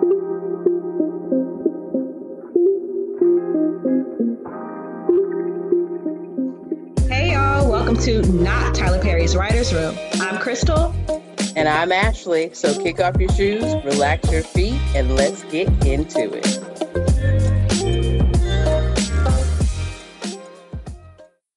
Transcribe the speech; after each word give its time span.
Hey 0.00 0.06
y'all, 7.32 7.70
welcome 7.70 7.98
to 7.98 8.22
Not 8.32 8.74
Tyler 8.74 9.02
Perry's 9.02 9.36
Writer's 9.36 9.74
Room. 9.74 9.94
I'm 10.14 10.38
Crystal. 10.38 10.94
And 11.54 11.68
I'm 11.68 11.92
Ashley. 11.92 12.54
So 12.54 12.82
kick 12.82 12.98
off 12.98 13.20
your 13.20 13.28
shoes, 13.32 13.62
relax 13.84 14.32
your 14.32 14.42
feet, 14.42 14.80
and 14.94 15.16
let's 15.16 15.42
get 15.44 15.68
into 15.84 16.32
it. 16.32 16.46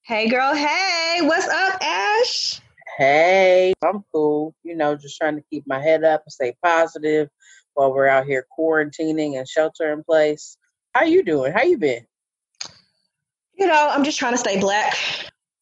Hey 0.02 0.28
girl, 0.28 0.54
hey, 0.54 1.20
what's 1.22 1.48
up, 1.48 1.82
Ash? 1.82 2.60
Hey, 2.98 3.72
I'm 3.82 4.04
cool. 4.12 4.54
You 4.64 4.76
know, 4.76 4.98
just 4.98 5.18
trying 5.18 5.38
to 5.38 5.44
keep 5.50 5.66
my 5.66 5.80
head 5.80 6.04
up 6.04 6.24
and 6.26 6.34
stay 6.34 6.58
positive 6.62 7.30
while 7.74 7.94
we're 7.94 8.08
out 8.08 8.26
here 8.26 8.46
quarantining 8.58 9.38
and 9.38 9.48
shelter 9.48 9.92
in 9.92 10.04
place. 10.04 10.58
How 10.94 11.04
you 11.04 11.24
doing? 11.24 11.54
How 11.54 11.64
you 11.64 11.78
been? 11.78 12.06
You 13.56 13.68
know, 13.68 13.90
I'm 13.92 14.04
just 14.04 14.20
trying 14.20 14.34
to 14.34 14.38
stay 14.38 14.60
black. 14.60 14.96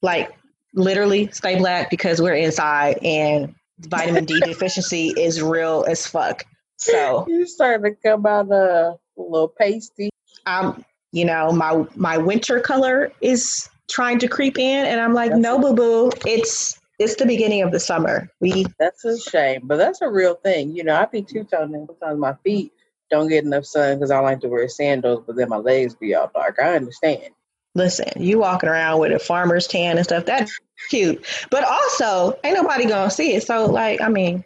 Like 0.01 0.31
literally 0.73 1.29
stay 1.31 1.57
black 1.57 1.89
because 1.89 2.21
we're 2.21 2.35
inside 2.35 2.97
and 3.03 3.53
vitamin 3.79 4.25
D 4.25 4.39
deficiency 4.45 5.13
is 5.17 5.41
real 5.41 5.85
as 5.87 6.07
fuck. 6.07 6.45
So 6.77 7.25
you 7.27 7.45
starting 7.45 7.93
to 7.93 8.01
come 8.01 8.25
out 8.25 8.51
uh, 8.51 8.95
a 9.17 9.21
little 9.21 9.47
pasty. 9.47 10.09
Um, 10.45 10.83
you 11.11 11.25
know, 11.25 11.51
my 11.51 11.85
my 11.95 12.17
winter 12.17 12.59
color 12.59 13.11
is 13.21 13.69
trying 13.89 14.19
to 14.19 14.27
creep 14.27 14.57
in 14.57 14.85
and 14.85 14.99
I'm 14.99 15.13
like, 15.13 15.31
that's 15.31 15.41
no 15.41 15.59
boo 15.59 15.73
boo, 15.73 16.11
it's 16.25 16.80
it's 17.01 17.15
the 17.15 17.25
beginning 17.25 17.61
of 17.61 17.71
the 17.71 17.79
summer. 17.79 18.29
We 18.39 18.65
That's 18.79 19.03
a 19.05 19.19
shame, 19.19 19.61
but 19.63 19.77
that's 19.77 20.01
a 20.01 20.09
real 20.09 20.35
thing. 20.35 20.75
You 20.75 20.83
know, 20.83 20.95
I 20.95 21.05
be 21.05 21.21
two 21.21 21.43
toned 21.43 21.73
sometimes 21.87 22.19
my 22.19 22.35
feet 22.43 22.73
don't 23.09 23.27
get 23.27 23.43
enough 23.43 23.65
sun 23.65 23.97
because 23.97 24.11
I 24.11 24.19
like 24.19 24.39
to 24.41 24.47
wear 24.47 24.67
sandals, 24.69 25.23
but 25.27 25.35
then 25.35 25.49
my 25.49 25.57
legs 25.57 25.95
be 25.95 26.15
all 26.15 26.31
dark. 26.33 26.57
I 26.61 26.75
understand 26.75 27.31
listen, 27.75 28.09
you 28.17 28.39
walking 28.39 28.69
around 28.69 28.99
with 28.99 29.11
a 29.11 29.19
farmer's 29.19 29.67
tan 29.67 29.97
and 29.97 30.05
stuff, 30.05 30.25
that's 30.25 30.57
cute. 30.89 31.25
But 31.49 31.63
also, 31.63 32.37
ain't 32.43 32.55
nobody 32.55 32.85
gonna 32.85 33.11
see 33.11 33.33
it. 33.33 33.43
So, 33.43 33.65
like, 33.65 34.01
I 34.01 34.09
mean, 34.09 34.43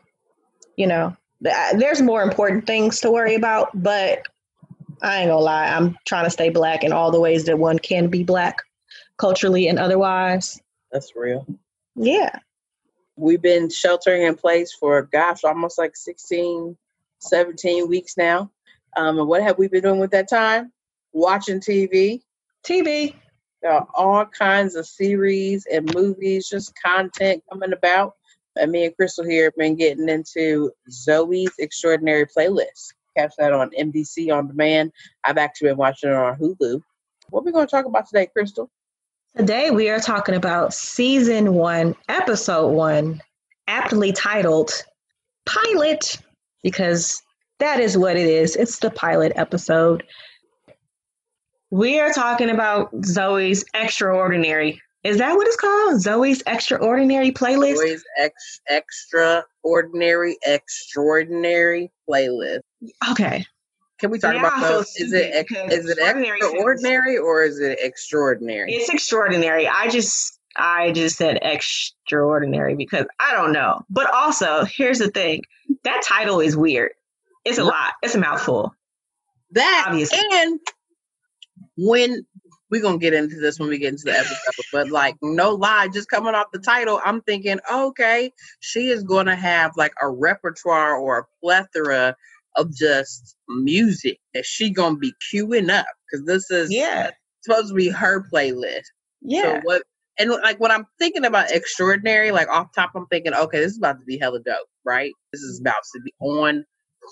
you 0.75 0.87
know, 0.87 1.15
uh, 1.45 1.77
there's 1.77 2.01
more 2.01 2.23
important 2.23 2.67
things 2.67 3.01
to 3.01 3.11
worry 3.11 3.35
about, 3.35 3.69
but 3.73 4.23
I 5.01 5.19
ain't 5.19 5.29
gonna 5.29 5.39
lie, 5.39 5.67
I'm 5.67 5.97
trying 6.05 6.25
to 6.25 6.31
stay 6.31 6.49
black 6.49 6.83
in 6.83 6.91
all 6.91 7.11
the 7.11 7.19
ways 7.19 7.45
that 7.45 7.59
one 7.59 7.79
can 7.79 8.07
be 8.07 8.23
black 8.23 8.57
culturally 9.17 9.67
and 9.67 9.79
otherwise. 9.79 10.61
That's 10.91 11.15
real. 11.15 11.45
Yeah. 11.95 12.37
We've 13.15 13.41
been 13.41 13.69
sheltering 13.69 14.23
in 14.23 14.35
place 14.35 14.73
for, 14.73 15.03
gosh, 15.03 15.43
almost 15.43 15.77
like 15.77 15.95
16, 15.95 16.77
17 17.19 17.87
weeks 17.87 18.17
now. 18.17 18.51
Um, 18.97 19.19
and 19.19 19.27
what 19.27 19.43
have 19.43 19.57
we 19.57 19.67
been 19.67 19.83
doing 19.83 19.99
with 19.99 20.11
that 20.11 20.29
time? 20.29 20.71
Watching 21.13 21.59
TV, 21.59 22.21
TV. 22.65 23.15
There 23.61 23.71
are 23.71 23.87
all 23.95 24.25
kinds 24.25 24.75
of 24.75 24.85
series 24.85 25.65
and 25.71 25.93
movies, 25.95 26.49
just 26.49 26.73
content 26.83 27.43
coming 27.51 27.73
about. 27.73 28.13
And 28.57 28.71
me 28.71 28.85
and 28.85 28.95
Crystal 28.95 29.25
here 29.25 29.45
have 29.45 29.55
been 29.55 29.75
getting 29.75 30.07
into 30.07 30.71
Zoey's 30.89 31.53
Extraordinary 31.57 32.25
Playlist. 32.25 32.93
Catch 33.17 33.33
that 33.37 33.53
on 33.53 33.71
NBC 33.71 34.31
on 34.31 34.47
demand. 34.47 34.91
I've 35.23 35.37
actually 35.37 35.69
been 35.69 35.77
watching 35.77 36.09
it 36.09 36.15
on 36.15 36.37
Hulu. 36.37 36.81
What 37.29 37.41
are 37.41 37.43
we 37.43 37.51
going 37.51 37.65
to 37.65 37.71
talk 37.71 37.85
about 37.85 38.07
today, 38.07 38.27
Crystal? 38.27 38.69
Today 39.37 39.69
we 39.69 39.89
are 39.89 39.99
talking 39.99 40.33
about 40.33 40.73
season 40.73 41.55
one, 41.55 41.93
episode 42.07 42.69
one, 42.69 43.21
aptly 43.67 44.13
titled 44.13 44.71
Pilot, 45.45 46.17
because 46.63 47.21
that 47.59 47.81
is 47.81 47.97
what 47.97 48.15
it 48.15 48.27
is. 48.27 48.55
It's 48.55 48.79
the 48.79 48.89
pilot 48.89 49.33
episode. 49.35 50.05
We 51.69 51.99
are 51.99 52.13
talking 52.13 52.49
about 52.49 52.93
Zoey's 53.01 53.65
Extraordinary. 53.73 54.81
Is 55.03 55.17
that 55.17 55.35
what 55.35 55.47
it's 55.47 55.57
called? 55.57 55.95
Zoey's 55.95 56.41
Extraordinary 56.47 57.31
Playlist? 57.31 57.75
Zoey's 57.75 58.05
ex- 58.17 58.61
Extraordinary, 58.69 60.37
Extraordinary 60.45 61.91
Playlist. 62.09 62.61
Okay. 63.11 63.45
Can 64.05 64.11
we 64.11 64.19
talk 64.19 64.35
yeah, 64.35 64.41
about 64.41 64.61
those? 64.61 64.95
Is 64.97 65.13
it 65.13 65.47
is 65.71 65.89
it 65.89 65.97
extraordinary 65.97 67.17
or 67.17 67.41
is 67.41 67.59
it 67.59 67.79
extraordinary? 67.81 68.71
It's 68.71 68.87
extraordinary. 68.87 69.67
I 69.67 69.87
just 69.87 70.39
I 70.55 70.91
just 70.91 71.17
said 71.17 71.39
extraordinary 71.41 72.75
because 72.75 73.07
I 73.19 73.33
don't 73.33 73.51
know. 73.51 73.83
But 73.89 74.13
also, 74.13 74.63
here's 74.63 74.99
the 74.99 75.09
thing: 75.09 75.41
that 75.85 76.03
title 76.07 76.39
is 76.39 76.55
weird. 76.55 76.91
It's 77.45 77.57
a 77.57 77.63
lot. 77.63 77.93
It's 78.03 78.13
a 78.13 78.19
mouthful. 78.19 78.75
That 79.53 79.85
obviously. 79.87 80.19
and 80.31 80.59
when 81.75 82.27
we're 82.69 82.83
gonna 82.83 82.99
get 82.99 83.15
into 83.15 83.39
this 83.39 83.59
when 83.59 83.69
we 83.69 83.79
get 83.79 83.93
into 83.93 84.05
the 84.05 84.13
episode, 84.13 84.65
but 84.71 84.91
like 84.91 85.15
no 85.23 85.55
lie, 85.55 85.87
just 85.87 86.09
coming 86.09 86.35
off 86.35 86.51
the 86.53 86.59
title, 86.59 87.01
I'm 87.03 87.21
thinking, 87.21 87.57
okay, 87.73 88.31
she 88.59 88.89
is 88.89 89.03
gonna 89.03 89.35
have 89.35 89.71
like 89.75 89.93
a 89.99 90.07
repertoire 90.07 90.95
or 90.95 91.17
a 91.17 91.25
plethora 91.41 92.15
of 92.57 92.73
just 92.73 93.35
music 93.47 94.19
that 94.33 94.45
she 94.45 94.69
gonna 94.69 94.97
be 94.97 95.13
queuing 95.31 95.69
up 95.69 95.85
because 96.09 96.25
this 96.25 96.49
is 96.51 96.71
yeah 96.71 97.11
supposed 97.45 97.69
to 97.69 97.73
be 97.73 97.89
her 97.89 98.25
playlist. 98.31 98.85
Yeah. 99.21 99.59
So 99.59 99.61
what 99.63 99.83
and 100.17 100.29
like 100.29 100.59
when 100.59 100.71
I'm 100.71 100.85
thinking 100.99 101.25
about 101.25 101.51
extraordinary, 101.51 102.31
like 102.31 102.47
off 102.47 102.67
top, 102.73 102.91
I'm 102.95 103.05
thinking, 103.07 103.33
okay, 103.33 103.59
this 103.59 103.73
is 103.73 103.77
about 103.77 103.99
to 103.99 104.05
be 104.05 104.17
hella 104.17 104.39
dope, 104.39 104.67
right? 104.85 105.11
This 105.33 105.41
is 105.41 105.59
about 105.59 105.83
to 105.93 106.01
be 106.01 106.13
on 106.19 106.65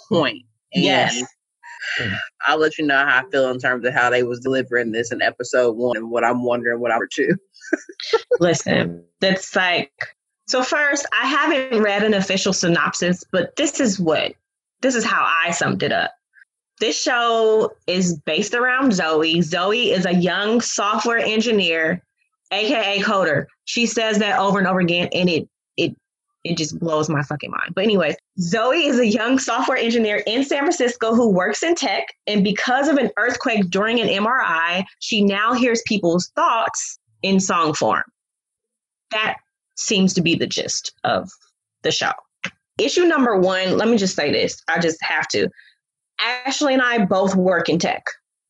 point. 0.09 0.43
And 0.73 0.83
yes. 0.83 1.23
I'll 2.47 2.59
let 2.59 2.77
you 2.77 2.85
know 2.85 2.97
how 2.97 3.23
I 3.25 3.29
feel 3.29 3.49
in 3.49 3.59
terms 3.59 3.85
of 3.85 3.93
how 3.93 4.09
they 4.09 4.23
was 4.23 4.39
delivering 4.39 4.93
this 4.93 5.11
in 5.11 5.21
episode 5.21 5.75
one 5.75 5.97
and 5.97 6.09
what 6.09 6.23
I'm 6.23 6.43
wondering 6.43 6.79
what 6.79 6.93
I'm 6.93 7.01
two. 7.11 7.35
Listen, 8.39 9.03
that's 9.19 9.53
like 9.53 9.91
so 10.47 10.61
first, 10.63 11.05
I 11.19 11.27
haven't 11.27 11.81
read 11.81 12.03
an 12.03 12.13
official 12.13 12.53
synopsis, 12.53 13.23
but 13.31 13.55
this 13.55 13.79
is 13.79 13.99
what 13.99 14.33
this 14.83 14.93
is 14.93 15.03
how 15.03 15.25
I 15.43 15.49
summed 15.51 15.81
it 15.81 15.91
up. 15.91 16.11
This 16.79 17.01
show 17.01 17.73
is 17.87 18.19
based 18.25 18.53
around 18.53 18.91
Zoey. 18.91 19.37
Zoey 19.37 19.91
is 19.91 20.05
a 20.05 20.13
young 20.13 20.59
software 20.59 21.17
engineer, 21.17 22.03
aka 22.51 22.99
coder. 22.99 23.45
She 23.65 23.85
says 23.85 24.19
that 24.19 24.37
over 24.37 24.59
and 24.59 24.67
over 24.67 24.81
again, 24.81 25.07
and 25.13 25.29
it 25.29 25.47
it 25.77 25.95
it 26.43 26.57
just 26.57 26.77
blows 26.79 27.09
my 27.09 27.23
fucking 27.23 27.51
mind. 27.51 27.73
But 27.73 27.85
anyways, 27.85 28.15
Zoey 28.39 28.85
is 28.87 28.99
a 28.99 29.07
young 29.07 29.39
software 29.39 29.77
engineer 29.77 30.23
in 30.27 30.43
San 30.43 30.59
Francisco 30.59 31.15
who 31.15 31.29
works 31.29 31.63
in 31.63 31.73
tech, 31.75 32.07
and 32.27 32.43
because 32.43 32.89
of 32.89 32.97
an 32.97 33.11
earthquake 33.17 33.69
during 33.69 34.01
an 34.01 34.09
MRI, 34.09 34.83
she 34.99 35.23
now 35.23 35.53
hears 35.53 35.81
people's 35.87 36.29
thoughts 36.35 36.99
in 37.21 37.39
song 37.39 37.73
form. 37.73 38.03
That 39.11 39.37
seems 39.75 40.13
to 40.15 40.21
be 40.21 40.35
the 40.35 40.47
gist 40.47 40.91
of 41.05 41.29
the 41.83 41.91
show. 41.91 42.11
Issue 42.77 43.05
number 43.05 43.37
one, 43.37 43.77
let 43.77 43.87
me 43.87 43.97
just 43.97 44.15
say 44.15 44.31
this. 44.31 44.61
I 44.67 44.79
just 44.79 45.01
have 45.03 45.27
to. 45.29 45.49
Ashley 46.19 46.73
and 46.73 46.81
I 46.81 47.05
both 47.05 47.35
work 47.35 47.69
in 47.69 47.79
tech, 47.79 48.05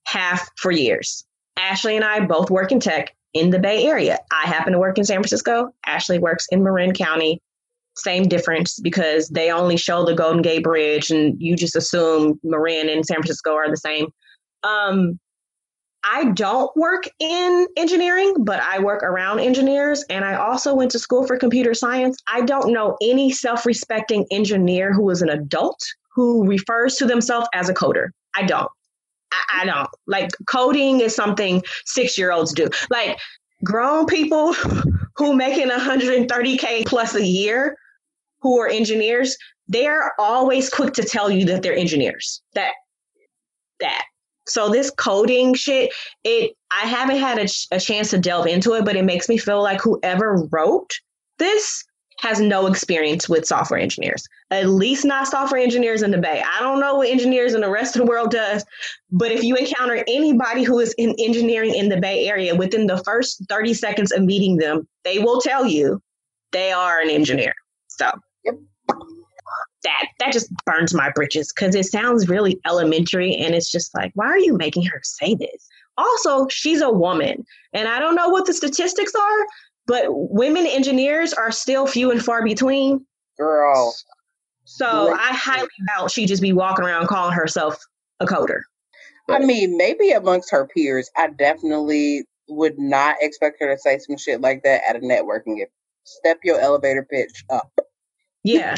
half 0.05 0.49
for 0.57 0.71
years. 0.71 1.25
Ashley 1.57 1.95
and 1.95 2.05
I 2.05 2.21
both 2.21 2.49
work 2.49 2.71
in 2.71 2.79
tech 2.79 3.15
in 3.33 3.49
the 3.49 3.59
Bay 3.59 3.85
Area. 3.85 4.19
I 4.31 4.47
happen 4.47 4.73
to 4.73 4.79
work 4.79 4.97
in 4.97 5.03
San 5.03 5.17
Francisco. 5.17 5.73
Ashley 5.85 6.19
works 6.19 6.47
in 6.51 6.63
Marin 6.63 6.93
County 6.93 7.41
same 7.95 8.27
difference 8.27 8.79
because 8.79 9.29
they 9.29 9.51
only 9.51 9.77
show 9.77 10.05
the 10.05 10.15
Golden 10.15 10.41
Gate 10.41 10.63
Bridge 10.63 11.11
and 11.11 11.39
you 11.39 11.55
just 11.55 11.75
assume 11.75 12.39
Marin 12.43 12.89
and 12.89 13.05
San 13.05 13.17
Francisco 13.17 13.53
are 13.53 13.69
the 13.69 13.77
same. 13.77 14.07
Um, 14.63 15.19
I 16.03 16.25
don't 16.31 16.75
work 16.75 17.03
in 17.19 17.67
engineering, 17.77 18.35
but 18.39 18.59
I 18.61 18.79
work 18.79 19.03
around 19.03 19.39
engineers 19.39 20.03
and 20.09 20.25
I 20.25 20.35
also 20.35 20.75
went 20.75 20.91
to 20.91 20.99
school 20.99 21.25
for 21.25 21.37
computer 21.37 21.73
science. 21.73 22.17
I 22.27 22.41
don't 22.41 22.73
know 22.73 22.97
any 23.01 23.31
self 23.31 23.65
respecting 23.65 24.25
engineer 24.29 24.93
who 24.93 25.09
is 25.09 25.21
an 25.21 25.29
adult 25.29 25.79
who 26.13 26.45
refers 26.45 26.95
to 26.95 27.05
themselves 27.05 27.47
as 27.53 27.69
a 27.69 27.73
coder. 27.73 28.09
I 28.35 28.43
don't. 28.43 28.69
I, 29.31 29.61
I 29.61 29.65
don't. 29.65 29.89
Like 30.05 30.31
coding 30.47 30.99
is 30.99 31.15
something 31.15 31.63
six 31.85 32.17
year 32.17 32.31
olds 32.31 32.53
do. 32.53 32.67
Like 32.89 33.19
grown 33.63 34.05
people 34.05 34.53
who 35.15 35.35
making 35.35 35.69
130K 35.69 36.85
plus 36.85 37.15
a 37.15 37.25
year 37.25 37.77
who 38.41 38.59
are 38.59 38.67
engineers, 38.67 39.37
they 39.69 39.87
are 39.87 40.13
always 40.19 40.69
quick 40.69 40.93
to 40.95 41.03
tell 41.03 41.31
you 41.31 41.45
that 41.45 41.63
they're 41.63 41.75
engineers. 41.75 42.41
That 42.55 42.73
that. 43.79 44.03
So 44.47 44.69
this 44.69 44.89
coding 44.89 45.53
shit, 45.53 45.93
it 46.23 46.55
I 46.71 46.85
haven't 46.87 47.17
had 47.17 47.39
a, 47.39 47.47
a 47.75 47.79
chance 47.79 48.09
to 48.11 48.17
delve 48.17 48.47
into 48.47 48.73
it, 48.73 48.85
but 48.85 48.95
it 48.95 49.05
makes 49.05 49.29
me 49.29 49.37
feel 49.37 49.61
like 49.61 49.81
whoever 49.81 50.47
wrote 50.51 50.91
this 51.39 51.83
has 52.19 52.39
no 52.39 52.67
experience 52.67 53.27
with 53.27 53.45
software 53.45 53.79
engineers. 53.79 54.23
At 54.51 54.67
least 54.67 55.03
not 55.03 55.27
software 55.27 55.59
engineers 55.59 56.03
in 56.03 56.11
the 56.11 56.17
Bay. 56.17 56.41
I 56.41 56.61
don't 56.61 56.79
know 56.79 56.95
what 56.95 57.09
engineers 57.09 57.53
in 57.53 57.61
the 57.61 57.69
rest 57.69 57.95
of 57.95 58.01
the 58.01 58.05
world 58.05 58.31
does, 58.31 58.63
but 59.11 59.31
if 59.31 59.43
you 59.43 59.55
encounter 59.55 60.03
anybody 60.07 60.63
who 60.63 60.79
is 60.79 60.93
in 60.97 61.15
engineering 61.19 61.73
in 61.75 61.89
the 61.89 61.99
Bay 61.99 62.27
Area 62.27 62.55
within 62.55 62.87
the 62.87 63.03
first 63.03 63.43
30 63.49 63.73
seconds 63.73 64.11
of 64.11 64.23
meeting 64.23 64.57
them, 64.57 64.87
they 65.03 65.19
will 65.19 65.41
tell 65.41 65.65
you 65.65 66.01
they 66.51 66.71
are 66.71 66.99
an 66.99 67.09
engineer. 67.09 67.53
So. 67.87 68.11
That 69.83 70.07
that 70.19 70.33
just 70.33 70.51
burns 70.65 70.93
my 70.93 71.11
britches 71.11 71.51
because 71.53 71.75
it 71.75 71.85
sounds 71.85 72.27
really 72.27 72.59
elementary 72.65 73.35
and 73.35 73.53
it's 73.55 73.71
just 73.71 73.93
like 73.95 74.11
why 74.15 74.25
are 74.25 74.39
you 74.39 74.57
making 74.57 74.83
her 74.83 75.01
say 75.03 75.35
this? 75.35 75.67
Also 75.97 76.47
she's 76.47 76.81
a 76.81 76.89
woman 76.89 77.45
and 77.73 77.87
i 77.87 77.99
don't 77.99 78.15
know 78.15 78.29
what 78.29 78.45
the 78.45 78.53
statistics 78.53 79.13
are 79.13 79.47
but 79.85 80.05
women 80.09 80.65
engineers 80.65 81.33
are 81.33 81.51
still 81.51 81.85
few 81.85 82.09
and 82.09 82.23
far 82.23 82.43
between. 82.43 83.05
Girl. 83.37 83.93
So 84.65 85.13
i 85.13 85.33
highly 85.33 85.69
doubt 85.87 86.11
she'd 86.11 86.27
just 86.27 86.41
be 86.41 86.53
walking 86.53 86.85
around 86.85 87.07
calling 87.07 87.33
herself 87.33 87.77
a 88.19 88.25
coder. 88.25 88.61
I 89.29 89.39
mean 89.39 89.77
maybe 89.77 90.11
amongst 90.11 90.51
her 90.51 90.67
peers 90.67 91.09
i 91.17 91.29
definitely 91.29 92.25
would 92.49 92.77
not 92.77 93.15
expect 93.21 93.57
her 93.61 93.73
to 93.73 93.79
say 93.79 93.97
some 93.99 94.17
shit 94.17 94.41
like 94.41 94.63
that 94.63 94.81
at 94.87 94.95
a 94.95 94.99
networking. 94.99 95.55
Event 95.57 95.69
step 96.05 96.39
your 96.43 96.59
elevator 96.59 97.07
pitch 97.09 97.45
up. 97.49 97.71
Yeah 98.43 98.75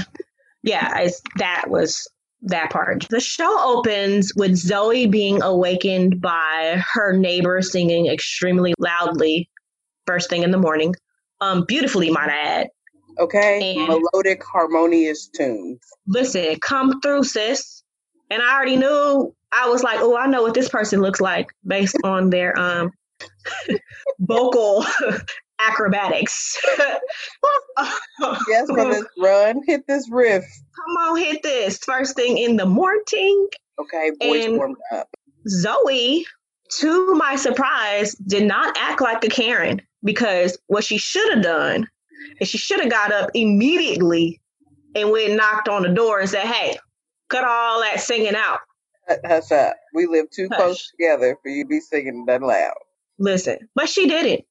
yeah, 0.66 0.90
I, 0.92 1.12
that 1.38 1.66
was 1.70 2.08
that 2.42 2.72
part. 2.72 3.08
The 3.10 3.20
show 3.20 3.78
opens 3.78 4.34
with 4.36 4.52
Zoey 4.52 5.10
being 5.10 5.42
awakened 5.42 6.22
by 6.22 6.82
her 6.94 7.16
neighbor 7.16 7.62
singing 7.62 8.08
extremely 8.08 8.74
loudly 8.80 9.50
first 10.08 10.30
thing 10.30 10.44
in 10.44 10.52
the 10.52 10.58
morning. 10.58 10.96
Um, 11.40 11.66
beautifully, 11.66 12.10
might 12.10 12.30
I 12.30 12.38
add. 12.38 12.68
Okay, 13.20 13.76
and 13.78 13.88
melodic, 13.88 14.44
harmonious 14.44 15.28
tunes. 15.28 15.80
Listen, 16.08 16.56
come 16.60 17.00
through, 17.00 17.24
sis. 17.24 17.84
And 18.30 18.42
I 18.42 18.56
already 18.56 18.76
knew. 18.76 19.34
I 19.52 19.70
was 19.70 19.84
like, 19.84 20.00
oh, 20.02 20.18
I 20.18 20.26
know 20.26 20.42
what 20.42 20.54
this 20.54 20.68
person 20.68 21.02
looks 21.02 21.22
like 21.22 21.48
based 21.66 21.96
on 22.04 22.30
their 22.32 22.58
um 22.60 22.92
vocal 24.20 24.84
acrobatics. 25.60 26.58
yes, 28.48 28.68
for 28.68 28.92
this 28.92 29.06
run, 29.20 29.62
hit 29.66 29.86
this 29.88 30.10
riff. 30.10 30.44
Come 30.76 30.98
on, 30.98 31.18
hit 31.18 31.44
this 31.44 31.78
first 31.80 32.16
thing 32.16 32.38
in 32.38 32.58
the 32.58 32.66
morning. 32.66 33.48
Okay, 33.80 34.12
voice 34.22 34.46
and 34.46 34.58
warmed 34.58 34.78
up. 34.94 35.10
Zoey, 35.48 36.24
to 36.80 37.14
my 37.16 37.36
surprise, 37.36 38.16
did 38.16 38.46
not 38.46 38.76
act 38.78 39.02
like 39.02 39.24
a 39.24 39.30
Karen 39.30 39.82
because 40.04 40.58
what 40.68 40.84
she 40.84 40.98
should 40.98 41.34
have 41.34 41.44
done 41.44 41.88
is 42.40 42.48
she 42.48 42.58
should 42.58 42.80
have 42.80 42.92
got 42.92 43.12
up 43.12 43.30
immediately 43.34 44.42
and 44.96 45.12
went 45.12 45.30
and 45.30 45.38
knocked 45.38 45.68
on 45.68 45.84
the 45.84 45.90
door 45.90 46.20
and 46.20 46.30
said, 46.30 46.46
"Hey, 46.46 46.78
cut 47.30 47.44
all 47.44 47.82
that 47.82 48.00
singing 48.00 48.36
out." 48.36 48.60
Hush 49.26 49.52
up. 49.52 49.76
We 49.94 50.08
live 50.08 50.30
too 50.32 50.48
Hush. 50.50 50.60
close 50.60 50.92
together 50.92 51.38
for 51.44 51.50
you 51.50 51.64
to 51.64 51.68
be 51.68 51.80
singing 51.80 52.26
that 52.26 52.42
loud. 52.42 52.74
Listen, 53.20 53.70
but 53.76 53.88
she 53.88 54.08
didn't 54.08 54.46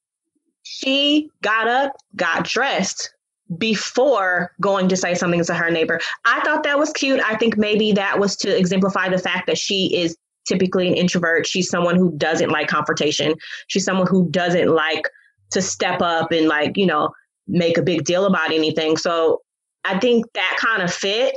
she 0.64 1.30
got 1.42 1.68
up, 1.68 1.92
got 2.16 2.44
dressed 2.44 3.14
before 3.58 4.52
going 4.60 4.88
to 4.88 4.96
say 4.96 5.14
something 5.14 5.44
to 5.44 5.54
her 5.54 5.70
neighbor. 5.70 6.00
I 6.24 6.40
thought 6.40 6.62
that 6.64 6.78
was 6.78 6.90
cute. 6.92 7.20
I 7.20 7.36
think 7.36 7.56
maybe 7.56 7.92
that 7.92 8.18
was 8.18 8.34
to 8.36 8.58
exemplify 8.58 9.10
the 9.10 9.18
fact 9.18 9.46
that 9.46 9.58
she 9.58 9.94
is 9.94 10.16
typically 10.46 10.88
an 10.88 10.94
introvert. 10.94 11.46
She's 11.46 11.68
someone 11.68 11.96
who 11.96 12.16
doesn't 12.16 12.50
like 12.50 12.68
confrontation. 12.68 13.34
She's 13.68 13.84
someone 13.84 14.06
who 14.06 14.28
doesn't 14.30 14.68
like 14.68 15.08
to 15.52 15.62
step 15.62 16.00
up 16.00 16.32
and 16.32 16.48
like, 16.48 16.76
you 16.76 16.86
know, 16.86 17.10
make 17.46 17.76
a 17.76 17.82
big 17.82 18.04
deal 18.04 18.24
about 18.24 18.50
anything. 18.50 18.96
So 18.96 19.42
I 19.84 19.98
think 19.98 20.24
that 20.32 20.56
kind 20.58 20.82
of 20.82 20.92
fit. 20.92 21.36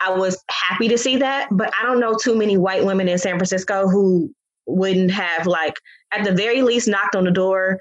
I 0.00 0.10
was 0.10 0.42
happy 0.48 0.88
to 0.88 0.98
see 0.98 1.16
that, 1.16 1.48
but 1.50 1.72
I 1.80 1.84
don't 1.84 2.00
know 2.00 2.16
too 2.16 2.36
many 2.36 2.56
white 2.56 2.84
women 2.84 3.08
in 3.08 3.18
San 3.18 3.36
Francisco 3.36 3.88
who 3.88 4.32
wouldn't 4.66 5.10
have 5.10 5.46
like 5.46 5.74
at 6.12 6.24
the 6.24 6.32
very 6.32 6.62
least 6.62 6.88
knocked 6.88 7.16
on 7.16 7.24
the 7.24 7.30
door 7.30 7.78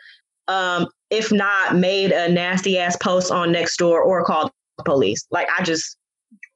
um, 0.52 0.88
if 1.10 1.32
not 1.32 1.76
made 1.76 2.12
a 2.12 2.30
nasty 2.30 2.78
ass 2.78 2.98
post 2.98 3.32
on 3.32 3.50
Nextdoor 3.50 4.04
or 4.04 4.24
called 4.24 4.52
the 4.78 4.84
police. 4.84 5.26
Like 5.32 5.48
I 5.58 5.64
just 5.64 5.98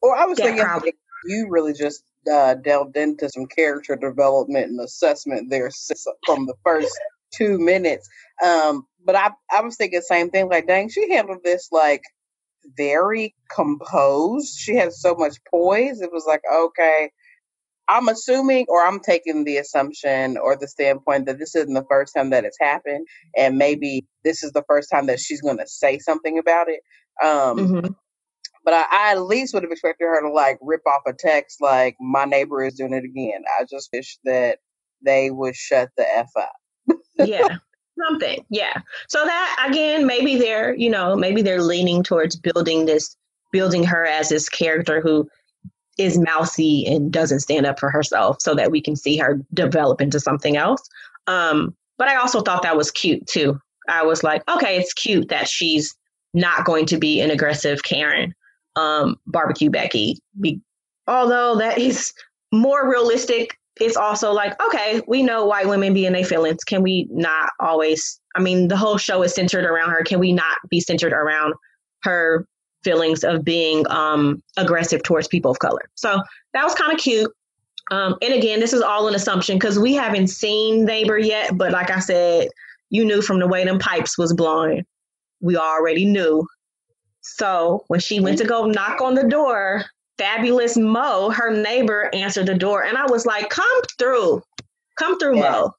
or 0.02 0.16
I 0.16 0.26
was 0.26 0.38
thinking 0.38 0.64
proud. 0.64 0.84
you 1.26 1.48
really 1.50 1.74
just 1.74 2.04
uh, 2.32 2.56
delved 2.56 2.98
into 2.98 3.30
some 3.30 3.46
character 3.46 3.96
development 3.96 4.68
and 4.68 4.80
assessment 4.80 5.50
there 5.50 5.70
from 6.26 6.46
the 6.46 6.56
first 6.64 6.92
two 7.34 7.58
minutes. 7.58 8.08
Um, 8.44 8.86
but 9.04 9.16
I 9.16 9.32
I 9.52 9.62
was 9.62 9.78
thinking 9.78 10.00
the 10.00 10.04
same 10.04 10.30
thing. 10.30 10.50
Like, 10.50 10.68
dang, 10.68 10.90
she 10.90 11.12
handled 11.12 11.40
this 11.44 11.70
like 11.72 12.02
very 12.78 13.36
composed. 13.54 14.58
She 14.58 14.76
had 14.76 14.92
so 14.92 15.16
much 15.16 15.38
poise. 15.50 16.02
It 16.02 16.12
was 16.12 16.26
like, 16.28 16.42
okay, 16.54 17.12
I'm 17.88 18.08
assuming, 18.08 18.66
or 18.68 18.86
I'm 18.86 19.00
taking 19.00 19.44
the 19.44 19.58
assumption 19.58 20.38
or 20.38 20.56
the 20.56 20.68
standpoint 20.68 21.26
that 21.26 21.40
this 21.40 21.56
isn't 21.56 21.74
the 21.74 21.86
first 21.90 22.14
time 22.16 22.30
that 22.32 22.46
it's 22.46 22.58
happened, 22.60 23.08
and 23.38 23.58
maybe 23.58 24.06
this 24.24 24.44
is 24.44 24.52
the 24.52 24.64
first 24.68 24.90
time 24.90 25.06
that 25.08 25.20
she's 25.20 25.42
going 25.42 25.58
to 25.58 25.68
say 25.68 26.00
something 26.00 26.38
about 26.38 26.68
it. 26.70 26.82
Um, 27.24 27.58
mm-hmm. 27.58 27.88
But 28.64 28.74
I, 28.74 28.86
I, 28.92 29.12
at 29.12 29.22
least 29.22 29.54
would 29.54 29.64
have 29.64 29.72
expected 29.72 30.06
her 30.06 30.22
to 30.22 30.30
like 30.30 30.58
rip 30.62 30.82
off 30.88 31.02
a 31.06 31.14
text 31.14 31.62
like, 31.62 31.96
"My 32.00 32.26
neighbor 32.26 32.64
is 32.64 32.74
doing 32.74 32.94
it 32.94 33.04
again." 33.04 33.44
I 33.60 33.66
just 33.70 33.90
wish 33.94 34.18
that 34.26 34.60
they 35.04 35.30
would 35.30 35.56
shut 35.56 35.90
the 35.98 36.06
f 36.18 36.32
up. 36.36 36.98
yeah, 37.18 37.48
something. 38.08 38.44
Yeah. 38.50 38.82
So 39.08 39.24
that 39.24 39.68
again, 39.70 40.08
maybe 40.08 40.38
they're 40.38 40.76
you 40.76 40.90
know 40.90 41.16
maybe 41.16 41.44
they're 41.44 41.62
leaning 41.62 42.02
towards 42.02 42.36
building 42.36 42.88
this, 42.88 43.16
building 43.52 43.84
her 43.84 44.06
as 44.06 44.30
this 44.30 44.50
character 44.50 45.00
who 45.00 45.30
is 45.98 46.18
mousy 46.18 46.86
and 46.86 47.12
doesn't 47.12 47.40
stand 47.40 47.66
up 47.66 47.80
for 47.80 47.90
herself 47.90 48.38
so 48.40 48.54
that 48.56 48.72
we 48.72 48.82
can 48.82 48.96
see 48.96 49.18
her 49.18 49.40
develop 49.54 50.02
into 50.02 50.20
something 50.20 50.58
else. 50.58 50.82
Um, 51.28 51.76
but 51.98 52.08
I 52.08 52.16
also 52.16 52.42
thought 52.42 52.64
that 52.64 52.78
was 52.78 52.92
cute 52.92 53.26
too. 53.28 53.60
I 53.88 54.04
was 54.04 54.24
like, 54.24 54.44
okay, 54.50 54.78
it's 54.78 54.94
cute 54.94 55.30
that 55.30 55.48
she's 55.48 55.96
not 56.34 56.66
going 56.66 56.86
to 56.88 56.98
be 56.98 57.22
an 57.22 57.32
aggressive 57.32 57.84
Karen, 57.84 58.34
um, 58.76 59.16
barbecue 59.28 59.70
Becky. 59.70 60.20
Be- 60.40 60.62
although 61.08 61.56
that 61.56 61.78
is 61.78 62.12
more 62.52 62.90
realistic, 62.90 63.58
it's 63.80 63.98
also 63.98 64.32
like, 64.32 64.60
okay, 64.62 65.02
we 65.08 65.22
know 65.22 65.46
white 65.46 65.68
women 65.68 65.94
be 65.94 66.06
in 66.06 66.14
their 66.14 66.26
feelings. 66.26 66.64
Can 66.64 66.82
we 66.82 67.08
not 67.12 67.52
always? 67.60 68.20
I 68.36 68.42
mean, 68.42 68.68
the 68.68 68.78
whole 68.78 68.98
show 68.98 69.22
is 69.22 69.34
centered 69.34 69.66
around 69.66 69.92
her. 69.92 70.04
Can 70.04 70.20
we 70.20 70.34
not 70.34 70.58
be 70.70 70.80
centered 70.80 71.14
around 71.14 71.54
her 72.04 72.48
feelings 72.86 73.26
of 73.26 73.44
being 73.44 73.86
um, 73.90 74.42
aggressive 74.56 75.04
towards 75.04 75.28
people 75.28 75.52
of 75.52 75.60
color. 75.60 75.82
So 75.96 76.22
that 76.54 76.64
was 76.64 76.74
kind 76.76 76.94
of 76.94 77.00
cute. 77.00 77.30
Um, 77.92 78.16
and 78.22 78.34
again, 78.34 78.62
this 78.62 78.72
is 78.72 78.82
all 78.82 79.08
an 79.08 79.16
assumption 79.16 79.58
because 79.58 79.78
we 79.78 79.94
haven't 79.94 80.28
seen 80.28 80.86
Neighbor 80.86 81.18
yet. 81.18 81.58
But 81.58 81.74
like 81.74 81.92
I 81.92 82.00
said, 82.00 82.48
you 82.90 83.04
knew 83.04 83.22
from 83.22 83.40
the 83.40 83.48
way 83.48 83.66
them 83.66 83.80
pipes 83.80 84.18
was 84.18 84.34
blowing. 84.34 84.86
We 85.42 85.58
already 85.58 86.06
knew. 86.06 86.48
So 87.22 87.84
when 87.88 88.00
she 88.00 88.20
went 88.20 88.38
to 88.38 88.46
go 88.46 88.66
knock 88.66 89.02
on 89.02 89.16
the 89.16 89.28
door, 89.28 89.84
fabulous 90.18 90.78
Mo, 90.78 91.32
her 91.32 91.52
neighbor, 91.52 92.10
answered 92.14 92.46
the 92.46 92.56
door. 92.56 92.84
And 92.84 92.98
I 92.98 93.06
was 93.08 93.26
like, 93.26 93.50
come 93.50 93.82
through. 94.00 94.42
Come 94.98 95.20
through, 95.20 95.38
yeah. 95.38 95.52
Mo. 95.52 95.74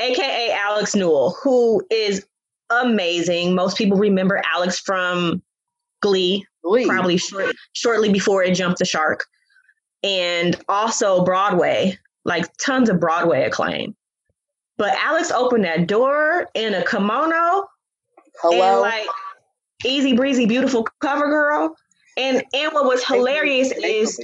AKA 0.00 0.52
Alex 0.52 0.94
Newell, 0.94 1.36
who 1.42 1.82
is 1.90 2.26
amazing. 2.70 3.54
Most 3.54 3.76
people 3.76 3.96
remember 3.96 4.42
Alex 4.54 4.78
from 4.80 5.42
Glee, 6.04 6.46
Glee. 6.62 6.86
probably 6.86 7.16
short, 7.16 7.56
shortly 7.72 8.12
before 8.12 8.42
it 8.42 8.54
jumped 8.54 8.78
the 8.78 8.84
shark, 8.84 9.24
and 10.02 10.54
also 10.68 11.24
Broadway, 11.24 11.98
like 12.26 12.44
tons 12.58 12.90
of 12.90 13.00
Broadway 13.00 13.44
acclaim. 13.44 13.96
But 14.76 14.94
Alex 14.98 15.30
opened 15.30 15.64
that 15.64 15.86
door 15.86 16.46
in 16.52 16.74
a 16.74 16.84
kimono, 16.84 17.66
hello, 18.42 18.60
and 18.60 18.80
like 18.82 19.06
easy 19.86 20.14
breezy, 20.14 20.44
beautiful 20.44 20.86
cover 21.00 21.28
girl. 21.28 21.74
And 22.18 22.44
and 22.52 22.72
what 22.74 22.84
was 22.84 23.02
hilarious 23.02 23.72
is, 23.72 24.20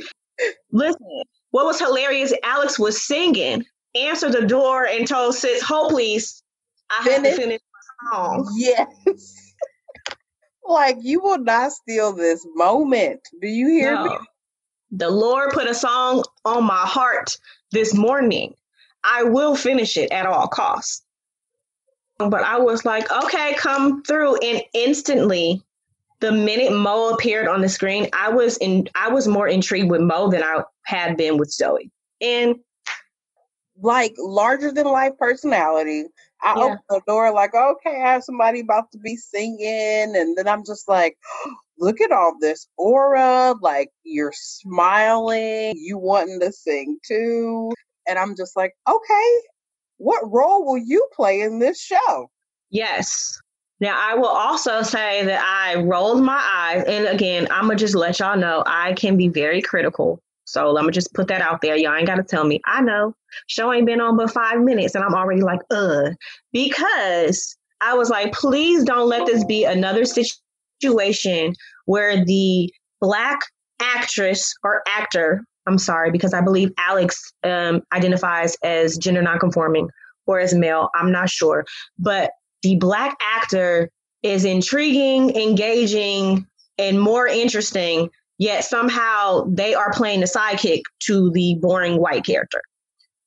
listen, 0.71 1.23
what 1.53 1.65
was 1.65 1.81
hilarious? 1.81 2.35
Alex 2.43 2.79
was 2.79 3.03
singing, 3.03 3.65
answered 3.95 4.33
the 4.33 4.47
door, 4.47 4.85
and 4.85 5.09
told 5.09 5.35
sis, 5.35 5.63
"Hold 5.63 5.93
please, 5.93 6.43
I 6.91 7.05
finish. 7.05 7.15
have 7.15 7.37
to 7.37 7.43
finish 7.43 7.61
my 7.73 8.11
song." 8.13 8.55
Yes. 8.59 9.50
Like 10.71 10.99
you 11.01 11.21
will 11.21 11.39
not 11.39 11.73
steal 11.73 12.13
this 12.13 12.47
moment. 12.55 13.21
Do 13.41 13.49
you 13.49 13.69
hear 13.69 13.95
no. 13.95 14.05
me? 14.05 14.17
The 14.93 15.11
Lord 15.11 15.51
put 15.51 15.69
a 15.69 15.75
song 15.75 16.23
on 16.45 16.65
my 16.65 16.87
heart 16.87 17.37
this 17.73 17.93
morning. 17.93 18.55
I 19.03 19.25
will 19.25 19.57
finish 19.57 19.97
it 19.97 20.13
at 20.13 20.27
all 20.27 20.47
costs. 20.47 21.03
But 22.19 22.45
I 22.45 22.59
was 22.59 22.85
like, 22.85 23.11
okay, 23.11 23.55
come 23.55 24.05
through. 24.05 24.37
And 24.37 24.63
instantly, 24.73 25.61
the 26.21 26.31
minute 26.31 26.73
Mo 26.73 27.15
appeared 27.15 27.49
on 27.49 27.63
the 27.63 27.69
screen, 27.69 28.09
I 28.13 28.29
was 28.29 28.57
in 28.59 28.89
I 28.95 29.09
was 29.09 29.27
more 29.27 29.49
intrigued 29.49 29.91
with 29.91 30.03
Mo 30.03 30.31
than 30.31 30.45
I 30.45 30.63
had 30.83 31.17
been 31.17 31.37
with 31.37 31.51
Zoey. 31.51 31.91
And 32.21 32.57
like 33.83 34.15
larger 34.19 34.71
than 34.71 34.87
life 34.87 35.15
personality, 35.19 36.05
I 36.43 36.55
yeah. 36.57 36.65
open 36.65 36.79
the 36.89 37.01
door 37.07 37.33
like, 37.33 37.55
okay, 37.55 38.01
I 38.03 38.13
have 38.13 38.25
somebody 38.25 38.61
about 38.61 38.91
to 38.93 38.99
be 38.99 39.17
singing, 39.17 40.15
and 40.17 40.37
then 40.37 40.49
I'm 40.49 40.65
just 40.65 40.89
like, 40.89 41.19
look 41.79 42.01
at 42.01 42.13
all 42.13 42.37
this 42.41 42.67
aura, 42.77 43.55
like 43.61 43.91
you're 44.05 44.33
smiling, 44.35 45.75
you 45.77 45.99
wanting 45.99 46.41
to 46.41 46.53
sing 46.53 46.99
too, 47.07 47.73
and 48.09 48.19
I'm 48.19 48.37
just 48.37 48.57
like, 48.57 48.75
okay, 48.89 49.41
what 49.99 50.31
role 50.31 50.65
will 50.65 50.79
you 50.79 51.07
play 51.15 51.41
in 51.43 51.59
this 51.59 51.81
show? 51.81 52.31
Yes, 52.71 53.41
Now, 53.81 53.97
I 53.99 54.15
will 54.15 54.29
also 54.29 54.83
say 54.83 55.25
that 55.25 55.43
I 55.43 55.81
rolled 55.81 56.23
my 56.23 56.41
eyes. 56.55 56.85
And 56.87 57.07
again, 57.07 57.49
I'm 57.51 57.65
going 57.67 57.79
to 57.79 57.85
just 57.85 57.95
let 57.95 58.19
y'all 58.19 58.37
know 58.37 58.63
I 58.67 58.93
can 58.93 59.17
be 59.17 59.29
very 59.29 59.63
critical. 59.63 60.23
So 60.51 60.71
let 60.71 60.85
me 60.85 60.91
just 60.91 61.15
put 61.15 61.29
that 61.29 61.43
out 61.43 61.61
there. 61.61 61.77
Y'all 61.77 61.95
ain't 61.95 62.07
got 62.07 62.17
to 62.17 62.25
tell 62.25 62.45
me. 62.45 62.61
I 62.67 62.81
know. 62.81 63.15
Show 63.47 63.73
ain't 63.73 63.87
been 63.87 64.01
on 64.01 64.17
but 64.17 64.33
five 64.33 64.61
minutes, 64.61 64.95
and 64.95 65.05
I'm 65.05 65.15
already 65.15 65.43
like, 65.43 65.61
uh, 65.71 66.11
because 66.53 67.57
I 67.81 67.95
was 67.95 68.11
like, 68.11 68.33
please 68.33 68.83
don't 68.85 69.09
let 69.09 69.27
this 69.27 69.45
be 69.45 69.65
another 69.65 70.05
situation 70.05 71.55
where 71.87 72.25
the 72.25 72.73
black 73.01 73.39
actress 73.81 74.53
or 74.65 74.83
actor, 74.89 75.45
I'm 75.67 75.79
sorry, 75.79 76.11
because 76.11 76.35
I 76.35 76.41
believe 76.41 76.73
Alex 76.79 77.33
um, 77.45 77.83
identifies 77.93 78.57
as 78.65 78.99
gender 78.99 79.23
nonconforming 79.23 79.89
or 80.27 80.41
as 80.41 80.53
male. 80.53 80.91
I'm 80.95 81.13
not 81.13 81.31
sure. 81.31 81.65
But 81.99 82.33
the 82.63 82.77
black 82.77 83.17
actor 83.21 83.89
is 84.23 84.45
intriguing, 84.45 85.35
engaging, 85.37 86.47
and 86.77 87.01
more 87.01 87.27
interesting, 87.27 88.11
yet 88.41 88.65
somehow 88.65 89.45
they 89.49 89.75
are 89.75 89.93
playing 89.93 90.21
the 90.21 90.27
sidekick 90.27 90.81
to 90.99 91.31
the 91.33 91.57
boring 91.61 92.01
white 92.01 92.25
character. 92.25 92.63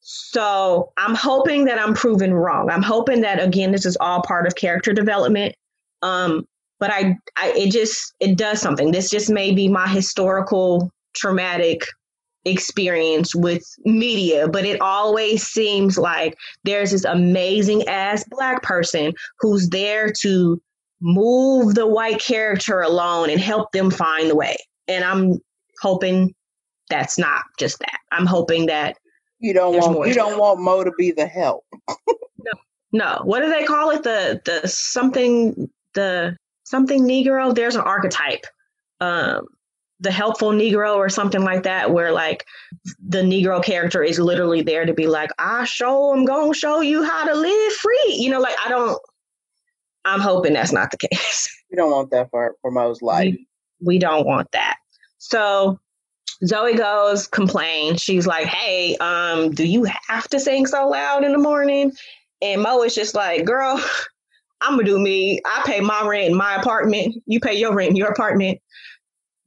So 0.01 0.91
I'm 0.97 1.15
hoping 1.15 1.65
that 1.65 1.79
I'm 1.79 1.93
proven 1.93 2.33
wrong. 2.33 2.69
I'm 2.69 2.81
hoping 2.81 3.21
that 3.21 3.41
again, 3.41 3.71
this 3.71 3.85
is 3.85 3.95
all 4.01 4.23
part 4.23 4.47
of 4.47 4.55
character 4.55 4.91
development. 4.91 5.55
Um, 6.01 6.45
but 6.79 6.91
I, 6.91 7.15
I, 7.37 7.53
it 7.55 7.71
just 7.71 8.13
it 8.19 8.37
does 8.37 8.59
something. 8.59 8.91
This 8.91 9.09
just 9.09 9.29
may 9.29 9.53
be 9.53 9.69
my 9.69 9.87
historical 9.87 10.91
traumatic 11.15 11.85
experience 12.43 13.33
with 13.35 13.63
media, 13.85 14.49
but 14.49 14.65
it 14.65 14.81
always 14.81 15.47
seems 15.47 15.97
like 15.97 16.35
there's 16.63 16.91
this 16.91 17.05
amazing 17.05 17.87
ass 17.87 18.25
black 18.29 18.63
person 18.63 19.13
who's 19.39 19.69
there 19.69 20.11
to 20.21 20.59
move 21.01 21.75
the 21.75 21.87
white 21.87 22.19
character 22.19 22.81
alone 22.81 23.29
and 23.29 23.39
help 23.39 23.71
them 23.71 23.91
find 23.91 24.29
the 24.29 24.35
way. 24.35 24.57
And 24.87 25.03
I'm 25.03 25.39
hoping 25.81 26.33
that's 26.89 27.17
not 27.17 27.43
just 27.57 27.79
that. 27.79 27.99
I'm 28.11 28.25
hoping 28.25 28.67
that 28.67 28.97
you 29.39 29.53
don't 29.53 29.75
want 29.75 30.07
you 30.07 30.13
don't 30.13 30.39
want 30.39 30.59
Mo 30.59 30.83
to 30.83 30.91
be 30.97 31.11
the 31.11 31.27
help. 31.27 31.65
no, 32.07 32.51
no. 32.91 33.21
What 33.23 33.41
do 33.41 33.49
they 33.49 33.63
call 33.65 33.91
it? 33.91 34.03
The 34.03 34.41
the 34.45 34.67
something 34.67 35.69
the 35.93 36.37
something 36.63 37.03
Negro. 37.03 37.53
There's 37.53 37.75
an 37.75 37.81
archetype. 37.81 38.45
Um, 39.01 39.47
the 39.99 40.11
helpful 40.11 40.51
Negro 40.51 40.95
or 40.95 41.07
something 41.07 41.43
like 41.43 41.63
that, 41.63 41.91
where 41.91 42.11
like 42.11 42.45
the 43.05 43.21
Negro 43.21 43.63
character 43.63 44.03
is 44.03 44.19
literally 44.19 44.61
there 44.61 44.85
to 44.85 44.93
be 44.93 45.07
like, 45.07 45.31
I 45.39 45.63
show 45.63 46.11
I'm 46.11 46.25
gonna 46.25 46.53
show 46.53 46.81
you 46.81 47.03
how 47.03 47.25
to 47.25 47.33
live 47.33 47.73
free. 47.73 48.17
You 48.17 48.29
know, 48.31 48.41
like 48.41 48.55
I 48.65 48.69
don't 48.69 48.99
I'm 50.05 50.19
hoping 50.19 50.53
that's 50.53 50.71
not 50.71 50.91
the 50.91 50.97
case. 51.09 51.63
You 51.69 51.77
don't 51.77 51.91
want 51.91 52.11
that 52.11 52.29
for, 52.29 52.55
for 52.61 52.71
Mo's 52.71 53.01
life. 53.01 53.35
We, 53.83 53.99
don't 53.99 54.25
want 54.25 54.51
that. 54.51 54.77
So 55.17 55.79
Zoe 56.45 56.75
goes, 56.75 57.27
complain. 57.27 57.97
She's 57.97 58.27
like, 58.27 58.47
Hey, 58.47 58.97
um, 58.97 59.51
do 59.51 59.65
you 59.65 59.85
have 60.07 60.27
to 60.29 60.39
sing 60.39 60.65
so 60.65 60.87
loud 60.87 61.23
in 61.23 61.31
the 61.31 61.37
morning? 61.37 61.91
And 62.41 62.61
Mo 62.61 62.83
is 62.83 62.95
just 62.95 63.15
like, 63.15 63.45
Girl, 63.45 63.81
I'm 64.61 64.73
gonna 64.77 64.83
do 64.83 64.99
me. 64.99 65.41
I 65.45 65.63
pay 65.65 65.81
my 65.81 66.07
rent 66.07 66.31
in 66.31 66.37
my 66.37 66.55
apartment. 66.55 67.15
You 67.25 67.39
pay 67.39 67.53
your 67.53 67.73
rent 67.73 67.91
in 67.91 67.95
your 67.95 68.09
apartment 68.09 68.59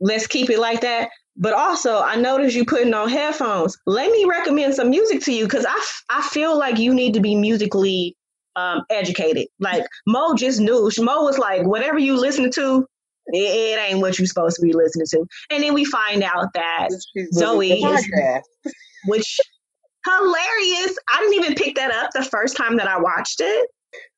let's 0.01 0.27
keep 0.27 0.51
it 0.51 0.59
like 0.59 0.81
that. 0.83 1.11
But 1.37 1.53
also, 1.53 2.01
I 2.01 2.17
noticed 2.17 2.57
you 2.57 2.65
putting 2.65 2.95
on 2.95 3.11
headphones. 3.11 3.77
Let 3.87 4.11
me 4.11 4.25
recommend 4.25 4.75
some 4.75 4.89
music 4.89 5.23
to 5.25 5.33
you 5.33 5.45
because 5.45 5.67
I, 5.69 5.85
I 6.09 6.23
feel 6.29 6.59
like 6.59 6.79
you 6.79 6.95
need 6.95 7.13
to 7.15 7.21
be 7.21 7.35
musically 7.35 8.17
um, 8.57 8.85
educated. 8.89 9.49
Like 9.61 9.85
Mo 10.07 10.35
just 10.35 10.61
knew. 10.61 10.91
Mo 10.99 11.25
was 11.25 11.39
like, 11.39 11.67
whatever 11.67 11.99
you 11.99 12.19
listen 12.19 12.51
to, 12.53 12.87
it, 13.29 13.39
it 13.39 13.79
ain't 13.79 14.01
what 14.01 14.19
you're 14.19 14.27
supposed 14.27 14.57
to 14.57 14.63
be 14.63 14.73
listening 14.73 15.07
to. 15.11 15.27
And 15.51 15.63
then 15.63 15.75
we 15.75 15.85
find 15.85 16.23
out 16.23 16.53
that 16.55 16.89
Zoey 17.35 17.83
is, 17.83 18.09
which 19.07 19.39
hilarious. 20.05 20.97
I 21.13 21.21
didn't 21.21 21.35
even 21.35 21.55
pick 21.55 21.75
that 21.77 21.93
up 21.93 22.11
the 22.13 22.25
first 22.25 22.57
time 22.57 22.77
that 22.77 22.89
I 22.89 22.99
watched 22.99 23.41
it. 23.41 23.71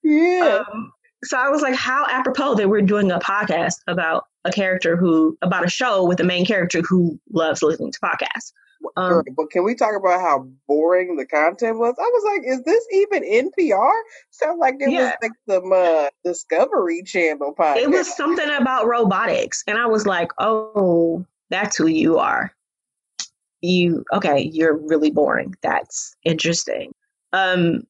Yeah. 0.03 0.65
Um, 0.73 0.93
so 1.25 1.37
I 1.37 1.49
was 1.49 1.63
like, 1.63 1.75
how 1.75 2.07
apropos 2.09 2.55
that 2.55 2.69
we're 2.69 2.83
doing 2.83 3.11
a 3.11 3.19
podcast 3.19 3.75
about 3.87 4.25
a 4.45 4.53
character 4.53 4.97
who 4.97 5.37
about 5.43 5.65
a 5.65 5.71
show 5.71 6.05
with 6.05 6.21
a 6.21 6.25
main 6.25 6.45
character 6.45 6.81
who 6.81 7.19
loves 7.33 7.63
listening 7.63 7.93
to 7.93 7.99
podcasts. 8.01 8.53
Um, 8.97 9.23
but 9.37 9.51
can 9.51 9.65
we 9.65 9.75
talk 9.75 9.95
about 9.97 10.21
how 10.21 10.49
boring 10.67 11.17
the 11.17 11.27
content 11.27 11.79
was? 11.79 11.95
I 11.99 12.03
was 12.03 12.25
like, 12.25 12.43
is 12.47 12.63
this 12.63 12.87
even 12.93 13.23
NPR? 13.23 13.93
Sounds 14.31 14.59
like 14.59 14.77
it 14.81 14.91
yeah. 14.91 15.05
was 15.05 15.13
like 15.23 15.33
some 15.49 15.73
uh, 15.73 16.09
Discovery 16.25 17.03
Channel 17.05 17.55
podcast. 17.59 17.77
It 17.79 17.91
was 17.91 18.15
something 18.17 18.49
about 18.51 18.87
robotics, 18.87 19.65
and 19.67 19.79
I 19.79 19.87
was 19.87 20.07
like, 20.07 20.31
oh, 20.39 21.25
that's 21.51 21.77
who 21.77 21.87
you 21.87 22.19
are. 22.19 22.55
You 23.61 24.05
okay? 24.13 24.51
You're 24.53 24.77
really 24.77 25.11
boring. 25.11 25.55
That's 25.63 26.15
interesting. 26.25 26.93
Um, 27.33 27.83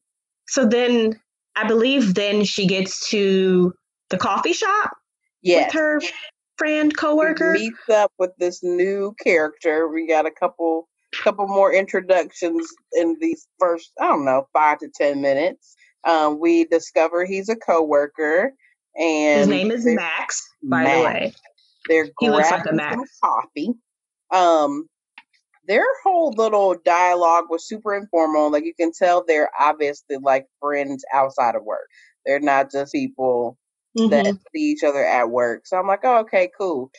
so 0.47 0.65
then 0.65 1.19
I 1.55 1.67
believe 1.67 2.15
then 2.15 2.43
she 2.43 2.65
gets 2.65 3.09
to 3.09 3.73
the 4.09 4.17
coffee 4.17 4.53
shop 4.53 4.91
yes. 5.41 5.67
with 5.67 5.81
her 5.81 6.01
friend 6.59 6.95
coworker 6.95 7.53
meets 7.53 7.89
up 7.89 8.11
with 8.19 8.31
this 8.37 8.61
new 8.61 9.15
character. 9.23 9.87
We 9.87 10.07
got 10.07 10.27
a 10.27 10.31
couple 10.31 10.87
couple 11.23 11.47
more 11.47 11.73
introductions 11.73 12.67
in 12.93 13.17
these 13.19 13.47
first 13.59 13.91
I 13.99 14.07
don't 14.09 14.25
know 14.25 14.47
five 14.53 14.77
to 14.79 14.89
ten 14.93 15.21
minutes. 15.21 15.75
Um, 16.03 16.39
we 16.39 16.65
discover 16.65 17.25
he's 17.25 17.49
a 17.49 17.55
coworker, 17.55 18.51
and 18.95 19.39
his 19.39 19.47
name 19.47 19.71
is 19.71 19.85
Max. 19.85 20.47
By 20.61 20.83
Max. 20.83 20.97
the 20.97 21.03
way, 21.03 21.33
they're 21.87 22.09
he 22.19 22.29
looks 22.29 22.51
like 22.51 22.65
a 22.69 22.73
Max. 22.73 23.17
coffee. 23.23 23.73
Um, 24.31 24.87
their 25.67 25.85
whole 26.03 26.33
little 26.35 26.75
dialogue 26.83 27.45
was 27.49 27.67
super 27.67 27.95
informal. 27.95 28.51
Like 28.51 28.65
you 28.65 28.73
can 28.79 28.91
tell, 28.91 29.23
they're 29.25 29.51
obviously 29.59 30.17
like 30.21 30.47
friends 30.59 31.05
outside 31.13 31.55
of 31.55 31.63
work. 31.63 31.87
They're 32.25 32.39
not 32.39 32.71
just 32.71 32.91
people 32.91 33.55
mm-hmm. 33.97 34.09
that 34.09 34.25
see 34.25 34.61
each 34.61 34.83
other 34.83 35.03
at 35.05 35.29
work. 35.29 35.67
So 35.67 35.77
I'm 35.77 35.87
like, 35.87 36.01
oh, 36.03 36.19
okay, 36.19 36.49
cool. 36.57 36.91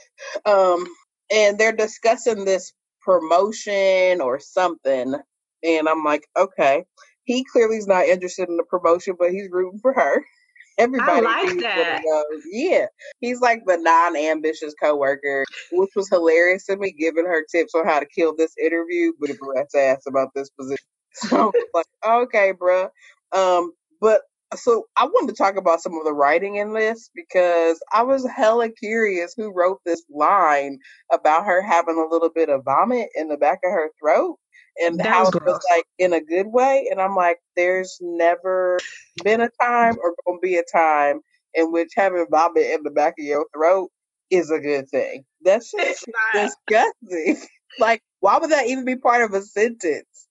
Um, 0.44 0.86
and 1.32 1.58
they're 1.58 1.72
discussing 1.72 2.44
this 2.44 2.72
promotion 3.02 4.20
or 4.20 4.40
something. 4.40 5.14
And 5.62 5.88
I'm 5.88 6.04
like, 6.04 6.26
okay. 6.36 6.84
He 7.24 7.44
clearly 7.44 7.76
is 7.76 7.86
not 7.86 8.06
interested 8.06 8.48
in 8.48 8.56
the 8.56 8.64
promotion, 8.64 9.14
but 9.18 9.30
he's 9.30 9.48
rooting 9.50 9.78
for 9.80 9.92
her. 9.92 10.24
Everybody 10.78 11.26
I 11.26 11.42
like 11.44 11.60
that. 11.60 12.02
Yeah. 12.50 12.86
He's 13.20 13.40
like 13.40 13.62
the 13.66 13.76
non 13.76 14.16
ambitious 14.16 14.74
coworker, 14.82 15.44
which 15.72 15.90
was 15.94 16.08
hilarious 16.08 16.64
to 16.66 16.76
me, 16.76 16.92
giving 16.98 17.26
her 17.26 17.44
tips 17.52 17.74
on 17.74 17.86
how 17.86 18.00
to 18.00 18.06
kill 18.06 18.34
this 18.34 18.54
interview, 18.58 19.12
but 19.20 19.30
Brett's 19.38 19.74
ass 19.74 20.02
about 20.08 20.28
this 20.34 20.50
position. 20.50 20.78
So 21.12 21.52
like, 21.74 21.86
okay, 22.06 22.52
bruh. 22.52 22.88
Um, 23.32 23.72
but 24.00 24.22
so 24.56 24.86
I 24.96 25.04
wanted 25.04 25.34
to 25.34 25.36
talk 25.36 25.56
about 25.56 25.80
some 25.80 25.96
of 25.96 26.04
the 26.04 26.12
writing 26.12 26.56
in 26.56 26.72
this 26.72 27.10
because 27.14 27.80
I 27.92 28.02
was 28.02 28.26
hella 28.28 28.70
curious 28.70 29.34
who 29.36 29.52
wrote 29.52 29.80
this 29.84 30.02
line 30.10 30.78
about 31.12 31.46
her 31.46 31.62
having 31.62 31.96
a 31.96 32.12
little 32.12 32.30
bit 32.30 32.48
of 32.48 32.64
vomit 32.64 33.08
in 33.14 33.28
the 33.28 33.36
back 33.36 33.60
of 33.64 33.70
her 33.70 33.90
throat 34.00 34.38
and 34.82 34.98
that 34.98 35.06
how 35.06 35.28
it 35.28 35.34
was 35.44 35.60
like 35.70 35.84
in 35.98 36.12
a 36.12 36.20
good 36.20 36.46
way. 36.46 36.88
And 36.90 37.00
I'm 37.00 37.14
like, 37.14 37.38
there's 37.56 37.98
never 38.00 38.78
been 39.22 39.40
a 39.40 39.50
time 39.60 39.96
or 40.02 40.14
gonna 40.26 40.38
be 40.40 40.56
a 40.56 40.64
time 40.72 41.20
in 41.54 41.72
which 41.72 41.92
having 41.96 42.26
vomit 42.30 42.66
in 42.70 42.82
the 42.82 42.90
back 42.90 43.14
of 43.18 43.24
your 43.24 43.46
throat 43.54 43.90
is 44.30 44.50
a 44.50 44.58
good 44.58 44.88
thing. 44.88 45.24
That's 45.42 45.70
just 45.72 46.06
disgusting. 46.32 47.38
like, 47.78 48.02
why 48.20 48.38
would 48.38 48.50
that 48.50 48.66
even 48.66 48.84
be 48.84 48.96
part 48.96 49.22
of 49.22 49.32
a 49.34 49.42
sentence? 49.42 50.28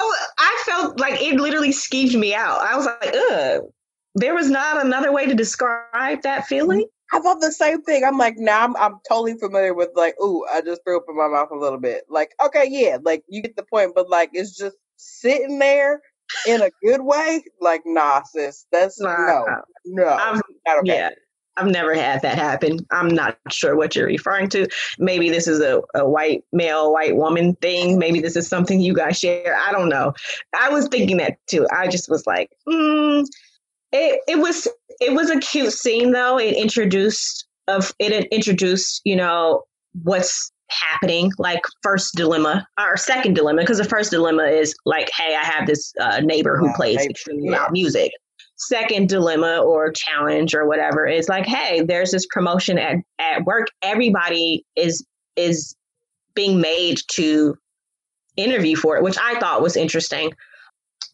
Oh, 0.00 0.16
I 0.38 0.62
felt 0.64 0.98
like 0.98 1.20
it 1.20 1.38
literally 1.38 1.70
skeeved 1.70 2.18
me 2.18 2.34
out. 2.34 2.60
I 2.60 2.76
was 2.76 2.86
like, 2.86 3.14
ugh. 3.14 3.62
There 4.16 4.34
was 4.34 4.50
not 4.50 4.84
another 4.84 5.12
way 5.12 5.26
to 5.26 5.34
describe 5.34 6.22
that 6.22 6.46
feeling. 6.46 6.86
I 7.12 7.20
thought 7.20 7.40
the 7.40 7.52
same 7.52 7.82
thing. 7.82 8.04
I'm 8.04 8.18
like, 8.18 8.36
now 8.38 8.64
I'm, 8.64 8.76
I'm 8.76 8.98
totally 9.08 9.36
familiar 9.38 9.74
with 9.74 9.90
like, 9.94 10.14
ooh, 10.20 10.44
I 10.52 10.60
just 10.62 10.82
threw 10.84 10.96
up 10.96 11.04
in 11.08 11.16
my 11.16 11.28
mouth 11.28 11.48
a 11.52 11.56
little 11.56 11.78
bit. 11.78 12.04
Like, 12.08 12.32
okay, 12.44 12.64
yeah, 12.68 12.98
like 13.02 13.22
you 13.28 13.42
get 13.42 13.56
the 13.56 13.64
point, 13.64 13.92
but 13.94 14.08
like 14.08 14.30
it's 14.32 14.56
just 14.56 14.76
sitting 14.96 15.58
there 15.58 16.00
in 16.46 16.62
a 16.62 16.70
good 16.82 17.02
way. 17.02 17.44
Like, 17.60 17.82
nah, 17.84 18.22
sis, 18.22 18.66
that's 18.72 19.00
nah, 19.00 19.16
no, 19.26 19.46
no, 19.84 20.06
I'm, 20.06 20.40
not 20.66 20.78
okay. 20.80 20.96
Yeah, 20.96 21.10
I've 21.56 21.70
never 21.70 21.94
had 21.94 22.22
that 22.22 22.38
happen. 22.38 22.78
I'm 22.90 23.08
not 23.08 23.38
sure 23.50 23.76
what 23.76 23.94
you're 23.94 24.06
referring 24.06 24.48
to. 24.50 24.68
Maybe 24.98 25.30
this 25.30 25.46
is 25.46 25.60
a, 25.60 25.82
a 25.94 26.08
white 26.08 26.44
male, 26.52 26.92
white 26.92 27.16
woman 27.16 27.54
thing. 27.56 27.98
Maybe 27.98 28.20
this 28.20 28.36
is 28.36 28.48
something 28.48 28.80
you 28.80 28.94
guys 28.94 29.18
share. 29.18 29.56
I 29.56 29.72
don't 29.72 29.88
know. 29.88 30.14
I 30.58 30.70
was 30.70 30.88
thinking 30.88 31.18
that 31.18 31.38
too. 31.46 31.66
I 31.76 31.88
just 31.88 32.08
was 32.08 32.26
like, 32.26 32.50
mm. 32.68 33.26
it, 33.92 34.20
it 34.26 34.38
was 34.38 34.68
it 35.00 35.12
was 35.12 35.30
a 35.30 35.38
cute 35.38 35.72
scene 35.72 36.12
though. 36.12 36.38
It 36.38 36.56
introduced 36.56 37.46
of 37.68 37.92
it 37.98 38.26
introduced, 38.32 39.02
you 39.04 39.16
know, 39.16 39.64
what's 40.02 40.52
happening 40.70 41.32
like 41.38 41.60
first 41.82 42.14
dilemma 42.14 42.66
or 42.78 42.96
second 42.96 43.34
dilemma 43.34 43.60
because 43.62 43.78
the 43.78 43.84
first 43.84 44.12
dilemma 44.12 44.44
is 44.44 44.72
like 44.86 45.10
hey 45.16 45.34
i 45.34 45.44
have 45.44 45.66
this 45.66 45.92
uh, 46.00 46.20
neighbor 46.20 46.56
who 46.56 46.72
plays 46.74 47.04
extremely 47.04 47.50
loud 47.50 47.72
music 47.72 48.12
second 48.60 49.08
dilemma 49.08 49.58
or 49.58 49.92
challenge 49.92 50.54
or 50.54 50.66
whatever 50.66 51.06
is 51.06 51.28
like, 51.28 51.46
hey, 51.46 51.82
there's 51.82 52.10
this 52.10 52.26
promotion 52.26 52.78
at, 52.78 52.96
at 53.18 53.44
work. 53.44 53.68
Everybody 53.82 54.64
is 54.76 55.04
is 55.36 55.74
being 56.34 56.60
made 56.60 56.98
to 57.12 57.56
interview 58.36 58.76
for 58.76 58.96
it, 58.96 59.02
which 59.02 59.18
I 59.20 59.38
thought 59.40 59.62
was 59.62 59.76
interesting. 59.76 60.32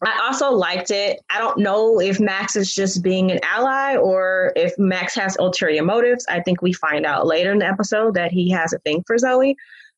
I 0.03 0.27
also 0.27 0.51
liked 0.51 0.91
it. 0.91 1.19
I 1.31 1.39
don't 1.39 1.57
know 1.57 1.99
if 1.99 2.19
Max 2.19 2.55
is 2.55 2.73
just 2.73 3.01
being 3.01 3.31
an 3.31 3.39
ally 3.43 3.95
or 3.95 4.53
if 4.55 4.77
Max 4.77 5.15
has 5.15 5.35
ulterior 5.39 5.83
motives. 5.83 6.25
I 6.29 6.41
think 6.41 6.61
we 6.61 6.73
find 6.73 7.05
out 7.05 7.25
later 7.25 7.51
in 7.51 7.59
the 7.59 7.67
episode 7.67 8.13
that 8.13 8.31
he 8.31 8.51
has 8.51 8.73
a 8.73 8.79
thing 8.79 9.03
for 9.07 9.15
Zoey. 9.15 9.55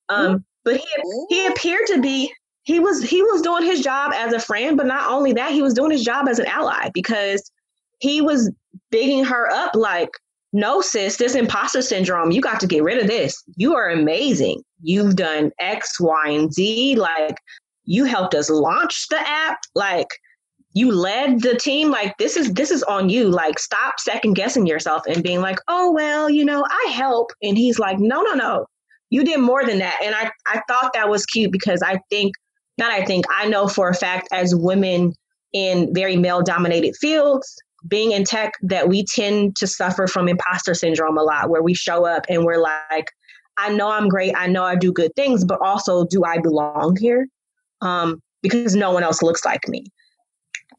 Um, 0.07 0.45
but 0.63 0.77
he 0.77 0.85
he 1.29 1.47
appeared 1.47 1.87
to 1.87 2.01
be 2.01 2.31
he 2.69 2.79
was 2.79 3.01
he 3.01 3.23
was 3.23 3.41
doing 3.41 3.63
his 3.63 3.81
job 3.81 4.11
as 4.13 4.31
a 4.31 4.39
friend, 4.39 4.77
but 4.77 4.85
not 4.85 5.11
only 5.11 5.33
that, 5.33 5.51
he 5.51 5.63
was 5.63 5.73
doing 5.73 5.89
his 5.89 6.03
job 6.03 6.27
as 6.27 6.37
an 6.37 6.45
ally 6.45 6.91
because 6.93 7.51
he 7.97 8.21
was 8.21 8.51
bigging 8.91 9.23
her 9.23 9.51
up 9.51 9.73
like, 9.73 10.11
no, 10.53 10.79
sis, 10.79 11.17
this 11.17 11.33
imposter 11.33 11.81
syndrome, 11.81 12.29
you 12.29 12.41
got 12.41 12.59
to 12.59 12.67
get 12.67 12.83
rid 12.83 12.99
of 12.99 13.07
this. 13.07 13.43
You 13.55 13.73
are 13.73 13.89
amazing. 13.89 14.61
You've 14.83 15.15
done 15.15 15.51
X, 15.59 15.99
Y, 15.99 16.29
and 16.29 16.53
Z. 16.53 16.95
Like, 16.95 17.37
you 17.85 18.05
helped 18.05 18.35
us 18.35 18.51
launch 18.51 19.07
the 19.09 19.19
app. 19.27 19.57
Like, 19.73 20.09
you 20.73 20.91
led 20.91 21.41
the 21.41 21.55
team 21.55 21.89
like 21.89 22.15
this 22.19 22.37
is 22.37 22.53
this 22.53 22.69
is 22.69 22.83
on 22.83 23.09
you 23.09 23.29
like 23.29 23.57
stop 23.57 23.99
second 23.99 24.35
guessing 24.35 24.67
yourself 24.67 25.01
and 25.07 25.23
being 25.23 25.41
like 25.41 25.57
oh 25.67 25.91
well 25.91 26.29
you 26.29 26.45
know 26.45 26.63
i 26.69 26.91
help 26.91 27.31
and 27.41 27.57
he's 27.57 27.79
like 27.79 27.97
no 27.97 28.21
no 28.21 28.33
no 28.33 28.67
you 29.09 29.23
did 29.23 29.39
more 29.39 29.65
than 29.65 29.79
that 29.79 29.99
and 30.03 30.13
i 30.13 30.29
i 30.45 30.61
thought 30.69 30.91
that 30.93 31.09
was 31.09 31.25
cute 31.25 31.51
because 31.51 31.81
i 31.81 31.99
think 32.11 32.35
not 32.79 32.91
i 32.91 33.05
think 33.05 33.25
i 33.29 33.47
know 33.47 33.67
for 33.67 33.89
a 33.89 33.93
fact 33.93 34.27
as 34.31 34.55
women 34.55 35.13
in 35.53 35.93
very 35.93 36.15
male 36.15 36.41
dominated 36.41 36.95
fields 36.95 37.55
being 37.87 38.11
in 38.11 38.23
tech 38.23 38.53
that 38.61 38.89
we 38.89 39.05
tend 39.05 39.55
to 39.55 39.67
suffer 39.67 40.07
from 40.07 40.27
imposter 40.27 40.73
syndrome 40.73 41.17
a 41.17 41.23
lot 41.23 41.49
where 41.49 41.61
we 41.61 41.73
show 41.73 42.05
up 42.05 42.25
and 42.29 42.43
we're 42.43 42.61
like 42.61 43.11
i 43.57 43.69
know 43.71 43.89
i'm 43.89 44.09
great 44.09 44.33
i 44.35 44.47
know 44.47 44.63
i 44.63 44.75
do 44.75 44.91
good 44.91 45.13
things 45.15 45.45
but 45.45 45.61
also 45.61 46.05
do 46.05 46.23
i 46.23 46.37
belong 46.39 46.97
here? 46.99 47.27
Um, 47.81 48.21
because 48.41 48.75
no 48.75 48.91
one 48.91 49.03
else 49.03 49.21
looks 49.21 49.45
like 49.45 49.67
me. 49.67 49.85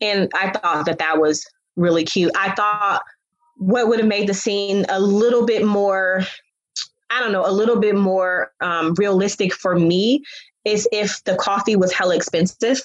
And 0.01 0.31
i 0.35 0.51
thought 0.51 0.87
that 0.87 0.99
that 0.99 1.19
was 1.19 1.45
really 1.77 2.05
cute. 2.05 2.33
I 2.37 2.53
thought 2.53 3.03
what 3.61 3.89
would 3.89 3.99
have 3.99 4.09
made 4.09 4.27
the 4.27 4.35
scene 4.35 4.87
a 4.89 4.99
little 4.99 5.45
bit 5.45 5.65
more 5.65 6.23
i 7.11 7.21
don't 7.21 7.33
know 7.33 7.47
a 7.47 7.53
little 7.53 7.79
bit 7.79 7.95
more 7.95 8.53
um, 8.61 8.95
realistic 8.97 9.53
for 9.53 9.79
me 9.79 10.23
is 10.71 10.89
if 10.93 11.23
the 11.25 11.37
coffee 11.37 11.77
was 11.77 11.93
hella 11.93 12.17
expensive 12.17 12.81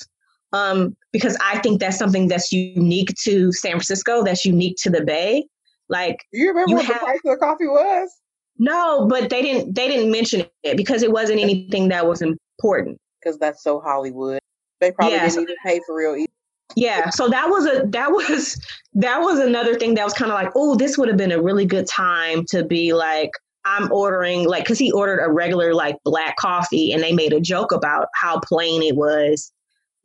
um, 0.53 0.95
because 1.11 1.37
I 1.43 1.59
think 1.59 1.79
that's 1.79 1.97
something 1.97 2.27
that's 2.27 2.51
unique 2.51 3.13
to 3.23 3.51
San 3.51 3.71
Francisco, 3.71 4.23
that's 4.23 4.45
unique 4.45 4.77
to 4.79 4.89
the 4.89 5.03
Bay. 5.03 5.45
Like 5.89 6.17
you 6.31 6.47
remember 6.47 6.69
you 6.69 6.75
what 6.77 6.85
have, 6.85 6.95
the 6.95 7.05
price 7.05 7.19
of 7.25 7.31
the 7.31 7.37
coffee 7.37 7.67
was? 7.67 8.09
No, 8.57 9.05
but 9.07 9.29
they 9.29 9.41
didn't. 9.41 9.75
They 9.75 9.87
didn't 9.87 10.11
mention 10.11 10.45
it 10.63 10.77
because 10.77 11.03
it 11.03 11.11
wasn't 11.11 11.41
anything 11.41 11.89
that 11.89 12.07
was 12.07 12.21
important. 12.21 12.97
Because 13.21 13.37
that's 13.37 13.63
so 13.63 13.79
Hollywood. 13.81 14.39
They 14.79 14.91
probably 14.91 15.15
yeah, 15.15 15.21
didn't 15.21 15.33
so, 15.33 15.41
even 15.41 15.55
pay 15.63 15.81
for 15.85 15.95
real. 15.95 16.15
Either. 16.15 16.31
Yeah, 16.75 17.09
so 17.09 17.27
that 17.29 17.49
was 17.49 17.65
a 17.67 17.85
that 17.87 18.11
was 18.11 18.59
that 18.93 19.19
was 19.19 19.39
another 19.39 19.75
thing 19.75 19.93
that 19.95 20.03
was 20.03 20.13
kind 20.13 20.31
of 20.31 20.35
like, 20.35 20.51
oh, 20.55 20.75
this 20.75 20.97
would 20.97 21.07
have 21.07 21.17
been 21.17 21.31
a 21.31 21.41
really 21.41 21.65
good 21.65 21.87
time 21.87 22.45
to 22.49 22.63
be 22.63 22.93
like, 22.93 23.31
I'm 23.65 23.91
ordering 23.91 24.47
like 24.47 24.63
because 24.63 24.79
he 24.79 24.91
ordered 24.91 25.23
a 25.23 25.31
regular 25.31 25.73
like 25.73 25.97
black 26.03 26.37
coffee 26.37 26.91
and 26.91 27.01
they 27.01 27.11
made 27.11 27.33
a 27.33 27.41
joke 27.41 27.71
about 27.71 28.07
how 28.13 28.39
plain 28.39 28.83
it 28.83 28.95
was 28.95 29.51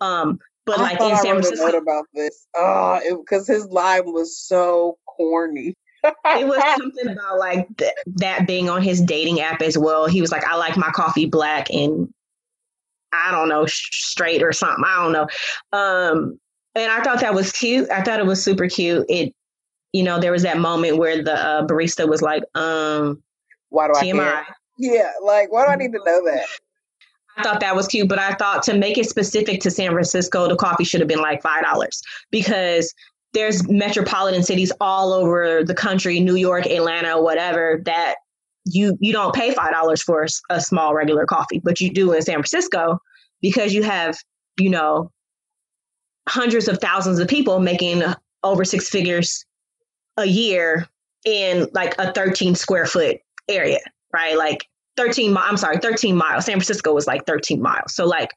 um, 0.00 0.38
but 0.67 0.79
I 0.79 0.83
like 0.83 1.00
in 1.00 1.17
San 1.17 1.43
Francisco, 1.43 1.79
about 1.79 2.07
this, 2.14 2.47
oh, 2.57 3.00
because 3.21 3.47
his 3.47 3.67
line 3.67 4.12
was 4.12 4.38
so 4.38 4.99
corny. 5.07 5.75
it 6.05 6.47
was 6.47 6.62
something 6.79 7.09
about 7.09 7.38
like 7.38 7.67
th- 7.76 7.93
that 8.17 8.47
being 8.47 8.71
on 8.71 8.83
his 8.83 9.00
dating 9.00 9.40
app 9.40 9.62
as 9.62 9.76
well. 9.76 10.07
He 10.07 10.21
was 10.21 10.33
like, 10.33 10.45
"I 10.45 10.57
like 10.57 10.76
my 10.76 10.90
coffee 10.90 11.26
black 11.26 11.71
and 11.71 12.12
I 13.12 13.31
don't 13.31 13.49
know 13.49 13.67
straight 13.67 14.43
or 14.43 14.52
something. 14.52 14.85
I 14.87 15.02
don't 15.02 15.12
know." 15.12 15.26
Um, 15.76 16.38
and 16.75 16.90
I 16.90 17.03
thought 17.03 17.20
that 17.20 17.35
was 17.35 17.53
cute. 17.53 17.90
I 17.90 18.03
thought 18.03 18.20
it 18.20 18.27
was 18.27 18.42
super 18.42 18.68
cute. 18.68 19.05
It, 19.09 19.35
you 19.92 20.03
know, 20.03 20.20
there 20.20 20.33
was 20.33 20.44
that 20.44 20.59
moment 20.59 20.99
where 20.99 21.23
the 21.23 21.35
uh, 21.35 21.66
barista 21.66 22.09
was 22.09 22.23
like, 22.23 22.44
"Um, 22.55 23.23
why 23.70 23.87
do 23.88 23.94
I 23.96 24.04
TMI?" 24.04 24.14
Care? 24.16 24.46
Yeah, 24.78 25.11
like 25.22 25.52
why 25.52 25.64
do 25.64 25.72
I 25.72 25.76
need 25.76 25.92
to 25.92 26.00
know 26.04 26.24
that? 26.24 26.44
I 27.37 27.42
thought 27.42 27.61
that 27.61 27.76
was 27.76 27.87
cute, 27.87 28.09
but 28.09 28.18
I 28.18 28.35
thought 28.35 28.62
to 28.64 28.74
make 28.74 28.98
it 28.98 29.09
specific 29.09 29.61
to 29.62 29.70
San 29.70 29.92
Francisco, 29.92 30.48
the 30.48 30.56
coffee 30.56 30.85
should 30.85 31.00
have 31.00 31.09
been 31.09 31.20
like 31.20 31.42
five 31.42 31.64
dollars 31.64 32.02
because 32.30 32.94
there's 33.33 33.68
metropolitan 33.68 34.42
cities 34.42 34.72
all 34.80 35.12
over 35.12 35.62
the 35.64 35.74
country, 35.74 36.20
New 36.20 36.35
York, 36.35 36.66
Atlanta, 36.66 37.20
whatever, 37.20 37.80
that 37.85 38.16
you 38.64 38.96
you 39.00 39.12
don't 39.12 39.35
pay 39.35 39.52
five 39.52 39.72
dollars 39.72 40.02
for 40.02 40.26
a 40.50 40.61
small 40.61 40.94
regular 40.94 41.26
coffee, 41.26 41.61
but 41.62 41.80
you 41.80 41.90
do 41.90 42.12
in 42.12 42.22
San 42.22 42.35
Francisco 42.35 42.98
because 43.40 43.72
you 43.72 43.83
have 43.83 44.16
you 44.59 44.70
know 44.70 45.11
hundreds 46.28 46.68
of 46.68 46.78
thousands 46.78 47.18
of 47.18 47.28
people 47.28 47.61
making 47.61 48.02
over 48.42 48.64
six 48.64 48.88
figures 48.88 49.44
a 50.16 50.26
year 50.26 50.88
in 51.24 51.66
like 51.72 51.94
a 51.98 52.12
13 52.12 52.54
square 52.54 52.87
foot 52.87 53.18
area, 53.48 53.81
right? 54.12 54.37
Like 54.37 54.66
13 54.96 55.37
I'm 55.37 55.57
sorry, 55.57 55.79
13 55.79 56.16
miles. 56.16 56.46
San 56.46 56.55
Francisco 56.55 56.92
was 56.92 57.07
like 57.07 57.26
13 57.26 57.61
miles. 57.61 57.94
So 57.94 58.07
like 58.07 58.31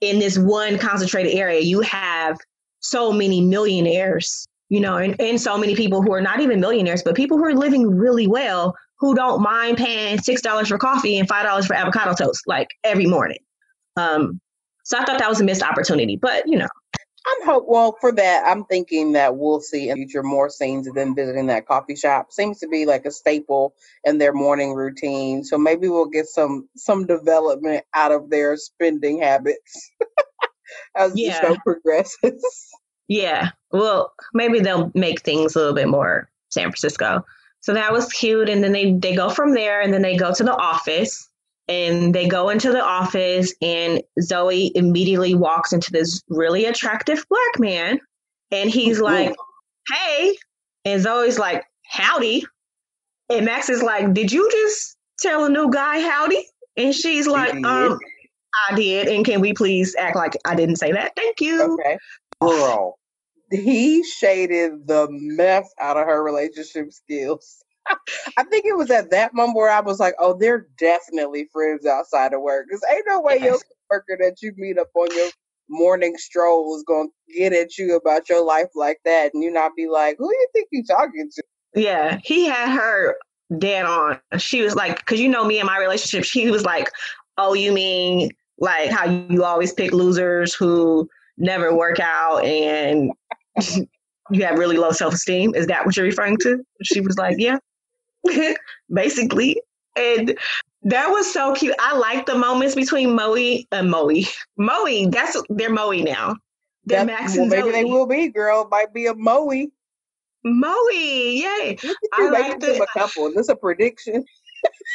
in 0.00 0.18
this 0.18 0.38
one 0.38 0.78
concentrated 0.78 1.34
area, 1.34 1.60
you 1.60 1.80
have 1.80 2.38
so 2.80 3.12
many 3.12 3.40
millionaires, 3.40 4.46
you 4.68 4.80
know, 4.80 4.96
and, 4.96 5.18
and 5.20 5.40
so 5.40 5.58
many 5.58 5.74
people 5.74 6.02
who 6.02 6.12
are 6.12 6.20
not 6.20 6.40
even 6.40 6.60
millionaires, 6.60 7.02
but 7.02 7.14
people 7.14 7.36
who 7.38 7.44
are 7.44 7.54
living 7.54 7.88
really 7.88 8.26
well 8.26 8.74
who 8.98 9.14
don't 9.14 9.42
mind 9.42 9.76
paying 9.76 10.18
six 10.18 10.40
dollars 10.40 10.68
for 10.68 10.78
coffee 10.78 11.18
and 11.18 11.28
five 11.28 11.44
dollars 11.44 11.66
for 11.66 11.74
avocado 11.74 12.14
toast 12.14 12.42
like 12.46 12.68
every 12.84 13.06
morning. 13.06 13.38
Um, 13.96 14.40
so 14.84 14.98
I 14.98 15.04
thought 15.04 15.18
that 15.18 15.28
was 15.28 15.40
a 15.40 15.44
missed 15.44 15.62
opportunity, 15.62 16.16
but 16.16 16.46
you 16.46 16.58
know, 16.58 16.68
I'm 17.26 17.44
hope 17.44 17.64
well 17.66 17.96
for 18.00 18.12
that. 18.12 18.44
I'm 18.46 18.64
thinking 18.64 19.12
that 19.12 19.36
we'll 19.36 19.60
see 19.60 19.88
in 19.88 19.96
future 19.96 20.22
more 20.22 20.48
scenes 20.48 20.86
of 20.86 20.94
them 20.94 21.14
visiting 21.14 21.46
that 21.46 21.66
coffee 21.66 21.96
shop. 21.96 22.32
Seems 22.32 22.60
to 22.60 22.68
be 22.68 22.86
like 22.86 23.04
a 23.04 23.10
staple 23.10 23.74
in 24.04 24.18
their 24.18 24.32
morning 24.32 24.74
routine. 24.74 25.42
So 25.42 25.58
maybe 25.58 25.88
we'll 25.88 26.06
get 26.06 26.26
some 26.26 26.68
some 26.76 27.06
development 27.06 27.84
out 27.94 28.12
of 28.12 28.30
their 28.30 28.56
spending 28.56 29.22
habits 29.22 29.90
as 30.96 31.12
yeah. 31.16 31.40
the 31.40 31.46
show 31.46 31.56
progresses. 31.64 32.44
Yeah. 33.08 33.50
Well, 33.72 34.12
maybe 34.34 34.60
they'll 34.60 34.92
make 34.94 35.22
things 35.22 35.54
a 35.54 35.58
little 35.58 35.74
bit 35.74 35.88
more 35.88 36.28
San 36.50 36.64
Francisco. 36.64 37.24
So 37.60 37.74
that 37.74 37.92
was 37.92 38.12
cute. 38.12 38.48
And 38.48 38.62
then 38.62 38.72
they 38.72 38.92
they 38.92 39.14
go 39.14 39.30
from 39.30 39.54
there 39.54 39.80
and 39.80 39.92
then 39.92 40.02
they 40.02 40.16
go 40.16 40.32
to 40.32 40.44
the 40.44 40.56
office 40.56 41.28
and 41.68 42.14
they 42.14 42.28
go 42.28 42.48
into 42.48 42.70
the 42.70 42.82
office 42.82 43.54
and 43.60 44.02
Zoey 44.20 44.70
immediately 44.74 45.34
walks 45.34 45.72
into 45.72 45.90
this 45.90 46.22
really 46.28 46.64
attractive 46.64 47.24
black 47.28 47.58
man 47.58 47.98
and 48.50 48.70
he's 48.70 49.00
like, 49.00 49.34
"Hey." 49.92 50.36
And 50.84 51.04
Zoey's 51.04 51.38
like, 51.38 51.64
"Howdy." 51.90 52.44
And 53.28 53.44
Max 53.44 53.68
is 53.68 53.82
like, 53.82 54.12
"Did 54.14 54.30
you 54.30 54.48
just 54.50 54.96
tell 55.18 55.44
a 55.44 55.48
new 55.48 55.70
guy 55.70 56.00
howdy?" 56.00 56.46
And 56.76 56.94
she's 56.94 57.26
like, 57.26 57.54
"Um, 57.54 57.98
I 58.68 58.74
did. 58.74 59.08
And 59.08 59.24
can 59.24 59.40
we 59.40 59.52
please 59.52 59.96
act 59.98 60.16
like 60.16 60.36
I 60.44 60.54
didn't 60.54 60.76
say 60.76 60.92
that? 60.92 61.12
Thank 61.16 61.40
you." 61.40 61.74
Okay. 61.74 61.98
Girl, 62.40 62.98
he 63.50 64.04
shaded 64.04 64.86
the 64.86 65.08
mess 65.10 65.72
out 65.80 65.96
of 65.96 66.06
her 66.06 66.22
relationship 66.22 66.92
skills. 66.92 67.64
I 68.36 68.44
think 68.44 68.64
it 68.66 68.76
was 68.76 68.90
at 68.90 69.10
that 69.10 69.34
moment 69.34 69.56
where 69.56 69.70
I 69.70 69.80
was 69.80 70.00
like, 70.00 70.14
oh, 70.18 70.36
they're 70.38 70.66
definitely 70.78 71.48
friends 71.52 71.86
outside 71.86 72.32
of 72.32 72.42
work. 72.42 72.66
Because 72.68 72.82
ain't 72.90 73.04
no 73.08 73.20
way 73.20 73.38
your 73.38 73.58
worker 73.90 74.16
that 74.20 74.42
you 74.42 74.52
meet 74.56 74.78
up 74.78 74.88
on 74.94 75.08
your 75.14 75.30
morning 75.68 76.16
stroll 76.16 76.76
is 76.76 76.84
going 76.84 77.08
to 77.08 77.34
get 77.38 77.52
at 77.52 77.76
you 77.78 77.96
about 77.96 78.28
your 78.28 78.44
life 78.44 78.68
like 78.74 78.98
that 79.04 79.32
and 79.34 79.42
you 79.42 79.50
not 79.50 79.72
be 79.76 79.88
like, 79.88 80.16
who 80.18 80.28
do 80.28 80.36
you 80.36 80.48
think 80.52 80.68
you 80.70 80.84
talking 80.84 81.30
to? 81.34 81.42
Yeah, 81.74 82.18
he 82.24 82.46
had 82.46 82.70
her 82.70 83.16
dead 83.58 83.84
on. 83.84 84.20
She 84.38 84.62
was 84.62 84.74
like, 84.74 84.98
because 84.98 85.20
you 85.20 85.28
know 85.28 85.44
me 85.44 85.58
and 85.58 85.66
my 85.66 85.78
relationship, 85.78 86.24
she 86.24 86.50
was 86.50 86.64
like, 86.64 86.90
oh, 87.38 87.54
you 87.54 87.72
mean 87.72 88.30
like 88.58 88.90
how 88.90 89.04
you 89.04 89.44
always 89.44 89.72
pick 89.72 89.92
losers 89.92 90.54
who 90.54 91.08
never 91.36 91.76
work 91.76 92.00
out 92.00 92.44
and 92.44 93.12
you 94.30 94.44
have 94.44 94.58
really 94.58 94.76
low 94.76 94.92
self 94.92 95.14
esteem? 95.14 95.54
Is 95.54 95.66
that 95.66 95.84
what 95.84 95.96
you're 95.96 96.06
referring 96.06 96.38
to? 96.38 96.64
She 96.82 97.00
was 97.00 97.16
like, 97.18 97.36
yeah. 97.38 97.58
basically. 98.92 99.60
And 99.96 100.38
that 100.82 101.08
was 101.08 101.32
so 101.32 101.54
cute. 101.54 101.74
I 101.80 101.96
like 101.96 102.26
the 102.26 102.36
moments 102.36 102.74
between 102.74 103.14
Moe 103.14 103.34
and 103.72 103.90
Moe. 103.90 104.10
Moe, 104.56 105.10
that's 105.10 105.42
they're 105.48 105.72
Moe 105.72 105.92
now. 105.92 106.36
They're 106.84 107.04
that's, 107.04 107.36
Max 107.36 107.36
well, 107.36 107.46
maybe 107.46 107.68
Zoey. 107.68 107.72
they 107.72 107.84
will 107.84 108.06
be, 108.06 108.28
girl. 108.28 108.68
Might 108.70 108.92
be 108.92 109.06
a 109.06 109.14
Moe. 109.14 109.66
Moe, 110.44 110.88
yay. 110.92 111.76
I 112.12 112.28
like 112.28 112.60
the 112.60 112.80
a 112.80 112.86
couple. 112.98 113.24
This 113.24 113.30
is 113.30 113.34
this 113.34 113.48
a 113.48 113.56
prediction? 113.56 114.24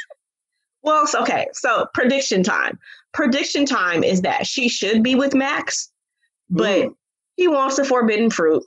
well, 0.84 1.06
okay. 1.14 1.48
So 1.54 1.88
prediction 1.94 2.42
time. 2.42 2.80
Prediction 3.14 3.66
time 3.66 4.04
is 4.04 4.22
that 4.22 4.48
she 4.48 4.70
should 4.70 5.04
be 5.04 5.16
with 5.16 5.36
Max, 5.36 5.92
but 6.50 6.86
mm. 6.86 6.96
he 7.36 7.50
wants 7.50 7.76
the 7.76 7.84
forbidden 7.84 8.30
fruit. 8.30 8.64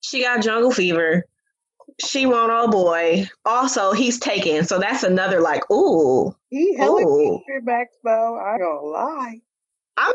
She 0.00 0.22
got 0.22 0.42
jungle 0.42 0.70
fever. 0.70 1.24
She 2.04 2.26
want 2.26 2.52
old 2.52 2.72
boy. 2.72 3.28
Also, 3.46 3.92
he's 3.92 4.18
taken, 4.18 4.64
so 4.64 4.78
that's 4.78 5.02
another 5.02 5.40
like, 5.40 5.70
ooh, 5.70 6.34
he 6.50 6.76
hella 6.76 7.38
back 7.62 7.88
though. 8.04 8.38
I 8.38 8.58
don't 8.58 8.84
lie. 8.84 9.40
I 9.96 10.06
mean, 10.06 10.14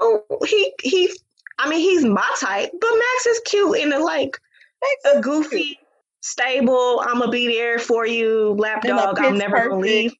oh, 0.00 0.38
he 0.46 0.72
he. 0.82 1.10
I 1.58 1.68
mean, 1.68 1.80
he's 1.80 2.04
my 2.04 2.28
type, 2.40 2.70
but 2.78 2.90
Max 2.90 3.26
is 3.26 3.40
cute 3.46 3.78
in 3.78 3.92
a 3.92 3.98
like 4.00 4.38
Max 4.82 5.16
a 5.16 5.20
goofy, 5.22 5.62
cute. 5.62 5.78
stable. 6.20 7.00
I'm 7.00 7.20
gonna 7.20 7.30
be 7.30 7.46
there 7.46 7.78
for 7.78 8.06
you, 8.06 8.54
lapdog. 8.58 9.18
I'm 9.18 9.38
never 9.38 9.68
gonna 9.68 9.80
leave. 9.80 10.12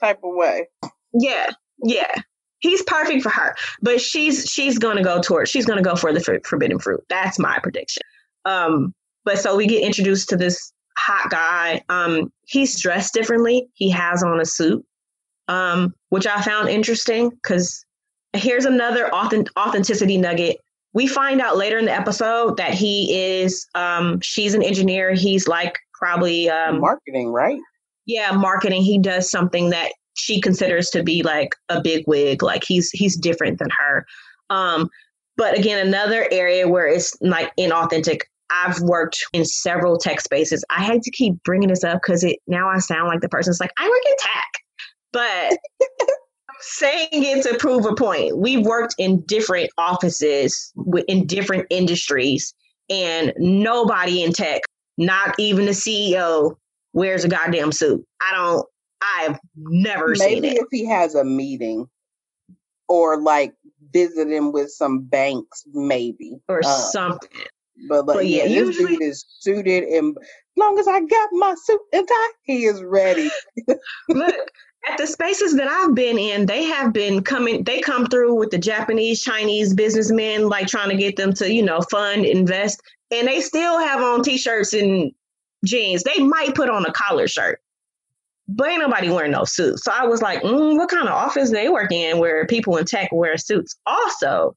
Type 0.00 0.20
of 0.22 0.34
way. 0.34 0.68
Yeah, 1.12 1.50
yeah. 1.82 2.12
He's 2.60 2.82
perfect 2.82 3.22
for 3.22 3.30
her, 3.30 3.56
but 3.82 4.00
she's 4.00 4.46
she's 4.46 4.78
gonna 4.78 5.02
go 5.02 5.20
toward 5.20 5.48
she's 5.48 5.66
gonna 5.66 5.82
go 5.82 5.96
for 5.96 6.12
the 6.12 6.40
forbidden 6.44 6.78
fruit. 6.78 7.04
That's 7.08 7.40
my 7.40 7.58
prediction. 7.58 8.02
Um, 8.44 8.94
but 9.24 9.38
so 9.38 9.56
we 9.56 9.66
get 9.66 9.82
introduced 9.82 10.28
to 10.30 10.36
this 10.36 10.72
hot 10.96 11.30
guy. 11.30 11.82
Um, 11.88 12.32
he's 12.46 12.80
dressed 12.80 13.14
differently. 13.14 13.68
He 13.74 13.90
has 13.90 14.22
on 14.22 14.40
a 14.40 14.44
suit, 14.44 14.84
um, 15.48 15.94
which 16.10 16.26
I 16.26 16.40
found 16.42 16.68
interesting 16.68 17.30
because 17.30 17.84
here's 18.32 18.64
another 18.64 19.12
authentic, 19.14 19.56
authenticity 19.58 20.18
nugget. 20.18 20.58
We 20.92 21.06
find 21.06 21.40
out 21.40 21.56
later 21.56 21.78
in 21.78 21.86
the 21.86 21.92
episode 21.92 22.56
that 22.56 22.72
he 22.72 23.40
is, 23.42 23.66
um, 23.74 24.20
she's 24.20 24.54
an 24.54 24.62
engineer. 24.62 25.12
He's 25.12 25.48
like 25.48 25.76
probably 25.92 26.48
um, 26.48 26.80
marketing, 26.80 27.32
right? 27.32 27.58
Yeah, 28.06 28.32
marketing. 28.32 28.82
He 28.82 28.98
does 28.98 29.30
something 29.30 29.70
that 29.70 29.92
she 30.14 30.40
considers 30.40 30.90
to 30.90 31.02
be 31.02 31.22
like 31.22 31.56
a 31.68 31.80
big 31.80 32.04
wig. 32.06 32.42
Like 32.42 32.62
he's 32.64 32.90
he's 32.90 33.16
different 33.16 33.58
than 33.58 33.70
her. 33.78 34.06
Um, 34.50 34.88
but 35.36 35.58
again, 35.58 35.84
another 35.84 36.26
area 36.30 36.68
where 36.68 36.86
it's 36.86 37.16
like 37.20 37.50
inauthentic. 37.58 38.22
I've 38.50 38.80
worked 38.82 39.18
in 39.32 39.44
several 39.44 39.98
tech 39.98 40.20
spaces. 40.20 40.64
I 40.70 40.82
had 40.82 41.02
to 41.02 41.10
keep 41.10 41.42
bringing 41.44 41.68
this 41.68 41.84
up 41.84 42.00
because 42.02 42.24
it 42.24 42.38
now 42.46 42.68
I 42.68 42.78
sound 42.78 43.08
like 43.08 43.20
the 43.20 43.28
person's 43.28 43.60
like 43.60 43.72
I 43.78 43.88
work 43.88 44.02
in 44.06 44.16
tech, 44.18 44.52
but 45.12 45.58
I'm 46.48 46.56
saying 46.60 47.08
it 47.12 47.42
to 47.44 47.56
prove 47.58 47.86
a 47.86 47.94
point. 47.94 48.38
We've 48.38 48.64
worked 48.64 48.94
in 48.98 49.22
different 49.22 49.70
offices 49.78 50.72
in 51.08 51.26
different 51.26 51.66
industries, 51.70 52.54
and 52.90 53.32
nobody 53.38 54.22
in 54.22 54.32
tech, 54.32 54.62
not 54.98 55.34
even 55.38 55.64
the 55.66 55.72
CEO, 55.72 56.56
wears 56.92 57.24
a 57.24 57.28
goddamn 57.28 57.72
suit. 57.72 58.04
I 58.20 58.34
don't. 58.34 58.66
I've 59.02 59.38
never 59.56 60.08
Maybe 60.08 60.18
seen 60.18 60.38
it. 60.38 60.42
Maybe 60.42 60.56
if 60.56 60.66
he 60.70 60.86
has 60.86 61.14
a 61.14 61.24
meeting 61.24 61.86
or 62.88 63.20
like 63.20 63.54
visiting 63.92 64.52
with 64.52 64.70
some 64.70 65.02
banks, 65.04 65.64
maybe 65.72 66.38
or 66.48 66.60
uh, 66.64 66.68
something. 66.68 67.30
But, 67.88 68.06
like, 68.06 68.16
but 68.16 68.26
yeah, 68.26 68.44
yeah 68.44 68.60
usually, 68.60 68.96
this 68.96 68.98
dude 68.98 69.02
is 69.02 69.24
suited, 69.40 69.84
and 69.84 70.16
as 70.16 70.56
long 70.56 70.78
as 70.78 70.86
I 70.86 71.00
got 71.00 71.28
my 71.32 71.54
suit 71.62 71.80
and 71.92 72.06
tie, 72.06 72.30
he 72.44 72.64
is 72.66 72.82
ready. 72.82 73.30
look, 74.08 74.34
at 74.88 74.98
the 74.98 75.06
spaces 75.06 75.56
that 75.56 75.68
I've 75.68 75.94
been 75.94 76.18
in, 76.18 76.46
they 76.46 76.64
have 76.64 76.92
been 76.92 77.22
coming. 77.22 77.64
They 77.64 77.80
come 77.80 78.06
through 78.06 78.34
with 78.34 78.50
the 78.50 78.58
Japanese, 78.58 79.22
Chinese 79.22 79.74
businessmen, 79.74 80.48
like 80.48 80.66
trying 80.66 80.90
to 80.90 80.96
get 80.96 81.16
them 81.16 81.32
to, 81.34 81.52
you 81.52 81.62
know, 81.62 81.80
fund, 81.90 82.24
invest, 82.24 82.80
and 83.10 83.26
they 83.26 83.40
still 83.40 83.78
have 83.80 84.00
on 84.00 84.22
t-shirts 84.22 84.72
and 84.72 85.12
jeans. 85.64 86.02
They 86.02 86.22
might 86.22 86.54
put 86.54 86.70
on 86.70 86.84
a 86.86 86.92
collar 86.92 87.26
shirt, 87.26 87.60
but 88.46 88.68
ain't 88.68 88.80
nobody 88.80 89.10
wearing 89.10 89.32
no 89.32 89.44
suits. 89.44 89.84
So 89.84 89.92
I 89.92 90.06
was 90.06 90.22
like, 90.22 90.42
mm, 90.42 90.76
what 90.76 90.90
kind 90.90 91.08
of 91.08 91.14
office 91.14 91.50
they 91.50 91.68
work 91.68 91.90
in 91.90 92.18
where 92.18 92.46
people 92.46 92.76
in 92.76 92.84
tech 92.84 93.10
wear 93.12 93.36
suits? 93.36 93.76
Also, 93.86 94.54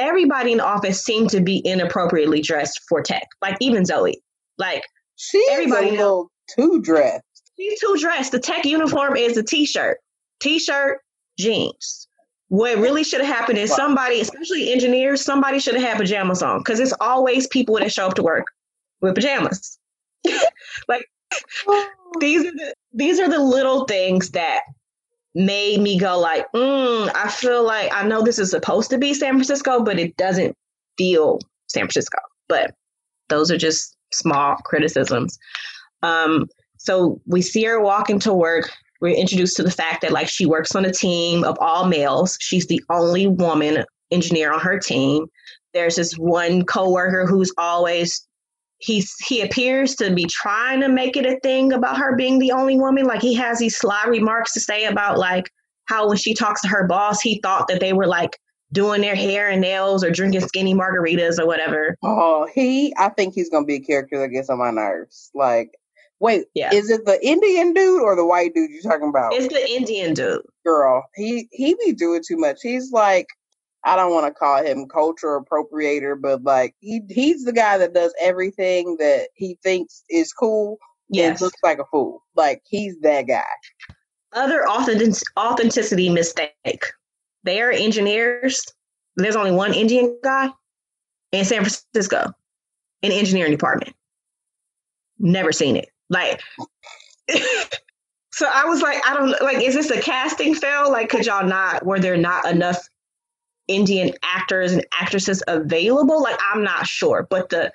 everybody 0.00 0.52
in 0.52 0.58
the 0.58 0.64
office 0.64 1.04
seemed 1.04 1.30
to 1.30 1.40
be 1.40 1.62
inappropriately 1.64 2.40
dressed 2.40 2.80
for 2.88 3.02
tech. 3.02 3.26
Like 3.42 3.56
even 3.60 3.84
Zoey. 3.84 4.14
Like 4.58 4.82
she's 5.16 5.48
everybody 5.50 5.88
a 5.88 5.92
little 5.92 6.30
too 6.56 6.80
dressed. 6.82 7.24
She's 7.56 7.80
too 7.80 7.96
dressed. 7.98 8.32
The 8.32 8.40
tech 8.40 8.64
uniform 8.64 9.16
is 9.16 9.36
a 9.36 9.42
t-shirt, 9.42 9.98
t-shirt, 10.40 11.00
jeans. 11.38 12.08
What 12.48 12.78
really 12.78 13.04
should 13.04 13.20
have 13.20 13.32
happened 13.32 13.58
is 13.58 13.72
somebody, 13.72 14.20
especially 14.20 14.72
engineers, 14.72 15.24
somebody 15.24 15.60
should 15.60 15.74
have 15.74 15.84
had 15.84 15.98
pajamas 15.98 16.42
on 16.42 16.58
because 16.58 16.80
it's 16.80 16.94
always 17.00 17.46
people 17.46 17.76
that 17.76 17.92
show 17.92 18.06
up 18.06 18.14
to 18.14 18.22
work 18.22 18.46
with 19.00 19.14
pajamas. 19.14 19.78
like 20.88 21.06
oh. 21.68 21.88
these 22.18 22.44
are 22.44 22.50
the 22.50 22.74
these 22.92 23.20
are 23.20 23.28
the 23.28 23.38
little 23.38 23.84
things 23.84 24.30
that 24.30 24.62
made 25.34 25.80
me 25.80 25.98
go 25.98 26.18
like, 26.18 26.50
mm, 26.52 27.10
I 27.14 27.28
feel 27.28 27.64
like 27.64 27.92
I 27.92 28.06
know 28.06 28.22
this 28.22 28.38
is 28.38 28.50
supposed 28.50 28.90
to 28.90 28.98
be 28.98 29.14
San 29.14 29.34
Francisco, 29.34 29.82
but 29.82 29.98
it 29.98 30.16
doesn't 30.16 30.56
feel 30.98 31.38
San 31.68 31.82
Francisco. 31.82 32.18
But 32.48 32.74
those 33.28 33.50
are 33.50 33.56
just 33.56 33.96
small 34.12 34.56
criticisms. 34.64 35.38
Um, 36.02 36.46
so 36.78 37.20
we 37.26 37.42
see 37.42 37.64
her 37.64 37.80
walking 37.80 38.18
to 38.20 38.32
work. 38.32 38.70
We're 39.00 39.16
introduced 39.16 39.56
to 39.56 39.62
the 39.62 39.70
fact 39.70 40.02
that 40.02 40.12
like 40.12 40.28
she 40.28 40.46
works 40.46 40.74
on 40.74 40.84
a 40.84 40.92
team 40.92 41.44
of 41.44 41.56
all 41.60 41.86
males. 41.86 42.36
She's 42.40 42.66
the 42.66 42.82
only 42.90 43.26
woman 43.26 43.84
engineer 44.10 44.52
on 44.52 44.60
her 44.60 44.78
team. 44.78 45.26
There's 45.72 45.96
this 45.96 46.14
one 46.14 46.64
coworker 46.64 47.26
who's 47.26 47.52
always 47.56 48.26
he's 48.80 49.14
he 49.26 49.42
appears 49.42 49.94
to 49.96 50.12
be 50.12 50.24
trying 50.24 50.80
to 50.80 50.88
make 50.88 51.16
it 51.16 51.26
a 51.26 51.38
thing 51.40 51.72
about 51.72 51.98
her 51.98 52.16
being 52.16 52.38
the 52.38 52.52
only 52.52 52.78
woman. 52.78 53.04
Like 53.04 53.22
he 53.22 53.34
has 53.34 53.58
these 53.58 53.76
sly 53.76 54.04
remarks 54.06 54.52
to 54.54 54.60
say 54.60 54.86
about 54.86 55.18
like 55.18 55.50
how 55.84 56.08
when 56.08 56.16
she 56.16 56.34
talks 56.34 56.60
to 56.62 56.68
her 56.68 56.86
boss, 56.86 57.20
he 57.20 57.40
thought 57.42 57.68
that 57.68 57.80
they 57.80 57.92
were 57.92 58.06
like 58.06 58.38
doing 58.72 59.00
their 59.00 59.14
hair 59.14 59.50
and 59.50 59.60
nails 59.60 60.02
or 60.02 60.10
drinking 60.10 60.40
skinny 60.42 60.74
margaritas 60.74 61.38
or 61.38 61.46
whatever. 61.46 61.96
Oh, 62.02 62.48
he 62.54 62.94
I 62.98 63.10
think 63.10 63.34
he's 63.34 63.50
gonna 63.50 63.66
be 63.66 63.76
a 63.76 63.80
character 63.80 64.18
that 64.18 64.28
gets 64.28 64.50
on 64.50 64.58
my 64.58 64.70
nerves. 64.70 65.30
Like 65.34 65.70
Wait, 66.20 66.44
yeah. 66.54 66.72
is 66.72 66.90
it 66.90 67.06
the 67.06 67.18
Indian 67.26 67.72
dude 67.72 68.02
or 68.02 68.14
the 68.14 68.26
white 68.26 68.52
dude 68.54 68.70
you're 68.70 68.82
talking 68.82 69.08
about? 69.08 69.32
It's 69.32 69.48
the 69.48 69.66
Indian 69.70 70.12
dude. 70.12 70.42
Girl, 70.66 71.02
he 71.14 71.48
he 71.50 71.74
be 71.82 71.92
doing 71.92 72.22
too 72.26 72.36
much. 72.36 72.58
He's 72.62 72.92
like 72.92 73.26
I 73.84 73.96
don't 73.96 74.12
want 74.12 74.26
to 74.26 74.38
call 74.38 74.62
him 74.62 74.86
culture 74.88 75.40
appropriator, 75.40 76.20
but 76.20 76.42
like 76.42 76.74
he 76.80 77.00
he's 77.08 77.44
the 77.44 77.52
guy 77.52 77.78
that 77.78 77.94
does 77.94 78.14
everything 78.20 78.96
that 78.98 79.28
he 79.34 79.58
thinks 79.62 80.04
is 80.10 80.32
cool 80.32 80.78
yes. 81.08 81.30
and 81.30 81.40
looks 81.40 81.60
like 81.62 81.78
a 81.78 81.84
fool. 81.86 82.22
Like 82.36 82.62
he's 82.66 82.98
that 83.00 83.22
guy. 83.22 83.44
Other 84.32 84.68
authentic- 84.68 85.22
authenticity 85.38 86.08
mistake. 86.08 86.84
They 87.42 87.60
are 87.62 87.70
engineers. 87.70 88.64
There's 89.16 89.36
only 89.36 89.52
one 89.52 89.74
Indian 89.74 90.18
guy 90.22 90.50
in 91.32 91.44
San 91.44 91.64
Francisco 91.64 92.32
in 93.02 93.10
the 93.10 93.16
engineering 93.18 93.52
department. 93.52 93.94
Never 95.18 95.52
seen 95.52 95.76
it. 95.76 95.88
Like 96.10 96.40
so 98.32 98.48
I 98.52 98.64
was 98.64 98.82
like, 98.82 98.98
I 99.06 99.14
don't 99.14 99.40
like, 99.42 99.62
is 99.62 99.74
this 99.74 99.90
a 99.90 100.00
casting 100.00 100.54
fail? 100.54 100.90
Like, 100.90 101.08
could 101.08 101.26
y'all 101.26 101.46
not, 101.46 101.84
were 101.84 101.98
there 101.98 102.16
not 102.16 102.46
enough 102.46 102.78
Indian 103.70 104.12
actors 104.22 104.72
and 104.72 104.84
actresses 105.00 105.42
available? 105.48 106.22
Like 106.22 106.38
I'm 106.52 106.62
not 106.62 106.86
sure, 106.86 107.26
but 107.30 107.48
the 107.48 107.72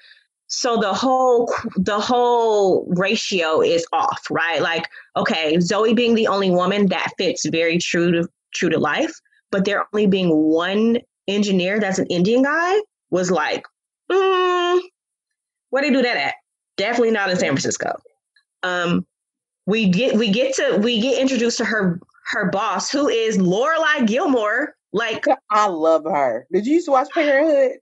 so 0.47 0.77
the 0.77 0.93
whole 0.93 1.51
the 1.77 1.99
whole 1.99 2.85
ratio 2.89 3.61
is 3.61 3.85
off, 3.93 4.27
right? 4.29 4.61
Like 4.61 4.87
okay, 5.15 5.57
Zoey 5.57 5.95
being 5.95 6.15
the 6.15 6.27
only 6.27 6.51
woman 6.51 6.87
that 6.87 7.13
fits 7.17 7.45
very 7.47 7.77
true 7.77 8.11
to 8.11 8.27
true 8.53 8.69
to 8.69 8.77
life, 8.77 9.13
but 9.51 9.65
there 9.65 9.85
only 9.93 10.07
being 10.07 10.29
one 10.29 10.99
engineer 11.27 11.79
that's 11.79 11.99
an 11.99 12.07
Indian 12.07 12.43
guy 12.43 12.77
was 13.09 13.31
like, 13.31 13.65
mm, 14.11 14.79
where 15.69 15.81
do 15.81 15.89
they 15.89 15.95
do 15.95 16.01
that 16.03 16.17
at? 16.17 16.35
Definitely 16.77 17.11
not 17.11 17.29
in 17.29 17.37
San 17.37 17.49
Francisco. 17.49 17.97
Um, 18.63 19.05
we 19.65 19.89
get 19.89 20.15
we 20.15 20.29
get 20.29 20.55
to 20.55 20.77
we 20.77 20.99
get 20.99 21.19
introduced 21.19 21.57
to 21.57 21.65
her 21.65 21.99
her 22.27 22.49
boss, 22.49 22.91
who 22.91 23.07
is 23.07 23.37
Lorelai 23.37 24.05
Gilmore, 24.07 24.75
like 24.95 25.25
I 25.51 25.67
love 25.67 26.05
her. 26.05 26.47
Did 26.53 26.65
you 26.65 26.75
used 26.75 26.85
to 26.85 26.91
watch 26.91 27.09
Parenthood? 27.13 27.79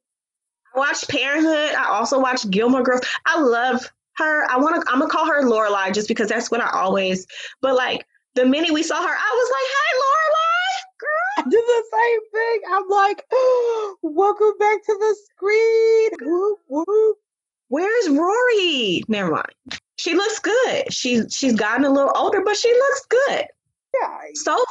I 0.76 0.80
watched 0.80 1.08
Parenthood. 1.08 1.76
I 1.76 1.86
also 1.90 2.20
watched 2.20 2.50
Gilmore 2.50 2.82
Girls. 2.82 3.02
I 3.28 3.40
love 3.40 3.88
her. 4.16 4.50
I 4.50 4.58
want 4.58 4.84
to. 4.84 4.92
I'm 4.92 5.00
gonna 5.00 5.12
call 5.12 5.28
her 5.28 5.44
Lorelai 5.44 5.94
just 5.94 6.08
because 6.08 6.30
that's 6.30 6.50
what 6.50 6.60
I 6.60 6.70
always. 6.72 7.28
But 7.62 7.76
like 7.76 8.04
the 8.34 8.46
minute 8.46 8.72
we 8.74 8.82
saw 8.82 8.96
her, 9.00 9.14
I 9.14 9.32
was 9.36 9.52
like, 9.52 9.70
"Hey, 9.78 9.94
Lorelai, 10.02 10.82
girl." 11.00 11.34
I 11.38 11.50
did 11.50 11.64
the 11.64 11.84
same 11.94 12.20
thing. 12.32 12.62
I'm 12.74 12.90
like, 12.90 13.24
oh, 13.32 13.98
"Welcome 14.02 14.54
back 14.60 14.84
to 14.84 14.98
the 15.00 15.16
screen." 15.26 16.10
Whoop, 16.22 16.60
whoop. 16.68 17.18
Where's 17.68 18.10
Rory? 18.10 19.04
Never 19.08 19.30
mind. 19.30 19.80
She 19.98 20.16
looks 20.16 20.40
good. 20.40 20.92
She's 20.92 21.32
she's 21.32 21.54
gotten 21.54 21.86
a 21.86 21.92
little 21.92 22.12
older, 22.16 22.42
but 22.42 22.58
she 22.58 22.74
looks 22.74 23.06
good. 23.06 23.46
Yeah. 24.02 24.20
So 24.34 24.64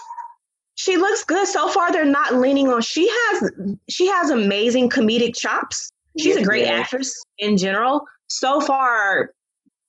she 0.74 0.96
looks 0.96 1.24
good 1.24 1.46
so 1.46 1.68
far. 1.68 1.92
They're 1.92 2.04
not 2.04 2.34
leaning 2.34 2.68
on. 2.68 2.82
She 2.82 3.08
has 3.08 3.50
she 3.88 4.06
has 4.08 4.30
amazing 4.30 4.90
comedic 4.90 5.36
chops. 5.36 5.90
She's 6.18 6.36
a 6.36 6.42
great 6.44 6.66
actress 6.66 7.14
in 7.38 7.56
general. 7.56 8.06
So 8.28 8.60
far, 8.60 9.30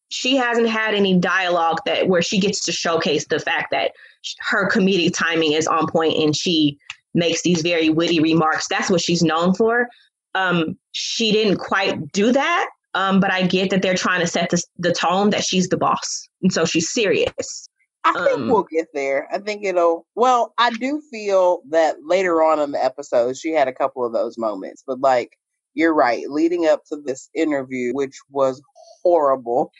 she 0.09 0.35
hasn't 0.37 0.69
had 0.69 0.93
any 0.93 1.17
dialogue 1.17 1.79
that 1.85 2.07
where 2.07 2.21
she 2.21 2.39
gets 2.39 2.65
to 2.65 2.71
showcase 2.71 3.27
the 3.27 3.39
fact 3.39 3.71
that 3.71 3.91
her 4.39 4.69
comedic 4.69 5.13
timing 5.13 5.53
is 5.53 5.67
on 5.67 5.87
point 5.87 6.17
and 6.17 6.35
she 6.35 6.77
makes 7.13 7.41
these 7.41 7.61
very 7.61 7.89
witty 7.89 8.19
remarks. 8.19 8.67
That's 8.67 8.89
what 8.89 9.01
she's 9.01 9.23
known 9.23 9.53
for. 9.53 9.87
Um, 10.35 10.77
she 10.91 11.31
didn't 11.31 11.57
quite 11.57 12.11
do 12.11 12.31
that 12.31 12.69
Um, 12.95 13.19
but 13.19 13.31
I 13.31 13.43
get 13.47 13.69
that 13.71 13.81
they're 13.81 13.95
trying 13.95 14.21
to 14.21 14.27
set 14.27 14.51
the 14.77 14.93
tone 14.93 15.31
that 15.31 15.43
she's 15.43 15.69
the 15.69 15.77
boss. 15.77 16.27
And 16.41 16.53
so 16.53 16.65
she's 16.65 16.91
serious. 16.91 17.69
I 18.05 18.13
think 18.13 18.39
um, 18.39 18.47
we'll 18.49 18.63
get 18.69 18.87
there. 18.93 19.27
I 19.31 19.39
think 19.39 19.63
it'll. 19.63 20.05
Well, 20.15 20.53
I 20.57 20.71
do 20.71 21.01
feel 21.09 21.61
that 21.69 21.97
later 22.03 22.43
on 22.43 22.59
in 22.59 22.71
the 22.71 22.83
episode, 22.83 23.37
she 23.37 23.51
had 23.51 23.67
a 23.67 23.73
couple 23.73 24.05
of 24.05 24.13
those 24.13 24.37
moments. 24.37 24.83
But 24.85 24.99
like, 24.99 25.37
you're 25.73 25.93
right. 25.93 26.29
Leading 26.29 26.65
up 26.67 26.83
to 26.85 26.97
this 26.97 27.29
interview, 27.33 27.93
which 27.93 28.17
was 28.29 28.61
horrible. 29.03 29.71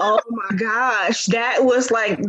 oh 0.00 0.20
my 0.30 0.56
gosh, 0.56 1.26
that 1.26 1.64
was 1.64 1.90
like, 1.90 2.20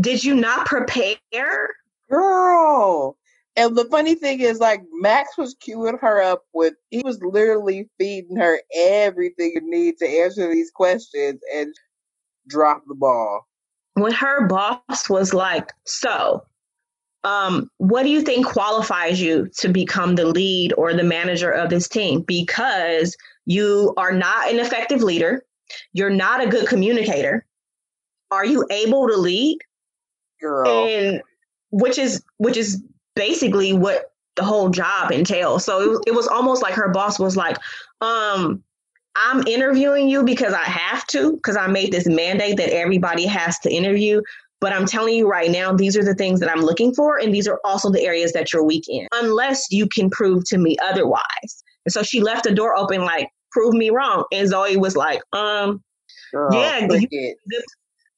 did 0.00 0.24
you 0.24 0.34
not 0.34 0.66
prepare, 0.66 1.68
girl? 2.10 3.16
And 3.56 3.76
the 3.76 3.84
funny 3.84 4.16
thing 4.16 4.40
is, 4.40 4.58
like, 4.58 4.80
Max 4.92 5.38
was 5.38 5.54
queuing 5.54 6.00
her 6.00 6.20
up 6.20 6.42
with, 6.54 6.74
he 6.90 7.02
was 7.04 7.20
literally 7.22 7.88
feeding 7.98 8.36
her 8.36 8.60
everything 8.74 9.52
you 9.54 9.60
need 9.62 9.98
to 9.98 10.08
answer 10.08 10.50
these 10.50 10.72
questions 10.72 11.40
and 11.54 11.72
drop 12.48 12.82
the 12.88 12.96
ball 12.96 13.46
when 13.94 14.12
her 14.12 14.46
boss 14.46 15.08
was 15.08 15.34
like, 15.34 15.72
So, 15.84 16.44
um, 17.24 17.70
what 17.78 18.02
do 18.02 18.10
you 18.10 18.20
think 18.20 18.46
qualifies 18.46 19.20
you 19.20 19.48
to 19.58 19.68
become 19.68 20.14
the 20.14 20.26
lead 20.26 20.74
or 20.76 20.92
the 20.92 21.02
manager 21.02 21.50
of 21.50 21.70
this 21.70 21.88
team? 21.88 22.20
Because 22.20 23.16
you 23.46 23.94
are 23.96 24.12
not 24.12 24.50
an 24.50 24.58
effective 24.58 25.02
leader, 25.02 25.42
you're 25.92 26.10
not 26.10 26.42
a 26.42 26.48
good 26.48 26.68
communicator. 26.68 27.46
Are 28.30 28.44
you 28.44 28.66
able 28.70 29.08
to 29.08 29.16
lead? 29.16 29.58
Girl. 30.40 30.68
And 30.68 31.22
which 31.70 31.98
is 31.98 32.22
which 32.38 32.56
is 32.56 32.82
basically 33.16 33.72
what 33.72 34.12
the 34.36 34.44
whole 34.44 34.68
job 34.68 35.12
entails. 35.12 35.64
So 35.64 35.94
it, 35.94 36.08
it 36.08 36.14
was 36.14 36.26
almost 36.26 36.62
like 36.62 36.74
her 36.74 36.88
boss 36.88 37.18
was 37.18 37.36
like, 37.36 37.56
um, 38.00 38.62
I'm 39.16 39.46
interviewing 39.46 40.08
you 40.08 40.24
because 40.24 40.52
I 40.52 40.64
have 40.64 41.06
to, 41.08 41.34
because 41.34 41.56
I 41.56 41.66
made 41.66 41.92
this 41.92 42.06
mandate 42.06 42.56
that 42.56 42.74
everybody 42.74 43.26
has 43.26 43.58
to 43.60 43.70
interview. 43.72 44.20
But 44.60 44.72
I'm 44.72 44.86
telling 44.86 45.14
you 45.14 45.28
right 45.28 45.50
now, 45.50 45.72
these 45.72 45.96
are 45.96 46.04
the 46.04 46.14
things 46.14 46.40
that 46.40 46.50
I'm 46.50 46.62
looking 46.62 46.94
for. 46.94 47.18
And 47.18 47.34
these 47.34 47.46
are 47.46 47.60
also 47.64 47.90
the 47.90 48.02
areas 48.02 48.32
that 48.32 48.52
you're 48.52 48.64
weak 48.64 48.84
in, 48.88 49.06
unless 49.12 49.70
you 49.70 49.86
can 49.88 50.08
prove 50.10 50.44
to 50.46 50.58
me 50.58 50.76
otherwise. 50.82 51.64
And 51.84 51.92
so 51.92 52.02
she 52.02 52.20
left 52.20 52.44
the 52.44 52.54
door 52.54 52.76
open, 52.76 53.02
like, 53.02 53.28
prove 53.52 53.74
me 53.74 53.90
wrong. 53.90 54.24
And 54.32 54.50
Zoey 54.50 54.76
was 54.76 54.96
like, 54.96 55.20
um, 55.32 55.82
Girl, 56.32 56.48
yeah, 56.52 56.86
good, 56.86 57.08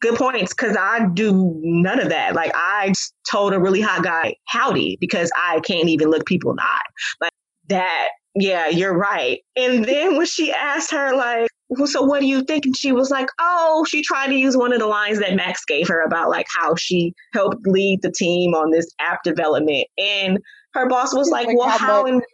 good 0.01 0.15
points. 0.15 0.53
Cause 0.55 0.77
I 0.79 1.09
do 1.13 1.61
none 1.63 2.01
of 2.01 2.09
that. 2.11 2.35
Like, 2.35 2.53
I 2.55 2.93
told 3.29 3.53
a 3.53 3.59
really 3.59 3.81
hot 3.81 4.05
guy, 4.05 4.37
howdy, 4.47 4.97
because 5.01 5.31
I 5.37 5.61
can't 5.61 5.89
even 5.89 6.09
look 6.09 6.27
people 6.27 6.51
in 6.51 6.57
the 6.57 6.63
eye. 6.63 6.81
Like, 7.21 7.33
that 7.69 8.09
yeah, 8.39 8.69
you're 8.69 8.97
right. 8.97 9.41
And 9.57 9.85
then 9.85 10.17
when 10.17 10.27
she 10.27 10.53
asked 10.53 10.91
her, 10.91 11.17
like, 11.17 11.49
well, 11.71 11.87
so 11.87 12.03
what 12.03 12.21
do 12.21 12.27
you 12.27 12.45
think? 12.45 12.67
And 12.67 12.77
she 12.77 12.93
was 12.93 13.11
like, 13.11 13.29
oh, 13.41 13.85
she 13.89 14.03
tried 14.03 14.29
to 14.29 14.35
use 14.35 14.57
one 14.57 14.73
of 14.75 14.79
the 14.79 14.87
lines 14.87 15.19
that 15.21 15.35
Max 15.35 15.65
gave 15.65 15.89
her 15.89 16.03
about 16.03 16.29
like 16.29 16.47
how 16.55 16.75
she 16.77 17.15
helped 17.33 17.67
lead 17.67 18.01
the 18.03 18.13
team 18.13 18.55
on 18.55 18.71
this 18.71 18.87
app 19.01 19.23
development. 19.25 19.87
And 19.99 20.39
her 20.75 20.87
boss 20.87 21.15
was 21.15 21.31
like, 21.31 21.47
like 21.47 21.57
well, 21.57 21.71
how, 21.71 21.79
how, 21.79 22.03
much? 22.03 22.25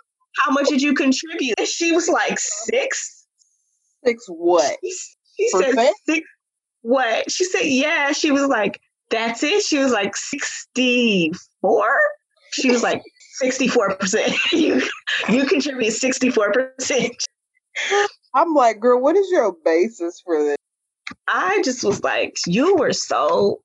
how 0.40 0.52
much 0.52 0.68
did 0.68 0.82
you 0.82 0.92
contribute? 0.92 1.54
And 1.58 1.68
she 1.68 1.92
was 1.92 2.08
like, 2.08 2.36
six. 2.38 3.26
Six 4.04 4.24
what? 4.28 4.76
She, 4.82 4.90
she 5.38 5.48
said 5.50 5.92
six. 6.04 6.26
What? 6.82 7.30
She 7.30 7.44
said, 7.44 7.62
yeah. 7.62 8.10
She 8.10 8.32
was 8.32 8.48
like, 8.48 8.80
that's 9.08 9.44
it. 9.44 9.62
She 9.62 9.78
was 9.78 9.92
like 9.92 10.16
64. 10.16 11.98
She 12.50 12.70
was 12.70 12.82
like, 12.82 13.02
64%. 13.40 14.52
you 14.52 14.82
you 15.28 15.46
contribute 15.46 15.90
64%. 15.90 17.10
I'm 18.34 18.54
like, 18.54 18.80
girl, 18.80 19.00
what 19.00 19.16
is 19.16 19.30
your 19.30 19.54
basis 19.64 20.20
for 20.24 20.42
this? 20.42 20.56
I 21.28 21.62
just 21.62 21.84
was 21.84 22.02
like, 22.02 22.36
you 22.46 22.76
were 22.76 22.92
so 22.92 23.60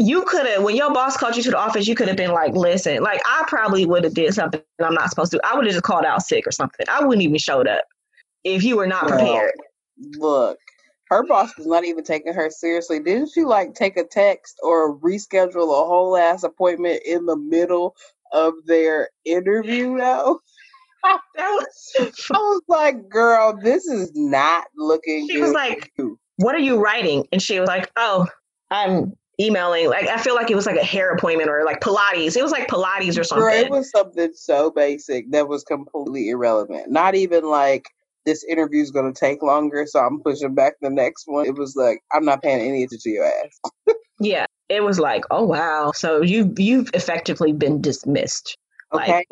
you 0.00 0.22
could 0.24 0.46
have 0.46 0.62
when 0.62 0.76
your 0.76 0.92
boss 0.92 1.16
called 1.16 1.36
you 1.36 1.42
to 1.42 1.50
the 1.50 1.58
office, 1.58 1.88
you 1.88 1.94
could 1.94 2.08
have 2.08 2.16
been 2.16 2.32
like, 2.32 2.54
listen, 2.54 3.02
like 3.02 3.20
I 3.26 3.44
probably 3.48 3.86
would 3.86 4.04
have 4.04 4.14
did 4.14 4.34
something 4.34 4.60
I'm 4.82 4.94
not 4.94 5.10
supposed 5.10 5.32
to. 5.32 5.40
I 5.44 5.54
would 5.54 5.64
have 5.64 5.72
just 5.72 5.84
called 5.84 6.04
out 6.04 6.22
sick 6.22 6.46
or 6.46 6.52
something. 6.52 6.86
I 6.88 7.04
wouldn't 7.04 7.22
even 7.22 7.38
showed 7.38 7.66
up 7.66 7.84
if 8.44 8.62
you 8.62 8.76
were 8.76 8.86
not 8.86 9.08
prepared. 9.08 9.52
look, 10.18 10.58
her 11.08 11.24
boss 11.26 11.56
was 11.56 11.66
not 11.66 11.84
even 11.84 12.04
taking 12.04 12.34
her 12.34 12.50
seriously. 12.50 13.00
Didn't 13.00 13.30
she 13.32 13.44
like 13.44 13.74
take 13.74 13.96
a 13.96 14.04
text 14.04 14.56
or 14.62 14.96
reschedule 14.98 15.64
a 15.64 15.86
whole 15.86 16.16
ass 16.16 16.44
appointment 16.44 17.02
in 17.04 17.26
the 17.26 17.36
middle 17.36 17.96
of 18.32 18.54
their 18.66 19.10
interview 19.24 19.98
though. 19.98 20.40
that 21.02 21.20
was, 21.36 22.12
I 22.30 22.36
was 22.36 22.62
like, 22.68 23.08
girl, 23.08 23.58
this 23.60 23.86
is 23.86 24.12
not 24.14 24.66
looking 24.76 25.28
She 25.28 25.40
was 25.40 25.52
like, 25.52 25.92
What 26.36 26.54
are 26.54 26.60
you 26.60 26.82
writing? 26.82 27.26
And 27.32 27.42
she 27.42 27.58
was 27.58 27.68
like, 27.68 27.90
Oh, 27.96 28.26
I'm 28.70 29.16
emailing. 29.40 29.88
Like 29.88 30.08
I 30.08 30.18
feel 30.18 30.34
like 30.34 30.50
it 30.50 30.56
was 30.56 30.66
like 30.66 30.76
a 30.76 30.84
hair 30.84 31.10
appointment 31.12 31.48
or 31.48 31.64
like 31.64 31.80
Pilates. 31.80 32.36
It 32.36 32.42
was 32.42 32.52
like 32.52 32.68
Pilates 32.68 33.18
or 33.18 33.24
something. 33.24 33.48
Girl, 33.48 33.54
it 33.54 33.70
was 33.70 33.90
something 33.90 34.32
so 34.34 34.70
basic 34.70 35.30
that 35.32 35.48
was 35.48 35.64
completely 35.64 36.28
irrelevant. 36.28 36.90
Not 36.90 37.14
even 37.14 37.44
like 37.44 37.86
this 38.26 38.44
interview 38.44 38.82
is 38.82 38.90
going 38.90 39.12
to 39.12 39.18
take 39.18 39.42
longer, 39.42 39.86
so 39.86 40.00
I'm 40.00 40.20
pushing 40.20 40.54
back 40.54 40.74
the 40.80 40.90
next 40.90 41.24
one. 41.26 41.46
It 41.46 41.56
was 41.56 41.74
like 41.76 42.00
I'm 42.12 42.24
not 42.24 42.42
paying 42.42 42.60
any 42.60 42.84
attention 42.84 43.00
to 43.02 43.10
your 43.10 43.24
ass. 43.24 43.96
yeah, 44.20 44.46
it 44.70 44.84
was 44.84 45.00
like, 45.00 45.24
oh 45.32 45.44
wow, 45.46 45.92
so 45.94 46.22
you 46.22 46.54
you've 46.58 46.90
effectively 46.94 47.52
been 47.54 47.82
dismissed. 47.82 48.58
Okay, 48.94 49.12
like, 49.18 49.28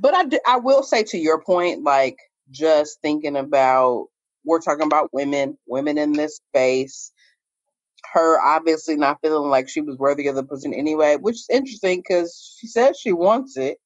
but 0.00 0.14
I 0.14 0.24
I 0.46 0.58
will 0.58 0.82
say 0.84 1.04
to 1.04 1.18
your 1.18 1.42
point, 1.42 1.84
like 1.84 2.18
just 2.50 3.00
thinking 3.02 3.36
about 3.36 4.06
we're 4.44 4.60
talking 4.60 4.86
about 4.86 5.10
women, 5.14 5.58
women 5.68 5.98
in 5.98 6.12
this 6.14 6.38
space. 6.50 7.12
Her 8.14 8.40
obviously 8.40 8.96
not 8.96 9.18
feeling 9.22 9.50
like 9.50 9.68
she 9.68 9.82
was 9.82 9.98
worthy 9.98 10.28
of 10.28 10.36
the 10.36 10.44
position 10.44 10.74
anyway, 10.74 11.16
which 11.16 11.36
is 11.36 11.48
interesting 11.50 12.00
because 12.00 12.56
she 12.60 12.66
says 12.68 12.98
she 12.98 13.12
wants 13.12 13.56
it. 13.58 13.78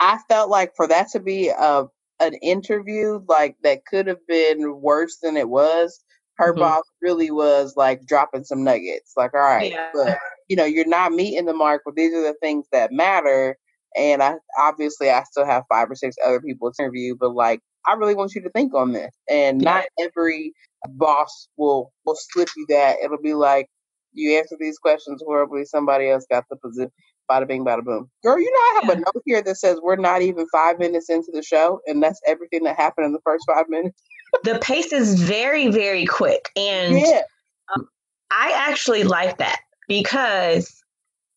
I 0.00 0.18
felt 0.28 0.50
like 0.50 0.74
for 0.76 0.88
that 0.88 1.08
to 1.12 1.20
be 1.20 1.48
a 1.50 1.86
an 2.20 2.34
interview 2.42 3.20
like 3.28 3.56
that 3.62 3.84
could 3.86 4.06
have 4.06 4.26
been 4.28 4.80
worse 4.80 5.18
than 5.22 5.36
it 5.36 5.48
was 5.48 6.00
her 6.36 6.52
mm-hmm. 6.52 6.60
boss 6.60 6.84
really 7.00 7.30
was 7.30 7.74
like 7.76 8.06
dropping 8.06 8.44
some 8.44 8.64
nuggets. 8.64 9.12
Like, 9.16 9.34
all 9.34 9.40
right, 9.40 9.72
yeah. 9.72 9.90
look, 9.94 10.18
you 10.48 10.56
know, 10.56 10.64
you're 10.64 10.86
not 10.86 11.12
meeting 11.12 11.46
the 11.46 11.54
mark, 11.54 11.82
but 11.84 11.94
these 11.94 12.12
are 12.12 12.22
the 12.22 12.34
things 12.40 12.66
that 12.72 12.92
matter. 12.92 13.56
And 13.96 14.22
I 14.22 14.34
obviously 14.58 15.10
I 15.10 15.22
still 15.24 15.46
have 15.46 15.64
five 15.72 15.90
or 15.90 15.94
six 15.94 16.16
other 16.24 16.40
people 16.40 16.72
to 16.72 16.82
interview, 16.82 17.14
but 17.18 17.34
like 17.34 17.60
I 17.86 17.94
really 17.94 18.14
want 18.14 18.34
you 18.34 18.42
to 18.42 18.50
think 18.50 18.74
on 18.74 18.92
this. 18.92 19.14
And 19.30 19.62
yeah. 19.62 19.70
not 19.70 19.84
every 20.00 20.52
boss 20.90 21.48
will 21.56 21.92
will 22.04 22.16
slip 22.18 22.48
you 22.56 22.66
that. 22.70 22.96
It'll 23.02 23.22
be 23.22 23.34
like 23.34 23.68
you 24.12 24.36
answer 24.38 24.56
these 24.58 24.78
questions 24.78 25.22
horribly, 25.24 25.64
somebody 25.64 26.08
else 26.08 26.26
got 26.30 26.44
the 26.50 26.56
position. 26.56 26.90
Bada 27.30 27.48
bing, 27.48 27.64
bada 27.64 27.82
boom. 27.82 28.10
Girl, 28.22 28.38
you 28.38 28.50
know 28.50 28.58
I 28.58 28.72
have 28.74 28.84
yeah. 28.84 28.92
a 28.92 28.96
note 28.96 29.22
here 29.24 29.42
that 29.42 29.56
says 29.56 29.78
we're 29.82 29.96
not 29.96 30.20
even 30.20 30.46
five 30.52 30.78
minutes 30.78 31.08
into 31.08 31.30
the 31.32 31.42
show, 31.42 31.80
and 31.86 32.02
that's 32.02 32.20
everything 32.26 32.64
that 32.64 32.76
happened 32.76 33.06
in 33.06 33.12
the 33.12 33.20
first 33.24 33.44
five 33.48 33.64
minutes 33.68 34.02
the 34.42 34.58
pace 34.60 34.92
is 34.92 35.20
very, 35.20 35.68
very 35.68 36.06
quick. 36.06 36.50
And 36.56 36.98
yeah. 36.98 37.22
um, 37.74 37.88
I 38.30 38.52
actually 38.68 39.04
like 39.04 39.38
that 39.38 39.60
because 39.88 40.84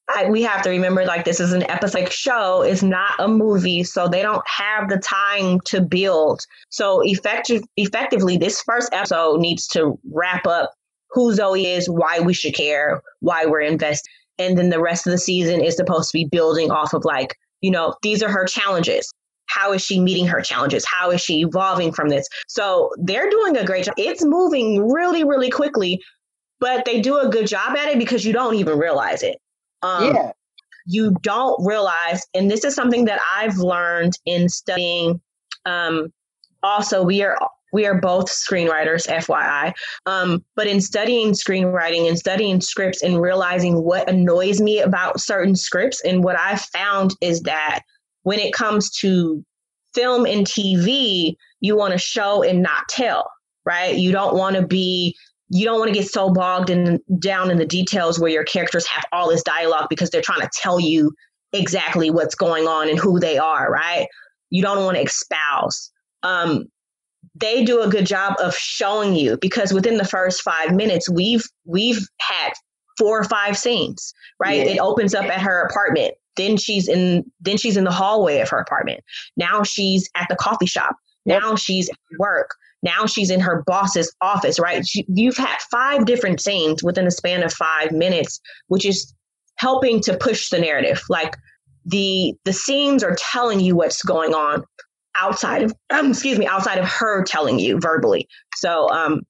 I, 0.09 0.29
we 0.29 0.41
have 0.43 0.61
to 0.61 0.69
remember 0.69 1.05
like 1.05 1.25
this 1.25 1.39
is 1.39 1.51
an 1.51 1.63
episodic 1.63 2.11
show 2.11 2.61
it's 2.61 2.83
not 2.83 3.11
a 3.19 3.27
movie 3.27 3.83
so 3.83 4.07
they 4.07 4.21
don't 4.21 4.47
have 4.47 4.89
the 4.89 4.99
time 4.99 5.59
to 5.65 5.81
build 5.81 6.45
so 6.69 7.01
effective 7.01 7.63
effectively 7.75 8.37
this 8.37 8.61
first 8.61 8.93
episode 8.93 9.41
needs 9.41 9.67
to 9.69 9.99
wrap 10.13 10.47
up 10.47 10.73
who 11.11 11.33
zoey 11.35 11.65
is 11.65 11.89
why 11.89 12.19
we 12.21 12.33
should 12.33 12.55
care 12.55 13.01
why 13.19 13.45
we're 13.45 13.59
invested 13.59 14.09
and 14.39 14.57
then 14.57 14.69
the 14.69 14.81
rest 14.81 15.05
of 15.05 15.11
the 15.11 15.17
season 15.17 15.61
is 15.61 15.75
supposed 15.75 16.09
to 16.11 16.17
be 16.17 16.25
building 16.25 16.71
off 16.71 16.93
of 16.93 17.03
like 17.03 17.35
you 17.59 17.69
know 17.69 17.93
these 18.01 18.23
are 18.23 18.29
her 18.29 18.45
challenges 18.45 19.11
how 19.47 19.73
is 19.73 19.83
she 19.83 19.99
meeting 19.99 20.27
her 20.27 20.41
challenges? 20.41 20.85
How 20.85 21.11
is 21.11 21.21
she 21.21 21.41
evolving 21.41 21.91
from 21.91 22.09
this? 22.09 22.27
So 22.47 22.91
they're 22.97 23.29
doing 23.29 23.57
a 23.57 23.65
great 23.65 23.85
job. 23.85 23.95
It's 23.97 24.23
moving 24.23 24.87
really, 24.87 25.23
really 25.23 25.49
quickly, 25.49 26.01
but 26.59 26.85
they 26.85 27.01
do 27.01 27.17
a 27.17 27.29
good 27.29 27.47
job 27.47 27.75
at 27.75 27.89
it 27.89 27.99
because 27.99 28.25
you 28.25 28.33
don't 28.33 28.55
even 28.55 28.77
realize 28.77 29.23
it. 29.23 29.37
Um, 29.81 30.13
yeah. 30.13 30.31
You 30.85 31.15
don't 31.21 31.65
realize, 31.65 32.25
and 32.33 32.49
this 32.49 32.63
is 32.63 32.73
something 32.73 33.05
that 33.05 33.19
I've 33.35 33.57
learned 33.57 34.13
in 34.25 34.47
studying. 34.47 35.19
Um, 35.65 36.13
also, 36.63 37.03
we 37.03 37.23
are 37.23 37.37
we 37.73 37.85
are 37.85 37.99
both 37.99 38.27
screenwriters, 38.27 39.07
FYI. 39.07 39.73
Um, 40.05 40.43
but 40.55 40.67
in 40.67 40.79
studying 40.79 41.33
screenwriting 41.33 42.07
and 42.07 42.17
studying 42.17 42.61
scripts 42.61 43.03
and 43.03 43.21
realizing 43.21 43.83
what 43.83 44.09
annoys 44.09 44.61
me 44.61 44.79
about 44.79 45.19
certain 45.19 45.55
scripts, 45.55 46.01
and 46.05 46.23
what 46.23 46.39
I 46.39 46.55
found 46.55 47.15
is 47.21 47.41
that 47.41 47.81
when 48.27 48.39
it 48.39 48.51
comes 48.53 48.89
to 48.89 49.41
film 49.95 50.25
and 50.25 50.45
TV, 50.45 51.37
you 51.61 51.77
want 51.77 51.93
to 51.93 51.97
show 51.97 52.43
and 52.43 52.61
not 52.61 52.83
tell, 52.89 53.31
right? 53.65 53.95
You 53.95 54.11
don't 54.11 54.35
want 54.35 54.57
to 54.57 54.67
be 54.67 55.15
you 55.47 55.63
don't 55.63 55.79
want 55.79 55.93
to 55.93 55.97
get 55.97 56.09
so 56.09 56.29
bogged 56.29 56.69
in 56.69 56.99
down 57.19 57.49
in 57.49 57.57
the 57.57 57.65
details 57.65 58.19
where 58.19 58.29
your 58.29 58.43
characters 58.43 58.85
have 58.85 59.05
all 59.13 59.29
this 59.29 59.43
dialogue 59.43 59.87
because 59.89 60.09
they're 60.09 60.21
trying 60.21 60.41
to 60.41 60.49
tell 60.53 60.77
you 60.77 61.13
exactly 61.53 62.09
what's 62.09 62.35
going 62.35 62.67
on 62.67 62.89
and 62.89 62.99
who 62.99 63.17
they 63.17 63.37
are, 63.37 63.71
right? 63.71 64.07
You 64.49 64.61
don't 64.61 64.83
want 64.83 64.97
to 64.97 65.03
espouse. 65.03 65.89
Um, 66.21 66.65
they 67.33 67.63
do 67.63 67.81
a 67.81 67.87
good 67.87 68.05
job 68.05 68.35
of 68.43 68.53
showing 68.55 69.15
you 69.15 69.37
because 69.37 69.71
within 69.71 69.95
the 69.95 70.03
first 70.05 70.41
five 70.41 70.75
minutes 70.75 71.09
we've 71.09 71.45
we've 71.63 72.05
had 72.19 72.51
four 72.97 73.21
or 73.21 73.23
five 73.23 73.57
scenes 73.57 74.13
right 74.37 74.65
yeah. 74.65 74.73
it 74.73 74.79
opens 74.79 75.15
up 75.15 75.25
at 75.25 75.39
her 75.39 75.61
apartment 75.61 76.15
then 76.37 76.57
she's 76.57 76.87
in 76.87 77.29
then 77.41 77.57
she's 77.57 77.77
in 77.77 77.83
the 77.83 77.91
hallway 77.91 78.39
of 78.39 78.49
her 78.49 78.59
apartment. 78.59 79.01
Now 79.35 79.63
she's 79.63 80.09
at 80.15 80.27
the 80.29 80.35
coffee 80.35 80.65
shop. 80.65 80.95
Now 81.25 81.55
she's 81.55 81.89
at 81.89 81.97
work. 82.19 82.51
Now 82.83 83.05
she's 83.05 83.29
in 83.29 83.39
her 83.39 83.63
boss's 83.65 84.13
office 84.21 84.59
right? 84.59 84.87
She, 84.87 85.05
you've 85.09 85.37
had 85.37 85.57
five 85.69 86.05
different 86.05 86.39
scenes 86.39 86.83
within 86.83 87.07
a 87.07 87.11
span 87.11 87.43
of 87.43 87.53
five 87.53 87.91
minutes 87.91 88.39
which 88.67 88.85
is 88.85 89.13
helping 89.55 89.99
to 90.01 90.15
push 90.17 90.49
the 90.49 90.59
narrative. 90.59 91.01
Like 91.09 91.35
the 91.85 92.35
the 92.45 92.53
scenes 92.53 93.03
are 93.03 93.17
telling 93.19 93.59
you 93.59 93.75
what's 93.75 94.03
going 94.03 94.33
on 94.33 94.63
outside 95.15 95.63
of 95.63 95.73
um, 95.89 96.09
excuse 96.11 96.37
me 96.37 96.45
outside 96.45 96.77
of 96.77 96.85
her 96.85 97.23
telling 97.23 97.59
you 97.59 97.79
verbally. 97.79 98.27
So 98.55 98.89
um 98.89 99.21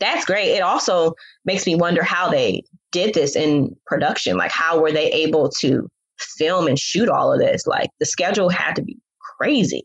that's 0.00 0.24
great. 0.24 0.48
It 0.48 0.62
also 0.62 1.14
makes 1.44 1.64
me 1.64 1.76
wonder 1.76 2.02
how 2.02 2.28
they 2.28 2.64
did 2.90 3.14
this 3.14 3.36
in 3.36 3.76
production. 3.86 4.36
Like 4.36 4.50
how 4.50 4.80
were 4.80 4.90
they 4.90 5.10
able 5.12 5.48
to 5.60 5.88
film 6.22 6.66
and 6.66 6.78
shoot 6.78 7.08
all 7.08 7.32
of 7.32 7.38
this 7.38 7.66
like 7.66 7.90
the 8.00 8.06
schedule 8.06 8.48
had 8.48 8.74
to 8.74 8.82
be 8.82 8.98
crazy 9.38 9.84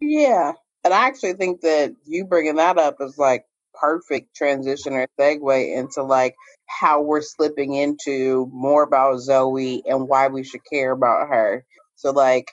yeah 0.00 0.52
and 0.84 0.94
i 0.94 1.06
actually 1.06 1.32
think 1.32 1.60
that 1.60 1.92
you 2.06 2.24
bringing 2.24 2.56
that 2.56 2.78
up 2.78 2.96
is 3.00 3.18
like 3.18 3.44
perfect 3.80 4.34
transition 4.34 4.94
or 4.94 5.06
segue 5.18 5.76
into 5.76 6.02
like 6.02 6.34
how 6.66 7.00
we're 7.00 7.22
slipping 7.22 7.74
into 7.74 8.48
more 8.52 8.82
about 8.82 9.16
zoey 9.16 9.80
and 9.86 10.08
why 10.08 10.26
we 10.26 10.42
should 10.42 10.60
care 10.70 10.92
about 10.92 11.28
her 11.28 11.64
so 11.94 12.10
like 12.10 12.52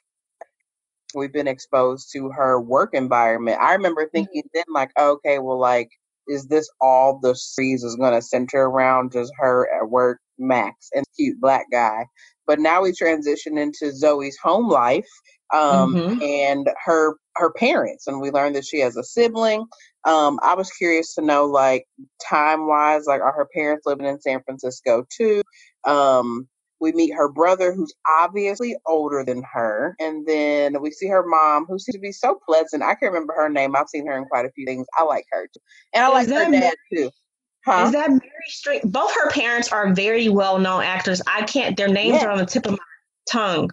we've 1.16 1.34
been 1.34 1.48
exposed 1.48 2.12
to 2.14 2.30
her 2.30 2.60
work 2.60 2.94
environment. 2.94 3.60
I 3.62 3.74
remember 3.74 4.04
mm-hmm. 4.04 4.18
thinking 4.18 4.44
then, 4.54 4.66
like, 4.74 4.92
okay, 5.00 5.40
well, 5.40 5.60
like, 5.60 5.90
is 6.28 6.48
this 6.48 6.70
all 6.82 7.20
the 7.22 7.36
series 7.36 7.84
is 7.84 7.96
going 7.96 8.14
to 8.14 8.22
center 8.22 8.64
around 8.64 9.12
just 9.12 9.32
her 9.38 9.68
at 9.82 9.90
work, 9.90 10.20
Max, 10.38 10.90
and 10.94 11.06
cute 11.16 11.40
black 11.40 11.66
guy? 11.72 12.06
But 12.48 12.60
now 12.60 12.84
we 12.84 12.94
transition 12.94 13.58
into 13.58 13.86
Zoey's 13.86 14.38
home 14.38 14.70
life 14.70 15.08
um, 15.54 15.96
mm-hmm. 15.96 16.22
and 16.22 16.70
her 16.86 17.16
her 17.38 17.52
parents, 17.52 18.08
and 18.08 18.22
we 18.22 18.32
learned 18.32 18.56
that 18.56 18.66
she 18.66 18.80
has 18.80 18.96
a 18.96 19.04
sibling. 19.04 19.66
Um, 20.06 20.40
I 20.44 20.54
was 20.54 20.70
curious 20.72 21.16
to 21.16 21.22
know, 21.22 21.46
like, 21.46 21.86
time 22.22 22.68
wise, 22.68 23.06
like, 23.08 23.22
are 23.22 23.34
her 23.34 23.48
parents 23.54 23.86
living 23.86 24.06
in 24.06 24.22
San 24.22 24.42
Francisco 24.44 25.06
too? 25.10 25.42
Um, 25.84 26.48
we 26.80 26.92
meet 26.92 27.14
her 27.16 27.30
brother, 27.30 27.74
who's 27.74 27.94
obviously 28.20 28.76
older 28.86 29.24
than 29.26 29.44
her. 29.52 29.96
And 30.00 30.28
then 30.28 30.82
we 30.82 30.92
see 30.92 31.08
her 31.08 31.26
mom, 31.26 31.66
who 31.66 31.80
seems 31.80 31.96
to 31.96 32.00
be 32.00 32.12
so 32.12 32.38
pleasant. 32.48 32.84
I 32.84 32.96
can't 32.96 33.14
remember 33.14 33.34
her 33.36 33.50
name. 33.50 33.76
I've 33.76 33.90
seen 33.90 34.06
her 34.08 34.18
in 34.18 34.26
quite 34.26 34.46
a 34.46 34.52
few 34.52 34.66
things. 34.66 34.86
I 34.98 35.04
like 35.04 35.26
her 35.32 35.48
too. 35.48 35.60
And 35.94 36.04
I 36.04 36.22
is 36.22 36.30
like 36.30 36.46
her 36.46 36.52
dad 36.52 36.76
too. 36.94 37.10
Huh? 37.66 37.86
Is 37.88 37.94
that 37.94 38.10
Mary 38.10 38.22
Streep? 38.50 38.84
Both 38.84 39.14
her 39.16 39.32
parents 39.32 39.72
are 39.72 39.94
very 39.94 40.30
well 40.30 40.60
known 40.60 40.84
actors. 40.84 41.22
I 41.26 41.44
can't, 41.44 41.76
their 41.76 41.88
names 41.88 42.22
yeah. 42.22 42.28
are 42.28 42.32
on 42.32 42.38
the 42.38 42.46
tip 42.46 42.66
of 42.68 42.74
my 42.74 42.78
tongue. 43.30 43.72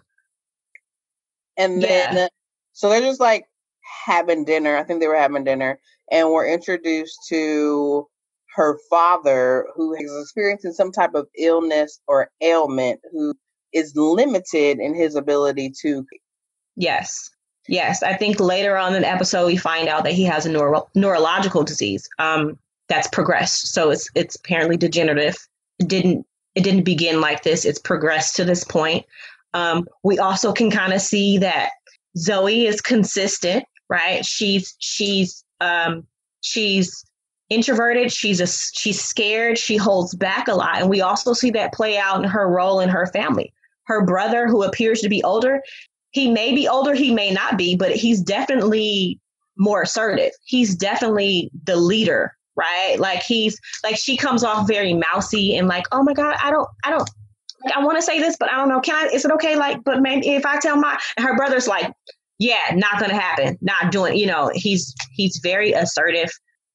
And 1.59 1.83
then, 1.83 2.17
yeah. 2.17 2.29
so 2.73 2.89
they're 2.89 3.03
just 3.03 3.21
like 3.21 3.45
having 4.07 4.47
dinner. 4.47 4.77
I 4.77 4.85
think 4.85 5.01
they 5.01 5.09
were 5.09 5.17
having 5.17 5.45
dinner. 5.45 5.79
And 6.11 6.31
we're 6.31 6.49
introduced 6.49 7.19
to 7.29 8.09
her 8.55 8.79
father, 8.89 9.67
who 9.75 9.95
is 9.95 10.11
experiencing 10.23 10.73
some 10.73 10.91
type 10.91 11.15
of 11.15 11.27
illness 11.39 12.01
or 12.07 12.31
ailment, 12.41 13.01
who 13.13 13.35
is 13.75 13.93
limited 13.95 14.79
in 14.79 14.95
his 14.95 15.17
ability 15.17 15.73
to. 15.83 16.07
Yes. 16.77 17.31
Yes. 17.69 18.03
I 18.03 18.15
think 18.15 18.41
later 18.41 18.77
on 18.77 18.95
in 18.95 19.03
the 19.03 19.09
episode, 19.09 19.47
we 19.47 19.57
find 19.57 19.89
out 19.89 20.05
that 20.05 20.15
he 20.15 20.25
has 20.25 20.47
a 20.47 20.51
neuro- 20.51 20.89
neurological 20.95 21.63
disease 21.63 22.09
um, 22.19 22.59
that's 22.93 23.09
progressed. 23.09 23.73
So 23.73 23.91
it's, 23.91 24.07
it's 24.15 24.37
apparently 24.37 24.77
degenerative. 24.77 25.37
It 25.79 25.89
didn't, 25.89 26.27
it 26.55 26.63
didn't 26.63 26.83
begin 26.83 27.23
like 27.23 27.43
this. 27.43 27.65
It's 27.65 27.79
progressed 27.79 28.37
to 28.37 28.45
this 28.45 28.65
point. 28.65 29.07
Um, 29.55 29.89
we 30.05 30.19
also 30.19 30.53
can 30.53 30.71
kind 30.71 30.93
of 30.93 31.01
see 31.01 31.39
that 31.39 31.71
Zoey 32.19 32.67
is 32.67 32.83
consistent, 32.83 33.65
right? 33.89 34.25
She's, 34.27 34.77
she's, 34.79 35.43
um, 35.63 36.07
she's 36.43 37.03
introverted 37.49 38.11
she's 38.11 38.41
a 38.41 38.47
she's 38.47 38.99
scared 38.99 39.59
she 39.59 39.77
holds 39.77 40.15
back 40.15 40.49
a 40.49 40.55
lot 40.55 40.81
and 40.81 40.89
we 40.89 41.03
also 41.03 41.35
see 41.35 41.51
that 41.51 41.71
play 41.75 41.99
out 41.99 42.17
in 42.17 42.25
her 42.25 42.49
role 42.49 42.81
in 42.81 42.89
her 42.89 43.07
family 43.09 43.53
her 43.85 44.07
brother 44.07 44.49
who 44.49 44.63
appears 44.63 45.03
to 45.03 45.09
be 45.11 45.23
older 45.23 45.61
he 46.13 46.31
may 46.31 46.55
be 46.55 46.67
older 46.67 46.95
he 46.95 47.13
may 47.13 47.31
not 47.31 47.59
be 47.59 47.77
but 47.77 47.95
he's 47.95 48.23
definitely 48.23 49.21
more 49.59 49.83
assertive 49.83 50.31
he's 50.45 50.75
definitely 50.75 51.51
the 51.65 51.77
leader 51.77 52.35
right 52.57 52.97
like 52.99 53.23
he's 53.23 53.59
like 53.83 53.97
she 53.97 54.17
comes 54.17 54.45
off 54.45 54.69
very 54.69 54.95
mousy 54.95 55.57
and 55.57 55.69
like 55.69 55.85
oh 55.93 56.03
my 56.03 56.13
god 56.13 56.37
i 56.43 56.51
don't 56.51 56.69
i 56.85 56.91
don't 56.91 57.09
like, 57.65 57.77
i 57.77 57.85
want 57.85 57.97
to 57.97 58.03
say 58.03 58.19
this 58.19 58.37
but 58.39 58.51
i 58.51 58.57
don't 58.57 58.69
know 58.69 58.81
can 58.81 58.95
i 58.95 59.09
is 59.13 59.25
it 59.25 59.31
okay 59.31 59.57
like 59.57 59.83
but 59.85 60.01
maybe 60.01 60.29
if 60.31 60.45
i 60.45 60.59
tell 60.59 60.77
my 60.77 60.99
her 61.19 61.37
brother's 61.37 61.67
like 61.67 61.93
yeah 62.39 62.75
not 62.75 63.01
gonna 63.01 63.19
happen 63.19 63.57
not 63.63 63.91
doing 63.91 64.17
you 64.17 64.27
know 64.27 64.51
he's 64.55 64.95
he's 65.13 65.41
very 65.43 65.73
assertive 65.73 66.31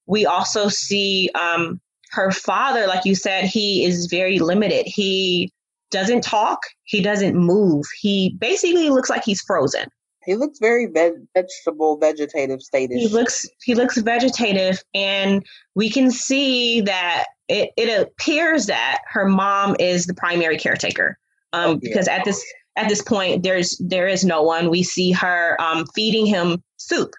we 0.07 0.25
also 0.25 0.69
see 0.69 1.29
um, 1.35 1.79
her 2.11 2.31
father, 2.31 2.87
like 2.87 3.05
you 3.05 3.13
said, 3.13 3.45
he 3.45 3.85
is 3.85 4.07
very 4.07 4.39
limited. 4.39 4.85
He 4.87 5.51
doesn't 5.91 6.21
talk, 6.21 6.59
he 6.85 7.01
doesn't 7.01 7.35
move. 7.35 7.85
He 7.99 8.35
basically 8.39 8.89
looks 8.89 9.09
like 9.09 9.23
he's 9.23 9.41
frozen. 9.41 9.87
He 10.27 10.35
looks 10.35 10.59
very 10.59 10.85
vegetable, 10.85 11.97
vegetative 11.97 12.61
state. 12.61 12.91
He 12.91 13.07
looks 13.07 13.49
he 13.63 13.73
looks 13.73 13.97
vegetative, 13.97 14.83
and 14.93 15.43
we 15.73 15.89
can 15.89 16.11
see 16.11 16.81
that 16.81 17.25
it, 17.47 17.71
it 17.77 17.99
appears 17.99 18.67
that 18.67 18.99
her 19.07 19.25
mom 19.27 19.75
is 19.79 20.05
the 20.05 20.13
primary 20.13 20.57
caretaker. 20.57 21.17
Um, 21.53 21.71
oh, 21.71 21.75
because 21.77 22.07
at 22.07 22.25
this 22.25 22.45
at 22.75 22.89
this 22.89 23.01
point, 23.01 23.41
there's 23.41 23.75
there 23.79 24.07
is 24.07 24.23
no 24.23 24.43
one. 24.43 24.69
We 24.69 24.83
see 24.83 25.11
her 25.13 25.59
um, 25.59 25.87
feeding 25.95 26.27
him 26.27 26.61
soup 26.75 27.15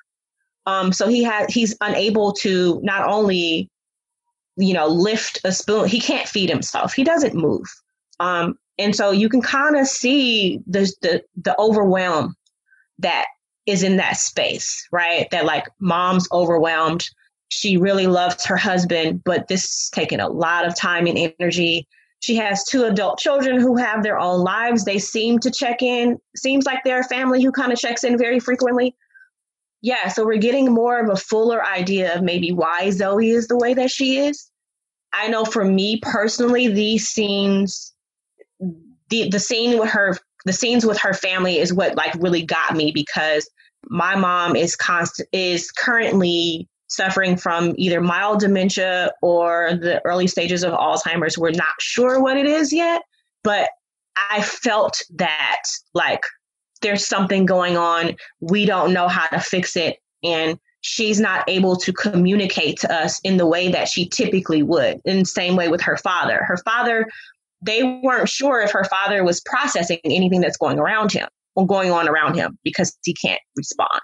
um, 0.68 0.92
so 0.92 1.08
he 1.08 1.22
had 1.22 1.50
he's 1.50 1.74
unable 1.80 2.34
to 2.34 2.78
not 2.82 3.08
only, 3.08 3.70
you 4.58 4.74
know, 4.74 4.86
lift 4.86 5.40
a 5.42 5.50
spoon. 5.50 5.88
He 5.88 5.98
can't 5.98 6.28
feed 6.28 6.50
himself. 6.50 6.92
He 6.92 7.04
doesn't 7.04 7.34
move. 7.34 7.64
Um, 8.20 8.58
and 8.78 8.94
so 8.94 9.10
you 9.10 9.30
can 9.30 9.40
kind 9.40 9.76
of 9.76 9.86
see 9.86 10.60
the, 10.66 10.92
the 11.00 11.22
the 11.42 11.58
overwhelm 11.58 12.36
that 12.98 13.26
is 13.66 13.82
in 13.82 13.96
that 13.96 14.16
space, 14.16 14.86
right? 14.92 15.28
That 15.30 15.44
like 15.44 15.66
mom's 15.80 16.28
overwhelmed. 16.32 17.08
She 17.50 17.76
really 17.76 18.06
loves 18.06 18.44
her 18.46 18.56
husband, 18.56 19.22
but 19.24 19.48
this 19.48 19.64
is 19.64 19.90
taking 19.92 20.20
a 20.20 20.28
lot 20.28 20.66
of 20.66 20.74
time 20.74 21.06
and 21.06 21.32
energy. 21.38 21.86
She 22.20 22.36
has 22.36 22.64
two 22.64 22.84
adult 22.84 23.18
children 23.18 23.60
who 23.60 23.76
have 23.76 24.02
their 24.02 24.18
own 24.18 24.40
lives. 24.40 24.84
They 24.84 24.98
seem 24.98 25.38
to 25.40 25.50
check 25.50 25.82
in. 25.82 26.18
Seems 26.36 26.66
like 26.66 26.80
they're 26.84 27.00
a 27.00 27.04
family 27.04 27.42
who 27.42 27.52
kind 27.52 27.72
of 27.72 27.78
checks 27.78 28.04
in 28.04 28.18
very 28.18 28.40
frequently 28.40 28.94
yeah, 29.80 30.08
so 30.08 30.24
we're 30.24 30.38
getting 30.38 30.72
more 30.72 30.98
of 31.00 31.08
a 31.08 31.16
fuller 31.16 31.64
idea 31.64 32.14
of 32.14 32.22
maybe 32.22 32.50
why 32.52 32.88
Zoey 32.88 33.32
is 33.34 33.46
the 33.46 33.56
way 33.56 33.74
that 33.74 33.90
she 33.90 34.18
is. 34.18 34.50
I 35.12 35.28
know 35.28 35.44
for 35.44 35.64
me 35.64 36.00
personally, 36.02 36.68
these 36.68 37.08
scenes, 37.08 37.94
the 39.08 39.28
the 39.30 39.38
scene 39.38 39.78
with 39.78 39.90
her, 39.90 40.16
the 40.48 40.52
scenes 40.52 40.86
with 40.86 40.98
her 40.98 41.14
family 41.14 41.58
is 41.58 41.72
what 41.72 41.96
like 41.96 42.14
really 42.14 42.42
got 42.42 42.74
me 42.74 42.90
because 42.92 43.48
my 43.88 44.16
mom 44.16 44.56
is 44.56 44.76
constant 44.76 45.28
is 45.32 45.70
currently 45.70 46.68
suffering 46.88 47.36
from 47.36 47.74
either 47.76 48.00
mild 48.00 48.40
dementia 48.40 49.12
or 49.22 49.74
the 49.74 50.00
early 50.04 50.26
stages 50.26 50.64
of 50.64 50.72
Alzheimer's. 50.72 51.38
We're 51.38 51.50
not 51.50 51.74
sure 51.80 52.20
what 52.20 52.36
it 52.36 52.46
is 52.46 52.72
yet, 52.72 53.02
but 53.44 53.68
I 54.30 54.42
felt 54.42 55.02
that 55.16 55.62
like 55.94 56.22
there's 56.80 57.06
something 57.06 57.46
going 57.46 57.76
on. 57.76 58.16
We 58.40 58.64
don't 58.64 58.92
know 58.92 59.08
how 59.08 59.26
to 59.26 59.40
fix 59.40 59.76
it. 59.76 59.98
And 60.24 60.58
she's 60.80 61.20
not 61.20 61.44
able 61.48 61.76
to 61.76 61.92
communicate 61.92 62.78
to 62.80 62.92
us 62.92 63.20
in 63.20 63.36
the 63.36 63.46
way 63.46 63.70
that 63.70 63.88
she 63.88 64.08
typically 64.08 64.62
would. 64.62 65.00
In 65.04 65.20
the 65.20 65.24
same 65.24 65.56
way 65.56 65.68
with 65.68 65.82
her 65.82 65.96
father. 65.96 66.42
Her 66.44 66.56
father, 66.58 67.06
they 67.62 68.00
weren't 68.02 68.28
sure 68.28 68.60
if 68.60 68.70
her 68.70 68.84
father 68.84 69.24
was 69.24 69.40
processing 69.40 69.98
anything 70.04 70.40
that's 70.40 70.56
going 70.56 70.78
around 70.78 71.12
him 71.12 71.28
or 71.54 71.66
going 71.66 71.90
on 71.90 72.08
around 72.08 72.34
him 72.34 72.58
because 72.62 72.96
he 73.04 73.14
can't 73.14 73.40
respond. 73.56 74.00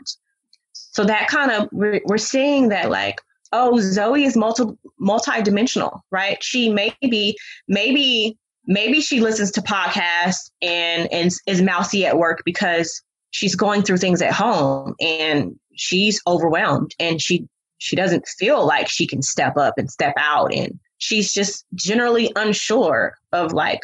So 0.72 1.04
that 1.04 1.28
kind 1.28 1.50
of 1.50 1.68
we're, 1.72 2.00
we're 2.04 2.18
seeing 2.18 2.68
that 2.68 2.90
like 2.90 3.20
oh 3.52 3.74
Zoey 3.74 4.26
is 4.26 4.36
multi 4.36 4.64
multi-dimensional, 4.98 6.04
right? 6.10 6.42
She 6.42 6.68
maybe 6.70 7.36
maybe 7.68 8.36
maybe 8.66 9.00
she 9.00 9.20
listens 9.20 9.50
to 9.52 9.62
podcasts 9.62 10.50
and, 10.62 11.10
and 11.12 11.30
is 11.46 11.62
mousy 11.62 12.06
at 12.06 12.18
work 12.18 12.42
because 12.44 13.02
she's 13.30 13.54
going 13.54 13.82
through 13.82 13.98
things 13.98 14.22
at 14.22 14.32
home 14.32 14.94
and 15.00 15.54
she's 15.74 16.20
overwhelmed 16.26 16.92
and 16.98 17.20
she 17.20 17.46
she 17.78 17.96
doesn't 17.96 18.26
feel 18.26 18.66
like 18.66 18.88
she 18.88 19.06
can 19.06 19.22
step 19.22 19.56
up 19.56 19.74
and 19.76 19.90
step 19.90 20.14
out 20.16 20.52
and 20.54 20.78
she's 20.98 21.32
just 21.32 21.64
generally 21.74 22.32
unsure 22.36 23.14
of 23.32 23.52
like 23.52 23.80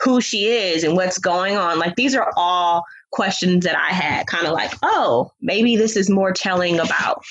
who 0.00 0.20
she 0.20 0.46
is 0.46 0.84
and 0.84 0.94
what's 0.94 1.18
going 1.18 1.56
on 1.56 1.78
like 1.78 1.96
these 1.96 2.14
are 2.14 2.30
all 2.36 2.84
questions 3.12 3.64
that 3.64 3.76
i 3.76 3.94
had 3.94 4.26
kind 4.26 4.46
of 4.46 4.52
like 4.52 4.72
oh 4.82 5.30
maybe 5.40 5.76
this 5.76 5.96
is 5.96 6.10
more 6.10 6.32
telling 6.32 6.78
about 6.78 7.22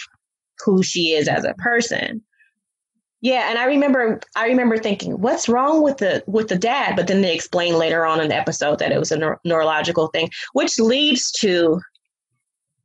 who 0.63 0.83
she 0.83 1.11
is 1.11 1.27
as 1.27 1.45
a 1.45 1.53
person. 1.55 2.21
Yeah, 3.21 3.49
and 3.49 3.57
I 3.57 3.65
remember 3.65 4.19
I 4.35 4.47
remember 4.47 4.77
thinking, 4.77 5.19
what's 5.19 5.49
wrong 5.49 5.81
with 5.81 5.97
the 5.97 6.23
with 6.27 6.47
the 6.47 6.57
dad? 6.57 6.95
But 6.95 7.07
then 7.07 7.21
they 7.21 7.33
explain 7.33 7.75
later 7.75 8.05
on 8.05 8.19
in 8.19 8.29
the 8.29 8.35
episode 8.35 8.79
that 8.79 8.91
it 8.91 8.99
was 8.99 9.11
a 9.11 9.17
neuro- 9.17 9.39
neurological 9.43 10.07
thing, 10.07 10.29
which 10.53 10.77
leads 10.77 11.31
to 11.39 11.81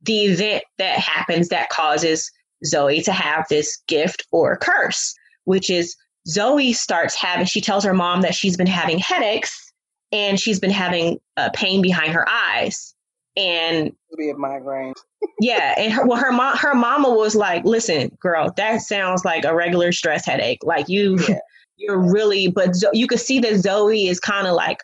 the 0.03 0.25
event 0.25 0.63
that 0.79 0.97
happens 0.97 1.49
that 1.49 1.69
causes 1.69 2.31
Zoey 2.65 3.03
to 3.05 3.11
have 3.11 3.45
this 3.49 3.83
gift 3.87 4.25
or 4.31 4.57
curse, 4.57 5.13
which 5.43 5.69
is 5.69 5.95
Zoey 6.27 6.73
starts 6.75 7.15
having, 7.15 7.45
she 7.45 7.61
tells 7.61 7.83
her 7.83 7.93
mom 7.93 8.21
that 8.21 8.35
she's 8.35 8.57
been 8.57 8.67
having 8.67 8.99
headaches 8.99 9.71
and 10.11 10.39
she's 10.39 10.59
been 10.59 10.71
having 10.71 11.19
a 11.37 11.49
pain 11.51 11.81
behind 11.81 12.13
her 12.13 12.27
eyes. 12.27 12.93
And 13.37 13.93
be 14.17 14.29
a 14.29 14.35
migraine. 14.35 14.93
yeah, 15.39 15.75
and 15.77 15.93
her, 15.93 16.05
well, 16.05 16.19
her 16.19 16.31
mom, 16.31 16.57
her 16.57 16.75
mama 16.75 17.09
was 17.09 17.33
like, 17.35 17.63
"Listen, 17.63 18.15
girl, 18.19 18.51
that 18.57 18.81
sounds 18.81 19.23
like 19.23 19.45
a 19.45 19.55
regular 19.55 19.91
stress 19.91 20.25
headache. 20.25 20.59
Like 20.63 20.89
you, 20.89 21.17
yeah. 21.29 21.39
you're 21.77 21.99
really." 21.99 22.47
But 22.49 22.75
you 22.91 23.07
could 23.07 23.19
see 23.19 23.39
that 23.39 23.53
Zoey 23.53 24.09
is 24.09 24.19
kind 24.19 24.47
of 24.47 24.53
like, 24.53 24.79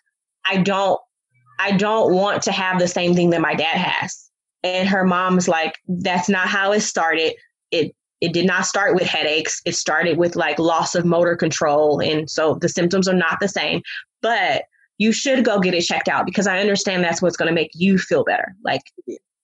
"I 0.46 0.58
don't, 0.58 1.00
I 1.60 1.74
don't 1.74 2.14
want 2.14 2.42
to 2.44 2.54
have 2.54 2.80
the 2.80 2.88
same 2.88 3.16
thing 3.16 3.32
that 3.32 3.42
my 3.42 3.54
dad 3.54 3.78
has." 3.78 4.30
And 4.64 4.88
her 4.88 5.04
mom's 5.04 5.50
like, 5.50 5.78
"That's 5.88 6.30
not 6.30 6.48
how 6.48 6.72
it 6.72 6.82
started. 6.82 7.34
It 7.72 7.94
it 8.22 8.34
did 8.34 8.46
not 8.46 8.66
start 8.66 8.96
with 8.96 9.06
headaches. 9.06 9.62
It 9.66 9.76
started 9.76 10.18
with 10.18 10.36
like 10.36 10.60
loss 10.60 10.96
of 10.96 11.06
motor 11.06 11.36
control. 11.36 12.00
And 12.02 12.30
so 12.30 12.56
the 12.56 12.70
symptoms 12.70 13.08
are 13.08 13.14
not 13.14 13.40
the 13.40 13.48
same, 13.48 13.82
but 14.22 14.64
you 14.98 15.12
should 15.12 15.46
go 15.46 15.60
get 15.60 15.74
it 15.74 15.82
checked 15.82 16.08
out 16.08 16.26
because 16.26 16.48
I 16.48 16.60
understand 16.60 17.04
that's 17.04 17.22
what's 17.22 17.38
going 17.38 17.50
to 17.50 17.54
make 17.54 17.72
you 17.74 17.98
feel 17.98 18.24
better. 18.24 18.56
Like, 18.64 18.82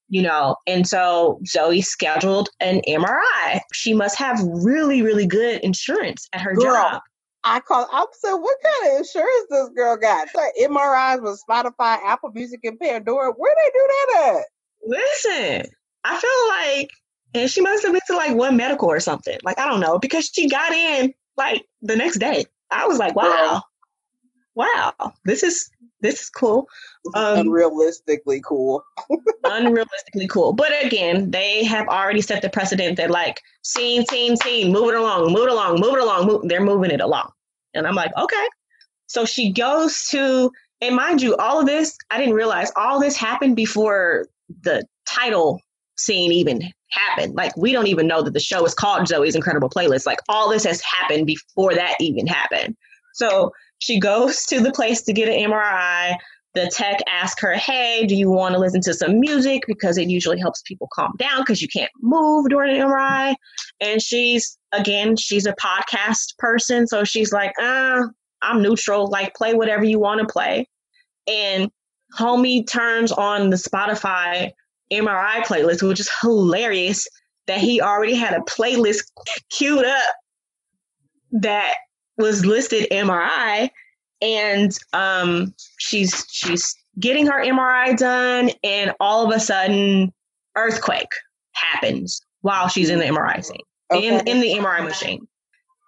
you 0.10 0.22
know, 0.22 0.56
and 0.66 0.88
so 0.88 1.40
Zoey 1.48 1.84
scheduled 1.84 2.50
an 2.60 2.82
MRI. 2.88 3.62
She 3.74 3.94
must 3.94 4.18
have 4.18 4.40
really, 4.44 5.02
really 5.02 5.28
good 5.28 5.62
insurance 5.62 6.28
at 6.34 6.42
her 6.42 6.56
girl, 6.56 6.74
job. 6.74 7.02
I 7.44 7.60
call. 7.60 7.88
I 7.92 8.06
said, 8.20 8.34
"What 8.34 8.58
kind 8.64 8.94
of 8.94 9.00
insurance 9.00 9.46
this 9.50 9.70
girl 9.76 9.98
got?" 9.98 10.28
Like 10.34 10.54
MRIs 10.62 11.22
with 11.22 11.42
Spotify, 11.48 12.00
Apple 12.04 12.32
Music, 12.34 12.60
and 12.64 12.80
Pandora. 12.80 13.32
Where 13.32 13.56
they 13.56 13.72
do 13.72 13.88
that 13.88 14.36
at? 14.36 14.46
Listen, 14.86 15.72
I 16.04 16.20
feel 16.20 16.80
like 16.80 16.90
and 17.34 17.50
she 17.50 17.62
must 17.62 17.84
have 17.84 17.92
been 17.92 18.02
to 18.08 18.16
like 18.16 18.36
one 18.36 18.58
medical 18.58 18.90
or 18.90 19.00
something. 19.00 19.38
Like, 19.44 19.60
I 19.60 19.68
don't 19.68 19.80
know, 19.80 20.00
because 20.00 20.30
she 20.34 20.50
got 20.50 20.72
in 20.72 21.14
like 21.38 21.66
the 21.82 21.96
next 21.96 22.20
day. 22.20 22.46
I 22.72 22.88
was 22.88 22.98
like, 22.98 23.16
wow, 23.16 23.62
wow, 24.56 24.94
this 25.26 25.44
is 25.44 25.70
this 26.04 26.24
is 26.24 26.30
cool. 26.30 26.68
Um, 27.16 27.48
unrealistically 27.48 28.42
cool. 28.44 28.84
unrealistically 29.46 30.30
cool. 30.30 30.54
But 30.54 30.72
again, 30.84 31.32
they 31.32 31.64
have 31.64 31.88
already 31.88 32.22
set 32.22 32.42
the 32.42 32.50
precedent 32.50 32.98
that 32.98 33.10
like 33.10 33.42
scene, 33.62 34.06
scene, 34.08 34.36
scene, 34.36 34.72
move 34.72 34.90
it 34.90 34.96
along, 34.96 35.32
move 35.32 35.48
it 35.48 35.52
along, 35.52 35.80
move 35.80 35.94
it 35.94 36.02
along. 36.02 36.28
Move, 36.28 36.42
they're 36.50 36.62
moving 36.62 36.92
it 36.92 37.00
along. 37.00 37.32
And 37.74 37.88
I'm 37.88 37.96
like, 37.96 38.12
okay. 38.18 38.48
So 39.08 39.26
she 39.26 39.52
goes 39.52 40.08
to, 40.10 40.52
and 40.82 40.96
mind 40.96 41.22
you, 41.22 41.38
all 41.38 41.62
of 41.62 41.66
this, 41.66 41.98
I 42.12 42.18
didn't 42.18 42.36
realize 42.36 42.72
all 42.76 43.00
this 43.00 43.16
happened 43.16 43.56
before 43.56 44.28
the 44.62 44.86
title 45.08 45.62
scene 45.96 46.34
even 46.34 46.70
happened. 46.94 47.36
Like 47.36 47.56
we 47.58 47.72
don't 47.72 47.88
even 47.88 48.08
know 48.08 48.22
that 48.22 48.34
the 48.34 48.40
show 48.40 48.66
is 48.66 48.74
called 48.74 49.08
Zoey's 49.08 49.36
Incredible 49.36 49.70
Playlist. 49.70 50.06
Like 50.06 50.20
all 50.30 50.50
this 50.50 50.64
has 50.64 50.82
happened 50.82 51.28
before 51.28 51.74
that 51.74 51.96
even 52.00 52.28
happened. 52.28 52.76
So 53.14 53.52
she 53.80 54.00
goes 54.00 54.46
to 54.46 54.60
the 54.60 54.72
place 54.72 55.02
to 55.04 55.14
get 55.14 55.30
an 55.30 55.52
MRI. 55.52 56.16
The 56.56 56.68
tech 56.68 57.00
asks 57.10 57.42
her, 57.42 57.54
Hey, 57.54 58.06
do 58.06 58.16
you 58.16 58.30
want 58.30 58.54
to 58.54 58.60
listen 58.60 58.82
to 58.82 58.94
some 58.94 59.20
music? 59.20 59.64
Because 59.68 59.98
it 59.98 60.08
usually 60.08 60.40
helps 60.40 60.62
people 60.62 60.88
calm 60.94 61.14
down 61.18 61.42
because 61.42 61.62
you 61.62 61.68
can't 61.68 61.92
move 62.02 62.50
during 62.50 62.80
an 62.80 62.88
MRI. 62.88 63.36
And 63.82 64.02
she's, 64.02 64.58
again, 64.72 65.16
she's 65.16 65.48
a 65.48 65.54
podcast 65.54 66.38
person. 66.38 66.88
So 66.88 67.04
she's 67.04 67.34
like, 67.34 67.54
uh, 67.60 68.04
I'm 68.44 68.62
neutral. 68.62 69.10
Like, 69.10 69.34
play 69.34 69.56
whatever 69.56 69.84
you 69.84 70.00
want 70.00 70.22
to 70.22 70.32
play. 70.32 70.68
And 71.28 71.72
homie 72.18 72.68
turns 72.68 73.12
on 73.12 73.50
the 73.50 73.56
Spotify 73.56 74.52
MRI 74.94 75.42
playlist, 75.46 75.88
which 75.88 76.00
is 76.00 76.10
hilarious 76.22 77.08
that 77.48 77.60
he 77.60 77.82
already 77.82 78.16
had 78.16 78.34
a 78.34 78.42
playlist 78.42 79.04
queued 79.50 79.86
up 79.86 80.16
that 81.32 81.74
was 82.18 82.46
listed 82.46 82.90
MRI 82.92 83.70
and 84.22 84.72
um, 84.94 85.54
she's 85.78 86.26
she's 86.32 86.76
getting 87.00 87.26
her 87.26 87.44
MRI 87.44 87.98
done 87.98 88.52
and 88.64 88.94
all 89.00 89.26
of 89.26 89.36
a 89.36 89.40
sudden 89.40 90.14
earthquake 90.56 91.12
happens 91.54 92.22
while 92.42 92.68
she's 92.68 92.90
in 92.90 93.00
the 93.00 93.06
MRI 93.06 93.44
scene 93.44 93.58
okay. 93.92 94.08
in 94.08 94.28
in 94.28 94.40
the 94.40 94.54
MRI 94.54 94.84
machine. 94.84 95.28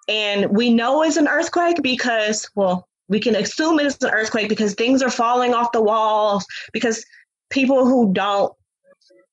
And 0.08 0.56
we 0.56 0.72
know 0.72 1.02
it's 1.04 1.18
an 1.18 1.28
earthquake 1.28 1.82
because 1.82 2.50
well 2.56 2.88
we 3.08 3.20
can 3.20 3.36
assume 3.36 3.80
it's 3.80 4.04
an 4.04 4.12
earthquake 4.12 4.50
because 4.50 4.74
things 4.74 5.02
are 5.02 5.12
falling 5.12 5.54
off 5.54 5.72
the 5.72 5.82
walls 5.82 6.46
because 6.74 7.06
people 7.52 7.86
who 7.86 8.12
don't 8.14 8.52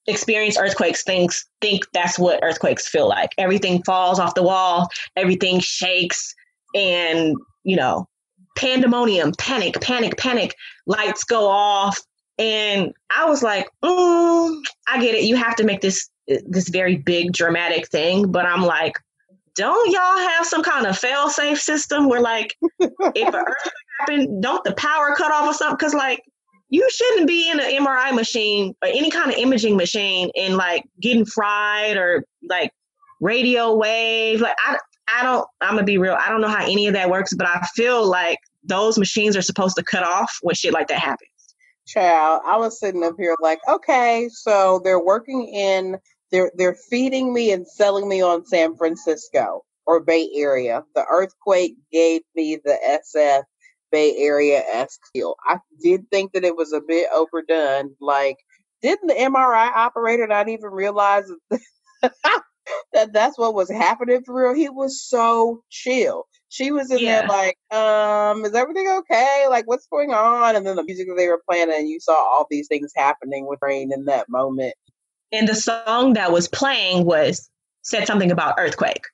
experience 0.06 0.58
earthquakes 0.58 1.02
things 1.04 1.44
think 1.60 1.84
that's 1.92 2.18
what 2.18 2.42
earthquakes 2.42 2.88
feel 2.88 3.08
like. 3.08 3.30
Everything 3.38 3.82
falls 3.84 4.18
off 4.18 4.34
the 4.34 4.42
wall 4.42 4.88
everything 5.16 5.60
shakes 5.60 6.34
and 6.74 7.36
you 7.64 7.76
know 7.76 8.08
pandemonium 8.56 9.32
panic 9.38 9.80
panic 9.80 10.16
panic 10.18 10.54
lights 10.86 11.24
go 11.24 11.48
off. 11.48 11.98
And 12.38 12.92
i 13.16 13.26
was 13.26 13.42
like 13.42 13.68
mm, 13.84 14.62
i 14.88 15.00
get 15.00 15.14
it. 15.14 15.24
You 15.24 15.36
have 15.36 15.56
to 15.56 15.64
make 15.64 15.80
this 15.80 16.08
this 16.46 16.68
very 16.68 16.96
big 16.96 17.32
dramatic 17.32 17.88
thing. 17.88 18.30
But 18.30 18.46
i'm 18.46 18.62
like 18.62 18.98
don't 19.54 19.92
y'all 19.92 20.28
have 20.30 20.46
some 20.46 20.62
kind 20.62 20.86
of 20.86 20.98
fail 20.98 21.28
safe 21.28 21.60
system 21.60 22.08
where 22.08 22.20
like 22.20 22.56
if 22.80 23.28
an 23.28 23.34
earthquake 23.34 23.72
happened 24.00 24.42
don't 24.42 24.64
the 24.64 24.74
power 24.74 25.14
cut 25.16 25.32
off 25.32 25.50
or 25.50 25.54
something? 25.54 25.76
Because 25.76 25.94
like 25.94 26.22
you 26.72 26.88
shouldn't 26.90 27.28
be 27.28 27.50
in 27.50 27.60
an 27.60 27.66
MRI 27.84 28.14
machine 28.14 28.74
or 28.82 28.88
any 28.88 29.10
kind 29.10 29.30
of 29.30 29.36
imaging 29.36 29.76
machine 29.76 30.30
and 30.34 30.56
like 30.56 30.82
getting 30.98 31.26
fried 31.26 31.98
or 31.98 32.24
like 32.48 32.72
radio 33.20 33.74
wave. 33.76 34.40
Like 34.40 34.56
I, 34.64 34.78
I 35.14 35.22
don't. 35.22 35.46
I'm 35.60 35.74
gonna 35.74 35.84
be 35.84 35.98
real. 35.98 36.16
I 36.18 36.30
don't 36.30 36.40
know 36.40 36.48
how 36.48 36.64
any 36.64 36.86
of 36.86 36.94
that 36.94 37.10
works, 37.10 37.34
but 37.34 37.46
I 37.46 37.60
feel 37.76 38.06
like 38.08 38.38
those 38.64 38.96
machines 38.96 39.36
are 39.36 39.42
supposed 39.42 39.76
to 39.76 39.82
cut 39.82 40.02
off 40.02 40.38
when 40.40 40.54
shit 40.54 40.72
like 40.72 40.88
that 40.88 40.98
happens. 40.98 41.28
Child, 41.86 42.40
I 42.46 42.56
was 42.56 42.80
sitting 42.80 43.04
up 43.04 43.16
here 43.18 43.36
like, 43.42 43.60
okay, 43.68 44.30
so 44.32 44.80
they're 44.82 45.04
working 45.04 45.48
in. 45.48 45.98
They're 46.30 46.52
they're 46.56 46.78
feeding 46.88 47.34
me 47.34 47.52
and 47.52 47.68
selling 47.68 48.08
me 48.08 48.22
on 48.22 48.46
San 48.46 48.76
Francisco 48.76 49.62
or 49.84 50.00
Bay 50.00 50.30
Area. 50.34 50.84
The 50.94 51.04
earthquake 51.10 51.74
gave 51.92 52.22
me 52.34 52.56
the 52.64 52.78
SF 53.14 53.42
Bay 53.92 54.16
Area 54.16 54.62
esque 54.72 55.00
feel. 55.12 55.36
I 55.46 55.58
did 55.82 56.10
think 56.10 56.32
that 56.32 56.44
it 56.44 56.56
was 56.56 56.72
a 56.72 56.80
bit 56.80 57.08
overdone. 57.14 57.94
Like, 58.00 58.38
didn't 58.80 59.06
the 59.06 59.14
MRI 59.14 59.70
operator 59.72 60.26
not 60.26 60.48
even 60.48 60.70
realize 60.70 61.30
that 62.92 63.12
that's 63.12 63.38
what 63.38 63.54
was 63.54 63.70
happening 63.70 64.22
for 64.24 64.42
real? 64.42 64.54
He 64.54 64.68
was 64.68 65.00
so 65.00 65.62
chill. 65.70 66.24
She 66.48 66.72
was 66.72 66.90
in 66.90 66.98
yeah. 66.98 67.20
there 67.20 67.28
like, 67.28 67.56
um, 67.70 68.44
is 68.44 68.54
everything 68.54 68.88
okay? 68.88 69.46
Like, 69.48 69.66
what's 69.66 69.86
going 69.86 70.12
on? 70.12 70.56
And 70.56 70.66
then 70.66 70.76
the 70.76 70.84
music 70.84 71.06
that 71.08 71.14
they 71.16 71.28
were 71.28 71.42
playing, 71.48 71.72
and 71.72 71.88
you 71.88 72.00
saw 72.00 72.12
all 72.12 72.46
these 72.50 72.68
things 72.68 72.92
happening 72.96 73.46
with 73.46 73.60
Rain 73.62 73.92
in 73.92 74.04
that 74.06 74.28
moment. 74.28 74.74
And 75.30 75.48
the 75.48 75.54
song 75.54 76.12
that 76.12 76.30
was 76.32 76.48
playing 76.48 77.06
was 77.06 77.48
said 77.82 78.06
something 78.06 78.30
about 78.30 78.56
earthquake. 78.58 79.04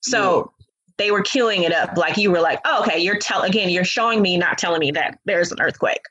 So 0.00 0.52
they 0.98 1.10
were 1.10 1.22
queuing 1.22 1.62
it 1.62 1.72
up. 1.72 1.96
Like 1.96 2.16
you 2.16 2.30
were 2.30 2.40
like 2.40 2.60
oh, 2.64 2.82
okay 2.82 2.98
you're 2.98 3.18
tell 3.18 3.42
again 3.42 3.68
you're 3.68 3.84
showing 3.84 4.22
me 4.22 4.36
not 4.36 4.58
telling 4.58 4.80
me 4.80 4.90
that 4.92 5.18
there's 5.24 5.52
an 5.52 5.60
earthquake. 5.60 6.02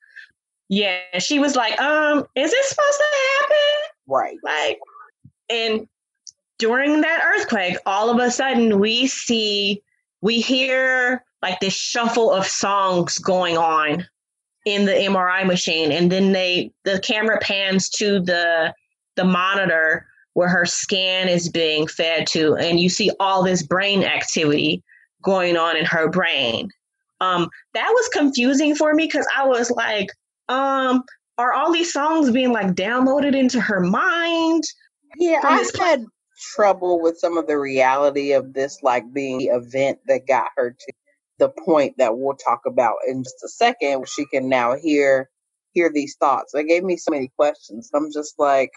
Yeah 0.69 0.99
she 1.19 1.39
was 1.39 1.55
like 1.55 1.79
um 1.79 2.25
is 2.36 2.51
this 2.51 2.69
supposed 2.69 2.97
to 2.97 3.05
happen? 3.39 3.91
Right. 4.07 4.38
Like 4.43 4.79
and 5.49 5.88
during 6.57 7.01
that 7.01 7.21
earthquake 7.23 7.77
all 7.86 8.09
of 8.09 8.19
a 8.19 8.31
sudden 8.31 8.79
we 8.79 9.07
see 9.07 9.81
we 10.21 10.39
hear 10.41 11.23
like 11.41 11.59
this 11.59 11.75
shuffle 11.75 12.31
of 12.31 12.45
songs 12.45 13.19
going 13.19 13.57
on 13.57 14.07
in 14.65 14.86
the 14.86 14.91
mri 14.91 15.45
machine. 15.45 15.91
And 15.91 16.11
then 16.11 16.31
they 16.31 16.71
the 16.83 16.99
camera 16.99 17.38
pans 17.39 17.89
to 17.91 18.19
the 18.19 18.73
the 19.15 19.23
monitor 19.23 20.07
where 20.36 20.49
her 20.49 20.65
scan 20.65 21.29
is 21.29 21.49
being 21.49 21.88
fed 21.88 22.27
to, 22.27 22.55
and 22.55 22.79
you 22.79 22.89
see 22.89 23.09
all 23.19 23.41
this 23.41 23.63
brain 23.63 24.03
activity 24.03 24.83
going 25.23 25.55
on 25.55 25.77
in 25.77 25.86
her 25.86 26.09
brain. 26.09 26.69
Um, 27.21 27.49
that 27.73 27.89
was 27.89 28.09
confusing 28.09 28.75
for 28.75 28.93
me 28.93 29.05
because 29.05 29.25
I 29.36 29.47
was 29.47 29.71
like, 29.71 30.09
um, 30.49 31.03
are 31.38 31.53
all 31.53 31.71
these 31.71 31.91
songs 31.91 32.31
being 32.31 32.51
like 32.51 32.73
downloaded 32.73 33.33
into 33.33 33.61
her 33.61 33.79
mind? 33.79 34.63
Yeah, 35.17 35.39
I 35.41 35.63
had 35.79 36.05
trouble 36.53 37.01
with 37.01 37.17
some 37.17 37.38
of 37.38 37.47
the 37.47 37.57
reality 37.57 38.33
of 38.33 38.53
this, 38.53 38.83
like 38.83 39.05
being 39.13 39.38
the 39.38 39.45
event 39.45 39.99
that 40.07 40.27
got 40.27 40.49
her 40.57 40.71
to 40.71 40.93
the 41.39 41.49
point 41.65 41.95
that 41.97 42.17
we'll 42.17 42.36
talk 42.36 42.59
about 42.67 42.95
in 43.07 43.23
just 43.23 43.41
a 43.41 43.47
second. 43.47 44.09
She 44.09 44.25
can 44.25 44.49
now 44.49 44.75
hear 44.75 45.29
hear 45.71 45.89
these 45.93 46.17
thoughts. 46.19 46.53
It 46.53 46.67
gave 46.67 46.83
me 46.83 46.97
so 46.97 47.11
many 47.11 47.31
questions. 47.38 47.89
I'm 47.93 48.11
just 48.11 48.36
like, 48.38 48.71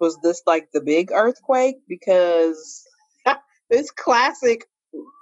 was 0.00 0.18
this 0.22 0.42
like 0.46 0.68
the 0.72 0.80
big 0.80 1.12
earthquake? 1.12 1.76
Because 1.88 2.84
it's 3.70 3.90
classic 3.90 4.66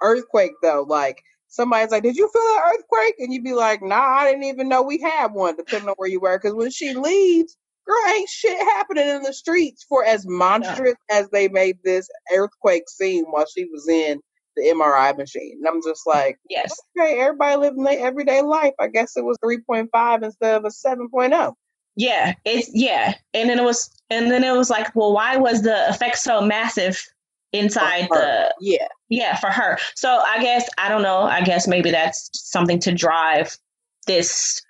earthquake 0.01 0.53
though. 0.61 0.85
Like 0.87 1.21
somebody's 1.47 1.91
like, 1.91 2.03
"Did 2.03 2.15
you 2.15 2.29
feel 2.31 2.41
an 2.41 2.73
earthquake?" 2.73 3.15
And 3.19 3.33
you'd 3.33 3.43
be 3.43 3.53
like, 3.53 3.81
"Nah, 3.81 3.95
I 3.95 4.29
didn't 4.31 4.45
even 4.45 4.69
know 4.69 4.81
we 4.81 4.99
had 5.01 5.33
one." 5.33 5.55
Depending 5.55 5.89
on 5.89 5.95
where 5.97 6.09
you 6.09 6.19
were, 6.19 6.37
because 6.37 6.55
when 6.55 6.71
she 6.71 6.93
leaves, 6.93 7.57
girl, 7.87 8.13
ain't 8.15 8.29
shit 8.29 8.57
happening 8.59 9.07
in 9.09 9.23
the 9.23 9.33
streets 9.33 9.85
for 9.87 10.05
as 10.05 10.25
monstrous 10.27 10.95
as 11.11 11.29
they 11.29 11.47
made 11.47 11.77
this 11.83 12.09
earthquake 12.33 12.89
scene 12.89 13.25
while 13.29 13.45
she 13.45 13.65
was 13.65 13.87
in 13.87 14.19
the 14.55 14.63
MRI 14.63 15.17
machine. 15.17 15.57
And 15.59 15.67
I'm 15.67 15.81
just 15.83 16.05
like, 16.07 16.37
yes, 16.49 16.75
okay, 16.97 17.19
everybody 17.19 17.55
living 17.57 17.83
their 17.83 17.99
everyday 17.99 18.41
life. 18.41 18.73
I 18.79 18.87
guess 18.87 19.17
it 19.17 19.23
was 19.23 19.37
3.5 19.43 20.23
instead 20.23 20.55
of 20.55 20.65
a 20.65 20.69
7.0. 20.69 21.53
Yeah, 21.99 22.33
it's 22.45 22.69
yeah, 22.73 23.15
and 23.33 23.49
then 23.49 23.59
it 23.59 23.63
was, 23.63 23.89
and 24.09 24.31
then 24.31 24.43
it 24.43 24.55
was 24.55 24.69
like, 24.69 24.95
well, 24.95 25.13
why 25.13 25.35
was 25.35 25.63
the 25.63 25.89
effect 25.89 26.17
so 26.17 26.39
massive 26.39 26.97
inside 27.51 28.07
the 28.11 28.53
yeah. 28.59 28.87
Yeah 29.09 29.35
for 29.37 29.49
her. 29.49 29.77
So 29.95 30.21
i 30.25 30.41
guess 30.41 30.69
i 30.77 30.87
don't 30.87 31.01
know 31.01 31.21
i 31.23 31.41
guess 31.41 31.67
maybe 31.67 31.91
that's 31.91 32.29
something 32.33 32.79
to 32.79 32.91
drive 32.91 33.57
this 34.07 34.61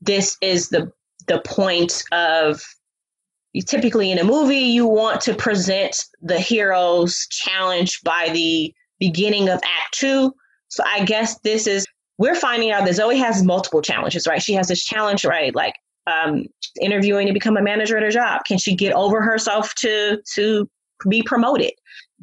this 0.00 0.36
is 0.40 0.68
the 0.68 0.92
the 1.26 1.40
point 1.44 2.02
of 2.12 2.62
you 3.52 3.62
typically 3.62 4.10
in 4.10 4.18
a 4.18 4.24
movie 4.24 4.56
you 4.56 4.86
want 4.86 5.20
to 5.22 5.34
present 5.34 6.04
the 6.22 6.38
hero's 6.38 7.26
challenge 7.30 8.00
by 8.04 8.28
the 8.32 8.72
beginning 8.98 9.48
of 9.48 9.60
act 9.64 9.94
two. 9.94 10.32
So 10.68 10.84
i 10.86 11.04
guess 11.04 11.38
this 11.40 11.66
is 11.66 11.86
we're 12.18 12.36
finding 12.36 12.70
out 12.70 12.84
that 12.84 12.94
zoey 12.94 13.18
has 13.18 13.42
multiple 13.42 13.82
challenges 13.82 14.26
right? 14.26 14.42
She 14.42 14.54
has 14.54 14.68
this 14.68 14.84
challenge 14.84 15.24
right? 15.24 15.54
Like 15.54 15.74
um, 16.06 16.44
interviewing 16.80 17.26
to 17.26 17.32
become 17.32 17.56
a 17.56 17.62
manager 17.62 17.96
at 17.96 18.02
her 18.02 18.10
job 18.10 18.42
can 18.46 18.58
she 18.58 18.74
get 18.74 18.92
over 18.92 19.22
herself 19.22 19.74
to 19.74 20.18
to 20.34 20.68
be 21.08 21.22
promoted 21.22 21.72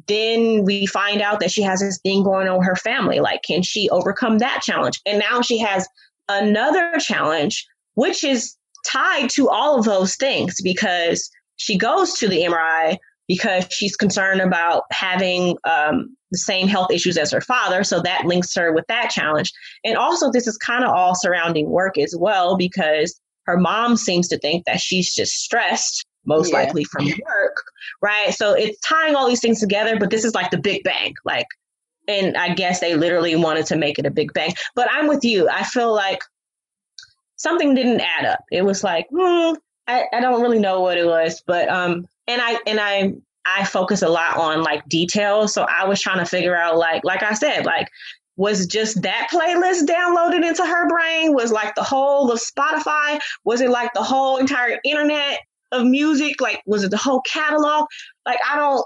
then 0.08 0.64
we 0.64 0.86
find 0.86 1.20
out 1.20 1.40
that 1.40 1.50
she 1.50 1.62
has 1.62 1.80
this 1.80 1.98
thing 1.98 2.22
going 2.22 2.48
on 2.48 2.58
with 2.58 2.66
her 2.66 2.76
family. 2.76 3.20
Like, 3.20 3.42
can 3.46 3.62
she 3.62 3.88
overcome 3.90 4.38
that 4.38 4.62
challenge? 4.62 5.00
And 5.06 5.18
now 5.18 5.42
she 5.42 5.58
has 5.58 5.86
another 6.28 6.94
challenge, 6.98 7.66
which 7.94 8.24
is 8.24 8.56
tied 8.86 9.30
to 9.30 9.48
all 9.48 9.78
of 9.78 9.84
those 9.84 10.16
things 10.16 10.56
because 10.62 11.30
she 11.56 11.76
goes 11.76 12.14
to 12.14 12.28
the 12.28 12.42
MRI 12.42 12.96
because 13.28 13.66
she's 13.70 13.96
concerned 13.96 14.40
about 14.40 14.82
having 14.90 15.56
um, 15.64 16.16
the 16.32 16.38
same 16.38 16.66
health 16.66 16.90
issues 16.90 17.16
as 17.16 17.30
her 17.30 17.40
father. 17.40 17.84
So 17.84 18.00
that 18.02 18.26
links 18.26 18.54
her 18.56 18.72
with 18.72 18.84
that 18.88 19.10
challenge. 19.10 19.52
And 19.84 19.96
also, 19.96 20.30
this 20.32 20.46
is 20.46 20.56
kind 20.56 20.84
of 20.84 20.90
all 20.90 21.14
surrounding 21.14 21.70
work 21.70 21.96
as 21.98 22.14
well 22.18 22.56
because 22.56 23.20
her 23.46 23.58
mom 23.58 23.96
seems 23.96 24.28
to 24.28 24.38
think 24.38 24.64
that 24.66 24.80
she's 24.80 25.14
just 25.14 25.32
stressed 25.32 26.06
most 26.24 26.50
yeah. 26.50 26.58
likely 26.58 26.84
from 26.84 27.06
work, 27.06 27.62
right? 28.00 28.32
So 28.32 28.52
it's 28.52 28.78
tying 28.80 29.14
all 29.14 29.28
these 29.28 29.40
things 29.40 29.60
together, 29.60 29.98
but 29.98 30.10
this 30.10 30.24
is 30.24 30.34
like 30.34 30.50
the 30.50 30.58
big 30.58 30.82
bang. 30.84 31.14
Like, 31.24 31.46
and 32.08 32.36
I 32.36 32.54
guess 32.54 32.80
they 32.80 32.94
literally 32.94 33.36
wanted 33.36 33.66
to 33.66 33.76
make 33.76 33.98
it 33.98 34.06
a 34.06 34.10
big 34.10 34.32
bang. 34.32 34.52
But 34.74 34.88
I'm 34.90 35.08
with 35.08 35.24
you. 35.24 35.48
I 35.48 35.64
feel 35.64 35.92
like 35.92 36.20
something 37.36 37.74
didn't 37.74 38.00
add 38.00 38.24
up. 38.24 38.40
It 38.50 38.64
was 38.64 38.84
like, 38.84 39.06
hmm, 39.10 39.54
I, 39.86 40.04
I 40.12 40.20
don't 40.20 40.40
really 40.40 40.60
know 40.60 40.80
what 40.80 40.98
it 40.98 41.06
was, 41.06 41.42
but 41.46 41.68
um, 41.68 42.06
and 42.28 42.40
I 42.40 42.58
and 42.66 42.78
I 42.80 43.14
I 43.44 43.64
focus 43.64 44.02
a 44.02 44.08
lot 44.08 44.36
on 44.36 44.62
like 44.62 44.88
details. 44.88 45.52
So 45.52 45.66
I 45.68 45.84
was 45.86 46.00
trying 46.00 46.18
to 46.18 46.26
figure 46.26 46.56
out 46.56 46.76
like 46.76 47.04
like 47.04 47.22
I 47.22 47.34
said, 47.34 47.66
like 47.66 47.88
was 48.36 48.66
just 48.66 49.02
that 49.02 49.28
playlist 49.30 49.84
downloaded 49.84 50.46
into 50.46 50.64
her 50.64 50.88
brain 50.88 51.34
was 51.34 51.52
like 51.52 51.74
the 51.74 51.82
whole 51.82 52.30
of 52.30 52.40
spotify 52.40 53.20
was 53.44 53.60
it 53.60 53.68
like 53.68 53.92
the 53.94 54.02
whole 54.02 54.38
entire 54.38 54.78
internet 54.84 55.40
of 55.72 55.86
music? 55.86 56.40
Like, 56.40 56.62
was 56.66 56.84
it 56.84 56.90
the 56.90 56.96
whole 56.96 57.22
catalog? 57.22 57.86
Like, 58.24 58.38
I 58.48 58.56
don't, 58.56 58.84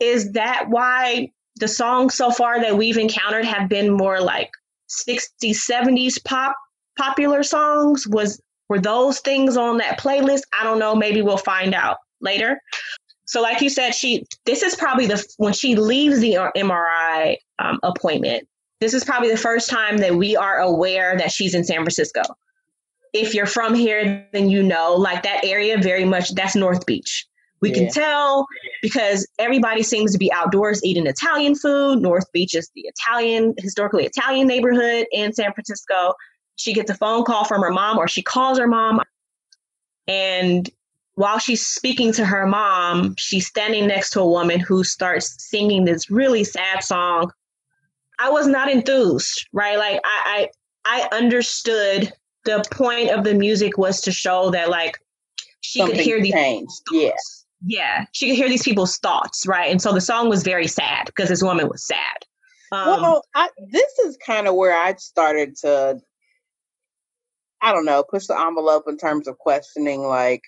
is 0.00 0.32
that 0.32 0.66
why 0.68 1.30
the 1.56 1.68
songs 1.68 2.14
so 2.14 2.30
far 2.30 2.60
that 2.60 2.76
we've 2.76 2.98
encountered 2.98 3.44
have 3.44 3.68
been 3.68 3.90
more 3.90 4.20
like 4.20 4.50
60s, 4.90 5.56
70s 5.70 6.22
pop 6.24 6.54
popular 6.98 7.42
songs? 7.42 8.06
Was, 8.08 8.40
were 8.68 8.80
those 8.80 9.20
things 9.20 9.56
on 9.56 9.78
that 9.78 9.98
playlist? 9.98 10.42
I 10.58 10.64
don't 10.64 10.78
know. 10.78 10.94
Maybe 10.94 11.22
we'll 11.22 11.36
find 11.38 11.74
out 11.74 11.96
later. 12.20 12.60
So, 13.26 13.40
like 13.40 13.62
you 13.62 13.70
said, 13.70 13.94
she, 13.94 14.26
this 14.44 14.62
is 14.62 14.74
probably 14.74 15.06
the, 15.06 15.24
when 15.38 15.54
she 15.54 15.76
leaves 15.76 16.20
the 16.20 16.34
MRI 16.56 17.36
um, 17.58 17.78
appointment, 17.82 18.46
this 18.84 18.94
is 18.94 19.04
probably 19.04 19.30
the 19.30 19.36
first 19.36 19.70
time 19.70 19.96
that 19.98 20.14
we 20.14 20.36
are 20.36 20.58
aware 20.58 21.16
that 21.16 21.32
she's 21.32 21.54
in 21.54 21.64
San 21.64 21.78
Francisco 21.78 22.22
if 23.14 23.32
you're 23.32 23.46
from 23.46 23.74
here, 23.74 24.26
then 24.32 24.50
you 24.50 24.62
know, 24.62 24.94
like 24.94 25.22
that 25.22 25.44
area 25.44 25.78
very 25.78 26.04
much, 26.04 26.34
that's 26.34 26.56
North 26.56 26.84
Beach. 26.84 27.26
We 27.62 27.70
yeah. 27.70 27.76
can 27.76 27.90
tell 27.90 28.46
because 28.82 29.26
everybody 29.38 29.82
seems 29.82 30.12
to 30.12 30.18
be 30.18 30.30
outdoors 30.32 30.84
eating 30.84 31.06
Italian 31.06 31.54
food. 31.54 32.02
North 32.02 32.30
Beach 32.32 32.54
is 32.54 32.70
the 32.74 32.82
Italian, 32.82 33.54
historically 33.56 34.04
Italian 34.04 34.48
neighborhood 34.48 35.06
in 35.12 35.32
San 35.32 35.52
Francisco. 35.52 36.12
She 36.56 36.74
gets 36.74 36.90
a 36.90 36.94
phone 36.94 37.24
call 37.24 37.44
from 37.44 37.62
her 37.62 37.70
mom, 37.70 37.96
or 37.96 38.08
she 38.08 38.20
calls 38.20 38.58
her 38.58 38.66
mom. 38.66 39.00
And 40.08 40.68
while 41.14 41.38
she's 41.38 41.64
speaking 41.64 42.12
to 42.14 42.26
her 42.26 42.46
mom, 42.46 43.14
she's 43.16 43.46
standing 43.46 43.86
next 43.86 44.10
to 44.10 44.20
a 44.20 44.28
woman 44.28 44.58
who 44.58 44.82
starts 44.82 45.36
singing 45.48 45.84
this 45.84 46.10
really 46.10 46.42
sad 46.42 46.82
song. 46.82 47.30
I 48.18 48.30
was 48.30 48.46
not 48.46 48.70
enthused, 48.70 49.46
right? 49.52 49.78
Like 49.78 50.00
I, 50.04 50.48
I, 50.84 51.02
I 51.02 51.16
understood 51.16 52.12
the 52.44 52.64
point 52.70 53.10
of 53.10 53.24
the 53.24 53.34
music 53.34 53.78
was 53.78 54.00
to 54.02 54.12
show 54.12 54.50
that 54.50 54.68
like 54.70 54.98
she 55.60 55.80
Something 55.80 55.96
could 55.96 56.04
hear 56.04 56.22
these 56.22 56.32
changed. 56.32 56.82
Yeah. 56.92 57.10
Yeah. 57.66 58.04
She 58.12 58.28
could 58.28 58.36
hear 58.36 58.48
these 58.48 58.62
people's 58.62 58.98
thoughts, 58.98 59.46
right? 59.46 59.70
And 59.70 59.80
so 59.80 59.92
the 59.92 60.00
song 60.00 60.28
was 60.28 60.42
very 60.42 60.66
sad 60.66 61.06
because 61.06 61.28
this 61.28 61.42
woman 61.42 61.68
was 61.68 61.86
sad. 61.86 62.18
Um, 62.72 63.00
well, 63.00 63.24
I, 63.34 63.48
this 63.70 63.98
is 64.00 64.18
kind 64.24 64.46
of 64.46 64.54
where 64.54 64.74
I 64.74 64.94
started 64.96 65.56
to, 65.62 66.00
I 67.62 67.72
don't 67.72 67.86
know, 67.86 68.02
push 68.02 68.26
the 68.26 68.38
envelope 68.38 68.84
in 68.88 68.98
terms 68.98 69.26
of 69.26 69.38
questioning 69.38 70.02
like 70.02 70.42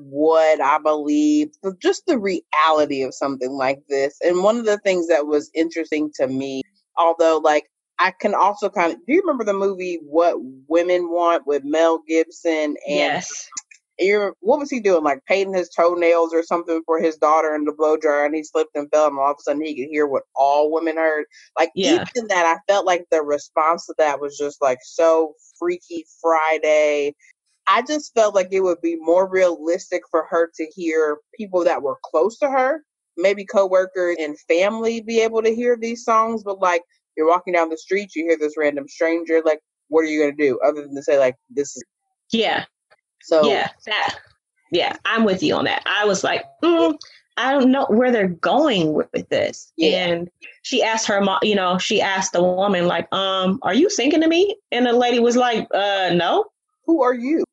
what 0.00 0.60
I 0.60 0.78
believe, 0.78 1.50
just 1.80 2.06
the 2.06 2.18
reality 2.18 3.02
of 3.02 3.14
something 3.14 3.52
like 3.52 3.82
this. 3.88 4.18
And 4.24 4.42
one 4.42 4.56
of 4.58 4.64
the 4.66 4.78
things 4.78 5.08
that 5.08 5.26
was 5.26 5.50
interesting 5.54 6.10
to 6.16 6.26
me, 6.26 6.62
although 6.96 7.40
like 7.42 7.70
I 7.98 8.10
can 8.10 8.34
also 8.34 8.68
kind 8.68 8.92
of. 8.92 8.98
Do 9.06 9.12
you 9.12 9.20
remember 9.20 9.44
the 9.44 9.52
movie 9.52 10.00
What 10.02 10.36
Women 10.68 11.10
Want 11.10 11.46
with 11.46 11.64
Mel 11.64 12.02
Gibson? 12.06 12.52
And 12.52 12.76
yes. 12.86 13.48
You're, 13.96 14.34
what 14.40 14.58
was 14.58 14.70
he 14.70 14.80
doing? 14.80 15.04
Like 15.04 15.24
painting 15.24 15.54
his 15.54 15.68
toenails 15.68 16.34
or 16.34 16.42
something 16.42 16.82
for 16.84 17.00
his 17.00 17.16
daughter 17.16 17.54
in 17.54 17.64
the 17.64 17.72
blow 17.72 17.96
dryer, 17.96 18.24
and 18.24 18.34
he 18.34 18.42
slipped 18.42 18.74
and 18.74 18.90
fell, 18.90 19.06
and 19.06 19.16
all 19.16 19.30
of 19.30 19.36
a 19.38 19.42
sudden 19.42 19.64
he 19.64 19.72
could 19.76 19.88
hear 19.88 20.08
what 20.08 20.24
all 20.34 20.72
women 20.72 20.96
heard. 20.96 21.26
Like 21.56 21.70
yeah. 21.76 22.04
even 22.16 22.26
that, 22.26 22.44
I 22.44 22.58
felt 22.66 22.86
like 22.86 23.04
the 23.12 23.22
response 23.22 23.86
to 23.86 23.94
that 23.98 24.20
was 24.20 24.36
just 24.36 24.60
like 24.60 24.78
so 24.82 25.34
Freaky 25.60 26.04
Friday. 26.20 27.14
I 27.68 27.82
just 27.82 28.12
felt 28.14 28.34
like 28.34 28.48
it 28.52 28.60
would 28.60 28.80
be 28.82 28.96
more 28.96 29.28
realistic 29.28 30.02
for 30.10 30.26
her 30.30 30.50
to 30.54 30.66
hear 30.74 31.18
people 31.36 31.64
that 31.64 31.82
were 31.82 31.98
close 32.04 32.38
to 32.38 32.50
her, 32.50 32.82
maybe 33.16 33.44
coworkers 33.44 34.16
and 34.18 34.38
family, 34.40 35.00
be 35.00 35.20
able 35.20 35.42
to 35.42 35.54
hear 35.54 35.76
these 35.76 36.04
songs, 36.04 36.42
but 36.42 36.60
like 36.60 36.82
you're 37.16 37.28
walking 37.28 37.54
down 37.54 37.70
the 37.70 37.78
street, 37.78 38.14
you 38.14 38.24
hear 38.24 38.38
this 38.38 38.54
random 38.58 38.88
stranger, 38.88 39.40
like, 39.44 39.60
what 39.88 40.00
are 40.00 40.08
you 40.08 40.20
gonna 40.20 40.36
do 40.36 40.58
other 40.64 40.82
than 40.82 40.94
to 40.94 41.02
say 41.02 41.18
like 41.18 41.36
this 41.50 41.76
is 41.76 41.84
Yeah. 42.32 42.64
So 43.22 43.48
Yeah, 43.48 43.68
that 43.86 44.18
yeah, 44.74 44.96
I'm 45.04 45.24
with 45.24 45.42
you 45.42 45.54
on 45.54 45.64
that. 45.64 45.82
I 45.86 46.04
was 46.04 46.24
like, 46.24 46.44
mm, 46.62 46.98
I 47.36 47.52
don't 47.52 47.70
know 47.70 47.86
where 47.88 48.10
they're 48.10 48.28
going 48.28 48.92
with, 48.92 49.08
with 49.12 49.28
this. 49.28 49.72
Yeah. 49.76 50.06
And 50.06 50.30
she 50.62 50.82
asked 50.82 51.06
her 51.06 51.20
mom, 51.20 51.38
you 51.42 51.54
know, 51.54 51.78
she 51.78 52.00
asked 52.00 52.32
the 52.32 52.42
woman, 52.42 52.86
like, 52.86 53.12
um, 53.12 53.60
are 53.62 53.74
you 53.74 53.88
singing 53.88 54.20
to 54.20 54.28
me? 54.28 54.56
And 54.72 54.86
the 54.86 54.92
lady 54.92 55.20
was 55.20 55.36
like, 55.36 55.68
uh, 55.72 56.10
no. 56.14 56.46
Who 56.86 57.02
are 57.02 57.14
you? 57.14 57.44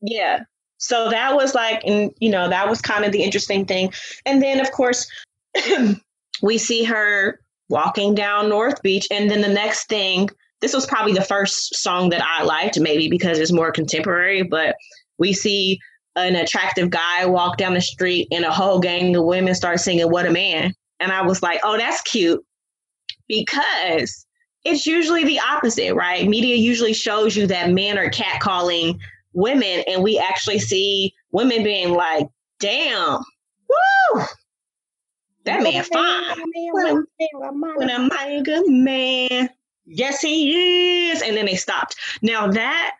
yeah. 0.00 0.40
So 0.78 1.10
that 1.10 1.34
was 1.34 1.54
like, 1.54 1.82
and 1.84 2.12
you 2.18 2.30
know, 2.30 2.48
that 2.48 2.68
was 2.68 2.80
kind 2.80 3.04
of 3.04 3.12
the 3.12 3.22
interesting 3.22 3.64
thing. 3.64 3.92
And 4.24 4.42
then 4.42 4.60
of 4.60 4.70
course, 4.70 5.06
we 6.42 6.58
see 6.58 6.84
her 6.84 7.40
walking 7.68 8.14
down 8.14 8.48
North 8.48 8.82
Beach. 8.82 9.06
And 9.10 9.30
then 9.30 9.40
the 9.40 9.48
next 9.48 9.88
thing, 9.88 10.30
this 10.60 10.74
was 10.74 10.86
probably 10.86 11.12
the 11.12 11.22
first 11.22 11.76
song 11.76 12.10
that 12.10 12.22
I 12.22 12.42
liked, 12.42 12.80
maybe 12.80 13.08
because 13.08 13.38
it's 13.38 13.52
more 13.52 13.70
contemporary, 13.70 14.42
but 14.42 14.76
we 15.18 15.32
see 15.32 15.78
an 16.16 16.34
attractive 16.34 16.90
guy 16.90 17.26
walk 17.26 17.58
down 17.58 17.74
the 17.74 17.80
street 17.80 18.28
and 18.32 18.44
a 18.44 18.50
whole 18.50 18.80
gang 18.80 19.14
of 19.14 19.24
women 19.24 19.54
start 19.54 19.80
singing 19.80 20.10
What 20.10 20.26
a 20.26 20.30
Man. 20.30 20.74
And 21.00 21.12
I 21.12 21.22
was 21.22 21.42
like, 21.42 21.60
oh, 21.62 21.76
that's 21.76 22.02
cute 22.02 22.44
because 23.28 24.26
it's 24.64 24.86
usually 24.86 25.24
the 25.24 25.40
opposite, 25.40 25.94
right? 25.94 26.28
Media 26.28 26.56
usually 26.56 26.92
shows 26.92 27.36
you 27.36 27.46
that 27.46 27.70
men 27.70 27.98
are 27.98 28.10
catcalling 28.10 28.98
women, 29.32 29.84
and 29.86 30.02
we 30.02 30.18
actually 30.18 30.58
see 30.58 31.14
women 31.32 31.62
being 31.62 31.92
like, 31.92 32.28
damn, 32.60 33.20
woo, 33.68 34.24
that 35.44 35.62
man 35.62 35.84
fine. 35.84 36.42
When 37.76 37.90
a 37.90 37.98
man 37.98 38.42
good 38.42 38.68
man. 38.68 39.50
Yes, 39.86 40.20
he 40.20 41.08
is. 41.10 41.22
And 41.22 41.36
then 41.36 41.46
they 41.46 41.56
stopped. 41.56 41.96
Now 42.20 42.46
that 42.48 42.96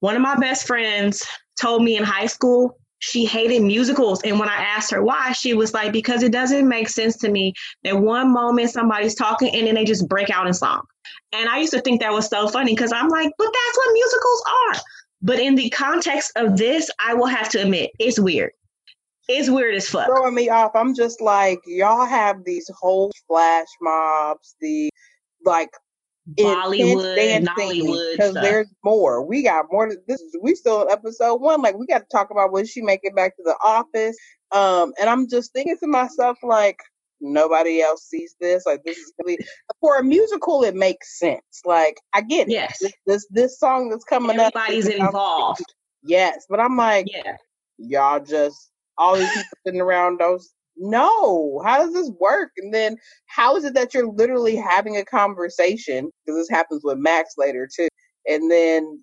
one 0.00 0.16
of 0.16 0.22
my 0.22 0.36
best 0.36 0.66
friends 0.66 1.24
told 1.60 1.84
me 1.84 1.96
in 1.96 2.02
high 2.02 2.26
school, 2.26 2.76
she 3.00 3.24
hated 3.24 3.62
musicals. 3.62 4.22
And 4.22 4.38
when 4.38 4.48
I 4.48 4.56
asked 4.56 4.90
her 4.92 5.02
why, 5.02 5.32
she 5.32 5.54
was 5.54 5.74
like, 5.74 5.92
because 5.92 6.22
it 6.22 6.32
doesn't 6.32 6.68
make 6.68 6.88
sense 6.88 7.16
to 7.18 7.30
me 7.30 7.54
that 7.82 7.98
one 7.98 8.32
moment 8.32 8.70
somebody's 8.70 9.14
talking 9.14 9.54
and 9.54 9.66
then 9.66 9.74
they 9.74 9.84
just 9.84 10.08
break 10.08 10.30
out 10.30 10.46
in 10.46 10.54
song. 10.54 10.82
And 11.32 11.48
I 11.48 11.58
used 11.58 11.72
to 11.72 11.80
think 11.80 12.00
that 12.00 12.12
was 12.12 12.28
so 12.28 12.48
funny 12.48 12.72
because 12.72 12.92
I'm 12.92 13.08
like, 13.08 13.32
but 13.38 13.46
that's 13.46 13.78
what 13.78 13.92
musicals 13.92 14.42
are. 14.46 14.80
But 15.22 15.38
in 15.40 15.54
the 15.54 15.70
context 15.70 16.32
of 16.36 16.56
this, 16.56 16.88
I 17.04 17.14
will 17.14 17.26
have 17.26 17.48
to 17.50 17.62
admit, 17.62 17.90
it's 17.98 18.18
weird. 18.18 18.52
It's 19.28 19.48
weird 19.48 19.74
as 19.74 19.88
fuck. 19.88 20.06
Throwing 20.06 20.34
me 20.34 20.48
off. 20.48 20.72
I'm 20.74 20.94
just 20.94 21.20
like, 21.20 21.60
y'all 21.66 22.06
have 22.06 22.44
these 22.44 22.68
whole 22.78 23.12
flash 23.28 23.68
mobs, 23.80 24.56
the 24.60 24.90
like 25.44 25.70
Bollywood, 26.38 27.46
Nollywood, 27.46 28.12
because 28.12 28.34
there's 28.34 28.68
more. 28.84 29.24
We 29.24 29.42
got 29.42 29.66
more. 29.70 29.90
This 30.06 30.20
is 30.20 30.36
we 30.40 30.54
still 30.54 30.82
in 30.82 30.90
episode 30.90 31.36
one. 31.40 31.62
Like 31.62 31.76
we 31.76 31.86
got 31.86 32.00
to 32.00 32.06
talk 32.10 32.30
about 32.30 32.52
when 32.52 32.66
she 32.66 32.82
make 32.82 33.00
it 33.02 33.14
back 33.16 33.36
to 33.36 33.42
the 33.44 33.56
office. 33.64 34.16
Um, 34.52 34.92
and 35.00 35.08
I'm 35.08 35.28
just 35.28 35.52
thinking 35.52 35.76
to 35.80 35.86
myself, 35.86 36.38
like 36.42 36.78
nobody 37.20 37.80
else 37.82 38.04
sees 38.04 38.34
this. 38.40 38.64
Like 38.66 38.82
this 38.84 38.98
is 38.98 39.12
really 39.24 39.38
for 39.80 39.98
a 39.98 40.04
musical. 40.04 40.62
It 40.62 40.74
makes 40.74 41.18
sense. 41.18 41.62
Like 41.64 41.96
I 42.14 42.22
get 42.22 42.48
it. 42.48 42.52
Yes, 42.52 42.78
this 42.80 42.92
this, 43.06 43.26
this 43.30 43.58
song 43.58 43.90
that's 43.90 44.04
coming 44.04 44.38
Everybody's 44.38 44.86
up. 44.86 44.92
Everybody's 44.92 45.06
involved. 45.06 45.74
Yes, 46.02 46.46
but 46.48 46.60
I'm 46.60 46.76
like, 46.76 47.06
yeah, 47.12 47.36
y'all 47.78 48.24
just 48.24 48.70
all 48.96 49.16
these 49.16 49.28
people 49.28 49.58
sitting 49.66 49.80
around 49.80 50.20
those 50.20 50.50
no, 50.80 51.60
how 51.64 51.78
does 51.78 51.92
this 51.92 52.10
work? 52.18 52.50
And 52.56 52.72
then 52.72 52.96
how 53.26 53.56
is 53.56 53.64
it 53.64 53.74
that 53.74 53.92
you're 53.92 54.10
literally 54.10 54.56
having 54.56 54.96
a 54.96 55.04
conversation? 55.04 56.10
Because 56.24 56.40
this 56.40 56.50
happens 56.50 56.80
with 56.82 56.98
Max 56.98 57.34
later 57.36 57.68
too. 57.72 57.88
And 58.26 58.50
then 58.50 59.02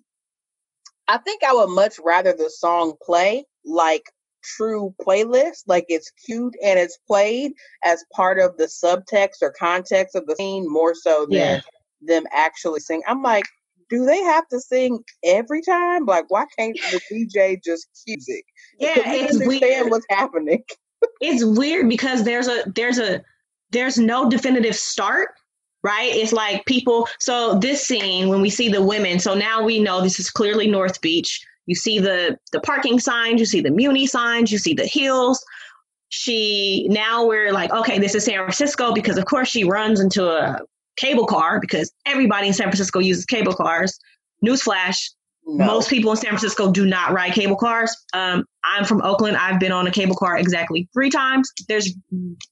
I 1.06 1.18
think 1.18 1.42
I 1.44 1.54
would 1.54 1.70
much 1.70 1.94
rather 2.04 2.32
the 2.32 2.50
song 2.50 2.94
play 3.02 3.44
like 3.64 4.02
true 4.42 4.94
playlist, 5.00 5.62
like 5.66 5.86
it's 5.88 6.10
cued 6.26 6.54
and 6.62 6.78
it's 6.78 6.98
played 7.06 7.52
as 7.84 8.04
part 8.12 8.38
of 8.38 8.56
the 8.56 8.64
subtext 8.64 9.42
or 9.42 9.54
context 9.58 10.16
of 10.16 10.26
the 10.26 10.36
scene 10.36 10.66
more 10.68 10.94
so 10.94 11.26
than 11.30 11.38
yeah. 11.38 11.60
them 12.02 12.24
actually 12.32 12.80
sing. 12.80 13.02
I'm 13.06 13.22
like, 13.22 13.44
do 13.88 14.04
they 14.04 14.18
have 14.18 14.46
to 14.48 14.60
sing 14.60 14.98
every 15.24 15.62
time? 15.62 16.06
Like, 16.06 16.26
why 16.28 16.44
can't 16.58 16.78
the 16.90 17.00
DJ 17.10 17.62
just 17.62 17.88
cue 18.04 18.18
it? 18.26 18.44
Yeah, 18.78 18.94
it's 18.96 19.34
understand 19.34 19.60
weird. 19.60 19.90
what's 19.90 20.06
happening 20.10 20.62
it's 21.20 21.44
weird 21.44 21.88
because 21.88 22.24
there's 22.24 22.48
a 22.48 22.64
there's 22.74 22.98
a 22.98 23.22
there's 23.70 23.98
no 23.98 24.28
definitive 24.28 24.74
start 24.74 25.30
right? 25.84 26.12
It's 26.12 26.32
like 26.32 26.64
people 26.66 27.08
so 27.20 27.58
this 27.58 27.86
scene 27.86 28.28
when 28.28 28.40
we 28.40 28.50
see 28.50 28.68
the 28.68 28.82
women 28.82 29.18
so 29.18 29.34
now 29.34 29.62
we 29.62 29.80
know 29.80 30.00
this 30.00 30.18
is 30.18 30.30
clearly 30.30 30.66
north 30.68 31.00
beach. 31.00 31.44
You 31.66 31.74
see 31.74 31.98
the 31.98 32.38
the 32.52 32.60
parking 32.60 32.98
signs 32.98 33.40
you 33.40 33.46
see 33.46 33.60
the 33.60 33.70
muni 33.70 34.06
signs 34.06 34.50
you 34.50 34.58
see 34.58 34.74
the 34.74 34.86
hills. 34.86 35.44
She 36.08 36.86
now 36.88 37.26
we're 37.26 37.52
like 37.52 37.70
okay 37.72 37.98
this 37.98 38.14
is 38.14 38.24
san 38.24 38.36
francisco 38.36 38.92
because 38.92 39.18
of 39.18 39.26
course 39.26 39.48
she 39.48 39.64
runs 39.64 40.00
into 40.00 40.26
a 40.28 40.60
cable 40.96 41.26
car 41.26 41.60
because 41.60 41.92
everybody 42.06 42.48
in 42.48 42.54
san 42.54 42.66
francisco 42.66 42.98
uses 42.98 43.24
cable 43.24 43.54
cars. 43.54 43.98
Newsflash 44.44 45.10
no. 45.48 45.64
Most 45.64 45.88
people 45.88 46.10
in 46.10 46.16
San 46.18 46.28
Francisco 46.28 46.70
do 46.70 46.84
not 46.84 47.12
ride 47.12 47.32
cable 47.32 47.56
cars. 47.56 47.96
Um, 48.12 48.44
I'm 48.64 48.84
from 48.84 49.00
Oakland. 49.00 49.38
I've 49.38 49.58
been 49.58 49.72
on 49.72 49.86
a 49.86 49.90
cable 49.90 50.14
car 50.14 50.36
exactly 50.36 50.86
three 50.92 51.08
times. 51.08 51.50
There's 51.68 51.94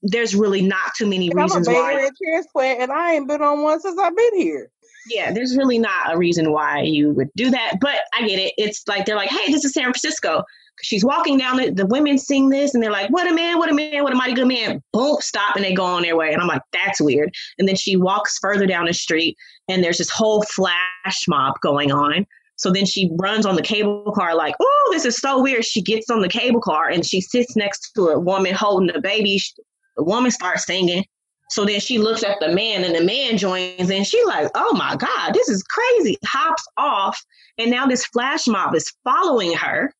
there's 0.01 0.33
really 0.33 0.63
not 0.63 0.95
too 0.97 1.05
many 1.05 1.27
and 1.29 1.39
reasons 1.39 1.67
I'm 1.67 1.75
a 1.75 1.77
why. 1.77 2.09
transplant, 2.23 2.81
and 2.81 2.91
I 2.91 3.13
ain't 3.13 3.27
been 3.27 3.43
on 3.43 3.61
one 3.61 3.79
since 3.79 3.99
I've 3.99 4.15
been 4.15 4.37
here. 4.37 4.71
Yeah, 5.11 5.31
there's 5.31 5.55
really 5.55 5.77
not 5.77 6.13
a 6.13 6.17
reason 6.17 6.51
why 6.51 6.81
you 6.81 7.11
would 7.11 7.29
do 7.35 7.51
that, 7.51 7.75
but 7.79 7.95
I 8.17 8.27
get 8.27 8.39
it. 8.39 8.53
It's 8.57 8.83
like 8.87 9.05
they're 9.05 9.15
like, 9.15 9.29
"Hey, 9.29 9.51
this 9.51 9.63
is 9.63 9.73
San 9.73 9.83
Francisco." 9.83 10.43
She's 10.81 11.03
walking 11.03 11.39
down 11.39 11.57
the, 11.57 11.71
the 11.71 11.85
women 11.85 12.17
sing 12.17 12.49
this, 12.49 12.73
and 12.73 12.81
they're 12.81 12.91
like, 12.91 13.11
"What 13.11 13.29
a 13.29 13.33
man! 13.33 13.59
What 13.59 13.69
a 13.69 13.75
man! 13.75 14.03
What 14.03 14.11
a 14.11 14.15
mighty 14.15 14.33
good 14.33 14.47
man!" 14.47 14.81
Boom, 14.91 15.17
stop, 15.19 15.55
and 15.55 15.63
they 15.63 15.73
go 15.75 15.85
on 15.85 16.01
their 16.01 16.15
way. 16.15 16.33
And 16.33 16.41
I'm 16.41 16.47
like, 16.47 16.63
"That's 16.73 16.99
weird." 16.99 17.31
And 17.59 17.67
then 17.67 17.75
she 17.75 17.95
walks 17.95 18.39
further 18.39 18.65
down 18.65 18.87
the 18.87 18.93
street, 18.93 19.37
and 19.67 19.83
there's 19.83 19.99
this 19.99 20.09
whole 20.09 20.41
flash 20.41 21.27
mob 21.27 21.59
going 21.61 21.91
on 21.91 22.25
so 22.57 22.71
then 22.71 22.85
she 22.85 23.09
runs 23.13 23.45
on 23.45 23.55
the 23.55 23.61
cable 23.61 24.11
car, 24.15 24.35
like, 24.35 24.55
oh, 24.59 24.89
this 24.91 25.05
is 25.05 25.17
so 25.17 25.41
weird. 25.41 25.63
She 25.63 25.81
gets 25.81 26.09
on 26.09 26.21
the 26.21 26.27
cable 26.27 26.59
car 26.59 26.89
and 26.89 27.05
she 27.05 27.21
sits 27.21 27.55
next 27.55 27.91
to 27.95 28.07
a 28.07 28.19
woman 28.19 28.55
holding 28.55 28.93
a 28.95 28.99
baby. 28.99 29.39
The 29.95 30.03
woman 30.03 30.31
starts 30.31 30.65
singing. 30.65 31.05
So 31.51 31.65
then 31.65 31.79
she 31.79 31.99
looks 31.99 32.23
at 32.23 32.39
the 32.39 32.49
man 32.49 32.83
and 32.83 32.95
the 32.95 33.03
man 33.03 33.37
joins 33.37 33.89
and 33.89 34.05
she 34.05 34.21
like, 34.25 34.49
oh 34.55 34.73
my 34.73 34.95
God, 34.95 35.33
this 35.33 35.47
is 35.47 35.63
crazy. 35.63 36.17
Hops 36.25 36.63
off. 36.77 37.17
And 37.59 37.71
now 37.71 37.85
this 37.85 38.05
flash 38.07 38.47
mob 38.47 38.75
is 38.75 38.91
following 39.03 39.53
her. 39.53 39.93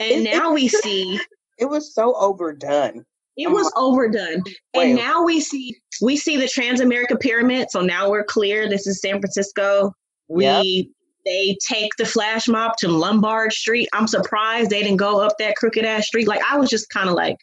And 0.00 0.26
it, 0.26 0.30
now 0.30 0.52
we 0.52 0.68
see 0.68 1.18
it 1.58 1.66
was 1.66 1.94
so 1.94 2.14
overdone. 2.16 3.04
It 3.36 3.46
oh 3.46 3.52
was 3.52 3.64
like, 3.66 3.78
overdone. 3.78 4.42
And 4.74 4.96
now 4.96 5.22
we 5.22 5.40
see 5.40 5.76
we 6.02 6.16
see 6.16 6.36
the 6.36 6.44
Transamerica 6.44 7.18
pyramid. 7.18 7.70
So 7.70 7.80
now 7.80 8.10
we're 8.10 8.24
clear. 8.24 8.68
This 8.68 8.86
is 8.86 9.00
San 9.00 9.20
Francisco. 9.20 9.94
We 10.28 10.44
yep 10.44 10.86
they 11.24 11.56
take 11.66 11.90
the 11.96 12.04
flash 12.04 12.48
mob 12.48 12.76
to 12.78 12.88
Lombard 12.88 13.52
Street. 13.52 13.88
I'm 13.92 14.06
surprised 14.06 14.70
they 14.70 14.82
didn't 14.82 14.96
go 14.96 15.20
up 15.20 15.36
that 15.38 15.56
crooked 15.56 15.84
ass 15.84 16.06
street. 16.06 16.28
Like 16.28 16.42
I 16.48 16.56
was 16.56 16.70
just 16.70 16.90
kind 16.90 17.08
of 17.08 17.14
like, 17.14 17.36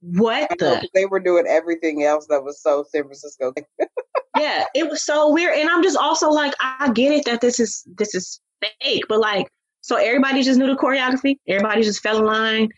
what 0.00 0.48
the? 0.58 0.86
they 0.94 1.06
were 1.06 1.20
doing 1.20 1.44
everything 1.46 2.04
else 2.04 2.26
that 2.28 2.42
was 2.42 2.62
so 2.62 2.84
San 2.90 3.02
Francisco. 3.02 3.52
yeah, 4.38 4.64
it 4.74 4.88
was 4.88 5.02
so 5.02 5.30
weird, 5.32 5.56
and 5.56 5.68
I'm 5.68 5.82
just 5.82 5.98
also 5.98 6.30
like, 6.30 6.54
I 6.60 6.90
get 6.92 7.12
it 7.12 7.24
that 7.26 7.40
this 7.40 7.60
is 7.60 7.84
this 7.98 8.14
is 8.14 8.40
fake, 8.80 9.04
but 9.08 9.20
like, 9.20 9.46
so 9.82 9.96
everybody 9.96 10.42
just 10.42 10.58
knew 10.58 10.66
the 10.66 10.76
choreography. 10.76 11.36
Everybody 11.46 11.82
just 11.82 12.02
fell 12.02 12.18
in 12.18 12.24
line. 12.24 12.68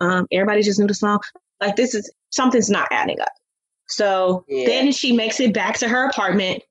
Um, 0.00 0.26
everybody 0.32 0.62
just 0.62 0.80
knew 0.80 0.88
the 0.88 0.94
song. 0.94 1.20
Like 1.60 1.76
this 1.76 1.94
is 1.94 2.12
something's 2.30 2.70
not 2.70 2.88
adding 2.90 3.20
up. 3.20 3.32
So 3.86 4.44
yeah. 4.48 4.66
then 4.66 4.92
she 4.92 5.12
makes 5.12 5.38
it 5.38 5.54
back 5.54 5.78
to 5.78 5.88
her 5.88 6.08
apartment, 6.08 6.62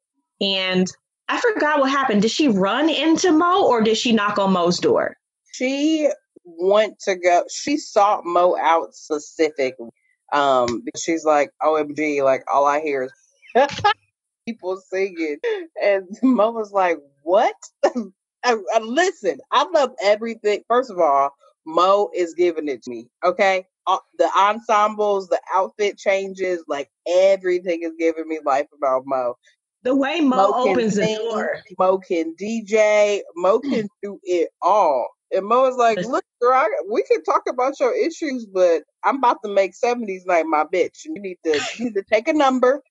and 0.42 0.92
I 1.32 1.40
forgot 1.40 1.80
what 1.80 1.90
happened. 1.90 2.22
Did 2.24 2.32
she 2.32 2.50
run 2.50 2.90
into 2.90 3.32
Mo 3.32 3.66
or 3.66 3.82
did 3.82 3.98
she 3.98 4.12
knock 4.12 4.38
on 4.38 4.52
Mo's 4.52 4.80
door? 4.80 5.16
She 5.54 6.10
went 6.44 7.00
to 7.06 7.16
go. 7.16 7.46
She 7.50 7.78
sought 7.78 8.26
Mo 8.26 8.58
out 8.60 8.94
specifically. 8.94 9.90
Um, 10.34 10.84
she's 10.98 11.24
like, 11.24 11.52
OMG, 11.62 12.22
like 12.22 12.44
all 12.54 12.66
I 12.66 12.82
hear 12.82 13.04
is 13.04 13.14
people 14.46 14.76
singing, 14.90 15.38
and 15.82 16.06
Mo 16.22 16.52
was 16.52 16.74
like, 16.74 16.98
"What?" 17.24 17.56
I, 17.86 18.58
I, 18.74 18.80
listen, 18.80 19.40
I 19.52 19.66
love 19.74 19.92
everything. 20.04 20.64
First 20.68 20.92
of 20.92 21.00
all, 21.00 21.32
Mo 21.66 22.10
is 22.14 22.34
giving 22.34 22.68
it 22.68 22.84
to 22.84 22.90
me. 22.90 23.08
Okay, 23.24 23.66
uh, 23.88 24.00
the 24.18 24.30
ensembles, 24.38 25.30
the 25.30 25.40
outfit 25.54 25.98
changes, 25.98 26.64
like 26.68 26.90
everything 27.08 27.84
is 27.84 27.94
giving 27.98 28.28
me 28.28 28.40
life 28.46 28.68
about 28.78 29.04
Mo. 29.06 29.36
The 29.84 29.96
way 29.96 30.20
Mo, 30.22 30.38
Mo 30.38 30.54
opens 30.56 30.96
sing, 30.96 31.18
the 31.18 31.24
door. 31.24 31.64
Mo 31.80 31.98
can 31.98 32.36
DJ. 32.36 33.22
Mo 33.36 33.60
can 33.60 33.90
do 34.04 34.20
it 34.24 34.50
all. 34.62 35.10
And 35.34 35.46
Mo 35.46 35.66
is 35.66 35.76
like, 35.76 36.00
look, 36.00 36.26
girl, 36.42 36.54
I, 36.54 36.70
we 36.92 37.04
can 37.04 37.24
talk 37.24 37.44
about 37.48 37.80
your 37.80 37.96
issues, 37.96 38.46
but 38.46 38.84
I'm 39.04 39.18
about 39.18 39.38
to 39.44 39.52
make 39.52 39.74
70s 39.74 40.26
night 40.26 40.46
my 40.46 40.66
bitch. 40.66 41.06
And 41.06 41.16
you 41.16 41.22
need 41.22 41.38
to 41.46 41.62
you 41.78 41.86
need 41.86 41.96
to 41.96 42.04
take 42.04 42.28
a 42.28 42.34
number 42.34 42.84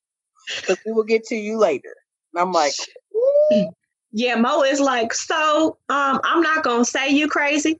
because 0.65 0.81
we 0.85 0.91
will 0.91 1.03
get 1.03 1.23
to 1.25 1.35
you 1.35 1.57
later. 1.57 1.95
And 2.33 2.41
I'm 2.41 2.51
like, 2.51 2.73
Ooh. 3.15 3.73
yeah, 4.11 4.35
Mo 4.35 4.63
is 4.63 4.79
like, 4.79 5.13
so 5.13 5.77
um, 5.89 6.19
I'm 6.23 6.41
not 6.41 6.63
gonna 6.63 6.85
say 6.85 7.09
you 7.09 7.27
crazy, 7.27 7.79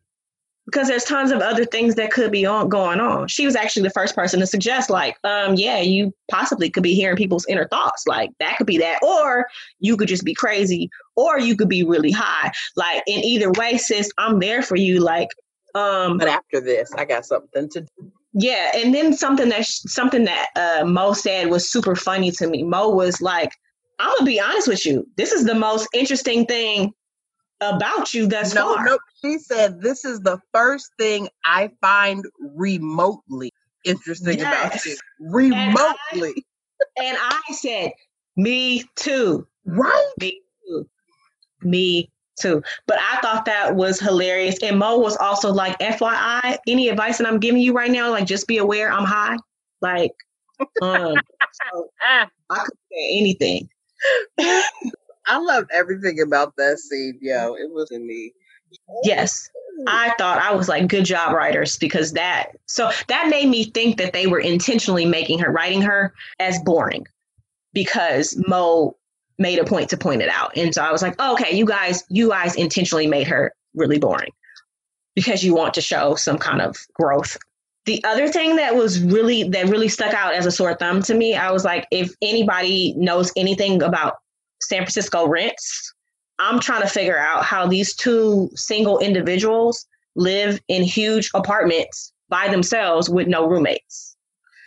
because 0.72 0.88
there's 0.88 1.03
tons 1.03 1.32
of 1.32 1.41
other 1.41 1.65
things 1.65 1.95
that 1.95 2.11
could 2.11 2.32
be 2.32 2.45
on 2.45 2.69
going 2.69 3.01
on. 3.01 3.28
She 3.28 3.45
was 3.45 3.55
actually 3.55 3.84
the 3.84 3.89
first 3.91 4.15
person 4.15 4.39
to 4.39 4.47
suggest, 4.47 4.89
like, 4.89 5.17
um, 5.26 5.55
yeah, 5.55 5.82
you 5.82 6.13
possibly 6.30 6.69
could 6.69 6.84
be 6.84 6.95
hearing 6.95 7.17
people's 7.17 7.45
inner 7.47 7.67
thoughts. 7.67 8.07
Like 8.07 8.32
that 8.39 8.57
could 8.57 8.67
be 8.67 8.78
that, 8.78 9.03
or 9.03 9.47
you 9.80 9.97
could 9.97 10.07
just 10.07 10.24
be 10.24 10.34
crazy, 10.34 10.89
or 11.15 11.38
you 11.39 11.57
could 11.57 11.67
be 11.67 11.84
really 11.84 12.11
high. 12.11 12.51
Like 12.78 13.03
in 13.05 13.19
either 13.24 13.51
way, 13.51 13.78
sis, 13.78 14.09
I'm 14.17 14.39
there 14.39 14.63
for 14.63 14.78
you. 14.78 15.01
Like, 15.01 15.28
um, 15.76 16.17
but 16.17 16.30
after 16.30 16.61
this, 16.61 16.91
I 16.95 17.05
got 17.05 17.26
something 17.26 17.69
to. 17.69 17.82
do. 17.82 18.11
Yeah, 18.34 18.72
and 18.74 18.95
then 18.95 19.13
something 19.13 19.49
that 19.49 19.65
something 19.65 20.24
that 20.24 20.47
uh, 20.55 20.86
Mo 20.86 21.11
said 21.11 21.49
was 21.49 21.69
super 21.69 21.97
funny 21.97 22.32
to 22.32 22.47
me. 22.47 22.63
Mo 22.63 22.88
was 22.89 23.22
like, 23.22 23.51
"I'm 23.99 24.09
gonna 24.17 24.26
be 24.26 24.39
honest 24.39 24.69
with 24.69 24.86
you. 24.86 25.05
This 25.17 25.34
is 25.34 25.43
the 25.43 25.53
most 25.53 25.89
interesting 25.93 26.45
thing 26.45 26.93
about 27.62 28.14
you 28.14 28.28
thus 28.28 28.53
no, 28.53 28.76
far. 28.76 28.86
No, 28.86 28.99
she 29.22 29.38
said 29.38 29.82
this 29.82 30.03
is 30.03 30.20
the 30.22 30.39
first 30.53 30.91
thing 30.97 31.30
I 31.45 31.72
find 31.80 32.26
remotely 32.39 33.53
interesting 33.86 34.39
yes. 34.39 34.66
about 34.66 34.86
you. 34.86 34.97
Remotely. 35.20 36.45
And 36.97 36.97
I, 36.97 37.03
and 37.05 37.18
I 37.20 37.53
said, 37.53 37.91
me 38.36 38.84
too. 38.95 39.47
Right? 39.66 40.12
Me 40.20 40.41
too. 40.66 40.89
Me 41.62 42.09
too. 42.39 42.64
But 42.88 42.97
I 42.99 43.22
thought 43.22 43.45
that 43.45 43.76
was 43.76 43.99
hilarious. 43.99 44.57
And 44.64 44.80
Mo 44.80 44.97
was 44.97 45.18
also 45.18 45.51
like, 45.51 45.78
FYI, 45.80 46.57
any 46.68 46.89
advice 46.89 47.18
that 47.20 47.28
I'm 47.28 47.39
giving 47.39 47.62
you 47.62 47.74
right 47.74 47.91
now, 47.91 48.09
like 48.09 48.26
just 48.26 48.47
be 48.47 48.57
aware 48.57 48.91
I'm 48.91 49.05
high. 49.05 49.38
Like, 49.82 50.14
um, 50.82 51.16
so 51.72 51.89
I 52.03 52.28
could 52.49 52.78
say 52.91 53.18
anything. 53.18 53.70
I 55.28 55.38
loved 55.38 55.69
everything 55.74 56.22
about 56.22 56.55
that 56.57 56.80
scene, 56.80 57.17
yo. 57.22 57.53
Mm-hmm. 57.53 57.63
It 57.63 57.72
was 57.72 57.91
in 57.91 58.05
me. 58.05 58.34
Yes. 59.03 59.49
Oh. 59.80 59.86
I 59.88 60.13
thought 60.17 60.39
I 60.39 60.53
was 60.53 60.69
like, 60.69 60.88
good 60.88 61.05
job, 61.05 61.34
writers, 61.34 61.78
because 61.78 62.13
that 62.13 62.51
so 62.67 62.91
that 63.07 63.28
made 63.30 63.49
me 63.49 63.65
think 63.65 63.97
that 63.97 64.13
they 64.13 64.28
were 64.28 64.39
intentionally 64.39 65.05
making 65.05 65.39
her 65.39 65.51
writing 65.51 65.82
her 65.82 66.13
as 66.39 66.59
boring 66.59 67.05
because 67.74 68.36
Mo 68.47 68.95
made 69.39 69.59
a 69.59 69.65
point 69.65 69.89
to 69.89 69.97
point 69.97 70.22
it 70.22 70.30
out. 70.30 70.55
And 70.55 70.74
so 70.74 70.84
I 70.84 70.91
was 70.91 71.01
like, 71.01 71.15
oh, 71.19 71.34
okay, 71.34 71.55
you 71.55 71.65
guys, 71.65 72.03
you 72.09 72.30
guys 72.30 72.55
intentionally 72.55 73.07
made 73.07 73.28
her 73.28 73.53
really 73.74 73.97
boring 73.97 74.32
because 75.15 75.43
you 75.43 75.55
want 75.55 75.74
to 75.74 75.82
show 75.82 76.15
some 76.15 76.38
kind 76.38 76.61
of 76.61 76.78
growth. 76.93 77.38
The 77.86 78.03
other 78.03 78.28
thing 78.28 78.57
that 78.57 78.76
was 78.76 79.01
really 79.01 79.49
that 79.49 79.67
really 79.67 79.88
stuck 79.88 80.13
out 80.13 80.36
as 80.36 80.45
a 80.45 80.51
sore 80.51 80.76
thumb 80.76 81.01
to 81.03 81.15
me, 81.15 81.36
I 81.36 81.51
was 81.51 81.65
like, 81.65 81.88
if 81.91 82.13
anybody 82.22 82.93
knows 82.95 83.32
anything 83.36 83.82
about 83.82 84.17
San 84.62 84.80
Francisco 84.80 85.28
rents, 85.28 85.93
I'm 86.39 86.59
trying 86.59 86.82
to 86.82 86.88
figure 86.88 87.18
out 87.18 87.43
how 87.43 87.68
these 87.68 87.95
two 87.95 88.49
single 88.55 88.99
individuals 88.99 89.86
live 90.16 90.59
in 90.68 90.84
huge 90.84 91.30
apartments 91.34 92.14
by 92.30 92.47
themselves 92.47 93.09
with 93.09 93.28
no 93.28 93.47
roommates. 93.47 94.16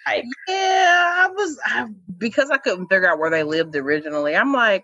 Like, 0.06 0.24
yeah, 0.48 1.24
I 1.26 1.28
was 1.34 1.58
I, 1.64 1.86
because 2.18 2.50
I 2.50 2.58
couldn't 2.58 2.88
figure 2.88 3.10
out 3.10 3.18
where 3.18 3.30
they 3.30 3.42
lived 3.42 3.74
originally. 3.74 4.36
I'm 4.36 4.52
like, 4.52 4.82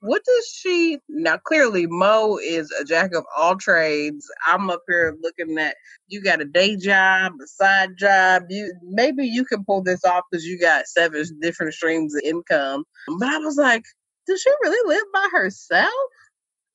what 0.00 0.22
does 0.24 0.48
she 0.48 0.98
now? 1.08 1.36
Clearly, 1.38 1.86
Mo 1.86 2.38
is 2.42 2.70
a 2.80 2.84
jack 2.84 3.14
of 3.14 3.24
all 3.36 3.56
trades. 3.56 4.30
I'm 4.46 4.70
up 4.70 4.82
here 4.88 5.16
looking 5.22 5.58
at 5.58 5.76
you 6.08 6.22
got 6.22 6.40
a 6.40 6.44
day 6.46 6.76
job, 6.76 7.32
a 7.42 7.46
side 7.46 7.96
job. 7.98 8.44
You 8.48 8.74
maybe 8.82 9.26
you 9.26 9.44
can 9.44 9.64
pull 9.64 9.82
this 9.82 10.04
off 10.04 10.24
because 10.30 10.44
you 10.44 10.58
got 10.58 10.86
seven 10.86 11.24
different 11.40 11.74
streams 11.74 12.14
of 12.14 12.22
income. 12.24 12.84
But 13.18 13.28
I 13.28 13.38
was 13.38 13.56
like, 13.56 13.84
does 14.30 14.40
she 14.40 14.50
really 14.62 14.96
live 14.96 15.04
by 15.12 15.28
herself? 15.32 15.90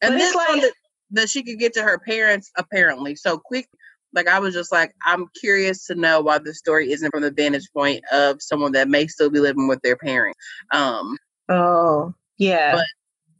And 0.01 0.19
then 0.19 0.33
like, 0.33 0.61
that, 0.61 0.73
that 1.11 1.29
she 1.29 1.41
could 1.41 1.57
get 1.57 1.73
to 1.73 1.81
her 1.81 1.97
parents 1.97 2.51
apparently 2.57 3.15
so 3.15 3.37
quick. 3.37 3.67
Like 4.13 4.27
I 4.27 4.39
was 4.39 4.53
just 4.53 4.71
like, 4.71 4.93
I'm 5.05 5.27
curious 5.39 5.85
to 5.87 5.95
know 5.95 6.21
why 6.21 6.37
the 6.37 6.53
story 6.53 6.91
isn't 6.91 7.11
from 7.11 7.21
the 7.21 7.31
vantage 7.31 7.67
point 7.73 8.03
of 8.11 8.41
someone 8.41 8.73
that 8.73 8.89
may 8.89 9.07
still 9.07 9.29
be 9.29 9.39
living 9.39 9.67
with 9.67 9.81
their 9.81 9.95
parents. 9.95 10.37
Um, 10.73 11.17
oh, 11.49 12.13
yeah. 12.37 12.75
But 12.75 12.85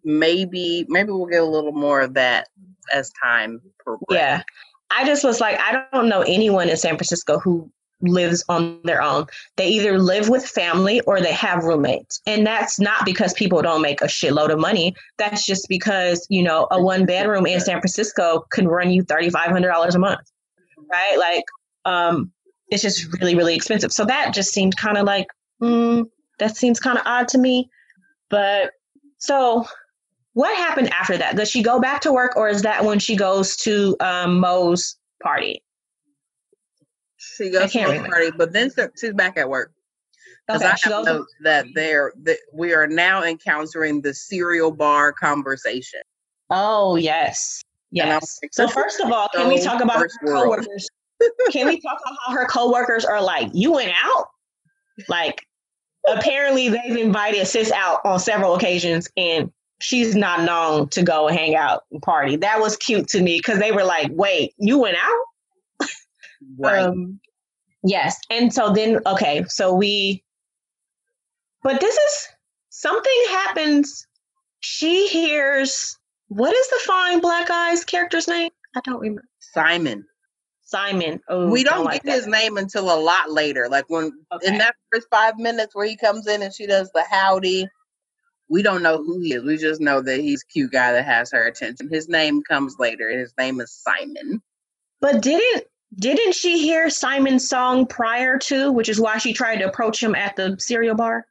maybe 0.04 0.86
maybe 0.88 1.12
we'll 1.12 1.26
get 1.28 1.42
a 1.42 1.46
little 1.46 1.74
more 1.74 2.02
of 2.02 2.14
that 2.16 2.48
as 2.94 3.12
time 3.22 3.62
progresses. 3.80 4.08
Yeah. 4.12 4.44
I 4.92 5.06
just 5.06 5.24
was 5.24 5.42
like, 5.42 5.60
I 5.60 5.84
don't 5.94 6.10
know 6.10 6.22
anyone 6.22 6.70
in 6.70 6.78
San 6.78 6.96
Francisco 6.96 7.40
who 7.40 7.70
lives 8.06 8.44
on 8.50 8.80
their 8.84 9.02
own. 9.02 9.26
They 9.56 9.68
either 9.68 10.00
live 10.00 10.30
with 10.30 10.46
family 10.46 11.02
or 11.02 11.20
they 11.20 11.34
have 11.34 11.64
roommates. 11.64 12.22
And 12.26 12.46
that's 12.46 12.80
not 12.80 13.06
because 13.06 13.34
people 13.34 13.62
don't 13.62 13.82
make 13.82 14.02
a 14.02 14.06
shitload 14.06 14.52
of 14.52 14.60
money. 14.60 14.96
That's 15.18 15.46
just 15.46 15.68
because, 15.70 16.26
you 16.30 16.44
know, 16.44 16.68
a 16.72 16.82
one 16.82 17.06
bedroom 17.06 17.46
in 17.46 17.60
San 17.60 17.80
Francisco 17.80 18.46
can 18.52 18.68
run 18.68 18.92
you 18.92 19.04
$3,500 19.04 19.96
a 19.96 20.00
month. 20.00 20.32
Right? 20.92 21.18
Like, 21.18 21.44
um, 21.86 22.32
it's 22.70 22.82
just 22.82 23.12
really, 23.14 23.36
really 23.36 23.56
expensive. 23.56 23.92
So 23.92 24.06
that 24.06 24.34
just 24.34 24.52
seemed 24.52 24.76
kind 24.78 24.98
of 24.98 25.06
like, 25.06 25.28
mm, 25.62 26.06
that 26.40 26.58
seems 26.58 26.80
kind 26.80 26.98
of 26.98 27.04
odd 27.06 27.28
to 27.30 27.38
me. 27.38 27.70
But 28.30 28.72
so 29.18 29.66
what 30.34 30.56
happened 30.58 30.92
after 30.92 31.18
that? 31.18 31.38
Does 31.38 31.50
she 31.50 31.64
go 31.64 31.80
back 31.80 32.02
to 32.02 32.12
work 32.12 32.36
or 32.36 32.50
is 32.50 32.62
that 32.64 32.84
when 32.84 33.00
she 33.00 33.16
goes 33.16 33.56
to 33.58 33.96
um, 34.02 34.40
Mo's 34.40 34.98
party? 35.24 35.64
She 37.36 37.50
goes 37.50 37.72
to 37.72 37.80
the 37.80 38.08
party, 38.08 38.32
but 38.36 38.54
then 38.54 38.72
she's 39.00 39.14
back 39.14 39.38
at 39.38 39.50
work. 39.50 39.72
Because 40.48 40.62
okay, 40.62 40.72
I 40.72 40.96
have 40.96 41.06
notes 41.06 41.34
that 41.42 41.66
there 41.74 42.14
that 42.24 42.38
we 42.54 42.74
are 42.74 42.88
now 42.88 43.24
encountering 43.24 44.02
the 44.02 44.14
cereal 44.14 44.72
bar 44.72 45.12
conversation. 45.12 46.02
Oh 46.52 46.96
yes, 46.96 47.64
yes. 47.92 48.40
Like, 48.44 48.54
so 48.54 48.68
first 48.68 49.00
of 49.00 49.12
all, 49.12 49.28
can 49.34 49.48
we 49.48 49.60
talk 49.60 49.82
about 49.82 49.98
her 49.98 50.10
coworkers? 50.24 50.88
can 51.50 51.68
we 51.68 51.80
talk 51.80 51.98
about 52.06 52.18
how 52.26 52.34
her 52.34 52.46
coworkers 52.46 53.06
are 53.06 53.22
like? 53.22 53.50
You 53.54 53.72
went 53.74 53.92
out, 54.04 54.28
like 55.10 55.42
apparently 56.08 56.70
they've 56.70 56.98
invited 56.98 57.48
sis 57.48 57.72
out 57.72 58.02
on 58.06 58.20
several 58.20 58.54
occasions, 58.54 59.10
and 59.18 59.52
she's 59.82 60.16
not 60.16 60.44
known 60.44 60.90
to 60.90 61.02
go 61.02 61.28
and 61.28 61.36
hang 61.36 61.56
out 61.56 61.84
and 61.92 62.02
party. 62.04 62.36
That 62.36 62.60
was 62.60 62.78
cute 62.78 63.08
to 63.10 63.22
me 63.22 63.40
because 63.40 63.58
they 63.58 63.72
were 63.72 63.84
like, 63.84 64.12
"Wait, 64.12 64.54
you 64.58 64.78
went 64.78 64.98
out?" 64.98 65.26
Right. 66.58 66.80
Um, 66.80 67.20
yes. 67.84 68.20
And 68.30 68.54
so 68.54 68.72
then, 68.74 69.00
okay, 69.06 69.44
so 69.48 69.74
we, 69.74 70.24
but 71.64 71.80
this 71.80 71.96
is 71.96 72.28
something 72.70 73.24
happens. 73.30 74.08
She 74.60 75.08
hears, 75.08 75.98
what 76.28 76.54
is 76.56 76.68
the 76.70 76.80
fine 76.86 77.20
black 77.20 77.50
eyes 77.50 77.86
character's 77.86 78.28
name? 78.28 78.52
I 78.76 78.82
don't 78.84 79.00
remember. 79.00 79.24
Simon. 79.40 80.06
Simon. 80.64 81.22
Oh, 81.30 81.50
we 81.50 81.64
don't, 81.64 81.86
don't 81.86 82.04
get 82.04 82.14
his 82.14 82.28
name 82.28 82.58
until 82.58 82.94
a 82.94 83.00
lot 83.00 83.32
later. 83.32 83.70
Like 83.70 83.86
when 83.88 84.12
okay. 84.34 84.48
in 84.48 84.58
that 84.58 84.76
first 84.92 85.08
five 85.12 85.38
minutes 85.38 85.76
where 85.76 85.86
he 85.86 85.96
comes 85.96 86.28
in 86.28 86.42
and 86.42 86.54
she 86.54 86.66
does 86.66 86.92
the 86.94 87.04
howdy, 87.10 87.68
we 88.50 88.64
don't 88.64 88.84
know 88.84 88.98
who 88.98 89.22
he 89.22 89.34
is. 89.34 89.44
We 89.44 89.58
just 89.58 89.80
know 89.80 90.02
that 90.02 90.20
he's 90.20 90.44
a 90.44 90.52
cute 90.52 90.72
guy 90.72 90.92
that 90.92 91.06
has 91.06 91.32
her 91.32 91.48
attention. 91.48 91.90
His 91.92 92.10
name 92.10 92.42
comes 92.44 92.78
later, 92.80 93.10
his 93.10 93.34
name 93.38 93.62
is 93.62 93.72
Simon. 93.72 94.42
But 95.02 95.22
didn't 95.22 95.66
didn't 95.98 96.34
she 96.34 96.60
hear 96.60 96.90
Simon's 96.90 97.48
song 97.48 97.86
prior 97.86 98.38
to, 98.40 98.72
which 98.72 98.90
is 98.90 99.00
why 99.00 99.18
she 99.18 99.34
tried 99.34 99.58
to 99.58 99.68
approach 99.68 100.02
him 100.02 100.16
at 100.16 100.36
the 100.36 100.56
cereal 100.60 100.96
bar? 100.96 101.26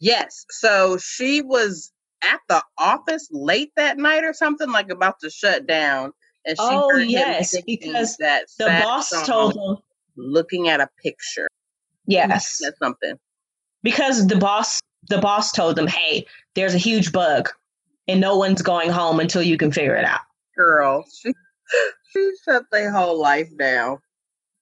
Yes. 0.00 0.44
So 0.50 0.98
she 0.98 1.42
was 1.42 1.92
at 2.22 2.40
the 2.48 2.62
office 2.78 3.28
late 3.30 3.72
that 3.76 3.98
night 3.98 4.24
or 4.24 4.32
something, 4.32 4.70
like 4.70 4.90
about 4.90 5.20
to 5.20 5.30
shut 5.30 5.66
down. 5.66 6.12
And 6.44 6.58
she 6.58 6.64
oh, 6.64 6.96
yes, 6.96 7.56
because 7.66 8.16
that 8.16 8.46
the 8.58 8.66
boss 8.82 9.10
told 9.26 9.54
him. 9.54 9.76
Looking 10.16 10.68
at 10.68 10.80
a 10.80 10.88
picture. 11.02 11.48
Yes. 12.06 12.60
That's 12.62 12.78
something. 12.78 13.18
Because 13.82 14.26
the 14.26 14.36
boss 14.36 14.80
the 15.08 15.18
boss 15.18 15.52
told 15.52 15.76
them, 15.76 15.86
hey, 15.86 16.26
there's 16.54 16.74
a 16.74 16.78
huge 16.78 17.12
bug 17.12 17.48
and 18.08 18.20
no 18.20 18.36
one's 18.36 18.62
going 18.62 18.90
home 18.90 19.20
until 19.20 19.42
you 19.42 19.56
can 19.56 19.72
figure 19.72 19.96
it 19.96 20.04
out. 20.04 20.20
Girl, 20.56 21.04
she 21.12 21.32
she 22.12 22.32
shut 22.44 22.64
their 22.70 22.90
whole 22.90 23.20
life 23.20 23.56
down. 23.56 23.98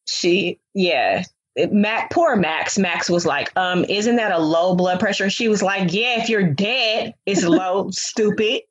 She, 0.06 0.58
yeah. 0.74 1.24
It, 1.56 1.72
Mac, 1.72 2.10
poor 2.10 2.36
Max. 2.36 2.78
Max 2.78 3.10
was 3.10 3.26
like, 3.26 3.56
um, 3.56 3.84
isn't 3.88 4.16
that 4.16 4.32
a 4.32 4.38
low 4.38 4.74
blood 4.74 5.00
pressure? 5.00 5.30
She 5.30 5.48
was 5.48 5.62
like, 5.62 5.92
yeah, 5.92 6.20
if 6.22 6.28
you're 6.28 6.52
dead, 6.52 7.14
it's 7.26 7.44
low, 7.44 7.90
stupid. 7.90 8.62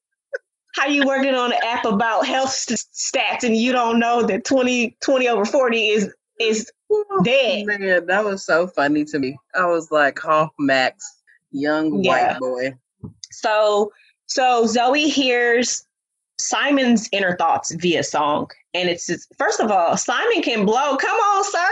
How 0.75 0.87
you 0.87 1.05
working 1.05 1.33
on 1.33 1.51
an 1.51 1.59
app 1.63 1.85
about 1.85 2.25
health 2.25 2.51
st- 2.51 2.79
stats 2.93 3.43
and 3.43 3.57
you 3.57 3.71
don't 3.71 3.99
know 3.99 4.23
that 4.23 4.45
20, 4.45 4.95
20 5.01 5.27
over 5.27 5.43
40 5.43 5.87
is 5.87 6.13
is 6.39 6.71
dead? 7.23 7.65
Man, 7.65 8.05
that 8.05 8.23
was 8.23 8.45
so 8.45 8.67
funny 8.67 9.03
to 9.05 9.19
me. 9.19 9.37
I 9.55 9.65
was 9.65 9.91
like, 9.91 10.19
oh, 10.25 10.49
Max, 10.57 11.21
young 11.51 12.03
yeah. 12.03 12.33
white 12.33 12.39
boy. 12.39 12.75
So, 13.31 13.91
so 14.27 14.65
Zoey 14.65 15.07
hears 15.11 15.85
Simon's 16.39 17.09
inner 17.11 17.35
thoughts 17.35 17.73
via 17.75 18.03
song. 18.03 18.49
And 18.73 18.89
it's 18.89 19.05
just, 19.05 19.31
first 19.37 19.59
of 19.59 19.69
all, 19.71 19.97
Simon 19.97 20.41
can 20.41 20.65
blow. 20.65 20.95
Come 20.97 21.15
on, 21.15 21.43
sir. 21.43 21.69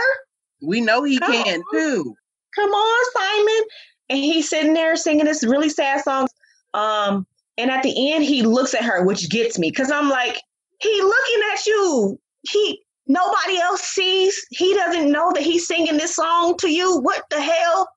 We 0.62 0.80
know 0.80 1.02
he 1.02 1.18
Come 1.18 1.32
can 1.32 1.60
on. 1.60 1.64
too. 1.72 2.14
Come 2.54 2.70
on, 2.70 3.12
Simon. 3.16 3.68
And 4.10 4.18
he's 4.18 4.48
sitting 4.48 4.74
there 4.74 4.96
singing 4.96 5.24
this 5.24 5.44
really 5.44 5.68
sad 5.68 6.02
song. 6.02 6.28
Um, 6.74 7.26
and 7.56 7.70
at 7.70 7.82
the 7.82 8.12
end, 8.12 8.24
he 8.24 8.42
looks 8.42 8.74
at 8.74 8.84
her, 8.84 9.04
which 9.04 9.28
gets 9.30 9.58
me 9.58 9.70
because 9.70 9.90
I'm 9.90 10.08
like, 10.08 10.40
he 10.80 11.02
looking 11.02 11.40
at 11.52 11.66
you. 11.66 12.20
He 12.48 12.82
nobody 13.06 13.58
else 13.58 13.82
sees. 13.82 14.46
He 14.50 14.74
doesn't 14.74 15.10
know 15.10 15.32
that 15.32 15.42
he's 15.42 15.66
singing 15.66 15.96
this 15.96 16.14
song 16.14 16.56
to 16.58 16.70
you. 16.70 16.98
What 17.00 17.24
the 17.30 17.40
hell? 17.40 17.88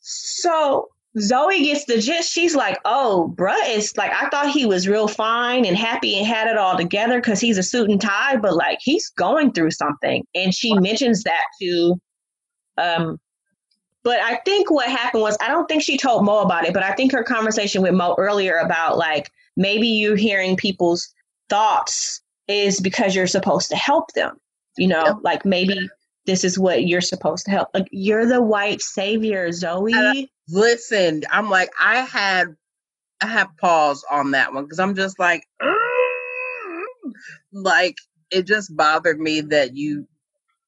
So 0.00 0.88
Zoey 1.18 1.64
gets 1.64 1.84
the 1.84 1.98
gist. 1.98 2.32
She's 2.32 2.56
like, 2.56 2.78
oh, 2.84 3.34
bruh, 3.36 3.56
it's 3.64 3.96
like 3.96 4.12
I 4.12 4.28
thought 4.28 4.50
he 4.50 4.66
was 4.66 4.88
real 4.88 5.08
fine 5.08 5.64
and 5.64 5.76
happy 5.76 6.16
and 6.16 6.26
had 6.26 6.48
it 6.48 6.56
all 6.56 6.76
together 6.76 7.20
because 7.20 7.40
he's 7.40 7.58
a 7.58 7.62
suit 7.62 7.90
and 7.90 8.00
tie, 8.00 8.36
but 8.36 8.54
like 8.54 8.78
he's 8.80 9.08
going 9.10 9.52
through 9.52 9.72
something. 9.72 10.24
And 10.34 10.54
she 10.54 10.74
mentions 10.74 11.24
that 11.24 11.44
to 11.60 12.00
um 12.76 13.18
but 14.04 14.20
I 14.20 14.36
think 14.44 14.70
what 14.70 14.88
happened 14.88 15.22
was 15.22 15.36
I 15.40 15.48
don't 15.48 15.66
think 15.66 15.82
she 15.82 15.98
told 15.98 16.24
Mo 16.24 16.38
about 16.38 16.64
it, 16.64 16.72
but 16.72 16.82
I 16.82 16.92
think 16.94 17.12
her 17.12 17.22
conversation 17.22 17.82
with 17.82 17.92
Mo 17.92 18.14
earlier 18.16 18.56
about 18.56 18.96
like 18.96 19.30
maybe 19.56 19.88
you 19.88 20.14
hearing 20.14 20.56
people's 20.56 21.12
thoughts 21.50 22.22
is 22.46 22.80
because 22.80 23.14
you're 23.14 23.26
supposed 23.26 23.68
to 23.70 23.76
help 23.76 24.12
them. 24.14 24.36
You 24.76 24.88
know, 24.88 25.04
yep. 25.04 25.16
like 25.22 25.44
maybe 25.44 25.90
this 26.24 26.44
is 26.44 26.58
what 26.58 26.86
you're 26.86 27.00
supposed 27.00 27.44
to 27.46 27.50
help. 27.50 27.68
Like 27.74 27.88
you're 27.90 28.26
the 28.26 28.40
white 28.40 28.80
savior, 28.80 29.48
Zoey. 29.48 30.28
Listen, 30.48 31.22
I'm 31.30 31.50
like, 31.50 31.70
I 31.80 32.00
had 32.00 32.56
I 33.20 33.26
have 33.26 33.56
pause 33.58 34.04
on 34.10 34.32
that 34.32 34.54
one 34.54 34.64
because 34.64 34.78
I'm 34.78 34.94
just 34.94 35.18
like, 35.18 35.42
like 37.52 37.96
it 38.30 38.46
just 38.46 38.76
bothered 38.76 39.20
me 39.20 39.40
that 39.42 39.76
you. 39.76 40.06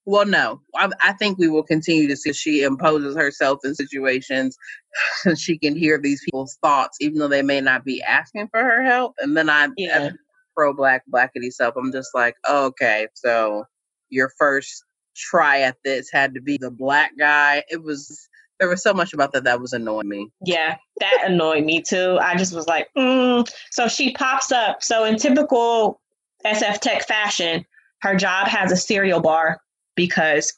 Well, 0.06 0.26
no, 0.26 0.62
I, 0.74 0.88
I 1.04 1.12
think 1.12 1.38
we 1.38 1.48
will 1.48 1.62
continue 1.62 2.08
to 2.08 2.16
see 2.16 2.32
she 2.32 2.62
imposes 2.62 3.14
herself 3.14 3.60
in 3.64 3.74
situations 3.74 4.56
she 5.36 5.58
can 5.58 5.76
hear 5.76 5.98
these 5.98 6.22
people's 6.24 6.58
thoughts, 6.62 6.96
even 7.00 7.18
though 7.18 7.28
they 7.28 7.42
may 7.42 7.60
not 7.60 7.84
be 7.84 8.02
asking 8.02 8.48
for 8.48 8.62
her 8.62 8.82
help. 8.82 9.14
And 9.18 9.36
then 9.36 9.48
I, 9.50 9.68
yeah. 9.76 10.10
pro 10.56 10.74
black 10.74 11.04
blackity 11.12 11.52
self, 11.52 11.74
I'm 11.76 11.92
just 11.92 12.10
like, 12.14 12.34
okay, 12.48 13.08
so 13.14 13.64
your 14.08 14.32
first 14.38 14.84
try 15.16 15.60
at 15.60 15.76
this 15.84 16.10
had 16.10 16.34
to 16.34 16.40
be 16.40 16.58
the 16.58 16.70
black 16.70 17.12
guy. 17.18 17.62
It 17.70 17.82
was 17.82 18.28
there 18.60 18.68
was 18.68 18.82
so 18.82 18.92
much 18.92 19.12
about 19.14 19.32
that 19.32 19.44
that 19.44 19.58
was 19.60 19.72
annoying 19.72 20.08
me. 20.08 20.30
Yeah, 20.44 20.76
that 21.00 21.22
annoyed 21.24 21.64
me 21.64 21.80
too. 21.80 22.18
I 22.20 22.36
just 22.36 22.54
was 22.54 22.68
like, 22.68 22.88
mm. 22.96 23.50
so 23.70 23.88
she 23.88 24.12
pops 24.12 24.52
up. 24.52 24.82
So 24.82 25.04
in 25.04 25.16
typical 25.16 26.00
SF 26.46 26.78
Tech 26.80 27.06
fashion, 27.08 27.64
her 28.02 28.14
job 28.14 28.46
has 28.46 28.70
a 28.70 28.76
cereal 28.76 29.20
bar 29.20 29.60
because 29.96 30.52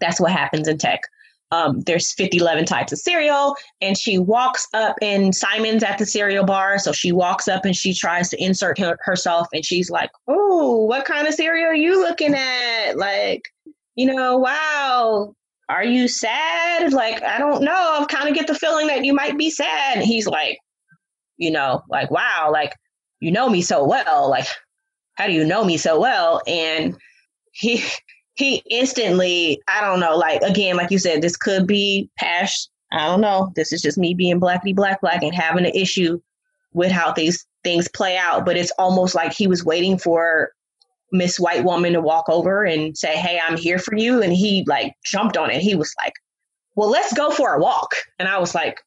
that's 0.00 0.18
what 0.18 0.32
happens 0.32 0.66
in 0.66 0.78
tech. 0.78 1.02
Um, 1.52 1.82
there's 1.82 2.12
50, 2.12 2.38
11 2.38 2.64
types 2.64 2.92
of 2.92 2.98
cereal, 2.98 3.54
and 3.82 3.96
she 3.98 4.16
walks 4.18 4.66
up, 4.72 4.96
and 5.02 5.34
Simon's 5.34 5.82
at 5.82 5.98
the 5.98 6.06
cereal 6.06 6.46
bar. 6.46 6.78
So 6.78 6.92
she 6.92 7.12
walks 7.12 7.46
up 7.46 7.66
and 7.66 7.76
she 7.76 7.92
tries 7.92 8.30
to 8.30 8.42
insert 8.42 8.78
her, 8.78 8.96
herself, 9.02 9.48
and 9.52 9.62
she's 9.62 9.90
like, 9.90 10.10
Oh, 10.26 10.86
what 10.86 11.04
kind 11.04 11.28
of 11.28 11.34
cereal 11.34 11.66
are 11.66 11.74
you 11.74 12.00
looking 12.00 12.32
at? 12.34 12.94
Like, 12.96 13.42
you 13.96 14.06
know, 14.06 14.38
wow, 14.38 15.34
are 15.72 15.84
you 15.84 16.06
sad? 16.06 16.92
Like, 16.92 17.22
I 17.22 17.38
don't 17.38 17.64
know. 17.64 17.98
I 18.00 18.04
kind 18.06 18.28
of 18.28 18.34
get 18.34 18.46
the 18.46 18.54
feeling 18.54 18.88
that 18.88 19.06
you 19.06 19.14
might 19.14 19.38
be 19.38 19.48
sad. 19.48 19.96
And 19.96 20.04
he's 20.04 20.26
like, 20.26 20.58
you 21.38 21.50
know, 21.50 21.82
like, 21.88 22.10
wow, 22.10 22.50
like, 22.52 22.74
you 23.20 23.30
know 23.30 23.48
me 23.48 23.62
so 23.62 23.82
well. 23.82 24.28
Like, 24.28 24.46
how 25.14 25.26
do 25.26 25.32
you 25.32 25.44
know 25.44 25.64
me 25.64 25.78
so 25.78 25.98
well? 25.98 26.42
And 26.46 26.94
he, 27.52 27.82
he 28.34 28.62
instantly, 28.68 29.62
I 29.66 29.80
don't 29.80 30.00
know, 30.00 30.14
like, 30.14 30.42
again, 30.42 30.76
like 30.76 30.90
you 30.90 30.98
said, 30.98 31.22
this 31.22 31.38
could 31.38 31.66
be 31.66 32.10
past, 32.18 32.70
I 32.92 33.06
don't 33.06 33.22
know. 33.22 33.50
This 33.56 33.72
is 33.72 33.80
just 33.80 33.96
me 33.96 34.12
being 34.12 34.40
blackity 34.40 34.76
black, 34.76 35.00
black 35.00 35.22
and 35.22 35.34
having 35.34 35.64
an 35.64 35.72
issue 35.74 36.20
with 36.74 36.92
how 36.92 37.12
these 37.12 37.46
things 37.64 37.88
play 37.88 38.18
out. 38.18 38.44
But 38.44 38.58
it's 38.58 38.72
almost 38.78 39.14
like 39.14 39.32
he 39.32 39.46
was 39.46 39.64
waiting 39.64 39.96
for 39.96 40.50
Miss 41.12 41.38
White 41.38 41.64
Woman 41.64 41.92
to 41.92 42.00
walk 42.00 42.28
over 42.28 42.64
and 42.64 42.96
say, 42.96 43.16
Hey, 43.16 43.40
I'm 43.46 43.56
here 43.56 43.78
for 43.78 43.96
you. 43.96 44.22
And 44.22 44.32
he 44.32 44.64
like 44.66 44.94
jumped 45.04 45.36
on 45.36 45.50
it. 45.50 45.60
He 45.60 45.74
was 45.74 45.94
like, 46.02 46.14
Well, 46.74 46.90
let's 46.90 47.12
go 47.12 47.30
for 47.30 47.54
a 47.54 47.60
walk. 47.60 47.90
And 48.18 48.28
I 48.28 48.38
was 48.38 48.54
like, 48.54 48.80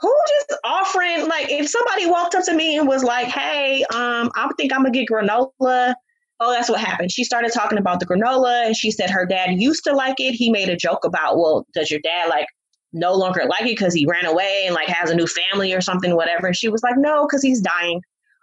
Who 0.00 0.14
just 0.28 0.60
offering 0.64 1.28
like 1.28 1.50
if 1.50 1.68
somebody 1.68 2.06
walked 2.06 2.34
up 2.34 2.44
to 2.44 2.54
me 2.54 2.78
and 2.78 2.86
was 2.86 3.02
like, 3.02 3.28
Hey, 3.28 3.84
um, 3.92 4.30
I 4.36 4.50
think 4.56 4.72
I'm 4.72 4.80
gonna 4.82 4.90
get 4.90 5.08
granola. 5.08 5.94
Oh, 6.40 6.52
that's 6.52 6.68
what 6.68 6.80
happened. 6.80 7.12
She 7.12 7.24
started 7.24 7.52
talking 7.52 7.78
about 7.78 8.00
the 8.00 8.06
granola 8.06 8.66
and 8.66 8.76
she 8.76 8.90
said 8.90 9.10
her 9.10 9.24
dad 9.24 9.60
used 9.60 9.84
to 9.84 9.94
like 9.94 10.16
it. 10.18 10.32
He 10.32 10.50
made 10.50 10.68
a 10.68 10.76
joke 10.76 11.04
about, 11.04 11.38
well, 11.38 11.64
does 11.72 11.88
your 11.88 12.00
dad 12.00 12.28
like 12.30 12.48
no 12.92 13.14
longer 13.14 13.44
like 13.48 13.62
it 13.62 13.76
because 13.76 13.94
he 13.94 14.06
ran 14.06 14.26
away 14.26 14.64
and 14.66 14.74
like 14.74 14.88
has 14.88 15.10
a 15.10 15.14
new 15.14 15.26
family 15.26 15.72
or 15.72 15.80
something, 15.80 16.14
whatever. 16.14 16.48
And 16.48 16.56
she 16.56 16.68
was 16.68 16.82
like, 16.82 16.96
no, 16.96 17.26
because 17.26 17.42
he's 17.42 17.60
dying. 17.60 18.02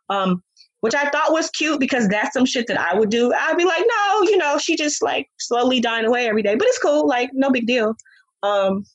Um, 0.10 0.42
which 0.82 0.96
I 0.96 1.10
thought 1.10 1.32
was 1.32 1.50
cute 1.50 1.80
because 1.80 2.08
that's 2.08 2.34
some 2.34 2.46
shit 2.46 2.68
that 2.68 2.80
I 2.80 2.98
would 2.98 3.10
do. 3.10 3.34
I'd 3.34 3.58
be 3.58 3.66
like, 3.66 3.84
no, 3.86 4.22
you 4.24 4.38
know, 4.38 4.58
she 4.58 4.76
just 4.76 5.02
like 5.02 5.30
slowly 5.38 5.80
dying 5.80 6.06
away 6.06 6.28
every 6.28 6.44
day, 6.44 6.56
but 6.56 6.68
it's 6.68 6.80
cool, 6.80 7.08
like 7.08 7.32
no 7.34 7.50
big 7.50 7.68
deal. 7.68 7.96
Um, 8.44 8.86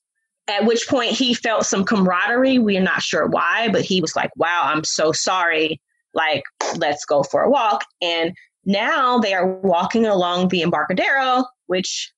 at 0.48 0.64
which 0.64 0.86
point 0.88 1.12
he 1.12 1.34
felt 1.34 1.66
some 1.66 1.84
camaraderie. 1.84 2.58
We're 2.58 2.82
not 2.82 3.02
sure 3.02 3.26
why, 3.26 3.68
but 3.70 3.82
he 3.82 4.00
was 4.00 4.14
like, 4.14 4.30
wow, 4.36 4.62
I'm 4.64 4.84
so 4.84 5.12
sorry. 5.12 5.80
Like, 6.12 6.44
let's 6.76 7.04
go 7.04 7.22
for 7.22 7.42
a 7.42 7.50
walk. 7.50 7.84
And 8.02 8.34
now 8.64 9.18
they 9.18 9.34
are 9.34 9.46
walking 9.46 10.06
along 10.06 10.48
the 10.48 10.62
Embarcadero, 10.62 11.44
which 11.66 12.12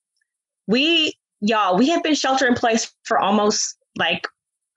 we, 0.66 1.14
y'all, 1.40 1.76
we 1.76 1.88
have 1.90 2.02
been 2.02 2.14
shelter 2.14 2.46
in 2.46 2.54
place 2.54 2.92
for 3.04 3.18
almost 3.18 3.76
like, 3.96 4.26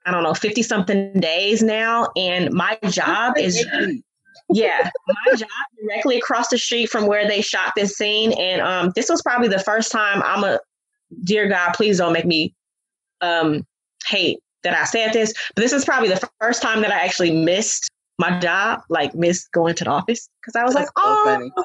I 0.05 0.11
don't 0.11 0.23
know, 0.23 0.33
50 0.33 0.63
something 0.63 1.13
days 1.19 1.61
now. 1.61 2.09
And 2.15 2.53
my 2.53 2.77
job 2.89 3.37
is 3.37 3.65
yeah, 4.51 4.89
my 5.07 5.35
job 5.35 5.49
directly 5.81 6.17
across 6.17 6.49
the 6.49 6.57
street 6.57 6.89
from 6.89 7.07
where 7.07 7.27
they 7.27 7.41
shot 7.41 7.73
this 7.75 7.95
scene, 7.95 8.33
and 8.33 8.61
um, 8.61 8.91
this 8.95 9.09
was 9.09 9.21
probably 9.21 9.47
the 9.47 9.59
first 9.59 9.91
time 9.91 10.21
I'm 10.23 10.43
a 10.43 10.59
dear 11.23 11.47
God, 11.47 11.73
please 11.73 11.97
don't 11.97 12.13
make 12.13 12.25
me 12.25 12.53
um 13.21 13.65
hate 14.05 14.39
that 14.63 14.75
I 14.75 14.83
said 14.85 15.13
this, 15.13 15.33
but 15.55 15.61
this 15.61 15.73
is 15.73 15.85
probably 15.85 16.09
the 16.09 16.29
first 16.41 16.61
time 16.61 16.81
that 16.81 16.91
I 16.91 16.99
actually 16.99 17.31
missed 17.31 17.89
my 18.17 18.37
job, 18.39 18.81
like 18.89 19.15
missed 19.15 19.51
going 19.53 19.75
to 19.75 19.85
the 19.85 19.89
office 19.89 20.29
because 20.41 20.55
I 20.55 20.63
was 20.63 20.73
That's 20.73 20.85
like, 20.85 20.91
oh, 20.97 21.49
so 21.55 21.63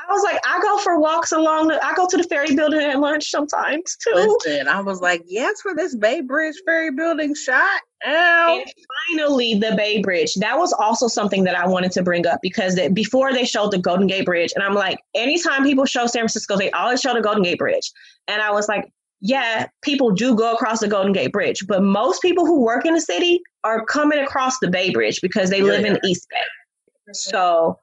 I 0.00 0.12
was 0.12 0.22
like, 0.24 0.40
I 0.46 0.60
go 0.60 0.78
for 0.78 0.98
walks 0.98 1.32
along 1.32 1.68
the, 1.68 1.84
I 1.84 1.94
go 1.94 2.06
to 2.08 2.16
the 2.16 2.24
ferry 2.24 2.54
building 2.54 2.80
at 2.80 2.98
lunch 2.98 3.30
sometimes 3.30 3.96
too. 4.02 4.12
Listen, 4.44 4.68
I 4.68 4.80
was 4.80 5.00
like, 5.00 5.22
yes, 5.26 5.60
for 5.60 5.74
this 5.74 5.94
Bay 5.94 6.20
Bridge 6.20 6.56
ferry 6.64 6.90
building 6.90 7.34
shot. 7.34 7.80
Ow. 8.04 8.60
And 8.60 8.72
finally, 9.16 9.54
the 9.54 9.74
Bay 9.76 10.02
Bridge. 10.02 10.34
That 10.34 10.58
was 10.58 10.72
also 10.72 11.08
something 11.08 11.44
that 11.44 11.56
I 11.56 11.66
wanted 11.66 11.92
to 11.92 12.02
bring 12.02 12.26
up 12.26 12.40
because 12.42 12.74
that 12.76 12.94
before 12.94 13.32
they 13.32 13.44
showed 13.44 13.70
the 13.70 13.78
Golden 13.78 14.06
Gate 14.06 14.26
Bridge, 14.26 14.52
and 14.54 14.62
I'm 14.62 14.74
like, 14.74 14.98
anytime 15.14 15.64
people 15.64 15.86
show 15.86 16.06
San 16.06 16.20
Francisco, 16.20 16.56
they 16.56 16.70
always 16.72 17.00
show 17.00 17.14
the 17.14 17.22
Golden 17.22 17.42
Gate 17.42 17.58
Bridge. 17.58 17.90
And 18.28 18.42
I 18.42 18.50
was 18.50 18.68
like, 18.68 18.92
yeah, 19.20 19.66
people 19.82 20.10
do 20.10 20.34
go 20.34 20.52
across 20.52 20.80
the 20.80 20.88
Golden 20.88 21.12
Gate 21.12 21.32
Bridge, 21.32 21.66
but 21.66 21.82
most 21.82 22.20
people 22.20 22.44
who 22.44 22.62
work 22.62 22.84
in 22.84 22.92
the 22.92 23.00
city 23.00 23.40
are 23.64 23.84
coming 23.86 24.18
across 24.18 24.58
the 24.58 24.70
Bay 24.70 24.90
Bridge 24.90 25.20
because 25.22 25.48
they 25.48 25.58
yeah, 25.58 25.64
live 25.64 25.84
in 25.84 25.98
East 26.04 26.28
Bay. 26.30 27.12
So 27.12 27.78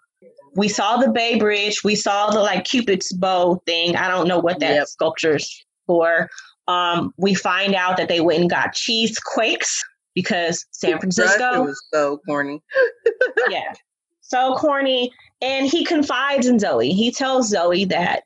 we 0.56 0.68
saw 0.68 0.98
the 0.98 1.10
Bay 1.10 1.40
Bridge. 1.40 1.84
We 1.84 1.96
saw 1.96 2.30
the 2.30 2.40
like 2.40 2.66
Cupid's 2.66 3.12
bow 3.14 3.62
thing. 3.66 3.96
I 3.96 4.08
don't 4.08 4.28
know 4.28 4.40
what 4.40 4.60
that 4.60 4.76
yep. 4.76 4.88
sculpture's 4.88 5.66
for. 5.88 6.30
Um, 6.68 7.14
we 7.18 7.34
find 7.34 7.74
out 7.74 7.98
that 7.98 8.08
they 8.08 8.22
went 8.22 8.42
and 8.42 8.50
got 8.50 8.74
cheese 8.74 9.18
quakes 9.20 9.84
because 10.16 10.66
San 10.72 11.00
Francisco 11.00 11.64
it 11.64 11.66
was 11.66 11.84
so 11.94 12.20
corny. 12.26 12.62
yeah, 13.50 13.74
so 14.22 14.56
corny. 14.56 15.12
And 15.42 15.68
he 15.68 15.84
confides 15.84 16.48
in 16.48 16.58
Zoey. 16.58 16.92
He 16.92 17.12
tells 17.12 17.54
Zoey 17.54 17.88
that 17.90 18.24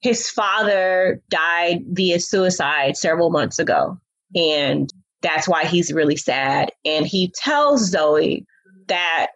his 0.00 0.28
father 0.28 1.20
died 1.30 1.84
via 1.88 2.20
suicide 2.20 2.96
several 2.96 3.30
months 3.30 3.58
ago, 3.58 3.98
and 4.34 4.90
that's 5.22 5.48
why 5.48 5.64
he's 5.64 5.92
really 5.92 6.16
sad. 6.16 6.70
And 6.84 7.06
he 7.06 7.32
tells 7.36 7.90
Zoey 7.90 8.44
that 8.88 9.28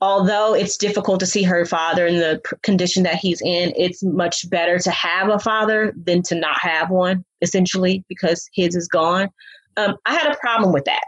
although 0.00 0.54
it's 0.54 0.76
difficult 0.76 1.20
to 1.20 1.26
see 1.26 1.42
her 1.42 1.64
father 1.66 2.06
in 2.06 2.16
the 2.16 2.40
condition 2.62 3.02
that 3.02 3.16
he's 3.16 3.40
in, 3.42 3.72
it's 3.76 4.02
much 4.02 4.48
better 4.48 4.78
to 4.78 4.90
have 4.90 5.28
a 5.28 5.38
father 5.38 5.92
than 6.04 6.22
to 6.22 6.34
not 6.34 6.58
have 6.60 6.90
one, 6.90 7.24
essentially, 7.42 8.04
because 8.08 8.48
his 8.54 8.74
is 8.74 8.88
gone. 8.88 9.28
Um, 9.76 9.96
I 10.06 10.14
had 10.14 10.32
a 10.32 10.36
problem 10.38 10.72
with 10.72 10.84
that. 10.84 11.04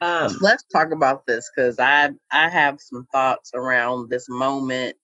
Um, 0.00 0.36
Let's 0.40 0.64
talk 0.64 0.92
about 0.92 1.26
this 1.26 1.50
because 1.54 1.78
I 1.78 2.10
I 2.32 2.48
have 2.48 2.80
some 2.80 3.06
thoughts 3.12 3.52
around 3.54 4.10
this 4.10 4.28
moment, 4.28 4.96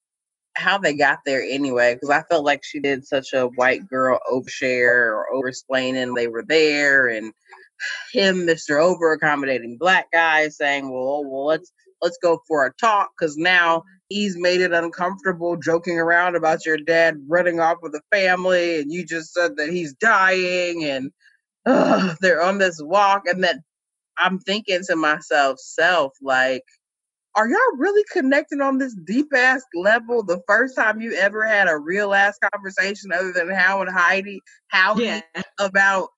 how 0.57 0.79
they 0.79 0.95
got 0.95 1.21
there 1.27 1.43
anyway. 1.43 1.95
Because 1.95 2.11
I 2.11 2.23
felt 2.23 2.45
like 2.45 2.65
she 2.65 2.81
did 2.81 3.07
such 3.07 3.33
a 3.35 3.47
white 3.47 3.89
girl 3.89 4.21
overshare 4.33 5.11
or 5.13 5.33
over 5.33 5.49
explaining 5.49 6.15
they 6.15 6.29
were 6.29 6.45
there, 6.47 7.09
and 7.09 7.33
him, 8.13 8.47
Mister 8.47 8.79
Over 8.79 9.13
accommodating 9.13 9.79
black 9.79 10.07
guy, 10.13 10.49
saying, 10.49 10.91
"Well, 10.91 11.25
well, 11.25 11.47
let's 11.47 11.73
let's 12.03 12.19
go 12.23 12.41
for 12.49 12.67
a 12.67 12.73
talk 12.81 13.11
because 13.19 13.37
now 13.37 13.83
he's 14.09 14.37
made 14.39 14.61
it 14.61 14.73
uncomfortable 14.73 15.57
joking 15.57 15.99
around 15.99 16.37
about 16.37 16.65
your 16.67 16.79
dad 16.79 17.17
running 17.29 17.61
off 17.61 17.79
with 17.83 17.93
the 17.93 18.03
family 18.13 18.81
and 18.81 18.93
you 18.93 19.05
just 19.05 19.33
said 19.33 19.57
that 19.57 19.71
he's 19.71 19.95
dying 19.95 20.85
and 20.85 21.11
they're 22.21 22.43
on 22.43 22.59
this 22.59 22.81
walk 22.83 23.23
and 23.27 23.43
that 23.45 23.57
i'm 24.19 24.39
thinking 24.41 24.81
to 24.87 24.97
myself 24.97 25.59
self 25.59 26.13
like 26.23 26.63
are 27.35 27.49
y'all 27.49 27.77
really 27.77 28.05
connecting 28.11 28.63
on 28.63 28.79
this 28.79 28.97
deep 29.07 29.29
ass 29.35 29.63
level 29.75 30.23
the 30.23 30.41
first 30.47 30.75
time 30.77 31.01
you 31.01 31.13
ever 31.15 31.47
had 31.47 31.69
a 31.69 31.77
real 31.77 32.15
ass 32.15 32.39
conversation 32.53 33.13
other 33.13 33.33
than 33.33 33.51
how 33.51 33.81
and 33.81 33.91
heidi 33.91 34.41
how 34.69 34.97
yeah. 34.97 35.21
about 35.61 36.09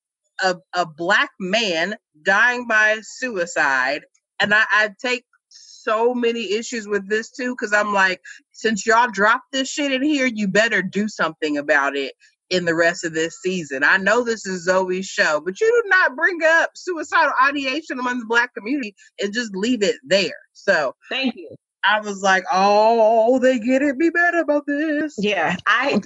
a, 0.45 0.55
a 0.75 0.87
black 0.87 1.31
man 1.41 1.97
dying 2.23 2.67
by 2.69 2.99
suicide 3.03 4.03
and 4.41 4.55
I, 4.55 4.65
I 4.71 4.91
take 5.01 5.25
so 5.49 6.15
many 6.15 6.53
issues 6.53 6.87
with 6.87 7.09
this 7.09 7.31
too 7.31 7.55
because 7.55 7.73
I'm 7.73 7.93
like, 7.93 8.21
since 8.53 8.87
y'all 8.87 9.11
dropped 9.11 9.53
this 9.53 9.69
shit 9.69 9.93
in 9.93 10.03
here, 10.03 10.27
you 10.27 10.49
better 10.49 10.83
do 10.83 11.09
something 11.09 11.57
about 11.57 11.97
it 11.97 12.15
in 12.51 12.65
the 12.65 12.75
rest 12.75 13.05
of 13.05 13.15
this 13.15 13.41
season. 13.43 13.85
I 13.85 13.97
know 13.97 14.25
this 14.25 14.47
is 14.47 14.67
Zoey's 14.67 15.07
show, 15.07 15.41
but 15.45 15.61
you 15.61 15.67
do 15.67 15.89
not 15.89 16.17
bring 16.17 16.39
up 16.45 16.71
suicidal 16.75 17.33
ideation 17.47 17.99
among 17.99 18.21
the 18.21 18.27
black 18.27 18.55
community 18.55 18.95
and 19.21 19.33
just 19.33 19.55
leave 19.55 19.83
it 19.83 19.97
there. 20.05 20.37
So 20.53 20.95
thank 21.09 21.37
you. 21.37 21.55
I 21.85 22.01
was 22.01 22.23
like, 22.23 22.45
oh, 22.53 23.39
they 23.39 23.59
get 23.59 23.83
it. 23.83 23.99
Be 23.99 24.11
better 24.11 24.39
about 24.39 24.67
this. 24.67 25.15
Yeah, 25.19 25.57
I 25.67 26.01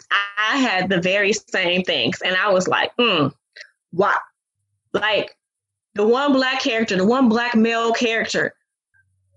I 0.49 0.59
had 0.59 0.91
the 0.91 1.01
very 1.01 1.33
same 1.33 1.83
things, 1.83 2.21
and 2.23 2.37
I 2.37 2.51
was 2.51 2.69
like, 2.69 2.93
hmm, 2.99 3.29
what? 3.91 4.19
Like 4.93 5.35
the 5.95 6.07
one 6.07 6.33
black 6.33 6.61
character, 6.61 6.97
the 6.97 7.07
one 7.07 7.29
black 7.29 7.55
male 7.55 7.93
character 7.93 8.55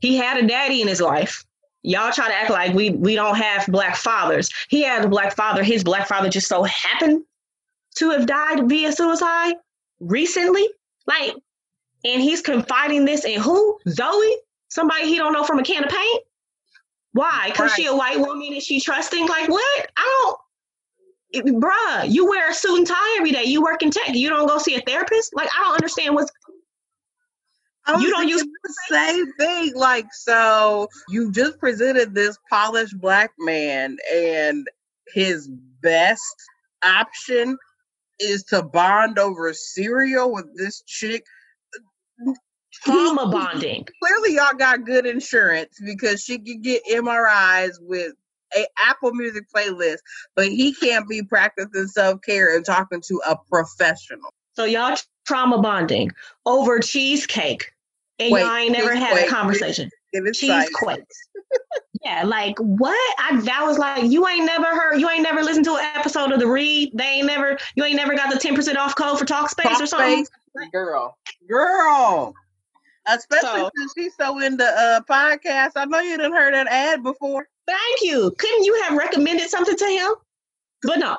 he 0.06 0.16
had 0.16 0.38
a 0.38 0.48
daddy 0.48 0.82
in 0.82 0.88
his 0.88 1.02
life. 1.02 1.44
Y'all 1.86 2.12
try 2.12 2.28
to 2.28 2.34
act 2.34 2.50
like 2.50 2.74
we 2.74 2.90
we 2.92 3.16
don't 3.16 3.36
have 3.36 3.66
black 3.68 3.96
fathers. 3.96 4.50
He 4.70 4.82
had 4.82 5.06
a 5.06 5.08
black 5.08 5.36
father. 5.36 5.64
His 5.64 5.84
black 5.84 6.08
father 6.08 6.30
just 6.30 6.48
so 6.48 6.64
happened 6.64 7.24
to 7.98 8.10
have 8.10 8.26
died 8.26 8.68
via 8.68 8.92
suicide 8.92 9.56
recently. 10.00 10.68
Like, 11.06 11.36
and 12.04 12.22
he's 12.22 12.42
confiding 12.42 13.06
this 13.06 13.24
in 13.24 13.40
who? 13.40 13.80
Zoey? 13.88 14.34
Somebody 14.70 15.06
he 15.06 15.18
don't 15.18 15.34
know 15.34 15.44
from 15.44 15.60
a 15.60 15.64
can 15.64 15.84
of 15.84 15.90
paint? 15.90 16.24
Why? 17.14 17.50
Because 17.52 17.70
right. 17.70 17.76
she 17.76 17.86
a 17.86 17.96
white 17.96 18.20
woman 18.20 18.52
and 18.52 18.62
she 18.62 18.82
trusting? 18.82 19.28
Like 19.28 19.48
what? 19.48 19.88
I 19.96 20.24
don't 20.24 20.40
bruh, 21.44 22.10
you 22.12 22.28
wear 22.28 22.50
a 22.50 22.54
suit 22.54 22.78
and 22.78 22.88
tie 22.88 23.16
every 23.18 23.32
day. 23.32 23.44
You 23.44 23.62
work 23.62 23.84
in 23.84 23.92
tech. 23.92 24.10
You 24.14 24.30
don't 24.30 24.48
go 24.48 24.58
see 24.58 24.76
a 24.76 24.82
therapist. 24.82 25.36
Like 25.36 25.50
I 25.56 25.64
don't 25.64 25.76
understand 25.76 26.16
what's. 26.16 26.32
You 27.88 28.10
don't 28.10 28.28
use 28.28 28.44
the 28.44 28.74
same 28.90 29.32
thing. 29.34 29.76
Like 29.76 30.08
so, 30.12 30.88
you 31.10 31.32
just 31.32 31.60
presented 31.60 32.16
this 32.16 32.38
polished 32.50 33.00
black 33.00 33.32
man, 33.40 33.98
and 34.14 34.68
his 35.14 35.48
best 35.82 36.22
option 36.84 37.58
is 38.20 38.44
to 38.44 38.64
bond 38.64 39.20
over 39.20 39.54
cereal 39.54 40.32
with 40.32 40.46
this 40.56 40.82
chick 40.86 41.26
trauma 42.84 43.28
bonding. 43.30 43.88
Clearly, 44.04 44.36
y'all 44.36 44.58
got 44.58 44.86
good 44.86 45.06
insurance 45.06 45.78
because 45.84 46.24
she 46.24 46.40
can 46.40 46.62
get 46.62 46.84
MRIs 46.90 47.74
with 47.82 48.14
a 48.56 48.66
Apple 48.88 49.14
Music 49.14 49.46
playlist, 49.54 50.00
but 50.36 50.48
he 50.48 50.74
can't 50.74 51.08
be 51.08 51.24
practicing 51.24 51.88
self 51.88 52.22
care 52.22 52.56
and 52.56 52.66
talking 52.66 53.02
to 53.08 53.22
a 53.28 53.38
professional. 53.50 54.30
So 54.54 54.64
y'all 54.64 54.98
trauma 55.26 55.62
bonding 55.62 56.12
over 56.46 56.80
cheesecake, 56.80 57.72
and 58.20 58.30
y'all 58.30 58.56
ain't 58.56 58.72
never 58.72 58.96
had 58.96 59.14
wait, 59.14 59.28
a 59.28 59.30
conversation. 59.30 59.90
Cheesequakes. 60.34 61.18
yeah, 62.04 62.24
like 62.24 62.58
what? 62.60 63.16
I 63.20 63.42
that 63.42 63.64
was 63.66 63.78
like 63.78 64.04
you 64.04 64.28
ain't 64.28 64.46
never 64.46 64.68
heard, 64.68 65.00
you 65.00 65.10
ain't 65.10 65.24
never 65.24 65.44
listened 65.44 65.66
to 65.66 65.76
an 65.76 65.84
episode 65.96 66.32
of 66.32 66.40
the 66.40 66.48
Read. 66.48 66.92
They 66.94 67.04
ain't 67.04 67.28
never, 67.28 67.58
you 67.76 67.84
ain't 67.84 67.96
never 67.96 68.16
got 68.16 68.32
the 68.32 68.40
ten 68.40 68.56
percent 68.56 68.78
off 68.78 68.96
code 68.96 69.20
for 69.20 69.26
Talkspace 69.26 69.64
Talk 69.64 69.82
or 69.82 69.86
something. 69.86 70.26
Space, 70.26 70.70
girl, 70.72 71.18
girl. 71.48 72.34
Especially 73.08 73.60
so, 73.60 73.70
since 73.78 73.94
she's 73.96 74.16
so 74.16 74.40
into 74.40 74.64
uh 74.64 75.02
podcasts. 75.02 75.74
I 75.76 75.86
know 75.86 76.00
you 76.00 76.18
didn't 76.18 76.34
heard 76.34 76.54
that 76.54 76.68
ad 76.68 77.04
before. 77.04 77.48
Thank 77.68 78.02
you. 78.02 78.32
Couldn't 78.38 78.64
you 78.64 78.82
have 78.84 78.98
recommended 78.98 79.50
something 79.50 79.76
to 79.76 79.86
him? 79.86 80.12
But 80.84 81.00
no. 81.00 81.18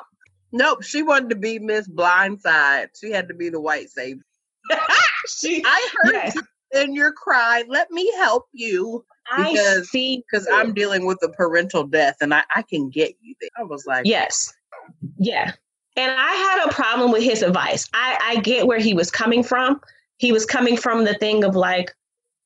Nope. 0.53 0.83
She 0.83 1.03
wanted 1.03 1.31
to 1.31 1.37
be 1.37 1.59
Miss 1.59 1.89
Blindside. 1.89 2.89
She 2.99 3.11
had 3.11 3.29
to 3.29 3.35
be 3.35 3.51
the 3.51 3.61
white 3.61 3.91
savior. 3.91 4.25
she, 5.29 5.63
I 5.65 5.89
heard 6.03 6.13
yes. 6.13 6.37
In 6.73 6.95
your 6.95 7.13
cry. 7.13 7.65
Let 7.69 7.91
me 7.91 8.11
help 8.17 8.47
you. 8.53 9.05
Because, 9.37 9.79
I 9.79 9.83
see. 9.83 10.23
Because 10.31 10.47
I'm 10.53 10.73
dealing 10.73 11.05
with 11.05 11.19
a 11.23 11.29
parental 11.29 11.85
death, 11.85 12.17
and 12.21 12.33
I, 12.33 12.45
I 12.55 12.63
can 12.63 12.91
get 12.91 13.15
you 13.21 13.35
there. 13.41 13.51
I 13.59 13.65
was 13.65 13.85
like, 13.87 14.07
yes, 14.07 14.53
yeah. 15.19 15.53
And 15.97 16.13
I 16.13 16.33
had 16.33 16.69
a 16.69 16.73
problem 16.75 17.11
with 17.11 17.23
his 17.23 17.43
advice. 17.43 17.89
I, 17.95 18.19
I 18.23 18.41
get 18.41 18.67
where 18.67 18.79
he 18.79 18.95
was 18.95 19.11
coming 19.11 19.43
from 19.43 19.81
he 20.19 20.33
was 20.33 20.47
coming 20.47 20.77
from 20.77 21.05
the 21.05 21.15
thing 21.15 21.45
of 21.45 21.55
like, 21.55 21.95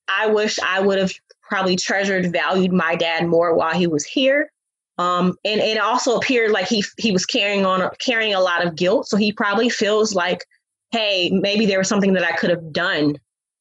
I 0.09 0.27
wish 0.27 0.59
I 0.61 0.81
would 0.81 0.99
have 0.99 1.13
probably 1.43 1.77
treasured, 1.77 2.33
valued 2.33 2.73
my 2.73 2.97
dad 2.97 3.27
more 3.27 3.55
while 3.55 3.75
he 3.75 3.87
was 3.87 4.05
here. 4.05 4.51
Um, 4.99 5.37
and, 5.45 5.61
and 5.61 5.79
it 5.79 5.81
also 5.81 6.17
appeared 6.17 6.51
like 6.51 6.67
he 6.67 6.85
he 6.99 7.11
was 7.11 7.25
carrying 7.25 7.65
on 7.65 7.89
carrying 8.01 8.35
a 8.35 8.41
lot 8.41 8.67
of 8.67 8.77
guilt. 8.77 9.09
So 9.09 9.17
he 9.17 9.33
probably 9.33 9.71
feels 9.71 10.15
like, 10.15 10.45
hey, 10.91 11.31
maybe 11.31 11.65
there 11.65 11.79
was 11.79 11.89
something 11.89 12.13
that 12.15 12.25
I 12.25 12.33
could 12.33 12.51
have 12.51 12.73
done 12.73 13.17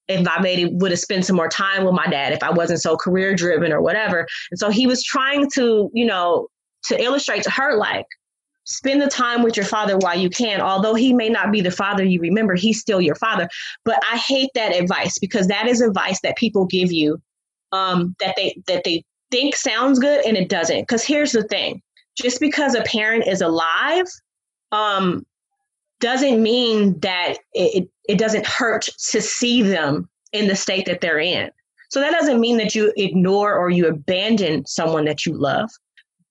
if 0.10 0.28
I 0.28 0.42
maybe 0.42 0.66
would 0.66 0.92
have 0.92 1.00
spent 1.00 1.26
some 1.26 1.36
more 1.36 1.48
time 1.48 1.86
with 1.86 1.94
my 1.94 2.08
dad, 2.08 2.34
if 2.34 2.44
I 2.44 2.52
wasn't 2.52 2.82
so 2.82 2.98
career 2.98 3.36
driven 3.36 3.72
or 3.72 3.82
whatever. 3.82 4.28
And 4.52 4.60
so 4.60 4.70
he 4.70 4.88
was 4.88 5.04
trying 5.04 5.50
to, 5.52 5.90
you 5.94 6.06
know, 6.06 6.48
to 6.86 7.02
illustrate 7.02 7.44
to 7.44 7.52
her 7.52 7.78
like, 7.78 8.06
spend 8.66 9.02
the 9.02 9.08
time 9.08 9.44
with 9.44 9.56
your 9.56 9.66
father 9.66 9.98
while 9.98 10.18
you 10.18 10.30
can. 10.30 10.62
Although 10.62 10.96
he 10.96 11.14
may 11.14 11.30
not 11.30 11.52
be 11.52 11.62
the 11.62 11.72
father 11.72 12.04
you 12.04 12.20
remember, 12.20 12.56
he's 12.56 12.80
still 12.80 13.02
your 13.02 13.16
father. 13.16 13.48
But 13.86 14.00
I 14.12 14.18
hate 14.18 14.50
that 14.56 14.76
advice 14.76 15.18
because 15.20 15.48
that 15.48 15.68
is 15.68 15.82
advice 15.82 16.20
that 16.22 16.38
people 16.38 16.66
give 16.66 16.92
you 16.92 17.22
um, 17.72 18.16
that 18.20 18.36
they 18.36 18.62
that 18.68 18.84
they 18.84 19.04
think 19.32 19.56
sounds 19.56 20.00
good 20.00 20.26
and 20.26 20.38
it 20.38 20.50
doesn't. 20.50 20.82
Because 20.82 21.04
here's 21.04 21.32
the 21.32 21.44
thing: 21.44 21.82
just 22.16 22.40
because 22.40 22.76
a 22.76 22.82
parent 22.84 23.28
is 23.28 23.42
alive, 23.42 24.06
um, 24.72 25.26
doesn't 26.00 26.42
mean 26.42 27.00
that 27.00 27.36
it, 27.54 27.90
it 28.08 28.18
doesn't 28.18 28.46
hurt 28.46 28.90
to 29.12 29.22
see 29.22 29.62
them 29.62 30.10
in 30.32 30.48
the 30.48 30.56
state 30.56 30.86
that 30.86 31.02
they're 31.02 31.20
in. 31.20 31.52
So 31.90 32.00
that 32.00 32.12
doesn't 32.12 32.40
mean 32.40 32.58
that 32.58 32.76
you 32.76 32.94
ignore 32.98 33.56
or 33.56 33.70
you 33.70 33.88
abandon 33.88 34.66
someone 34.66 35.06
that 35.06 35.26
you 35.26 35.34
love 35.34 35.70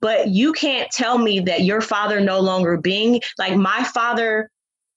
but 0.00 0.28
you 0.28 0.52
can't 0.52 0.90
tell 0.90 1.18
me 1.18 1.40
that 1.40 1.64
your 1.64 1.80
father 1.80 2.20
no 2.20 2.40
longer 2.40 2.76
being 2.76 3.20
like 3.38 3.56
my 3.56 3.82
father 3.84 4.50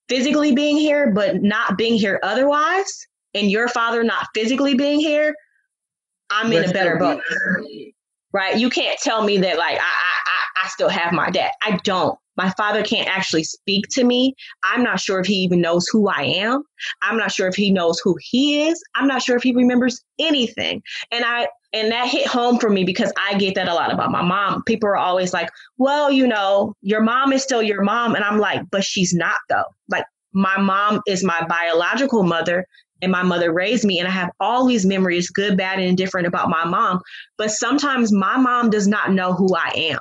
physically 0.10 0.54
being 0.54 0.78
here 0.78 1.12
but 1.12 1.42
not 1.42 1.78
being 1.78 1.96
here 1.96 2.20
otherwise 2.24 3.08
and 3.34 3.50
your 3.50 3.68
father 3.68 4.04
not 4.04 4.28
physically 4.34 4.76
being 4.76 5.00
here 5.00 5.34
i'm 6.30 6.52
in 6.52 6.70
a 6.70 6.74
better 6.74 6.98
boat. 6.98 7.22
right? 8.34 8.58
You 8.58 8.70
can't 8.70 9.00
tell 9.00 9.24
me 9.24 9.38
that 9.40 9.58
like 9.58 9.78
I, 9.78 9.82
I 9.82 10.64
i 10.64 10.68
still 10.68 10.90
have 10.90 11.12
my 11.12 11.30
dad. 11.30 11.52
I 11.64 11.80
don't 11.84 12.18
my 12.38 12.50
father 12.52 12.84
can't 12.84 13.10
actually 13.10 13.44
speak 13.44 13.86
to 13.92 14.04
me. 14.04 14.34
I'm 14.64 14.84
not 14.84 15.00
sure 15.00 15.20
if 15.20 15.28
he 15.28 15.36
even 15.36 15.62
knows 15.62 15.88
who 15.92 16.08
I 16.10 16.24
am. 16.24 16.64
I'm 17.02 17.18
not 17.18 17.32
sure 17.32 17.48
if 17.48 17.56
he 17.56 17.72
knows 17.72 18.00
who 18.04 18.18
he 18.20 18.68
is. 18.68 18.82
I'm 18.96 19.08
not 19.08 19.22
sure 19.22 19.36
if 19.36 19.44
he 19.44 19.54
remembers 19.54 20.02
anything. 20.20 20.82
And 21.12 21.24
I 21.26 21.48
and 21.74 21.92
that 21.92 22.08
hit 22.08 22.28
home 22.28 22.60
for 22.60 22.70
me 22.70 22.84
because 22.84 23.14
I 23.18 23.38
get 23.38 23.56
that 23.56 23.70
a 23.70 23.74
lot 23.74 23.94
about 23.94 24.12
my 24.12 24.22
mom. 24.22 24.64
People 24.64 24.90
are 24.90 24.98
always 24.98 25.34
like, 25.34 25.50
"Well, 25.78 26.12
you 26.12 26.28
know, 26.28 26.74
your 26.82 27.02
mom 27.02 27.32
is 27.34 27.44
still 27.44 27.62
your 27.62 27.82
mom." 27.82 28.16
And 28.16 28.24
I'm 28.24 28.40
like, 28.40 28.62
"But 28.72 28.84
she's 28.84 29.14
not 29.14 29.40
though." 29.50 29.66
Like 29.90 30.06
my 30.34 30.58
mom 30.58 31.02
is 31.08 31.24
my 31.24 31.46
biological 31.48 32.24
mother 32.24 32.66
and 33.02 33.12
my 33.12 33.24
mother 33.24 33.52
raised 33.52 33.84
me 33.84 34.00
and 34.00 34.08
I 34.08 34.12
have 34.12 34.32
all 34.40 34.66
these 34.66 34.86
memories, 34.86 35.30
good, 35.30 35.58
bad, 35.58 35.80
and 35.80 35.88
indifferent 35.88 36.28
about 36.28 36.50
my 36.50 36.66
mom. 36.66 37.02
But 37.38 37.52
sometimes 37.52 38.12
my 38.12 38.38
mom 38.38 38.70
does 38.70 38.88
not 38.88 39.12
know 39.12 39.34
who 39.34 39.56
I 39.56 39.72
am. 39.76 40.00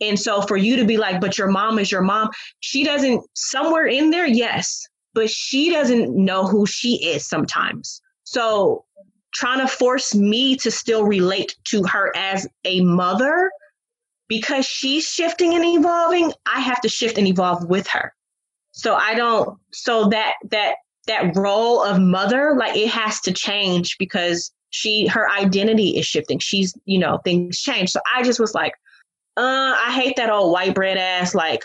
And 0.00 0.18
so 0.18 0.42
for 0.42 0.56
you 0.56 0.76
to 0.76 0.84
be 0.84 0.96
like, 0.96 1.20
but 1.20 1.36
your 1.36 1.48
mom 1.48 1.78
is 1.78 1.92
your 1.92 2.02
mom, 2.02 2.30
she 2.60 2.84
doesn't, 2.84 3.22
somewhere 3.34 3.86
in 3.86 4.10
there, 4.10 4.26
yes, 4.26 4.86
but 5.14 5.30
she 5.30 5.70
doesn't 5.70 6.14
know 6.14 6.46
who 6.46 6.66
she 6.66 7.04
is 7.04 7.26
sometimes. 7.26 8.00
So 8.24 8.84
trying 9.32 9.60
to 9.60 9.68
force 9.68 10.14
me 10.14 10.56
to 10.56 10.70
still 10.70 11.04
relate 11.04 11.56
to 11.64 11.82
her 11.84 12.12
as 12.16 12.46
a 12.64 12.80
mother 12.82 13.50
because 14.28 14.64
she's 14.64 15.04
shifting 15.04 15.54
and 15.54 15.64
evolving, 15.64 16.32
I 16.46 16.60
have 16.60 16.80
to 16.82 16.88
shift 16.88 17.18
and 17.18 17.26
evolve 17.26 17.68
with 17.68 17.86
her. 17.88 18.14
So 18.72 18.94
I 18.94 19.14
don't, 19.14 19.58
so 19.72 20.08
that, 20.08 20.34
that, 20.50 20.76
that 21.06 21.36
role 21.36 21.82
of 21.82 22.00
mother, 22.00 22.54
like 22.56 22.76
it 22.76 22.88
has 22.88 23.20
to 23.22 23.32
change 23.32 23.98
because 23.98 24.52
she, 24.70 25.08
her 25.08 25.28
identity 25.30 25.98
is 25.98 26.06
shifting. 26.06 26.38
She's, 26.38 26.72
you 26.84 26.98
know, 26.98 27.18
things 27.24 27.60
change. 27.60 27.90
So 27.90 28.00
I 28.14 28.22
just 28.22 28.38
was 28.38 28.54
like, 28.54 28.72
uh, 29.36 29.76
I 29.86 29.92
hate 29.92 30.16
that 30.16 30.30
old 30.30 30.52
white 30.52 30.74
bread 30.74 30.96
ass 30.96 31.34
like 31.34 31.62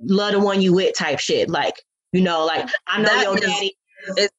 love 0.00 0.32
the 0.32 0.40
one 0.40 0.60
you 0.60 0.74
with 0.74 0.96
type 0.96 1.18
shit. 1.18 1.48
Like, 1.48 1.82
you 2.12 2.20
know, 2.20 2.44
like 2.44 2.68
I 2.86 3.00
know 3.00 3.08
that 3.08 3.24
your 3.24 3.34
is, 3.36 3.40
daddy 3.40 3.76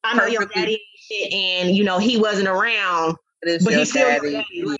I 0.04 0.16
know 0.16 0.26
your 0.26 0.46
daddy 0.46 0.80
shit 0.96 1.32
and 1.32 1.76
you 1.76 1.84
know 1.84 1.98
he 1.98 2.18
wasn't 2.18 2.48
around. 2.48 3.16
But 3.42 3.60
he's 3.60 3.90
still 3.90 4.08
daddy. 4.08 4.32
daddy. 4.32 4.62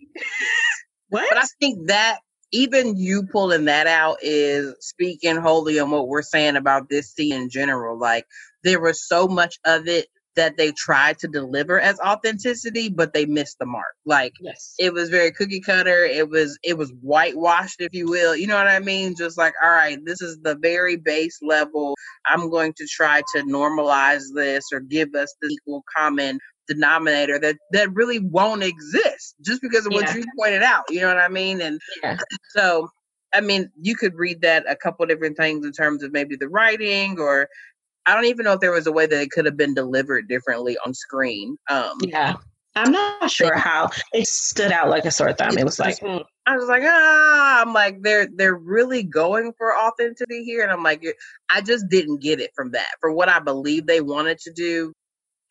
what? 1.09 1.27
But 1.29 1.39
I 1.39 1.45
think 1.61 1.89
that 1.89 2.19
even 2.53 2.97
you 2.97 3.25
pulling 3.31 3.67
that 3.67 3.87
out 3.87 4.19
is 4.23 4.75
speaking 4.81 5.37
wholly 5.37 5.79
on 5.79 5.91
what 5.91 6.09
we're 6.09 6.23
saying 6.23 6.57
about 6.57 6.89
this 6.89 7.13
scene 7.13 7.35
in 7.35 7.51
general. 7.51 7.99
Like 7.99 8.27
there 8.65 8.81
was 8.81 9.07
so 9.07 9.29
much 9.29 9.59
of 9.65 9.89
it 9.89 10.07
that 10.37 10.57
they 10.57 10.73
tried 10.73 11.19
to 11.19 11.29
deliver 11.29 11.81
as 11.81 11.99
authenticity, 12.01 12.89
but 12.89 13.13
they 13.13 13.27
missed 13.27 13.59
the 13.59 13.67
mark. 13.67 13.95
Like 14.05 14.35
yes. 14.41 14.75
it 14.79 14.93
was 14.93 15.09
very 15.09 15.33
cookie 15.33 15.61
cutter. 15.61 16.05
It 16.05 16.29
was 16.29 16.59
it 16.63 16.79
was 16.79 16.93
whitewashed, 17.01 17.81
if 17.81 17.93
you 17.93 18.09
will. 18.09 18.37
You 18.37 18.47
know 18.47 18.57
what 18.57 18.69
I 18.69 18.79
mean? 18.79 19.15
Just 19.17 19.39
like, 19.39 19.55
all 19.63 19.71
right, 19.71 19.99
this 20.05 20.21
is 20.21 20.39
the 20.43 20.57
very 20.57 20.97
base 20.97 21.39
level. 21.43 21.97
I'm 22.27 22.51
going 22.51 22.75
to 22.75 22.87
try 22.87 23.23
to 23.35 23.43
normalize 23.43 24.25
this 24.35 24.65
or 24.73 24.81
give 24.81 25.15
us 25.15 25.35
the 25.41 25.49
equal 25.49 25.83
common 25.97 26.39
denominator 26.69 27.39
that 27.39 27.57
that 27.73 27.93
really 27.95 28.19
won't 28.19 28.63
exist 28.63 29.37
just 29.41 29.63
because 29.63 29.87
of 29.87 29.93
what 29.93 30.05
yeah. 30.07 30.17
you 30.17 30.25
pointed 30.39 30.63
out. 30.63 30.85
You 30.91 31.01
know 31.01 31.09
what 31.09 31.19
I 31.19 31.29
mean? 31.29 31.61
And 31.61 31.81
yeah. 32.03 32.19
so 32.51 32.89
I 33.35 33.41
mean, 33.41 33.71
you 33.81 33.97
could 33.97 34.15
read 34.15 34.41
that 34.43 34.65
a 34.69 34.77
couple 34.77 35.05
different 35.07 35.37
things 35.37 35.67
in 35.67 35.73
terms 35.73 36.03
of 36.03 36.13
maybe 36.13 36.37
the 36.37 36.49
writing 36.49 37.19
or 37.19 37.49
I 38.07 38.15
don't 38.15 38.27
even 38.27 38.45
know 38.45 38.53
if 38.53 38.61
there 38.61 38.73
was 38.73 38.87
a 38.87 38.93
way 38.93 39.07
that 39.07 39.21
it 39.21 39.31
could 39.31 39.47
have 39.47 39.57
been 39.57 39.75
delivered 39.75 40.29
differently 40.29 40.77
on 40.87 40.95
screen. 40.95 41.57
Um, 41.69 41.99
yeah. 42.01 42.35
I'm 42.77 42.93
not 42.93 43.31
sure 43.31 43.57
how 43.57 43.89
it 44.13 44.29
stood 44.29 44.71
out 44.71 44.91
like 44.91 45.07
a 45.07 45.11
sore 45.11 45.33
thumb. 45.33 45.57
It 45.57 45.65
was 45.65 45.79
like 45.79 45.97
I 46.47 46.57
was 46.57 46.69
like, 46.69 46.83
ah, 46.85 47.63
I'm 47.63 47.73
like 47.73 48.03
they're 48.03 48.29
they're 48.37 48.57
really 48.57 49.03
going 49.03 49.53
for 49.57 49.77
authenticity 49.77 50.45
here, 50.45 50.63
and 50.63 50.71
I'm 50.71 50.83
like, 50.83 51.03
I 51.51 51.63
just 51.63 51.89
didn't 51.89 52.21
get 52.21 52.39
it 52.39 52.51
from 52.55 52.73
that. 52.73 52.91
For 53.01 53.11
what 53.11 53.31
I 53.31 53.41
believe 53.41 53.87
they 53.87 54.03
wanted 54.03 54.39
to 54.41 54.53
do, 54.53 54.93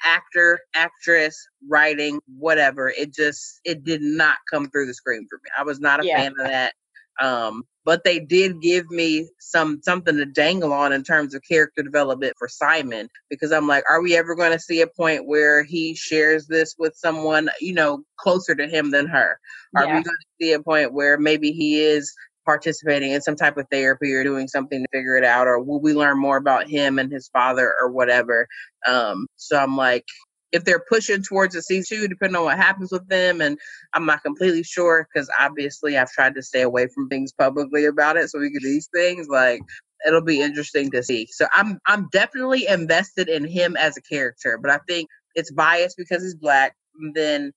actor, 0.04 0.60
actress, 0.76 1.36
writing, 1.68 2.20
whatever, 2.38 2.90
it 2.90 3.12
just 3.12 3.60
it 3.66 3.84
did 3.84 4.04
not 4.04 4.38
come 4.50 4.70
through 4.70 4.86
the 4.86 4.94
screen 4.94 5.26
for 5.28 5.38
me. 5.44 5.50
I 5.58 5.64
was 5.64 5.80
not 5.80 6.04
a 6.04 6.08
yeah. 6.08 6.18
fan 6.18 6.34
of 6.40 6.46
that. 6.46 6.76
Um, 7.22 7.64
but 7.86 8.04
they 8.04 8.20
did 8.20 8.62
give 8.62 8.90
me 8.90 9.30
some 9.40 9.80
something 9.84 10.18
to 10.18 10.26
dangle 10.26 10.74
on 10.74 10.92
in 10.92 11.04
terms 11.04 11.36
of 11.36 11.44
character 11.48 11.84
development 11.84 12.34
for 12.38 12.48
Simon 12.48 13.08
because 13.30 13.52
I'm 13.52 13.68
like, 13.68 13.84
are 13.90 14.02
we 14.02 14.18
ever 14.18 14.36
going 14.36 14.52
to 14.52 14.60
see 14.60 14.82
a 14.82 14.88
point 14.88 15.28
where 15.28 15.64
he 15.64 15.96
shares 15.96 16.48
this 16.48 16.76
with 16.78 16.96
someone 16.96 17.50
you 17.62 17.74
know 17.74 18.04
closer 18.18 18.56
to 18.56 18.68
him 18.68 18.92
than 18.92 19.08
her? 19.08 19.40
Are 19.76 19.86
yeah. 19.86 19.98
we 19.98 20.04
going 20.04 20.04
to 20.04 20.46
see 20.46 20.54
a 20.54 20.62
point 20.62 20.94
where 20.94 21.18
maybe 21.18 21.52
he 21.52 21.80
is 21.80 22.14
participating 22.46 23.12
in 23.12 23.22
some 23.22 23.36
type 23.36 23.58
of 23.58 23.66
therapy 23.72 24.14
or 24.14 24.24
doing 24.24 24.48
something 24.48 24.82
to 24.82 24.88
figure 24.92 25.18
it 25.18 25.24
out 25.24 25.48
or 25.48 25.60
will 25.60 25.82
we 25.82 25.94
learn 25.94 26.18
more 26.18 26.38
about 26.38 26.70
him 26.70 27.00
and 27.00 27.12
his 27.12 27.28
father 27.30 27.74
or 27.82 27.90
whatever 27.90 28.48
um 28.88 29.26
so 29.36 29.58
i'm 29.58 29.76
like 29.76 30.06
if 30.52 30.64
they're 30.64 30.84
pushing 30.90 31.22
towards 31.22 31.56
a 31.56 31.60
C2, 31.60 32.08
depending 32.08 32.36
on 32.36 32.46
what 32.46 32.58
happens 32.58 32.92
with 32.92 33.08
them. 33.10 33.42
And 33.42 33.58
I'm 33.94 34.06
not 34.06 34.24
completely 34.24 34.64
sure 34.64 35.08
because 35.14 35.30
obviously 35.40 35.98
I've 35.98 36.12
tried 36.12 36.36
to 36.36 36.42
stay 36.42 36.62
away 36.62 36.88
from 36.88 37.10
things 37.10 37.34
publicly 37.34 37.86
about 37.86 38.18
it. 38.18 38.30
So 38.30 38.40
we 38.40 38.52
get 38.52 38.62
these 38.62 38.90
things 38.94 39.28
like 39.28 39.62
it'll 40.06 40.22
be 40.22 40.42
interesting 40.42 40.92
to 40.92 41.04
see. 41.04 41.28
So 41.32 41.48
I'm 41.54 41.80
I'm 41.88 42.08
definitely 42.12 42.68
invested 42.68 43.28
in 43.28 43.46
him 43.46 43.76
as 43.78 43.98
a 43.98 44.02
character, 44.02 44.58
but 44.62 44.72
I 44.72 44.80
think 44.88 45.10
it's 45.36 45.52
biased 45.52 45.98
because 45.98 46.24
he's 46.24 46.36
black. 46.36 46.76
And 47.00 47.14
then 47.16 47.52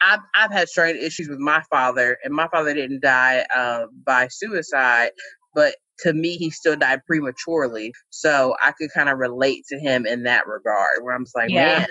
I've 0.00 0.20
I've 0.34 0.52
had 0.52 0.68
strange 0.68 0.98
issues 0.98 1.28
with 1.28 1.38
my 1.38 1.62
father, 1.70 2.18
and 2.24 2.34
my 2.34 2.48
father 2.48 2.74
didn't 2.74 3.02
die 3.02 3.46
uh, 3.54 3.86
by 4.04 4.28
suicide, 4.28 5.10
but 5.54 5.76
to 6.00 6.12
me 6.12 6.36
he 6.36 6.50
still 6.50 6.76
died 6.76 7.00
prematurely. 7.06 7.92
So 8.10 8.56
I 8.62 8.72
could 8.72 8.90
kind 8.92 9.08
of 9.08 9.18
relate 9.18 9.64
to 9.68 9.78
him 9.78 10.06
in 10.06 10.24
that 10.24 10.46
regard, 10.46 11.02
where 11.02 11.14
I'm 11.14 11.24
just 11.24 11.36
like, 11.36 11.50
yeah. 11.50 11.80
man, 11.80 11.88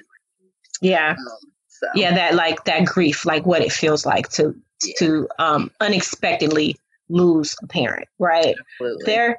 yeah. 0.82 1.12
Um, 1.12 1.52
so. 1.68 1.88
Yeah, 1.96 2.14
that 2.14 2.36
like 2.36 2.64
that 2.66 2.86
grief, 2.86 3.26
like 3.26 3.46
what 3.46 3.62
it 3.62 3.72
feels 3.72 4.06
like 4.06 4.30
to 4.30 4.54
yeah. 4.84 4.94
to 5.00 5.28
um 5.40 5.72
unexpectedly 5.80 6.78
lose 7.10 7.56
a 7.64 7.68
parent, 7.68 8.08
right? 8.20 8.56
Absolutely. 8.80 9.06
There 9.06 9.38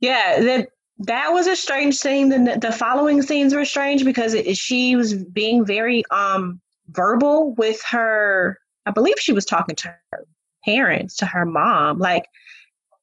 yeah, 0.00 0.40
that 0.40 0.68
that 0.98 1.32
was 1.32 1.46
a 1.46 1.56
strange 1.56 1.96
scene. 1.96 2.28
The, 2.28 2.58
the 2.60 2.72
following 2.72 3.22
scenes 3.22 3.54
were 3.54 3.64
strange 3.64 4.04
because 4.04 4.34
it, 4.34 4.56
she 4.56 4.94
was 4.96 5.14
being 5.14 5.64
very 5.64 6.04
um 6.10 6.60
verbal 6.90 7.54
with 7.54 7.82
her. 7.90 8.58
I 8.86 8.90
believe 8.90 9.18
she 9.18 9.32
was 9.32 9.44
talking 9.44 9.76
to 9.76 9.94
her 10.12 10.26
parents, 10.64 11.16
to 11.16 11.26
her 11.26 11.46
mom. 11.46 11.98
Like 11.98 12.26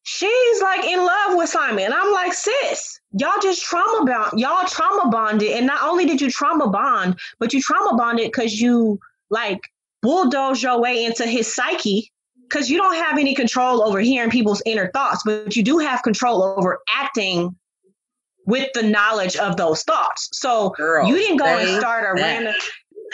she's 0.09 0.61
like 0.61 0.83
in 0.85 0.97
love 0.97 1.37
with 1.37 1.49
Simon. 1.49 1.85
And 1.85 1.93
I'm 1.93 2.11
like, 2.11 2.33
sis, 2.33 2.99
y'all 3.11 3.39
just 3.43 3.63
trauma 3.63 4.05
bond, 4.05 4.39
y'all 4.39 4.65
trauma 4.67 5.09
bonded. 5.11 5.51
And 5.51 5.67
not 5.67 5.83
only 5.83 6.05
did 6.05 6.19
you 6.19 6.31
trauma 6.31 6.67
bond, 6.67 7.19
but 7.37 7.53
you 7.53 7.61
trauma 7.61 7.95
bonded 7.95 8.31
because 8.31 8.59
you 8.59 8.99
like 9.29 9.59
bulldoze 10.01 10.63
your 10.63 10.81
way 10.81 11.05
into 11.05 11.27
his 11.27 11.53
psyche 11.53 12.11
because 12.49 12.71
you 12.71 12.77
don't 12.77 12.95
have 12.95 13.19
any 13.19 13.35
control 13.35 13.83
over 13.83 13.99
hearing 13.99 14.31
people's 14.31 14.63
inner 14.65 14.89
thoughts, 14.93 15.21
but 15.23 15.55
you 15.55 15.61
do 15.61 15.77
have 15.77 16.01
control 16.01 16.41
over 16.57 16.79
acting 16.89 17.55
with 18.47 18.67
the 18.73 18.81
knowledge 18.81 19.35
of 19.35 19.57
those 19.57 19.83
thoughts. 19.83 20.29
So 20.33 20.71
Girl, 20.71 21.07
you 21.07 21.15
didn't 21.17 21.37
go 21.37 21.45
and 21.45 21.79
start 21.79 22.03
a 22.03 22.19
that. 22.19 22.27
random 22.27 22.55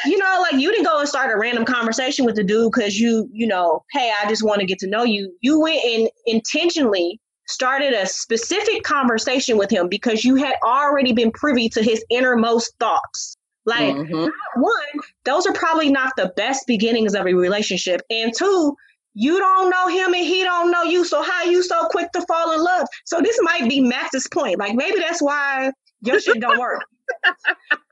you 0.05 0.17
know, 0.17 0.39
like 0.41 0.61
you 0.61 0.71
didn't 0.71 0.85
go 0.85 0.99
and 0.99 1.07
start 1.07 1.33
a 1.33 1.37
random 1.37 1.65
conversation 1.65 2.25
with 2.25 2.35
the 2.35 2.43
dude 2.43 2.71
because 2.73 2.99
you, 2.99 3.29
you 3.31 3.47
know, 3.47 3.83
hey, 3.91 4.11
I 4.21 4.27
just 4.27 4.43
want 4.43 4.59
to 4.59 4.65
get 4.65 4.79
to 4.79 4.87
know 4.87 5.03
you. 5.03 5.35
You 5.41 5.59
went 5.59 5.83
and 5.83 6.09
intentionally 6.25 7.19
started 7.47 7.93
a 7.93 8.05
specific 8.07 8.83
conversation 8.83 9.57
with 9.57 9.69
him 9.69 9.87
because 9.87 10.23
you 10.23 10.35
had 10.35 10.55
already 10.63 11.13
been 11.13 11.31
privy 11.31 11.69
to 11.69 11.83
his 11.83 12.03
innermost 12.09 12.73
thoughts. 12.79 13.37
Like, 13.65 13.95
mm-hmm. 13.95 14.61
one, 14.61 15.03
those 15.23 15.47
are 15.47 15.53
probably 15.53 15.89
not 15.89 16.13
the 16.17 16.31
best 16.35 16.67
beginnings 16.67 17.15
of 17.15 17.25
a 17.25 17.33
relationship. 17.33 18.01
And 18.09 18.31
two, 18.35 18.75
you 19.15 19.39
don't 19.39 19.69
know 19.69 19.87
him 19.87 20.13
and 20.13 20.23
he 20.23 20.43
don't 20.43 20.69
know 20.71 20.83
you. 20.83 21.05
So 21.05 21.23
how 21.23 21.43
you 21.43 21.63
so 21.63 21.87
quick 21.87 22.11
to 22.11 22.21
fall 22.27 22.51
in 22.51 22.61
love? 22.61 22.87
So 23.05 23.21
this 23.21 23.39
might 23.41 23.67
be 23.67 23.79
Max's 23.79 24.27
point. 24.31 24.59
Like 24.59 24.75
maybe 24.75 24.99
that's 24.99 25.21
why 25.21 25.71
your 26.01 26.19
shit 26.19 26.39
don't 26.39 26.59
work. 26.59 26.83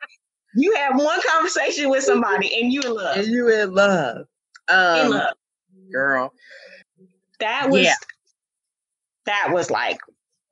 You 0.56 0.74
have 0.76 0.96
one 0.96 1.20
conversation 1.32 1.90
with 1.90 2.04
somebody 2.04 2.62
and 2.62 2.72
you 2.72 2.82
in 2.82 2.94
love. 2.94 3.18
And 3.18 3.28
you 3.28 3.50
in 3.50 3.74
love. 3.74 4.26
Um, 4.70 5.00
in 5.00 5.12
love. 5.12 5.34
Girl. 5.92 6.34
That 7.40 7.70
was 7.70 7.84
yeah. 7.84 7.96
that 9.26 9.50
was 9.52 9.70
like 9.70 9.98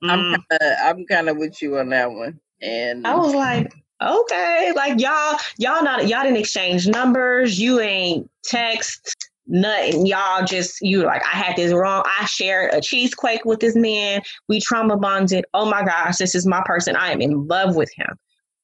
mm. 0.03 0.09
I'm 0.09 0.43
kinda, 0.49 0.77
I'm 0.83 1.05
kind 1.05 1.29
of 1.29 1.37
with 1.37 1.61
you 1.61 1.77
on 1.77 1.89
that 1.89 2.11
one. 2.11 2.39
And 2.61 3.07
I 3.07 3.15
was 3.15 3.33
like, 3.33 3.73
okay, 4.01 4.71
like 4.75 4.99
y'all, 4.99 5.37
y'all 5.57 5.83
not 5.83 6.07
y'all 6.07 6.23
didn't 6.23 6.37
exchange 6.37 6.87
numbers. 6.87 7.59
You 7.59 7.79
ain't 7.79 8.29
text 8.43 9.15
nothing. 9.47 10.05
Y'all 10.05 10.45
just 10.45 10.81
you 10.81 11.03
like 11.03 11.23
I 11.23 11.37
had 11.37 11.55
this 11.55 11.73
wrong. 11.73 12.03
I 12.05 12.25
shared 12.25 12.73
a 12.73 12.81
cheesequake 12.81 13.45
with 13.45 13.59
this 13.59 13.75
man. 13.75 14.21
We 14.47 14.59
trauma 14.59 14.97
bonded. 14.97 15.45
Oh 15.53 15.69
my 15.69 15.83
gosh, 15.83 16.17
this 16.17 16.35
is 16.35 16.45
my 16.45 16.61
person. 16.65 16.95
I 16.95 17.11
am 17.11 17.21
in 17.21 17.47
love 17.47 17.75
with 17.75 17.91
him. 17.95 18.17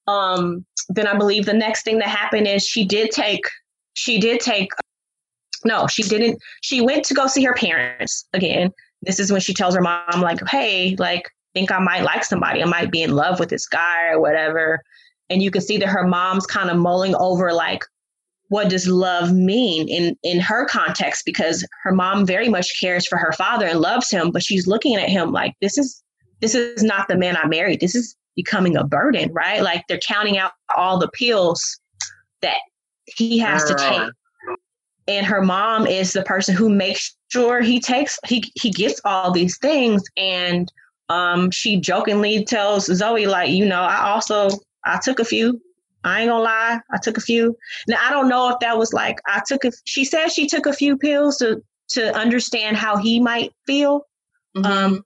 Um, 0.07 0.65
then 0.89 1.07
I 1.07 1.17
believe 1.17 1.45
the 1.45 1.53
next 1.53 1.83
thing 1.83 1.99
that 1.99 2.07
happened 2.07 2.47
is 2.47 2.65
she 2.65 2.85
did 2.85 3.11
take, 3.11 3.43
she 3.93 4.19
did 4.19 4.39
take, 4.39 4.69
no, 5.65 5.87
she 5.87 6.03
didn't. 6.03 6.39
She 6.61 6.81
went 6.81 7.03
to 7.05 7.13
go 7.13 7.27
see 7.27 7.43
her 7.43 7.53
parents 7.53 8.25
again. 8.33 8.71
This 9.01 9.19
is 9.19 9.31
when 9.31 9.41
she 9.41 9.53
tells 9.53 9.75
her 9.75 9.81
mom, 9.81 10.21
like, 10.21 10.39
hey, 10.47 10.95
like, 10.97 11.29
think 11.53 11.71
I 11.71 11.79
might 11.79 12.03
like 12.03 12.23
somebody. 12.23 12.61
I 12.61 12.65
might 12.65 12.91
be 12.91 13.01
in 13.01 13.11
love 13.11 13.39
with 13.39 13.49
this 13.49 13.67
guy 13.67 14.09
or 14.09 14.21
whatever. 14.21 14.81
And 15.29 15.41
you 15.41 15.51
can 15.51 15.61
see 15.61 15.77
that 15.77 15.87
her 15.87 16.07
mom's 16.07 16.45
kind 16.45 16.69
of 16.69 16.77
mulling 16.77 17.15
over, 17.15 17.51
like, 17.51 17.83
what 18.49 18.69
does 18.69 18.87
love 18.87 19.33
mean 19.33 19.87
in 19.89 20.17
in 20.23 20.39
her 20.39 20.65
context 20.65 21.23
because 21.25 21.67
her 21.83 21.91
mom 21.91 22.25
very 22.25 22.49
much 22.49 22.79
cares 22.79 23.05
for 23.05 23.17
her 23.17 23.33
father 23.33 23.65
and 23.65 23.81
loves 23.81 24.09
him 24.09 24.31
but 24.31 24.43
she's 24.43 24.67
looking 24.67 24.95
at 24.95 25.09
him 25.09 25.31
like 25.31 25.53
this 25.61 25.77
is 25.77 26.01
this 26.39 26.55
is 26.55 26.81
not 26.83 27.07
the 27.07 27.17
man 27.17 27.35
i 27.35 27.45
married 27.47 27.79
this 27.79 27.95
is 27.95 28.15
becoming 28.37 28.77
a 28.77 28.85
burden, 28.85 29.33
right? 29.33 29.61
Like 29.61 29.83
they're 29.89 29.99
counting 29.99 30.37
out 30.37 30.51
all 30.77 30.97
the 30.97 31.09
pills 31.09 31.81
that 32.41 32.59
he 33.05 33.39
has 33.39 33.65
Girl. 33.65 33.75
to 33.75 33.89
take. 33.89 34.11
And 35.09 35.25
her 35.25 35.41
mom 35.41 35.87
is 35.87 36.13
the 36.13 36.23
person 36.23 36.55
who 36.55 36.69
makes 36.69 37.17
sure 37.29 37.61
he 37.61 37.79
takes 37.81 38.19
he 38.25 38.43
he 38.55 38.69
gets 38.69 39.01
all 39.03 39.31
these 39.31 39.57
things 39.57 40.03
and 40.15 40.71
um 41.09 41.51
she 41.51 41.79
jokingly 41.79 42.45
tells 42.45 42.87
Zoey 42.87 43.27
like, 43.27 43.49
you 43.49 43.65
know, 43.65 43.81
I 43.81 44.09
also 44.09 44.49
I 44.85 44.99
took 45.03 45.19
a 45.19 45.25
few. 45.25 45.61
I 46.03 46.21
ain't 46.21 46.29
gonna 46.29 46.43
lie, 46.43 46.79
I 46.93 46.97
took 47.01 47.17
a 47.17 47.21
few. 47.21 47.57
Now 47.87 47.97
I 48.01 48.11
don't 48.11 48.29
know 48.29 48.49
if 48.49 48.59
that 48.59 48.77
was 48.77 48.93
like 48.93 49.17
I 49.25 49.41
took 49.45 49.65
a 49.65 49.71
she 49.85 50.05
said 50.05 50.27
she 50.27 50.47
took 50.47 50.65
a 50.67 50.73
few 50.73 50.95
pills 50.97 51.37
to 51.37 51.61
to 51.89 52.13
understand 52.15 52.77
how 52.77 52.97
he 52.97 53.19
might 53.19 53.53
feel. 53.65 54.01
Mm-hmm. 54.55 54.65
Um 54.65 55.03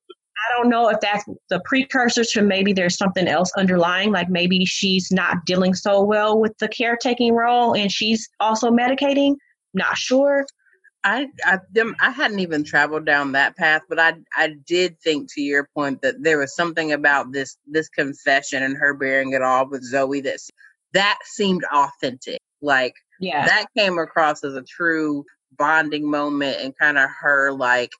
don't 0.56 0.70
know 0.70 0.90
if 0.90 1.00
that's 1.00 1.26
the 1.50 1.62
precursor 1.66 2.24
to 2.24 2.42
maybe 2.42 2.74
there's 2.74 2.98
something 2.98 3.28
else 3.28 3.52
underlying, 3.58 4.12
like 4.12 4.30
maybe 4.30 4.66
she's 4.66 5.12
not 5.12 5.46
dealing 5.46 5.74
so 5.74 6.04
well 6.04 6.40
with 6.40 6.58
the 6.60 6.68
caretaking 6.68 7.34
role 7.34 7.76
and 7.76 7.92
she's 7.92 8.30
also 8.40 8.70
medicating. 8.72 9.36
Not 9.74 9.98
sure. 9.98 10.46
I 11.04 11.28
I, 11.46 11.60
them, 11.72 11.96
I 12.00 12.12
hadn't 12.12 12.40
even 12.40 12.64
traveled 12.64 13.06
down 13.06 13.32
that 13.32 13.56
path, 13.58 13.82
but 13.90 14.00
I 14.00 14.14
I 14.36 14.56
did 14.68 15.00
think 15.00 15.34
to 15.34 15.42
your 15.42 15.68
point 15.76 16.02
that 16.02 16.22
there 16.22 16.38
was 16.38 16.56
something 16.56 16.92
about 16.92 17.32
this 17.32 17.58
this 17.66 17.90
confession 17.90 18.62
and 18.64 18.78
her 18.78 18.94
bearing 18.94 19.34
it 19.34 19.42
all 19.42 19.68
with 19.68 19.90
Zoey 19.92 20.24
that 20.24 20.40
that 20.94 21.18
seemed 21.24 21.64
authentic. 21.74 22.40
Like 22.62 22.94
yeah, 23.20 23.46
that 23.46 23.66
came 23.76 23.98
across 23.98 24.44
as 24.44 24.54
a 24.56 24.62
true 24.62 25.26
bonding 25.58 26.10
moment 26.10 26.58
and 26.62 26.78
kind 26.78 26.98
of 26.98 27.10
her 27.20 27.52
like 27.52 27.92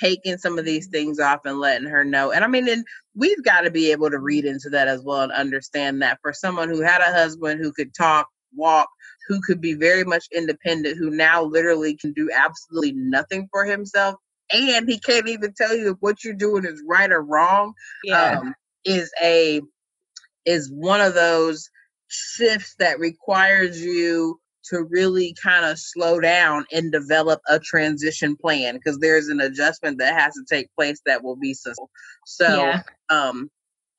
taking 0.00 0.38
some 0.38 0.58
of 0.58 0.64
these 0.64 0.88
things 0.88 1.20
off 1.20 1.40
and 1.44 1.58
letting 1.58 1.88
her 1.88 2.04
know. 2.04 2.32
And 2.32 2.44
I 2.44 2.48
mean, 2.48 2.68
and 2.68 2.84
we've 3.14 3.42
got 3.44 3.62
to 3.62 3.70
be 3.70 3.92
able 3.92 4.10
to 4.10 4.18
read 4.18 4.44
into 4.44 4.70
that 4.70 4.88
as 4.88 5.02
well 5.02 5.22
and 5.22 5.32
understand 5.32 6.02
that 6.02 6.18
for 6.22 6.32
someone 6.32 6.68
who 6.68 6.80
had 6.80 7.00
a 7.00 7.12
husband 7.12 7.60
who 7.60 7.72
could 7.72 7.94
talk, 7.94 8.28
walk, 8.54 8.88
who 9.28 9.40
could 9.46 9.60
be 9.60 9.74
very 9.74 10.04
much 10.04 10.26
independent, 10.32 10.98
who 10.98 11.10
now 11.10 11.42
literally 11.42 11.96
can 11.96 12.12
do 12.12 12.30
absolutely 12.34 12.92
nothing 12.92 13.48
for 13.50 13.64
himself, 13.64 14.16
and 14.52 14.88
he 14.88 14.98
can't 14.98 15.28
even 15.28 15.52
tell 15.54 15.74
you 15.74 15.92
if 15.92 15.96
what 16.00 16.22
you're 16.24 16.34
doing 16.34 16.64
is 16.64 16.82
right 16.86 17.10
or 17.10 17.22
wrong, 17.22 17.72
yeah. 18.04 18.38
um, 18.38 18.54
is 18.84 19.10
a 19.22 19.60
is 20.44 20.70
one 20.70 21.00
of 21.00 21.14
those 21.14 21.68
shifts 22.08 22.76
that 22.78 23.00
requires 23.00 23.82
you 23.82 24.40
to 24.70 24.82
really 24.82 25.34
kind 25.42 25.64
of 25.64 25.78
slow 25.78 26.20
down 26.20 26.64
and 26.72 26.92
develop 26.92 27.40
a 27.48 27.58
transition 27.58 28.36
plan 28.36 28.74
because 28.74 28.98
there's 28.98 29.28
an 29.28 29.40
adjustment 29.40 29.98
that 29.98 30.18
has 30.18 30.34
to 30.34 30.44
take 30.48 30.74
place 30.74 31.00
that 31.06 31.22
will 31.22 31.36
be 31.36 31.54
successful. 31.54 31.90
So, 32.24 32.46
yeah. 32.48 32.82
um, 33.08 33.50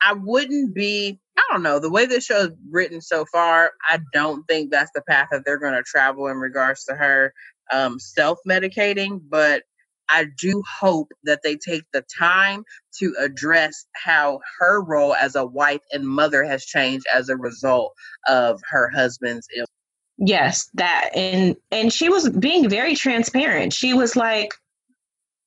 I 0.02 0.14
wouldn't 0.14 0.76
be, 0.76 1.20
I 1.38 1.44
don't 1.52 1.64
know, 1.64 1.80
the 1.80 1.92
way 1.92 2.06
this 2.06 2.26
show 2.26 2.42
is 2.42 2.50
written 2.70 3.02
so 3.02 3.26
far, 3.26 3.72
I 3.90 4.00
don't 4.14 4.44
think 4.48 4.72
that's 4.72 4.92
the 4.94 5.02
path 5.08 5.30
that 5.32 5.44
they're 5.46 5.58
going 5.58 5.74
to 5.74 5.84
travel 5.84 6.28
in 6.28 6.38
regards 6.38 6.86
to 6.86 6.96
her 6.96 7.34
um, 7.72 8.00
self 8.00 8.40
medicating, 8.48 9.22
but 9.30 9.64
I 10.10 10.28
do 10.40 10.64
hope 10.80 11.12
that 11.24 11.42
they 11.44 11.56
take 11.58 11.84
the 11.92 12.04
time 12.18 12.64
to 13.00 13.14
address 13.20 13.86
how 13.94 14.40
her 14.60 14.82
role 14.82 15.14
as 15.14 15.36
a 15.36 15.46
wife 15.46 15.82
and 15.92 16.08
mother 16.08 16.44
has 16.44 16.66
changed 16.66 17.06
as 17.14 17.30
a 17.30 17.36
result 17.36 17.94
of 18.28 18.62
her 18.70 18.90
husband's 18.90 19.48
illness. 19.56 19.68
Yes, 20.18 20.70
that 20.74 21.12
and 21.16 21.56
and 21.72 21.94
she 21.94 22.10
was 22.10 22.30
being 22.30 22.70
very 22.70 22.96
transparent. 22.96 23.74
She 23.74 23.94
was 23.94 24.16
like 24.16 24.54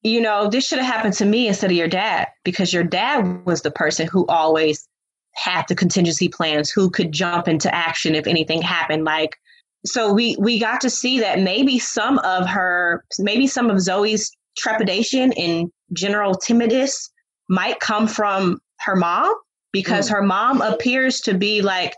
you 0.02 0.20
know, 0.20 0.48
this 0.48 0.66
should 0.66 0.78
have 0.78 0.92
happened 0.92 1.14
to 1.14 1.26
me 1.26 1.48
instead 1.48 1.70
of 1.70 1.76
your 1.76 1.88
dad 1.88 2.28
because 2.42 2.72
your 2.72 2.84
dad 2.84 3.44
was 3.44 3.62
the 3.62 3.70
person 3.70 4.06
who 4.06 4.26
always 4.26 4.88
had 5.34 5.66
the 5.68 5.74
contingency 5.74 6.28
plans, 6.28 6.70
who 6.70 6.90
could 6.90 7.12
jump 7.12 7.48
into 7.48 7.72
action 7.74 8.14
if 8.14 8.26
anything 8.26 8.62
happened. 8.62 9.05
Like, 9.05 9.36
so 9.84 10.12
we 10.12 10.36
we 10.38 10.59
got 10.59 10.80
to 10.82 10.90
see 10.90 11.20
that 11.20 11.40
maybe 11.40 11.78
some 11.78 12.18
of 12.20 12.48
her, 12.48 13.05
maybe 13.18 13.47
some 13.47 13.70
of 13.70 13.76
Zoey's 13.76 14.34
trepidation 14.56 15.32
and 15.34 15.70
general 15.92 16.34
timidness 16.34 17.10
might 17.48 17.80
come 17.80 18.06
from 18.06 18.59
her 18.80 18.97
mom 18.97 19.34
because 19.72 20.09
mm. 20.09 20.12
her 20.12 20.22
mom 20.22 20.60
appears 20.62 21.20
to 21.22 21.34
be 21.34 21.62
like, 21.62 21.94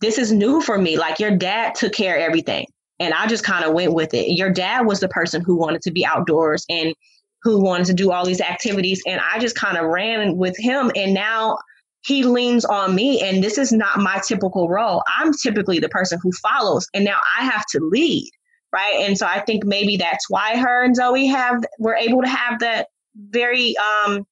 this 0.00 0.18
is 0.18 0.32
new 0.32 0.60
for 0.60 0.78
me. 0.78 0.98
Like 0.98 1.18
your 1.18 1.36
dad 1.36 1.74
took 1.74 1.92
care 1.92 2.16
of 2.16 2.22
everything. 2.22 2.66
And 3.00 3.12
I 3.12 3.26
just 3.26 3.44
kind 3.44 3.64
of 3.64 3.74
went 3.74 3.92
with 3.92 4.14
it. 4.14 4.36
Your 4.36 4.50
dad 4.50 4.86
was 4.86 5.00
the 5.00 5.08
person 5.08 5.42
who 5.42 5.56
wanted 5.56 5.82
to 5.82 5.90
be 5.90 6.06
outdoors 6.06 6.64
and 6.68 6.94
who 7.42 7.62
wanted 7.62 7.86
to 7.86 7.94
do 7.94 8.12
all 8.12 8.24
these 8.24 8.40
activities. 8.40 9.02
And 9.06 9.20
I 9.20 9.38
just 9.38 9.56
kind 9.56 9.76
of 9.76 9.86
ran 9.86 10.36
with 10.36 10.56
him. 10.58 10.90
And 10.94 11.12
now 11.12 11.58
he 12.02 12.22
leans 12.22 12.64
on 12.64 12.94
me. 12.94 13.20
And 13.22 13.42
this 13.42 13.58
is 13.58 13.72
not 13.72 13.98
my 13.98 14.20
typical 14.26 14.68
role. 14.68 15.02
I'm 15.18 15.32
typically 15.32 15.80
the 15.80 15.88
person 15.88 16.18
who 16.22 16.30
follows. 16.32 16.86
And 16.94 17.04
now 17.04 17.18
I 17.38 17.44
have 17.44 17.64
to 17.70 17.80
lead. 17.80 18.30
Right. 18.72 18.96
And 19.00 19.16
so 19.16 19.26
I 19.26 19.40
think 19.40 19.64
maybe 19.64 19.96
that's 19.96 20.28
why 20.28 20.56
her 20.56 20.82
and 20.84 20.96
Zoey 20.98 21.30
have 21.30 21.62
were 21.78 21.94
able 21.94 22.22
to 22.22 22.28
have 22.28 22.58
that 22.58 22.88
very 23.30 23.76
um 23.78 24.26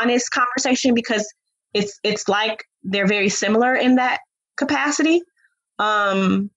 honest 0.00 0.30
conversation 0.30 0.94
because 0.94 1.26
it's 1.74 1.98
it's 2.04 2.28
like 2.28 2.62
they're 2.84 3.08
very 3.08 3.28
similar 3.28 3.74
in 3.74 3.96
that 3.96 4.20
capacity. 4.58 5.22
Um, 5.78 6.50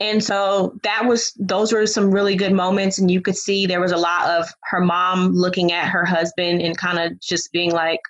and 0.00 0.22
so 0.22 0.78
that 0.82 1.06
was 1.06 1.32
those 1.38 1.72
were 1.72 1.86
some 1.86 2.12
really 2.12 2.36
good 2.36 2.52
moments, 2.52 2.98
and 2.98 3.10
you 3.10 3.20
could 3.20 3.36
see 3.36 3.66
there 3.66 3.80
was 3.80 3.92
a 3.92 3.96
lot 3.96 4.28
of 4.28 4.48
her 4.64 4.80
mom 4.80 5.32
looking 5.32 5.72
at 5.72 5.88
her 5.88 6.04
husband 6.04 6.60
and 6.62 6.76
kind 6.76 6.98
of 6.98 7.18
just 7.20 7.50
being 7.52 7.72
like, 7.72 8.00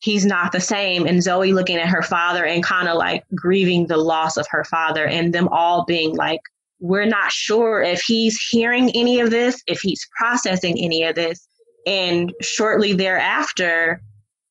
he's 0.00 0.26
not 0.26 0.52
the 0.52 0.60
same, 0.60 1.06
and 1.06 1.20
Zoey 1.20 1.54
looking 1.54 1.78
at 1.78 1.88
her 1.88 2.02
father 2.02 2.44
and 2.44 2.62
kind 2.62 2.88
of 2.88 2.96
like 2.96 3.24
grieving 3.34 3.86
the 3.86 3.96
loss 3.96 4.36
of 4.36 4.46
her 4.50 4.64
father, 4.64 5.06
and 5.06 5.32
them 5.32 5.48
all 5.48 5.84
being 5.86 6.14
like, 6.14 6.40
we're 6.80 7.06
not 7.06 7.32
sure 7.32 7.80
if 7.80 8.02
he's 8.02 8.38
hearing 8.50 8.90
any 8.94 9.20
of 9.20 9.30
this, 9.30 9.62
if 9.66 9.80
he's 9.80 10.06
processing 10.18 10.78
any 10.78 11.04
of 11.04 11.14
this. 11.14 11.48
And 11.86 12.34
shortly 12.42 12.92
thereafter, 12.92 14.02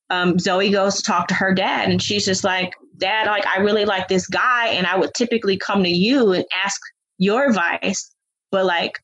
um, 0.09 0.37
Zoey 0.37 0.71
goes 0.71 0.95
to 0.95 1.03
talk 1.03 1.27
to 1.27 1.35
her 1.35 1.53
dad, 1.53 1.89
and 1.89 2.01
she's 2.01 2.25
just 2.25 2.43
like, 2.43 2.73
Dad, 3.03 3.27
like, 3.27 3.45
I 3.45 3.59
really 3.59 3.83
like 3.83 4.07
this 4.07 4.27
guy, 4.27 4.67
and 4.67 4.87
I 4.87 4.97
would 4.97 5.13
typically 5.13 5.57
come 5.57 5.83
to 5.83 5.89
you 5.89 6.31
and 6.31 6.45
ask 6.63 6.79
your 7.17 7.49
advice. 7.49 8.09
But, 8.49 8.65
like, 8.65 8.97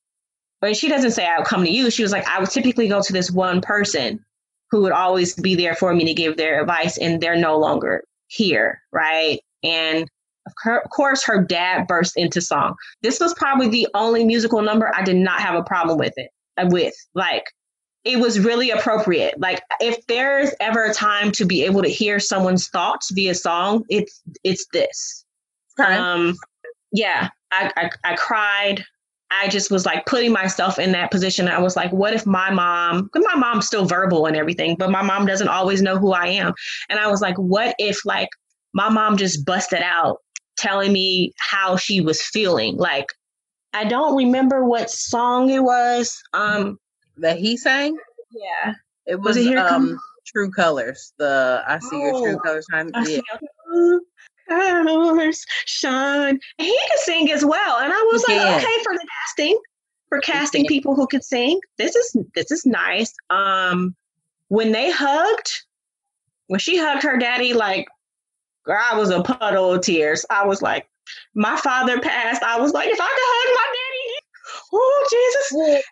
but 0.61 0.77
she 0.77 0.87
doesn't 0.87 1.11
say 1.11 1.27
I 1.27 1.37
would 1.37 1.47
come 1.47 1.65
to 1.65 1.69
you. 1.69 1.91
She 1.91 2.03
was 2.03 2.13
like, 2.13 2.25
I 2.25 2.39
would 2.39 2.49
typically 2.49 2.87
go 2.87 3.01
to 3.01 3.13
this 3.13 3.29
one 3.29 3.59
person 3.59 4.23
who 4.71 4.81
would 4.83 4.93
always 4.93 5.35
be 5.35 5.53
there 5.55 5.75
for 5.75 5.93
me 5.93 6.05
to 6.05 6.13
give 6.13 6.37
their 6.37 6.61
advice, 6.61 6.97
and 6.97 7.19
they're 7.19 7.35
no 7.35 7.57
longer 7.57 8.05
here. 8.27 8.81
Right. 8.93 9.41
And 9.63 10.07
of 10.47 10.53
course, 10.95 11.21
her 11.25 11.43
dad 11.43 11.85
burst 11.87 12.15
into 12.15 12.39
song. 12.39 12.75
This 13.01 13.19
was 13.19 13.33
probably 13.33 13.67
the 13.67 13.87
only 13.93 14.23
musical 14.23 14.61
number 14.61 14.91
I 14.95 15.03
did 15.03 15.17
not 15.17 15.41
have 15.41 15.55
a 15.55 15.63
problem 15.63 15.97
with 15.99 16.13
it. 16.15 16.29
Uh, 16.57 16.69
with 16.69 16.93
like, 17.15 17.43
it 18.09 18.19
was 18.19 18.39
really 18.39 18.71
appropriate. 18.71 19.39
Like 19.39 19.61
if 19.79 20.05
there's 20.07 20.51
ever 20.59 20.85
a 20.85 20.93
time 20.93 21.31
to 21.33 21.45
be 21.45 21.63
able 21.63 21.83
to 21.83 21.89
hear 21.89 22.19
someone's 22.19 22.67
thoughts 22.67 23.11
via 23.11 23.35
song, 23.35 23.83
it's 23.89 24.21
it's 24.43 24.65
this. 24.73 25.25
Um, 25.77 26.35
yeah, 26.91 27.29
I, 27.51 27.71
I 27.77 27.89
I 28.03 28.15
cried. 28.15 28.83
I 29.31 29.47
just 29.47 29.69
was 29.69 29.85
like 29.85 30.07
putting 30.07 30.31
myself 30.31 30.79
in 30.79 30.91
that 30.93 31.11
position. 31.11 31.47
I 31.47 31.59
was 31.59 31.75
like, 31.75 31.93
what 31.93 32.15
if 32.15 32.25
my 32.25 32.49
mom, 32.49 33.11
my 33.13 33.35
mom's 33.35 33.67
still 33.67 33.85
verbal 33.85 34.25
and 34.25 34.35
everything, 34.35 34.75
but 34.75 34.89
my 34.89 35.03
mom 35.03 35.27
doesn't 35.27 35.47
always 35.47 35.83
know 35.83 35.99
who 35.99 36.13
I 36.13 36.25
am. 36.29 36.53
And 36.89 36.97
I 36.99 37.07
was 37.11 37.21
like, 37.21 37.37
what 37.37 37.75
if 37.77 38.03
like 38.05 38.29
my 38.73 38.89
mom 38.89 39.17
just 39.17 39.45
busted 39.45 39.83
out 39.83 40.17
telling 40.57 40.91
me 40.91 41.31
how 41.37 41.77
she 41.77 42.01
was 42.01 42.23
feeling? 42.23 42.75
Like, 42.77 43.05
I 43.71 43.83
don't 43.85 44.17
remember 44.17 44.65
what 44.65 44.89
song 44.89 45.51
it 45.51 45.63
was. 45.63 46.19
Um, 46.33 46.79
that 47.21 47.37
he 47.37 47.57
sang? 47.57 47.97
Yeah. 48.31 48.73
It 49.05 49.15
was, 49.15 49.37
was 49.37 49.45
it 49.45 49.57
um 49.57 49.99
True 50.25 50.51
Colors. 50.51 51.13
The 51.17 51.63
I 51.67 51.79
see 51.79 51.89
oh, 51.93 51.99
your 51.99 52.11
true 52.21 52.35
oh, 52.35 52.39
colors 52.39 52.65
shine. 52.71 52.91
I 52.93 53.21
yeah. 54.49 54.83
colors 54.83 55.45
shine. 55.65 56.39
And 56.59 56.67
he 56.67 56.77
can 56.89 56.97
sing 56.97 57.31
as 57.31 57.43
well. 57.43 57.79
And 57.79 57.91
I 57.91 58.09
was 58.11 58.27
like, 58.27 58.39
okay, 58.39 58.83
for 58.83 58.93
the 58.93 59.07
casting, 59.25 59.59
for 60.09 60.19
casting 60.21 60.65
people 60.67 60.95
who 60.95 61.07
could 61.07 61.23
sing, 61.23 61.59
this 61.77 61.95
is 61.95 62.17
this 62.35 62.51
is 62.51 62.65
nice. 62.65 63.13
Um 63.29 63.95
when 64.49 64.71
they 64.71 64.91
hugged, 64.91 65.63
when 66.47 66.59
she 66.59 66.77
hugged 66.77 67.03
her 67.03 67.17
daddy, 67.17 67.53
like 67.53 67.87
girl, 68.63 68.79
I 68.79 68.97
was 68.97 69.09
a 69.09 69.23
puddle 69.23 69.73
of 69.73 69.81
tears. 69.81 70.25
I 70.29 70.45
was 70.45 70.61
like, 70.61 70.87
my 71.33 71.57
father 71.57 71.99
passed. 71.99 72.43
I 72.43 72.59
was 72.59 72.71
like, 72.71 72.89
if 72.89 72.99
I 72.99 73.05
could 73.05 73.09
hug 73.09 73.55
my 73.55 73.67
daddy, 73.79 74.15
oh 74.73 75.07
Jesus 75.11 75.83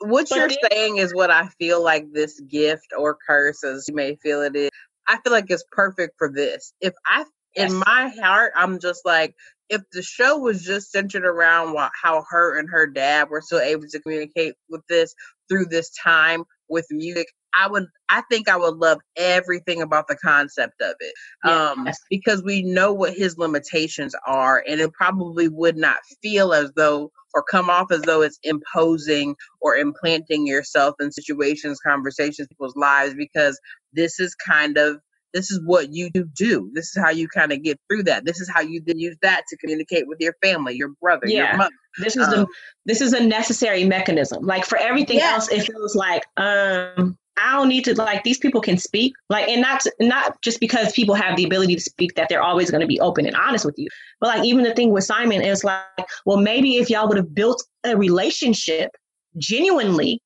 what 0.00 0.28
but 0.28 0.36
you're 0.36 0.50
saying 0.70 0.96
is 0.96 1.14
what 1.14 1.30
I 1.30 1.46
feel 1.58 1.82
like 1.82 2.12
this 2.12 2.40
gift 2.40 2.88
or 2.96 3.16
curse, 3.26 3.62
as 3.64 3.86
you 3.88 3.94
may 3.94 4.16
feel 4.16 4.42
it 4.42 4.56
is. 4.56 4.70
I 5.06 5.18
feel 5.22 5.32
like 5.32 5.46
it's 5.48 5.64
perfect 5.72 6.14
for 6.18 6.30
this. 6.32 6.72
If 6.80 6.94
I, 7.06 7.24
yes. 7.56 7.70
in 7.70 7.78
my 7.78 8.12
heart, 8.20 8.52
I'm 8.56 8.78
just 8.78 9.04
like, 9.04 9.34
if 9.68 9.82
the 9.92 10.02
show 10.02 10.38
was 10.38 10.64
just 10.64 10.90
centered 10.90 11.24
around 11.24 11.76
how 12.02 12.24
her 12.28 12.58
and 12.58 12.68
her 12.70 12.86
dad 12.86 13.30
were 13.30 13.40
still 13.40 13.60
able 13.60 13.86
to 13.88 14.00
communicate 14.00 14.54
with 14.68 14.82
this 14.88 15.14
through 15.48 15.66
this 15.66 15.90
time 15.90 16.44
with 16.68 16.86
music, 16.90 17.26
I 17.54 17.68
would 17.68 17.86
I 18.08 18.22
think 18.30 18.48
I 18.48 18.56
would 18.56 18.76
love 18.76 18.98
everything 19.16 19.82
about 19.82 20.08
the 20.08 20.16
concept 20.16 20.80
of 20.80 20.94
it. 21.00 21.14
Yes. 21.44 21.76
Um 21.76 21.88
because 22.08 22.42
we 22.42 22.62
know 22.62 22.92
what 22.92 23.14
his 23.14 23.38
limitations 23.38 24.14
are 24.26 24.62
and 24.68 24.80
it 24.80 24.92
probably 24.92 25.48
would 25.48 25.76
not 25.76 25.98
feel 26.22 26.52
as 26.52 26.72
though 26.74 27.10
or 27.34 27.42
come 27.42 27.70
off 27.70 27.90
as 27.90 28.02
though 28.02 28.22
it's 28.22 28.38
imposing 28.42 29.36
or 29.60 29.76
implanting 29.76 30.46
yourself 30.46 30.94
in 31.00 31.12
situations, 31.12 31.78
conversations, 31.80 32.48
people's 32.48 32.76
lives 32.76 33.14
because 33.14 33.58
this 33.92 34.20
is 34.20 34.34
kind 34.34 34.76
of 34.76 34.98
this 35.32 35.50
is 35.50 35.60
what 35.64 35.92
you 35.92 36.10
do. 36.10 36.70
This 36.74 36.96
is 36.96 37.02
how 37.02 37.10
you 37.10 37.28
kind 37.28 37.52
of 37.52 37.62
get 37.62 37.78
through 37.88 38.04
that. 38.04 38.24
This 38.24 38.40
is 38.40 38.48
how 38.48 38.60
you 38.60 38.82
then 38.84 38.98
use 38.98 39.16
that 39.22 39.42
to 39.48 39.56
communicate 39.58 40.08
with 40.08 40.18
your 40.20 40.34
family, 40.42 40.74
your 40.74 40.90
brother, 41.00 41.26
yeah. 41.26 41.50
your 41.50 41.56
mother. 41.56 41.74
This 41.98 42.16
is 42.16 42.26
um, 42.26 42.32
the 42.32 42.46
this 42.86 43.00
is 43.00 43.12
a 43.12 43.22
necessary 43.22 43.84
mechanism. 43.84 44.44
Like 44.44 44.64
for 44.64 44.78
everything 44.78 45.18
yeah. 45.18 45.32
else, 45.32 45.48
it 45.48 45.62
feels 45.62 45.94
like 45.94 46.24
um 46.36 47.16
I 47.42 47.56
don't 47.56 47.68
need 47.68 47.84
to 47.84 47.94
like 47.94 48.24
these 48.24 48.38
people 48.38 48.60
can 48.60 48.78
speak 48.78 49.14
like 49.28 49.48
and 49.48 49.60
not 49.60 49.82
not 50.00 50.40
just 50.42 50.60
because 50.60 50.92
people 50.92 51.14
have 51.14 51.36
the 51.36 51.44
ability 51.44 51.74
to 51.74 51.80
speak 51.80 52.14
that 52.14 52.28
they're 52.28 52.42
always 52.42 52.70
going 52.70 52.80
to 52.80 52.86
be 52.86 53.00
open 53.00 53.26
and 53.26 53.36
honest 53.36 53.64
with 53.64 53.78
you. 53.78 53.88
But 54.20 54.28
like 54.28 54.44
even 54.44 54.64
the 54.64 54.74
thing 54.74 54.90
with 54.90 55.04
Simon 55.04 55.42
is 55.42 55.64
like 55.64 56.08
well 56.24 56.38
maybe 56.38 56.76
if 56.76 56.90
y'all 56.90 57.08
would 57.08 57.16
have 57.16 57.34
built 57.34 57.62
a 57.84 57.96
relationship 57.96 58.90
genuinely 59.36 60.20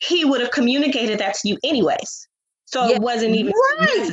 he 0.00 0.24
would 0.24 0.40
have 0.40 0.50
communicated 0.50 1.18
that 1.20 1.34
to 1.34 1.48
you 1.48 1.58
anyways. 1.64 2.28
So 2.66 2.88
it 2.88 3.00
wasn't 3.00 3.34
even 3.36 3.52
right. 3.78 4.10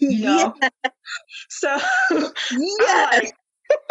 you 0.00 0.24
know? 0.24 0.54
Yeah. 0.62 0.90
so 1.48 1.76
yeah. 2.10 3.08
like, 3.12 3.32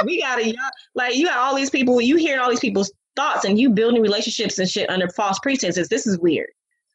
we 0.06 0.22
gotta 0.22 0.56
like 0.96 1.16
you 1.16 1.26
got 1.26 1.38
all 1.38 1.56
these 1.56 1.70
people 1.70 2.02
you 2.02 2.16
hearing 2.16 2.40
all 2.40 2.50
these 2.50 2.60
people's 2.60 2.92
thoughts 3.16 3.46
and 3.46 3.60
you 3.60 3.70
building 3.70 4.02
relationships 4.02 4.60
and 4.60 4.70
shit 4.70 4.90
under 4.90 5.10
false 5.10 5.40
pretenses. 5.40 5.90
This 5.90 6.08
is 6.08 6.20
weird 6.20 6.50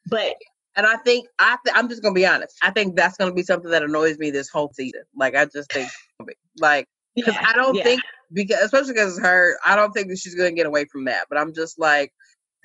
but 0.07 0.35
and 0.75 0.85
I 0.85 0.97
think 0.97 1.27
I 1.39 1.57
th- 1.63 1.75
I'm 1.75 1.89
just 1.89 2.01
gonna 2.01 2.13
be 2.13 2.25
honest. 2.25 2.57
I 2.61 2.71
think 2.71 2.95
that's 2.95 3.17
gonna 3.17 3.33
be 3.33 3.43
something 3.43 3.71
that 3.71 3.83
annoys 3.83 4.17
me 4.17 4.31
this 4.31 4.49
whole 4.49 4.71
season. 4.73 5.03
Like 5.15 5.35
I 5.35 5.45
just 5.45 5.71
think 5.71 5.89
like 6.59 6.87
because 7.15 7.35
yeah, 7.35 7.47
I 7.47 7.53
don't 7.53 7.75
yeah. 7.75 7.83
think 7.83 8.01
because 8.31 8.61
especially 8.61 8.93
because 8.93 9.17
it's 9.17 9.25
her, 9.25 9.57
I 9.65 9.75
don't 9.75 9.91
think 9.91 10.07
that 10.09 10.17
she's 10.17 10.35
gonna 10.35 10.51
get 10.51 10.65
away 10.65 10.85
from 10.85 11.05
that. 11.05 11.27
But 11.29 11.37
I'm 11.37 11.53
just 11.53 11.79
like, 11.79 12.11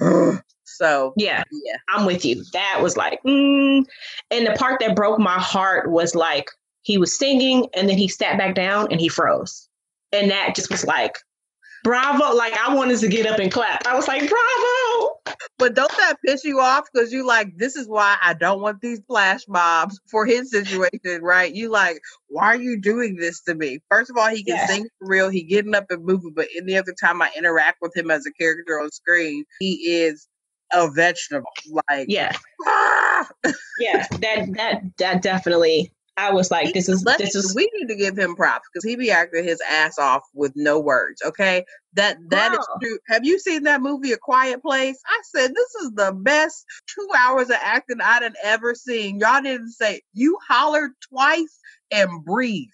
so 0.65 1.12
yeah, 1.16 1.43
yeah, 1.51 1.77
I'm 1.89 2.06
with 2.06 2.24
you. 2.24 2.43
That 2.52 2.81
was 2.82 2.97
like, 2.97 3.20
mm. 3.27 3.85
and 4.31 4.47
the 4.47 4.52
part 4.52 4.81
that 4.81 4.97
broke 4.97 5.19
my 5.19 5.39
heart 5.39 5.90
was 5.90 6.15
like 6.15 6.48
he 6.82 6.97
was 6.97 7.19
singing 7.19 7.66
and 7.74 7.89
then 7.89 7.98
he 7.98 8.09
sat 8.09 8.39
back 8.39 8.55
down 8.55 8.89
and 8.90 9.01
he 9.01 9.09
froze, 9.09 9.69
and 10.12 10.31
that 10.31 10.55
just 10.55 10.70
was 10.70 10.86
like, 10.86 11.19
bravo! 11.84 12.34
Like 12.34 12.55
I 12.55 12.74
wanted 12.74 12.98
to 13.00 13.09
get 13.09 13.26
up 13.26 13.38
and 13.38 13.50
clap. 13.50 13.86
I 13.86 13.94
was 13.94 14.09
like, 14.09 14.28
bravo! 14.28 15.36
But 15.59 15.74
don't 15.74 15.90
that 15.96 16.16
piss 16.24 16.44
you 16.44 16.60
off? 16.60 16.84
Because 16.92 17.12
you 17.12 17.26
like, 17.26 17.56
this 17.56 17.76
is 17.76 17.88
why 17.88 18.16
I 18.22 18.34
don't 18.34 18.60
want 18.60 18.80
these 18.80 19.00
flash 19.06 19.40
mobs 19.48 20.00
for 20.06 20.24
his 20.24 20.50
situation, 20.50 21.22
right? 21.22 21.52
You 21.52 21.70
like, 21.70 22.00
why 22.28 22.46
are 22.46 22.60
you 22.60 22.80
doing 22.80 23.16
this 23.16 23.40
to 23.42 23.55
me? 23.55 23.80
First 23.90 24.10
of 24.10 24.16
all, 24.16 24.28
he 24.28 24.44
can 24.44 24.56
yeah. 24.56 24.66
sing 24.66 24.88
for 24.98 25.09
real. 25.09 25.28
He 25.28 25.42
getting 25.42 25.74
up 25.74 25.86
and 25.90 26.05
moving, 26.05 26.32
but 26.34 26.48
any 26.56 26.76
other 26.76 26.94
time 26.98 27.20
I 27.20 27.30
interact 27.36 27.78
with 27.82 27.96
him 27.96 28.10
as 28.10 28.24
a 28.26 28.32
character 28.32 28.80
on 28.80 28.90
screen, 28.92 29.44
he 29.59 29.74
is 29.90 30.28
a 30.72 30.90
vegetable. 30.90 31.48
Like 31.88 32.06
yeah, 32.09 32.32
ah! 32.66 33.28
yeah. 33.80 34.06
That 34.20 34.55
that 34.55 34.82
that 34.98 35.22
definitely 35.22 35.92
I 36.19 36.32
was 36.32 36.51
like, 36.51 36.73
this 36.74 36.89
is 36.89 37.05
this 37.05 37.36
is 37.36 37.55
we 37.55 37.70
need 37.74 37.86
to 37.86 37.95
give 37.95 38.19
him 38.19 38.35
props 38.35 38.69
because 38.73 38.85
he 38.85 38.97
be 38.97 39.11
acting 39.11 39.45
his 39.45 39.61
ass 39.70 39.99
off 40.01 40.24
with 40.35 40.53
no 40.57 40.81
words. 40.81 41.23
Okay, 41.24 41.65
that 41.95 42.19
that 42.31 42.53
is 42.53 42.66
true. 42.82 42.99
Have 43.07 43.24
you 43.24 43.39
seen 43.39 43.62
that 43.62 43.81
movie, 43.81 44.11
A 44.11 44.16
Quiet 44.16 44.61
Place? 44.61 45.01
I 45.07 45.20
said 45.23 45.55
this 45.55 45.74
is 45.77 45.93
the 45.93 46.12
best 46.12 46.65
two 46.93 47.09
hours 47.16 47.51
of 47.51 47.57
acting 47.62 48.01
I'd 48.01 48.24
have 48.24 48.35
ever 48.43 48.74
seen. 48.74 49.20
Y'all 49.20 49.40
didn't 49.40 49.70
say 49.70 50.03
you 50.12 50.36
hollered 50.47 50.90
twice 51.09 51.61
and 51.93 52.24
breathed. 52.24 52.73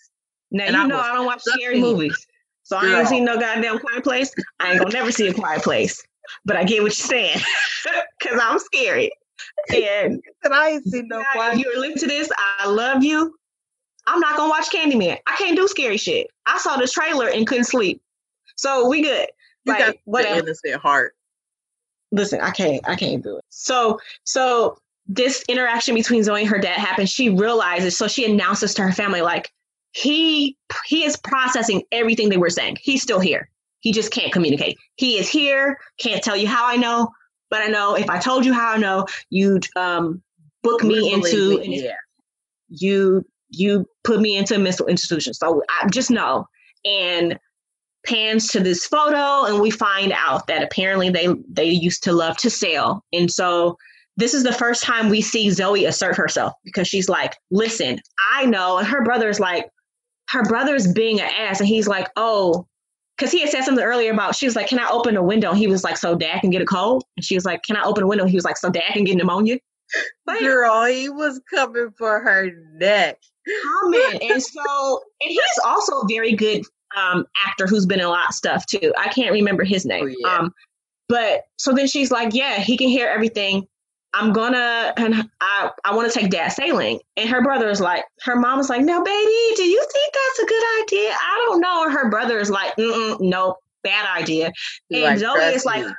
now 0.50 0.64
and 0.64 0.74
you 0.74 0.82
I 0.82 0.86
know 0.86 0.98
I 0.98 1.12
don't 1.12 1.26
watch 1.26 1.42
scary 1.42 1.78
movies. 1.78 2.26
So 2.62 2.78
I 2.78 3.00
ain't 3.00 3.08
seen 3.08 3.26
no 3.26 3.38
goddamn 3.38 3.78
quiet 3.78 4.04
place. 4.04 4.32
I 4.58 4.70
ain't 4.70 4.80
gonna 4.80 4.94
never 4.94 5.12
see 5.12 5.28
a 5.28 5.34
quiet 5.34 5.62
place. 5.62 6.02
But 6.46 6.56
I 6.56 6.64
get 6.64 6.82
what 6.82 6.98
you're 6.98 7.06
saying. 7.06 7.40
Cause 8.22 8.40
I'm 8.42 8.58
scary. 8.58 9.10
And 9.72 10.20
I 10.52 10.70
ain't 10.70 10.84
seen 10.84 11.08
no 11.08 11.22
quiet. 11.32 11.54
if 11.54 11.60
you're 11.60 11.78
listening 11.80 11.98
to 11.98 12.06
this, 12.06 12.30
I 12.36 12.68
love 12.68 13.02
you. 13.02 13.34
I'm 14.06 14.20
not 14.20 14.36
gonna 14.36 14.50
watch 14.50 14.68
Candyman. 14.70 15.18
I 15.26 15.36
can't 15.36 15.56
do 15.56 15.66
scary 15.66 15.96
shit. 15.96 16.26
I 16.46 16.58
saw 16.58 16.76
the 16.76 16.86
trailer 16.86 17.28
and 17.28 17.46
couldn't 17.46 17.64
sleep. 17.64 18.02
So 18.56 18.88
we 18.88 19.02
good. 19.02 19.26
You 19.64 19.72
Like, 19.72 19.78
got 19.78 19.96
whatever. 20.04 20.40
innocent 20.40 20.74
heart. 20.82 21.14
Listen, 22.12 22.40
I 22.40 22.50
can't. 22.50 22.86
I 22.86 22.96
can't 22.96 23.22
do 23.22 23.38
it. 23.38 23.44
So 23.48 23.98
so 24.24 24.76
this 25.06 25.42
interaction 25.48 25.94
between 25.94 26.22
Zoey 26.22 26.40
and 26.40 26.48
her 26.48 26.58
dad 26.58 26.78
happens. 26.78 27.10
She 27.10 27.30
realizes. 27.30 27.96
So 27.96 28.06
she 28.08 28.30
announces 28.30 28.74
to 28.74 28.82
her 28.82 28.92
family 28.92 29.22
like 29.22 29.50
he 29.92 30.56
he 30.84 31.04
is 31.04 31.16
processing 31.16 31.82
everything 31.92 32.28
they 32.28 32.36
were 32.36 32.50
saying. 32.50 32.76
He's 32.80 33.02
still 33.02 33.20
here. 33.20 33.48
He 33.80 33.92
just 33.92 34.10
can't 34.12 34.32
communicate. 34.32 34.76
He 34.96 35.18
is 35.18 35.28
here. 35.28 35.78
Can't 35.98 36.22
tell 36.22 36.36
you 36.36 36.46
how 36.48 36.66
I 36.66 36.76
know, 36.76 37.10
but 37.54 37.62
I 37.62 37.66
know 37.66 37.94
if 37.94 38.10
I 38.10 38.18
told 38.18 38.44
you 38.44 38.52
how 38.52 38.72
I 38.72 38.78
know, 38.78 39.06
you'd 39.30 39.68
um 39.76 40.20
book 40.64 40.82
me 40.82 41.12
into 41.12 41.62
yeah. 41.62 41.92
you 42.68 43.24
you 43.48 43.86
put 44.02 44.20
me 44.20 44.36
into 44.36 44.56
a 44.56 44.58
mental 44.58 44.88
institution. 44.88 45.34
So 45.34 45.62
I 45.80 45.88
just 45.88 46.10
know. 46.10 46.48
And 46.84 47.38
pans 48.04 48.48
to 48.48 48.60
this 48.60 48.84
photo 48.84 49.44
and 49.44 49.62
we 49.62 49.70
find 49.70 50.12
out 50.12 50.48
that 50.48 50.64
apparently 50.64 51.10
they 51.10 51.28
they 51.48 51.70
used 51.70 52.02
to 52.02 52.12
love 52.12 52.36
to 52.38 52.50
sail. 52.50 53.04
And 53.12 53.30
so 53.30 53.78
this 54.16 54.34
is 54.34 54.42
the 54.42 54.52
first 54.52 54.82
time 54.82 55.08
we 55.08 55.20
see 55.20 55.46
Zoey 55.46 55.86
assert 55.86 56.16
herself 56.16 56.54
because 56.64 56.88
she's 56.88 57.08
like, 57.08 57.36
listen, 57.52 58.00
I 58.32 58.46
know. 58.46 58.78
And 58.78 58.88
her 58.88 59.04
brother's 59.04 59.38
like, 59.38 59.68
her 60.30 60.42
brother's 60.42 60.92
being 60.92 61.20
an 61.20 61.30
ass. 61.38 61.60
And 61.60 61.68
he's 61.68 61.86
like, 61.86 62.08
oh, 62.16 62.66
because 63.16 63.30
he 63.30 63.40
had 63.40 63.50
said 63.50 63.64
something 63.64 63.84
earlier 63.84 64.12
about 64.12 64.34
she 64.34 64.46
was 64.46 64.56
like, 64.56 64.68
Can 64.68 64.78
I 64.78 64.88
open 64.88 65.16
a 65.16 65.22
window? 65.22 65.50
And 65.50 65.58
he 65.58 65.66
was 65.66 65.84
like, 65.84 65.96
So 65.96 66.14
dad 66.14 66.40
can 66.40 66.50
get 66.50 66.62
a 66.62 66.66
cold? 66.66 67.04
And 67.16 67.24
she 67.24 67.34
was 67.34 67.44
like, 67.44 67.62
Can 67.62 67.76
I 67.76 67.84
open 67.84 68.02
a 68.02 68.06
window? 68.06 68.26
He 68.26 68.36
was 68.36 68.44
like, 68.44 68.56
So 68.56 68.70
dad 68.70 68.92
can 68.92 69.04
get 69.04 69.16
pneumonia. 69.16 69.58
Like, 70.26 70.40
Girl, 70.40 70.86
he 70.86 71.08
was 71.08 71.40
coming 71.54 71.90
for 71.96 72.20
her 72.20 72.50
neck. 72.76 73.18
comment. 73.82 74.22
and 74.22 74.42
so, 74.42 75.00
and 75.20 75.30
he's 75.30 75.40
also 75.64 76.00
a 76.00 76.06
very 76.08 76.32
good 76.32 76.62
um, 76.96 77.26
actor 77.46 77.66
who's 77.66 77.86
been 77.86 78.00
in 78.00 78.06
a 78.06 78.10
lot 78.10 78.28
of 78.28 78.34
stuff 78.34 78.66
too. 78.66 78.92
I 78.98 79.08
can't 79.08 79.32
remember 79.32 79.64
his 79.64 79.84
name. 79.84 80.06
Oh, 80.06 80.14
yeah. 80.18 80.38
Um, 80.38 80.52
but 81.08 81.42
so 81.58 81.72
then 81.72 81.86
she's 81.86 82.10
like, 82.10 82.34
yeah, 82.34 82.58
he 82.60 82.76
can 82.76 82.88
hear 82.88 83.08
everything. 83.08 83.66
I'm 84.14 84.32
gonna, 84.32 84.92
and 84.96 85.28
I, 85.40 85.70
I 85.84 85.94
want 85.94 86.10
to 86.10 86.18
take 86.18 86.30
dad 86.30 86.48
sailing. 86.48 87.00
And 87.16 87.28
her 87.28 87.42
brother 87.42 87.68
is 87.68 87.80
like, 87.80 88.04
her 88.22 88.36
mom 88.36 88.60
is 88.60 88.70
like, 88.70 88.82
no, 88.82 89.02
baby, 89.02 89.54
do 89.56 89.64
you 89.64 89.86
think 89.92 90.14
that's 90.14 90.38
a 90.38 90.46
good 90.46 90.82
idea? 90.82 91.10
I 91.10 91.44
don't 91.46 91.60
know. 91.60 91.84
And 91.84 91.92
her 91.92 92.08
brother 92.08 92.38
is 92.38 92.48
like, 92.48 92.72
no, 92.78 93.56
bad 93.82 94.06
idea. 94.16 94.52
And 94.92 95.20
Zoey 95.20 95.34
"Trust 95.34 95.56
is 95.56 95.64
like, 95.64 95.84
me." 95.84 95.92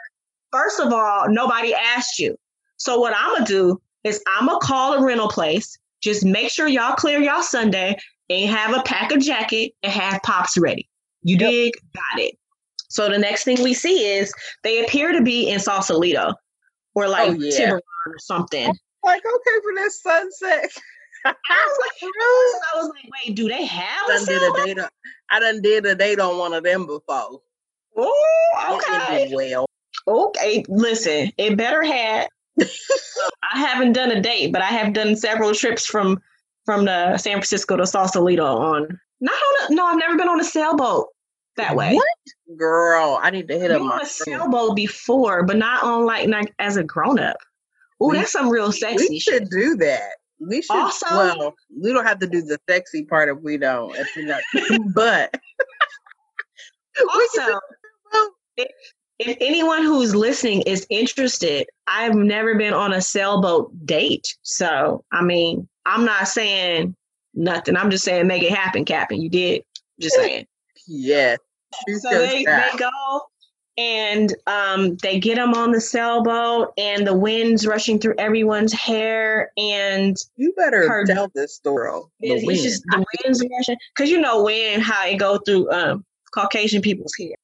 first 0.52 0.80
of 0.80 0.94
all, 0.94 1.26
nobody 1.30 1.74
asked 1.74 2.18
you. 2.18 2.38
So 2.78 3.00
what 3.00 3.14
I'm 3.16 3.34
gonna 3.34 3.46
do 3.46 3.82
is 4.06 4.22
I'm 4.28 4.48
gonna 4.48 4.60
call 4.60 4.94
a 4.94 5.04
rental 5.06 5.28
place. 5.28 5.78
Just 6.02 6.24
make 6.24 6.50
sure 6.52 6.68
y'all 6.68 6.96
clear 6.96 7.20
y'all 7.20 7.42
Sunday 7.42 7.98
and 8.30 8.50
have 8.50 8.76
a 8.76 8.82
pack 8.84 9.12
of 9.12 9.20
jacket 9.20 9.74
and 9.84 9.92
have 9.92 10.22
pops 10.24 10.58
ready. 10.58 10.88
You 11.24 11.38
Yep. 11.38 11.50
dig? 11.52 11.74
Got 11.94 12.22
it. 12.24 12.38
So 12.90 13.10
the 13.10 13.18
next 13.18 13.44
thing 13.44 13.62
we 13.62 13.74
see 13.74 14.06
is 14.06 14.32
they 14.64 14.84
appear 14.86 15.12
to 15.12 15.22
be 15.22 15.50
in 15.50 15.60
Sausalito 15.60 16.34
or 16.96 17.06
oh, 17.06 17.10
like 17.10 17.30
Oh, 17.30 17.34
yeah. 17.34 17.58
Tiburon 17.58 17.82
or 18.08 18.20
something. 18.20 18.74
like, 19.04 19.24
okay, 19.26 19.62
for 19.62 19.74
this 19.76 20.02
sunset. 20.02 20.70
I 21.26 21.30
was 21.30 21.78
like, 21.82 22.12
I 22.12 22.78
was 22.78 22.90
like, 22.90 23.12
wait, 23.12 23.36
do 23.36 23.48
they 23.48 23.66
have 23.66 24.10
a 24.10 24.14
done 24.14 24.26
did 24.26 24.38
a 24.38 24.40
sailboat? 24.40 24.66
date 24.66 24.80
on, 24.80 24.90
I 25.32 25.40
done 25.40 25.62
did 25.62 25.86
a 25.86 25.96
date 25.96 26.20
on 26.20 26.38
one 26.38 26.54
of 26.54 26.64
them 26.64 26.86
before. 26.86 27.42
Oh, 27.98 28.80
okay. 28.90 29.24
ended 29.24 29.36
well. 29.36 29.66
Okay, 30.08 30.64
listen, 30.68 31.32
it 31.38 31.58
better 31.58 31.84
had. 31.84 32.28
I 32.62 33.60
haven't 33.60 33.94
done 33.94 34.12
a 34.12 34.22
date, 34.22 34.54
but 34.54 34.62
I 34.62 34.68
have 34.68 34.94
done 34.94 35.16
several 35.16 35.54
trips 35.54 35.86
from 35.86 36.22
from 36.66 36.86
the 36.86 37.18
San 37.18 37.34
Francisco 37.34 37.76
to 37.76 37.88
Sausalito 37.88 38.46
on. 38.46 39.00
Not 39.20 39.34
on 39.34 39.72
a, 39.72 39.76
no, 39.76 39.86
I've 39.86 39.98
never 39.98 40.18
been 40.18 40.30
on 40.30 40.40
a 40.40 40.44
sailboat 40.44 41.08
that 41.57 41.76
way. 41.76 41.94
What? 41.95 42.57
Girl, 42.57 43.19
I 43.22 43.30
need 43.32 43.48
to 43.48 43.57
hit 43.60 43.69
Been 43.69 43.77
up 43.77 43.82
my 43.82 43.95
a 43.98 44.06
friend. 44.06 44.10
sailboat 44.41 44.76
before, 44.76 45.44
but 45.44 45.57
not 45.57 45.84
on 45.84 46.06
like 46.06 46.27
not 46.27 46.45
as 46.60 46.77
a 46.77 46.84
grown 46.84 47.19
up. 47.19 47.38
Oh, 48.02 48.14
that's 48.14 48.32
some 48.32 48.49
real 48.49 48.72
sexy 48.72 49.07
We 49.10 49.19
shit. 49.19 49.34
should 49.34 49.49
do 49.49 49.76
that. 49.77 50.10
We 50.40 50.61
should. 50.61 50.76
Also- 50.76 51.06
well, 51.15 51.53
we 51.82 51.94
don't 51.94 52.06
have 52.06 52.19
to 52.19 52.27
do 52.27 52.41
the 52.41 52.60
sexy 52.69 53.03
part 53.06 53.30
if 53.30 53.38
we 53.41 53.57
don't. 53.57 53.95
If 53.95 54.10
we 54.15 54.26
not, 54.26 54.41
but 54.94 55.34
Also, 57.14 57.60
if, 58.57 58.68
if 59.19 59.38
anyone 59.41 59.84
who's 59.84 60.15
listening 60.15 60.61
is 60.64 60.86
interested, 60.90 61.68
I've 61.88 62.15
never 62.15 62.56
been 62.56 62.73
on 62.73 62.94
a 62.94 63.02
sailboat 63.02 63.72
date. 63.86 64.36
So, 64.44 65.03
I 65.11 65.22
mean, 65.23 65.68
I'm 65.86 66.06
not 66.06 66.27
saying 66.27 66.95
nothing. 67.34 67.76
I'm 67.76 67.90
just 67.90 68.06
saying 68.06 68.27
make 68.27 68.44
it 68.44 68.53
happen, 68.53 68.86
Captain. 68.86 69.22
You 69.22 69.30
did. 69.30 69.64
Just 69.99 70.15
saying. 70.15 70.45
Yes. 70.88 71.40
Shoot 71.88 72.02
so 72.02 72.10
they, 72.20 72.44
shot. 72.44 72.72
they 72.72 72.78
go 72.78 73.22
and 73.78 74.34
um, 74.48 74.95
they 74.98 75.20
get 75.20 75.36
them 75.36 75.53
on 75.53 75.72
the 75.72 75.82
sailboat 75.82 76.74
and 76.78 77.06
the 77.06 77.16
wind's 77.16 77.68
rushing 77.68 77.99
through 77.99 78.16
everyone's 78.18 78.72
hair 78.72 79.52
and 79.57 80.16
you 80.38 80.53
better 80.56 80.88
her- 80.88 81.06
tell 81.06 81.30
this 81.36 81.56
story. 81.56 81.90
The 82.22 82.28
it's, 82.28 82.36
it's 82.41 82.45
wind. 82.45 82.60
just 82.60 82.84
the 82.84 83.06
wind's 83.24 83.44
rushing 83.52 83.78
because 83.95 84.10
you 84.10 84.20
know 84.20 84.44
wind 84.44 84.82
how 84.82 85.06
it 85.06 85.18
go 85.18 85.38
through 85.40 85.70
um, 85.72 86.06
caucasian 86.34 86.82
people's 86.82 87.14
hair 87.18 87.36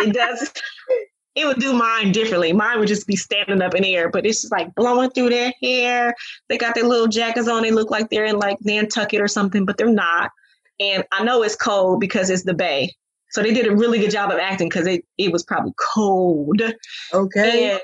it 0.00 0.12
does 0.12 0.52
it 1.34 1.46
would 1.46 1.58
do 1.58 1.72
mine 1.72 2.12
differently 2.12 2.52
mine 2.52 2.78
would 2.78 2.88
just 2.88 3.06
be 3.06 3.16
standing 3.16 3.62
up 3.62 3.74
in 3.74 3.82
the 3.82 3.96
air 3.96 4.10
but 4.10 4.26
it's 4.26 4.42
just 4.42 4.52
like 4.52 4.74
blowing 4.74 5.10
through 5.10 5.30
their 5.30 5.52
hair 5.62 6.14
they 6.50 6.58
got 6.58 6.74
their 6.74 6.84
little 6.84 7.06
jackets 7.08 7.48
on 7.48 7.62
they 7.62 7.70
look 7.70 7.90
like 7.90 8.10
they're 8.10 8.26
in 8.26 8.38
like 8.38 8.58
nantucket 8.60 9.20
or 9.20 9.28
something 9.28 9.64
but 9.64 9.78
they're 9.78 9.88
not 9.88 10.30
and 10.80 11.04
i 11.12 11.22
know 11.22 11.42
it's 11.42 11.56
cold 11.56 12.00
because 12.00 12.30
it's 12.30 12.44
the 12.44 12.54
bay 12.54 12.90
so 13.30 13.42
they 13.42 13.54
did 13.54 13.66
a 13.66 13.74
really 13.74 13.98
good 13.98 14.10
job 14.10 14.30
of 14.30 14.38
acting 14.38 14.68
because 14.68 14.86
it, 14.86 15.04
it 15.16 15.32
was 15.32 15.42
probably 15.42 15.72
cold 15.94 16.60
okay. 17.14 17.72
and, 17.72 17.80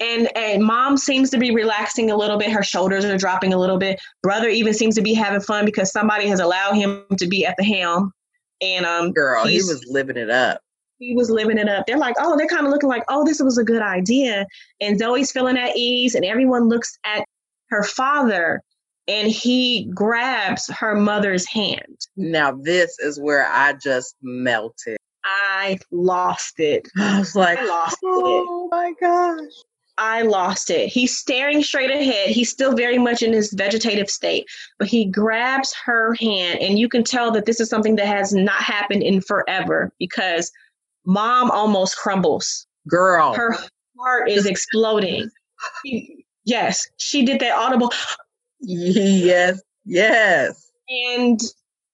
and 0.00 0.36
and 0.36 0.62
mom 0.62 0.96
seems 0.96 1.30
to 1.30 1.38
be 1.38 1.54
relaxing 1.54 2.10
a 2.10 2.16
little 2.16 2.36
bit. 2.36 2.50
Her 2.50 2.62
shoulders 2.62 3.04
are 3.04 3.16
dropping 3.16 3.54
a 3.54 3.58
little 3.58 3.78
bit. 3.78 4.00
Brother 4.22 4.48
even 4.48 4.74
seems 4.74 4.94
to 4.96 5.02
be 5.02 5.14
having 5.14 5.40
fun 5.40 5.64
because 5.64 5.90
somebody 5.90 6.26
has 6.26 6.40
allowed 6.40 6.74
him 6.74 7.04
to 7.18 7.26
be 7.26 7.46
at 7.46 7.56
the 7.56 7.64
helm. 7.64 8.12
And 8.60 8.84
um 8.84 9.12
Girl, 9.12 9.46
he 9.46 9.56
was 9.56 9.84
living 9.88 10.16
it 10.16 10.30
up. 10.30 10.60
he 10.98 11.14
was 11.14 11.30
living 11.30 11.58
it 11.58 11.68
up. 11.68 11.86
They're 11.86 11.98
like, 11.98 12.16
oh, 12.18 12.36
they're 12.36 12.46
kind 12.46 12.66
of 12.66 12.72
looking 12.72 12.88
like, 12.88 13.04
oh, 13.08 13.24
this 13.24 13.40
was 13.40 13.58
a 13.58 13.64
good 13.64 13.82
idea. 13.82 14.46
And 14.80 15.00
Zoey's 15.00 15.32
feeling 15.32 15.56
at 15.56 15.76
ease, 15.76 16.14
and 16.14 16.24
everyone 16.24 16.68
looks 16.68 16.98
at 17.04 17.24
her 17.70 17.82
father, 17.82 18.62
and 19.08 19.28
he 19.28 19.90
grabs 19.94 20.68
her 20.70 20.94
mother's 20.94 21.46
hand. 21.48 21.98
Now 22.16 22.52
this 22.52 22.98
is 23.00 23.20
where 23.20 23.46
I 23.46 23.74
just 23.74 24.16
melted. 24.22 24.96
I 25.24 25.78
lost 25.90 26.58
it. 26.58 26.88
I 26.98 27.18
was 27.18 27.34
like, 27.34 27.58
I 27.58 27.64
lost 27.64 27.98
it. 28.02 28.06
oh 28.08 28.68
my 28.70 28.92
gosh. 29.00 29.50
I 29.98 30.22
lost 30.22 30.70
it. 30.70 30.88
He's 30.88 31.16
staring 31.16 31.62
straight 31.62 31.90
ahead. 31.90 32.30
He's 32.30 32.50
still 32.50 32.74
very 32.74 32.98
much 32.98 33.22
in 33.22 33.32
his 33.32 33.52
vegetative 33.52 34.08
state, 34.08 34.46
but 34.78 34.88
he 34.88 35.04
grabs 35.04 35.74
her 35.84 36.14
hand, 36.14 36.60
and 36.60 36.78
you 36.78 36.88
can 36.88 37.04
tell 37.04 37.30
that 37.32 37.44
this 37.44 37.60
is 37.60 37.68
something 37.68 37.96
that 37.96 38.06
has 38.06 38.32
not 38.32 38.62
happened 38.62 39.02
in 39.02 39.20
forever 39.20 39.92
because 39.98 40.50
mom 41.04 41.50
almost 41.50 41.98
crumbles. 41.98 42.66
Girl. 42.88 43.34
Her 43.34 43.54
heart 43.98 44.30
is 44.30 44.46
exploding. 44.46 45.30
Yes, 46.44 46.88
she 46.96 47.24
did 47.24 47.38
that 47.38 47.56
audible, 47.56 47.92
yes. 48.62 49.60
Yes. 49.84 50.70
and 50.88 51.40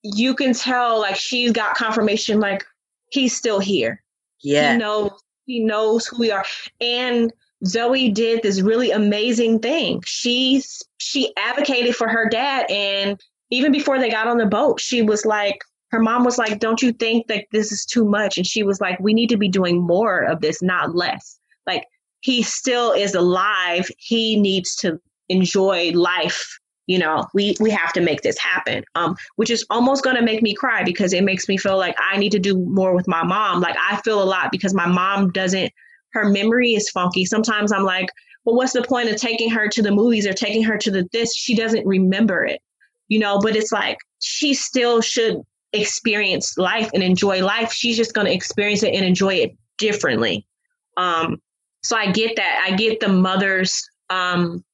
you 0.03 0.35
can 0.35 0.53
tell 0.55 1.01
like 1.01 1.17
she's 1.17 1.53
got 1.53 1.75
confirmation, 1.75 2.41
like 2.41 2.65
he's 3.11 3.37
still 3.37 3.59
here. 3.59 4.03
Yeah. 4.41 4.73
He 4.73 4.79
knows 4.79 5.11
he 5.47 5.61
knows 5.61 6.07
who 6.07 6.19
we 6.19 6.31
are. 6.31 6.45
And 6.81 7.33
Zoey 7.65 8.13
did 8.13 8.43
this 8.43 8.61
really 8.61 8.91
amazing 8.91 9.61
thing. 9.61 10.03
She 10.07 10.63
she 10.99 11.33
advocated 11.37 11.97
for 11.97 12.09
her 12.09 12.29
dad 12.29 12.71
and 12.71 13.21
even 13.51 13.73
before 13.73 13.99
they 13.99 14.11
got 14.11 14.29
on 14.29 14.37
the 14.37 14.47
boat, 14.47 14.79
she 14.81 15.03
was 15.03 15.25
like 15.25 15.59
her 15.91 16.01
mom 16.01 16.23
was 16.23 16.37
like, 16.37 16.61
"Don't 16.61 16.83
you 16.83 16.93
think 16.93 17.29
that 17.29 17.47
this 17.51 17.73
is 17.73 17.87
too 17.87 18.05
much?" 18.05 18.37
And 18.37 18.47
she 18.47 18.63
was 18.63 18.79
like, 18.81 19.01
"We 19.01 19.15
need 19.15 19.31
to 19.31 19.39
be 19.39 19.49
doing 19.49 19.81
more 19.81 20.21
of 20.21 20.43
this, 20.43 20.61
not 20.61 20.95
less." 20.95 21.41
Like 21.67 21.85
he 22.21 22.43
still 22.43 22.93
is 22.93 23.15
alive. 23.15 23.89
He 23.97 24.39
needs 24.39 24.77
to 24.77 25.01
enjoy 25.29 25.91
life 25.93 26.59
you 26.89 26.99
know 26.99 27.25
we 27.35 27.55
we 27.61 27.71
have 27.71 27.93
to 27.93 28.01
make 28.01 28.23
this 28.23 28.39
happen. 28.39 28.83
Um 28.97 29.15
which 29.37 29.51
is 29.51 29.65
almost 29.71 30.03
going 30.03 30.17
to 30.17 30.23
make 30.23 30.43
me 30.43 30.55
cry 30.55 30.83
because 30.83 31.13
it 31.13 31.23
makes 31.23 31.47
me 31.49 31.57
feel 31.57 31.77
like 31.77 31.95
i 32.01 32.17
need 32.17 32.33
to 32.33 32.41
do 32.41 32.59
more 32.59 32.95
with 32.95 33.07
my 33.07 33.23
mom. 33.23 33.61
Like 33.61 33.77
i 33.79 34.01
feel 34.03 34.21
a 34.21 34.25
lot 34.25 34.51
because 34.51 34.75
my 34.75 34.87
mom 34.87 35.31
doesn't 35.31 35.73
her 36.15 36.29
memory 36.31 36.75
is 36.75 36.91
funky. 36.91 37.25
Sometimes 37.25 37.71
i'm 37.71 37.85
like 37.85 38.09
well 38.45 38.57
what's 38.57 38.73
the 38.73 38.83
point 38.83 39.11
of 39.11 39.17
taking 39.17 39.51
her 39.51 39.69
to 39.69 39.83
the 39.83 39.93
movies 39.93 40.27
or 40.27 40.33
taking 40.33 40.65
her 40.65 40.79
to 40.79 40.91
the 40.91 41.07
this? 41.13 41.35
She 41.37 41.55
doesn't 41.55 41.87
remember 41.87 42.45
it 42.45 42.61
you 43.09 43.19
know 43.19 43.39
but 43.39 43.55
it's 43.55 43.71
like 43.73 43.99
she 44.21 44.55
still 44.55 45.01
should 45.01 45.37
experience 45.75 46.57
life 46.57 46.91
and 46.95 47.03
enjoy 47.03 47.45
life. 47.45 47.73
She's 47.73 47.97
just 47.97 48.15
going 48.15 48.27
to 48.27 48.33
experience 48.33 48.83
it 48.83 48.95
and 48.95 49.05
enjoy 49.05 49.35
it 49.35 49.57
differently. 49.77 50.47
Um 50.97 51.37
so 51.83 51.97
i 51.97 52.11
get 52.11 52.37
that. 52.37 52.67
I 52.67 52.75
get 52.77 53.01
the 53.01 53.09
mother's 53.09 53.87
um 54.11 54.65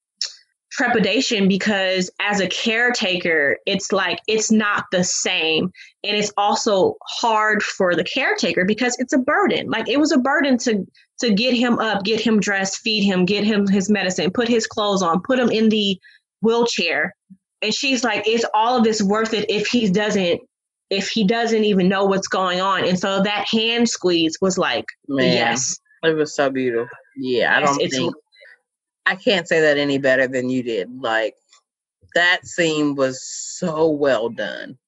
trepidation 0.74 1.46
because 1.46 2.10
as 2.20 2.40
a 2.40 2.48
caretaker 2.48 3.56
it's 3.64 3.92
like 3.92 4.18
it's 4.26 4.50
not 4.50 4.84
the 4.90 5.04
same. 5.04 5.70
And 6.02 6.16
it's 6.16 6.32
also 6.36 6.96
hard 7.02 7.62
for 7.62 7.94
the 7.94 8.04
caretaker 8.04 8.64
because 8.64 8.96
it's 8.98 9.12
a 9.12 9.18
burden. 9.18 9.70
Like 9.70 9.88
it 9.88 10.00
was 10.00 10.10
a 10.10 10.18
burden 10.18 10.58
to 10.58 10.84
to 11.20 11.32
get 11.32 11.54
him 11.54 11.78
up 11.78 12.02
get 12.02 12.20
him 12.20 12.40
dressed 12.40 12.78
feed 12.78 13.04
him 13.04 13.24
get 13.24 13.44
him 13.44 13.68
his 13.68 13.88
medicine 13.88 14.32
put 14.32 14.48
his 14.48 14.66
clothes 14.66 15.00
on 15.00 15.22
put 15.22 15.38
him 15.38 15.48
in 15.48 15.68
the 15.68 15.98
wheelchair. 16.42 17.14
And 17.62 17.72
she's 17.72 18.02
like 18.02 18.26
is 18.26 18.44
all 18.52 18.76
of 18.76 18.84
this 18.84 19.00
worth 19.00 19.32
it 19.32 19.48
if 19.48 19.68
he 19.68 19.88
doesn't 19.90 20.40
if 20.90 21.08
he 21.08 21.24
doesn't 21.24 21.64
even 21.64 21.88
know 21.88 22.04
what's 22.04 22.28
going 22.28 22.60
on. 22.60 22.84
And 22.84 22.98
so 22.98 23.22
that 23.22 23.46
hand 23.48 23.88
squeeze 23.88 24.36
was 24.40 24.58
like 24.58 24.86
Man, 25.06 25.32
yes. 25.32 25.78
it 26.02 26.16
was 26.16 26.34
so 26.34 26.50
beautiful. 26.50 26.88
Yeah 27.16 27.56
i 27.56 27.60
don't 27.60 27.78
think 27.78 28.12
I 29.06 29.16
can't 29.16 29.48
say 29.48 29.60
that 29.60 29.78
any 29.78 29.98
better 29.98 30.26
than 30.26 30.48
you 30.48 30.62
did. 30.62 30.90
Like 31.00 31.34
that 32.14 32.46
scene 32.46 32.94
was 32.94 33.22
so 33.22 33.88
well 33.88 34.28
done. 34.28 34.78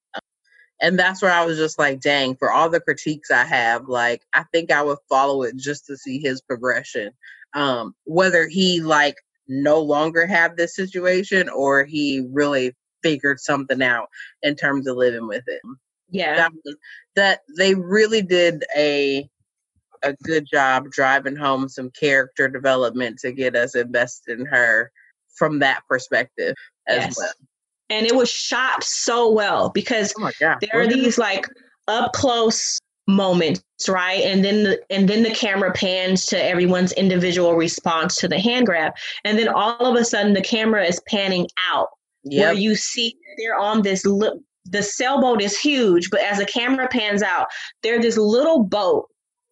And 0.79 0.97
that's 0.97 1.21
where 1.21 1.31
I 1.31 1.43
was 1.43 1.57
just 1.57 1.79
like, 1.79 2.01
dang, 2.01 2.35
for 2.35 2.51
all 2.51 2.69
the 2.69 2.79
critiques 2.79 3.31
I 3.31 3.43
have, 3.43 3.87
like 3.87 4.21
I 4.33 4.43
think 4.51 4.71
I 4.71 4.83
would 4.83 4.99
follow 5.09 5.43
it 5.43 5.55
just 5.55 5.87
to 5.87 5.97
see 5.97 6.19
his 6.19 6.41
progression. 6.41 7.11
Um, 7.53 7.95
whether 8.03 8.47
he 8.47 8.81
like 8.81 9.15
no 9.47 9.81
longer 9.81 10.27
have 10.27 10.55
this 10.55 10.75
situation 10.75 11.49
or 11.49 11.85
he 11.85 12.27
really 12.31 12.75
figured 13.01 13.39
something 13.39 13.81
out 13.81 14.09
in 14.43 14.55
terms 14.55 14.87
of 14.87 14.97
living 14.97 15.27
with 15.27 15.43
it. 15.47 15.61
Yeah. 16.09 16.35
That, 16.35 16.51
that 17.15 17.39
they 17.57 17.73
really 17.73 18.21
did 18.21 18.63
a 18.75 19.27
a 20.03 20.13
good 20.23 20.45
job 20.51 20.89
driving 20.91 21.35
home 21.35 21.69
some 21.69 21.89
character 21.91 22.47
development 22.47 23.19
to 23.19 23.31
get 23.31 23.55
us 23.55 23.75
invested 23.75 24.39
in 24.39 24.45
her 24.45 24.91
from 25.35 25.59
that 25.59 25.81
perspective 25.87 26.55
as 26.87 26.97
yes. 26.97 27.17
well. 27.17 27.33
And 27.89 28.05
it 28.05 28.15
was 28.15 28.29
shot 28.29 28.83
so 28.83 29.31
well 29.31 29.69
because 29.69 30.13
oh 30.19 30.31
there 30.39 30.57
are 30.73 30.87
these 30.87 31.17
like 31.17 31.45
up 31.87 32.11
close 32.13 32.79
moments, 33.07 33.63
right? 33.87 34.21
And 34.23 34.43
then 34.43 34.63
the 34.63 34.81
and 34.89 35.07
then 35.07 35.23
the 35.23 35.31
camera 35.31 35.71
pans 35.71 36.25
to 36.27 36.43
everyone's 36.43 36.91
individual 36.93 37.55
response 37.55 38.15
to 38.17 38.27
the 38.27 38.39
hand 38.39 38.65
grab. 38.65 38.93
And 39.23 39.39
then 39.39 39.47
all 39.47 39.85
of 39.85 39.95
a 39.95 40.03
sudden 40.03 40.33
the 40.33 40.41
camera 40.41 40.83
is 40.85 41.01
panning 41.07 41.47
out 41.71 41.87
yep. 42.23 42.43
where 42.43 42.53
you 42.53 42.75
see 42.75 43.15
they're 43.37 43.57
on 43.57 43.81
this 43.83 44.05
li- 44.05 44.39
the 44.65 44.83
sailboat 44.83 45.41
is 45.41 45.57
huge, 45.57 46.09
but 46.09 46.19
as 46.21 46.39
the 46.39 46.45
camera 46.45 46.87
pans 46.89 47.23
out, 47.23 47.47
they're 47.83 48.01
this 48.01 48.17
little 48.17 48.63
boat 48.63 49.07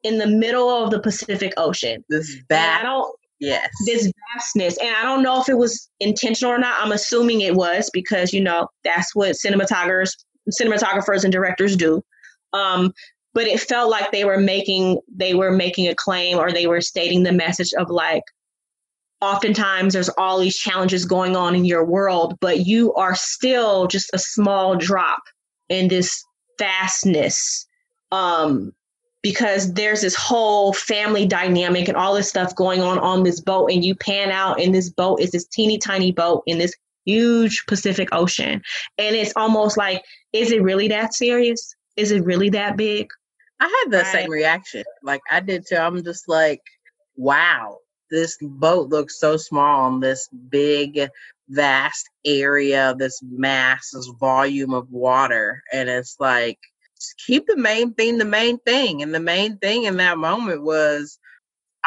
in 0.06 0.20
the 0.20 0.28
middle 0.28 0.70
of 0.70 0.92
the 0.92 1.00
Pacific 1.00 1.52
Ocean. 1.58 2.04
This 2.10 2.38
vast, 2.48 2.82
I 2.82 2.84
don't, 2.84 3.16
yes, 3.40 3.68
this 3.88 4.12
vastness, 4.34 4.78
and 4.78 4.96
I 4.96 5.02
don't 5.02 5.24
know 5.24 5.42
if 5.42 5.50
it 5.50 5.58
was 5.58 5.90
intentional 6.00 6.54
or 6.54 6.60
not. 6.60 6.80
I'm 6.80 6.92
assuming 6.92 7.42
it 7.42 7.56
was 7.56 7.90
because 7.92 8.32
you 8.32 8.42
know 8.42 8.68
that's 8.84 9.16
what 9.16 9.36
cinematographers, 9.36 10.12
cinematographers 10.62 11.24
and 11.24 11.34
directors 11.34 11.76
do. 11.76 12.04
Um, 12.54 12.94
but 13.34 13.48
it 13.48 13.60
felt 13.60 13.90
like 13.90 14.12
they 14.12 14.26
were 14.26 14.40
making 14.40 15.00
they 15.14 15.34
were 15.34 15.52
making 15.52 15.88
a 15.88 15.96
claim 15.96 16.38
or 16.38 16.52
they 16.52 16.68
were 16.68 16.82
stating 16.82 17.24
the 17.24 17.34
message 17.34 17.74
of 17.78 17.90
like 17.90 18.24
oftentimes 19.22 19.94
there's 19.94 20.10
all 20.18 20.40
these 20.40 20.58
challenges 20.58 21.06
going 21.06 21.36
on 21.36 21.56
in 21.56 21.66
your 21.66 21.84
world 21.84 22.36
but 22.42 22.66
you 22.66 22.94
are 22.94 23.16
still 23.16 23.88
just 23.88 24.10
a 24.14 24.20
small 24.20 24.76
drop 24.76 25.22
in 25.70 25.88
this 25.88 26.24
vastness 26.60 27.68
um 28.12 28.72
because 29.26 29.74
there's 29.74 30.02
this 30.02 30.14
whole 30.14 30.72
family 30.72 31.26
dynamic 31.26 31.88
and 31.88 31.98
all 31.98 32.14
this 32.14 32.30
stuff 32.30 32.56
going 32.56 32.80
on 32.80 33.00
on 33.00 33.24
this 33.24 33.42
boat 33.42 33.72
and 33.72 33.84
you 33.84 33.96
pan 33.96 34.30
out 34.30 34.62
and 34.62 34.76
this 34.76 34.92
boat 34.92 35.20
is 35.20 35.32
this 35.32 35.48
teeny 35.48 35.80
tiny 35.80 36.12
boat 36.12 36.44
in 36.46 36.60
this 36.60 36.76
huge 37.06 37.66
pacific 37.68 38.08
ocean. 38.12 38.62
And 39.00 39.16
it's 39.16 39.34
almost 39.36 39.78
like 39.78 40.04
is 40.32 40.52
it 40.52 40.62
really 40.62 40.88
that 40.90 41.16
serious? 41.16 41.74
Is 41.98 42.12
it 42.12 42.24
really 42.24 42.50
that 42.52 42.78
big? 42.78 43.08
I 43.60 43.64
had 43.66 43.92
the 43.92 44.04
right. 44.04 44.12
same 44.12 44.30
reaction. 44.30 44.84
Like 45.02 45.22
i 45.32 45.40
did 45.40 45.66
too. 45.68 45.78
I'm 45.78 46.04
just 46.04 46.30
like 46.30 46.62
wow 47.18 47.80
this 48.12 48.38
boat 48.40 48.90
looks 48.90 49.20
so 49.20 49.38
small 49.38 49.86
on 49.86 50.02
this 50.02 50.30
big 50.50 51.10
vast 51.50 52.08
area 52.26 52.94
this 52.96 53.20
mass 53.24 53.90
this 53.92 54.08
volume 54.20 54.76
of 54.76 54.88
water. 54.92 55.64
And 55.74 55.90
it's 55.90 56.18
like 56.20 56.60
keep 57.26 57.46
the 57.48 57.58
main 57.58 57.94
thing 57.94 58.18
the 58.18 58.26
main 58.26 58.60
thing. 58.60 59.02
And 59.02 59.14
the 59.14 59.20
main 59.20 59.58
thing 59.58 59.84
in 59.84 59.98
that 59.98 60.18
moment 60.18 60.64
was 60.64 61.20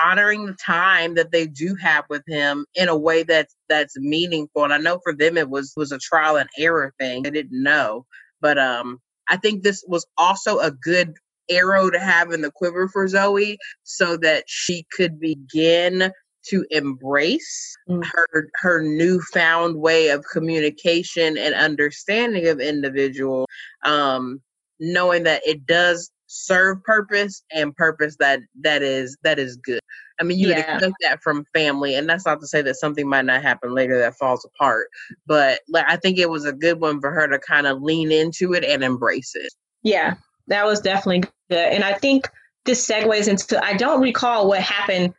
honoring 0.03 0.47
the 0.47 0.55
time 0.55 1.15
that 1.17 1.33
they 1.33 1.47
do 1.47 1.75
have 1.77 2.05
with 2.09 2.23
him 2.27 2.65
in 2.75 2.89
a 2.89 2.97
way 2.97 3.23
that's 3.23 3.55
that's 3.69 3.99
meaningful. 3.99 4.65
And 4.65 4.73
I 4.73 4.79
know 4.79 5.01
for 5.03 5.15
them 5.15 5.37
it 5.37 5.51
was 5.51 5.73
was 5.77 5.93
a 5.93 5.99
trial 5.99 6.37
and 6.37 6.49
error 6.57 6.95
thing. 6.99 7.23
They 7.23 7.31
didn't 7.31 7.63
know. 7.63 8.07
But 8.41 8.59
um 8.59 9.01
I 9.29 9.37
think 9.37 9.63
this 9.63 9.85
was 9.87 10.07
also 10.17 10.59
a 10.59 10.71
good 10.71 11.15
arrow 11.51 11.91
to 11.91 11.99
have 11.99 12.31
in 12.33 12.43
the 12.43 12.51
quiver 12.51 12.89
for 12.89 13.07
Zoey 13.07 13.57
so 13.83 14.17
that 14.19 14.45
she 14.47 14.87
could 14.93 15.19
begin 15.19 16.13
to 16.47 16.65
embrace 16.71 17.77
mm. 17.89 18.05
her 18.05 18.49
her 18.55 18.83
newfound 18.83 19.77
way 19.77 20.09
of 20.09 20.25
communication 20.33 21.37
and 21.37 21.55
understanding 21.55 22.47
of 22.49 22.61
individual 22.61 23.47
um 23.85 24.41
knowing 24.81 25.25
that 25.25 25.43
it 25.47 25.67
does 25.67 26.11
serve 26.29 26.83
purpose 26.85 27.43
and 27.53 27.75
purpose 27.75 28.17
that 28.21 28.41
that 28.61 28.83
is 28.83 29.17
that 29.23 29.39
is 29.39 29.57
good. 29.57 29.81
I 30.21 30.25
mean, 30.25 30.39
you 30.39 30.49
yeah. 30.49 30.57
would 30.57 30.65
expect 30.65 30.95
that 31.03 31.23
from 31.23 31.45
family, 31.55 31.95
and 31.95 32.09
that's 32.09 32.27
not 32.27 32.41
to 32.41 32.47
say 32.47 32.63
that 32.63 32.77
something 32.77 33.09
might 33.09 33.25
not 33.25 33.43
happen 33.43 33.75
later 33.75 33.99
that 33.99 34.17
falls 34.17 34.45
apart. 34.45 34.89
But 35.27 35.61
like, 35.69 35.87
I 35.89 35.97
think 35.97 36.19
it 36.19 36.31
was 36.31 36.45
a 36.45 36.53
good 36.53 36.81
one 36.81 37.01
for 37.01 37.11
her 37.11 37.29
to 37.29 37.39
kind 37.39 37.67
of 37.67 37.83
lean 37.83 38.11
into 38.11 38.53
it 38.53 38.65
and 38.65 38.83
embrace 38.83 39.33
it. 39.35 39.53
Yeah, 39.83 40.15
that 40.49 40.67
was 40.67 40.81
definitely 40.81 41.31
good, 41.51 41.59
and 41.59 41.85
I 41.85 41.95
think 41.95 42.29
this 42.65 42.87
segues 42.87 43.29
into. 43.29 43.65
I 43.65 43.75
don't 43.75 44.01
recall 44.01 44.49
what 44.49 44.61
happened 44.61 45.15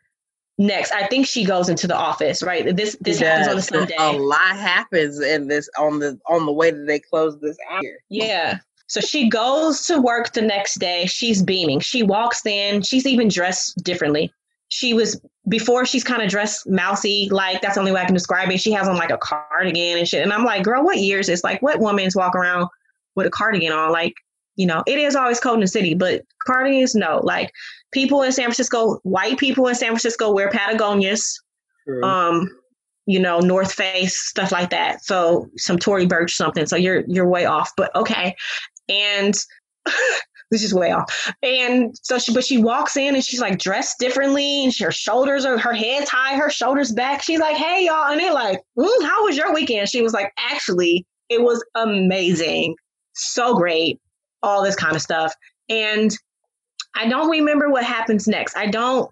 next. 0.57 0.91
I 0.91 1.07
think 1.07 1.26
she 1.26 1.45
goes 1.45 1.69
into 1.69 1.88
the 1.88 1.95
office, 1.95 2.44
right? 2.44 2.76
This 2.76 2.98
this 3.02 3.19
happens 3.19 3.48
on 3.48 3.57
a 3.57 3.61
Sunday. 3.61 3.95
A 3.98 4.11
lot 4.11 4.57
happens 4.57 5.19
in 5.19 5.48
this 5.48 5.69
on 5.77 5.99
the 5.99 6.19
on 6.27 6.45
the 6.45 6.52
way 6.52 6.72
that 6.72 6.86
they 6.86 6.99
close 6.99 7.40
this 7.40 7.57
out. 7.72 7.84
Yeah. 8.10 8.60
So 8.89 8.99
she 8.99 9.29
goes 9.29 9.81
to 9.85 10.01
work 10.01 10.33
the 10.33 10.41
next 10.41 10.79
day. 10.79 11.05
She's 11.05 11.43
beaming. 11.43 11.79
She 11.79 12.01
walks 12.01 12.43
in. 12.45 12.81
She's 12.81 13.05
even 13.05 13.27
dressed 13.27 13.83
differently. 13.83 14.33
She 14.69 14.95
was 14.95 15.21
before 15.47 15.85
she's 15.85 16.03
kind 16.03 16.23
of 16.23 16.29
dressed 16.29 16.67
mousy, 16.67 17.27
like 17.31 17.61
that's 17.61 17.75
the 17.75 17.79
only 17.79 17.91
way 17.91 18.01
I 18.01 18.05
can 18.05 18.15
describe 18.15 18.49
it. 18.49 18.59
She 18.59 18.71
has 18.71 18.87
on 18.87 18.97
like 18.97 19.11
a 19.11 19.17
cardigan 19.17 19.99
and 19.99 20.07
shit. 20.07 20.23
And 20.23 20.33
I'm 20.33 20.43
like, 20.43 20.63
girl, 20.63 20.83
what 20.83 20.97
years 20.97 21.29
is 21.29 21.43
like 21.43 21.61
what 21.61 21.79
woman's 21.79 22.15
walk 22.15 22.35
around 22.35 22.67
with 23.15 23.27
a 23.27 23.31
cardigan 23.31 23.71
on? 23.71 23.91
Like, 23.91 24.15
you 24.55 24.65
know, 24.65 24.83
it 24.87 24.97
is 24.97 25.15
always 25.15 25.39
cold 25.39 25.55
in 25.55 25.61
the 25.61 25.67
city, 25.67 25.93
but 25.93 26.23
cardigans, 26.45 26.95
no. 26.95 27.19
Like 27.23 27.51
people 27.91 28.23
in 28.23 28.31
San 28.31 28.45
Francisco, 28.45 28.99
white 29.03 29.37
people 29.37 29.67
in 29.67 29.75
San 29.75 29.89
Francisco 29.89 30.33
wear 30.33 30.49
Patagonias. 30.49 31.39
Um, 32.03 32.49
you 33.07 33.19
know, 33.19 33.39
North 33.39 33.73
Face, 33.73 34.19
stuff 34.21 34.51
like 34.51 34.69
that. 34.69 35.03
So 35.03 35.49
some 35.57 35.79
Tory 35.79 36.05
Burch 36.05 36.35
something. 36.35 36.67
So 36.67 36.75
you're 36.75 37.03
you're 37.07 37.27
way 37.27 37.45
off. 37.45 37.71
But 37.75 37.95
okay 37.95 38.35
and 38.89 39.35
this 40.51 40.63
is 40.63 40.73
way 40.73 40.91
off. 40.91 41.31
And 41.43 41.95
so 42.01 42.17
she, 42.17 42.33
but 42.33 42.43
she 42.45 42.57
walks 42.57 42.97
in 42.97 43.15
and 43.15 43.23
she's 43.23 43.41
like 43.41 43.59
dressed 43.59 43.99
differently, 43.99 44.65
and 44.65 44.73
her 44.79 44.91
shoulders 44.91 45.45
are 45.45 45.57
her 45.57 45.73
head's 45.73 46.09
high, 46.09 46.35
her 46.35 46.49
shoulders 46.49 46.91
back. 46.91 47.21
She's 47.21 47.39
like, 47.39 47.55
"Hey 47.55 47.85
y'all," 47.85 48.11
and 48.11 48.19
they're 48.19 48.33
like, 48.33 48.61
mm, 48.77 49.03
"How 49.03 49.25
was 49.25 49.37
your 49.37 49.53
weekend?" 49.53 49.89
She 49.89 50.01
was 50.01 50.13
like, 50.13 50.31
"Actually, 50.37 51.05
it 51.29 51.41
was 51.41 51.63
amazing, 51.75 52.75
so 53.13 53.55
great, 53.55 53.99
all 54.43 54.63
this 54.63 54.75
kind 54.75 54.95
of 54.95 55.01
stuff." 55.01 55.33
And 55.69 56.11
I 56.95 57.07
don't 57.07 57.29
remember 57.29 57.69
what 57.69 57.83
happens 57.83 58.27
next. 58.27 58.57
I 58.57 58.67
don't. 58.67 59.09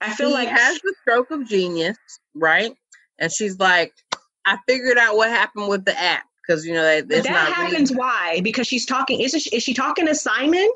I 0.00 0.12
feel 0.12 0.28
he 0.28 0.34
like 0.34 0.48
has 0.48 0.78
the 0.80 0.94
stroke 1.00 1.30
of 1.30 1.48
genius, 1.48 1.96
right? 2.34 2.72
And 3.18 3.32
she's 3.32 3.58
like, 3.58 3.92
"I 4.46 4.58
figured 4.68 4.98
out 4.98 5.16
what 5.16 5.30
happened 5.30 5.68
with 5.68 5.84
the 5.84 5.98
app." 5.98 6.24
Because 6.46 6.64
you 6.64 6.74
know 6.74 6.82
that 6.82 7.08
that 7.08 7.26
happens. 7.26 7.90
Really... 7.90 7.98
Why? 7.98 8.40
Because 8.42 8.66
she's 8.66 8.86
talking. 8.86 9.20
Is 9.20 9.32
she, 9.32 9.54
is 9.54 9.62
she 9.62 9.74
talking 9.74 10.06
to 10.06 10.14
Simon? 10.14 10.68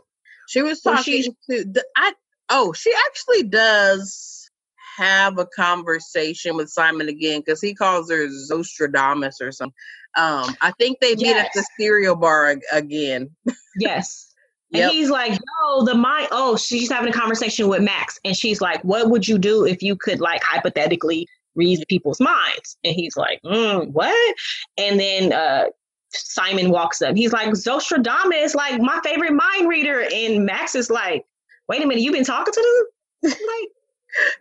She 0.49 0.63
was 0.63 0.81
talking 0.81 1.25
to 1.51 1.65
the, 1.65 1.85
I. 1.97 2.13
Oh, 2.51 2.73
she 2.73 2.93
actually 3.07 3.43
does 3.45 4.51
have 4.97 5.39
a 5.39 5.47
conversation 5.47 6.57
with 6.57 6.71
Simon 6.71 7.09
again 7.09 7.41
because 7.41 7.61
he 7.61 7.75
calls 7.75 8.11
her 8.11 8.27
Zostradamus 8.29 9.41
or 9.41 9.53
something. 9.53 9.75
Um, 10.17 10.57
I 10.61 10.73
think 10.79 10.99
they 11.01 11.15
meet 11.15 11.37
at 11.37 11.51
the 11.55 11.65
cereal 11.79 12.17
bar 12.17 12.57
again. 12.73 13.31
yes. 13.79 14.25
And 14.71 14.91
he's 14.91 15.09
like, 15.09 15.33
"No, 15.33 15.87
the 15.87 15.95
mind." 15.95 16.29
Oh, 16.31 16.59
she's 16.59 16.93
having 16.93 17.09
a 17.09 17.17
conversation 17.17 17.69
with 17.69 17.81
Max, 17.81 18.21
and 18.23 18.37
she's 18.37 18.61
like, 18.61 18.85
"What 18.85 19.09
would 19.09 19.27
you 19.27 19.39
do 19.39 19.65
if 19.65 19.83
you 19.83 19.97
could, 19.97 20.21
like, 20.21 20.43
hypothetically 20.43 21.27
read 21.59 21.85
people's 21.89 22.21
minds?" 22.21 22.79
And 22.85 22.95
he's 22.95 23.17
like, 23.17 23.41
mm, 23.45 23.91
"What?" 23.93 24.37
And 24.79 24.99
then 24.99 25.33
uh, 25.33 25.65
Simon 26.11 26.71
walks 26.71 27.03
up. 27.03 27.17
He's 27.17 27.33
like, 27.33 27.49
"Zostradamus, 27.51 28.55
like 28.55 28.81
my 28.81 29.01
favorite 29.05 29.33
mind 29.33 29.69
reader," 29.69 30.07
and 30.13 30.47
Max 30.47 30.75
is 30.75 30.91
like, 30.91 31.25
"Wait 31.69 31.83
a 31.83 31.87
minute, 31.87 32.03
you've 32.03 32.15
been 32.15 32.25
talking 32.25 32.55
to 32.55 32.87
them?" 33.23 33.31
like, 33.33 33.69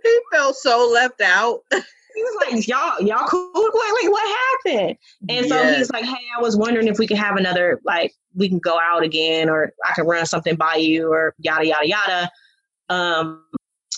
he 0.04 0.20
felt 0.32 0.56
so 0.56 0.90
left 0.94 1.22
out. 1.22 1.62
he 1.72 2.24
was 2.24 2.52
like, 2.52 2.68
"Y'all, 2.68 3.02
y'all 3.02 3.28
cool? 3.28 3.52
Like, 3.54 4.04
like 4.04 4.12
what 4.12 4.38
happened?" 4.66 4.98
And 5.30 5.46
yes. 5.46 5.50
so 5.50 5.76
he's 5.76 5.92
like, 5.92 6.06
"Hey, 6.06 6.26
I 6.38 6.42
was 6.42 6.56
wondering 6.56 6.88
if 6.88 7.00
we 7.00 7.08
could 7.08 7.18
have 7.18 7.38
another 7.38 7.82
like 7.86 8.14
we 8.36 8.50
can 8.50 8.60
go 8.60 8.80
out 8.82 9.04
again, 9.04 9.50
or 9.50 9.74
I 9.86 9.94
can 9.94 10.06
run 10.06 10.26
something 10.26 10.56
by 10.56 10.76
you, 10.76 11.12
or 11.12 11.36
yada 11.40 11.66
yada 11.66 11.88
yada." 11.88 12.32
Um, 12.90 13.44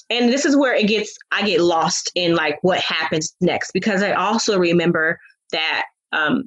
and 0.10 0.32
this 0.32 0.46
is 0.46 0.56
where 0.56 0.74
it 0.74 0.88
gets 0.88 1.18
I 1.32 1.44
get 1.46 1.62
lost 1.62 2.12
in 2.16 2.36
like 2.36 2.60
what 2.62 2.80
happens 2.80 3.36
next 3.42 3.72
because 3.72 4.02
I 4.02 4.14
also 4.14 4.58
remember 4.58 5.20
that 5.52 5.86
um, 6.12 6.46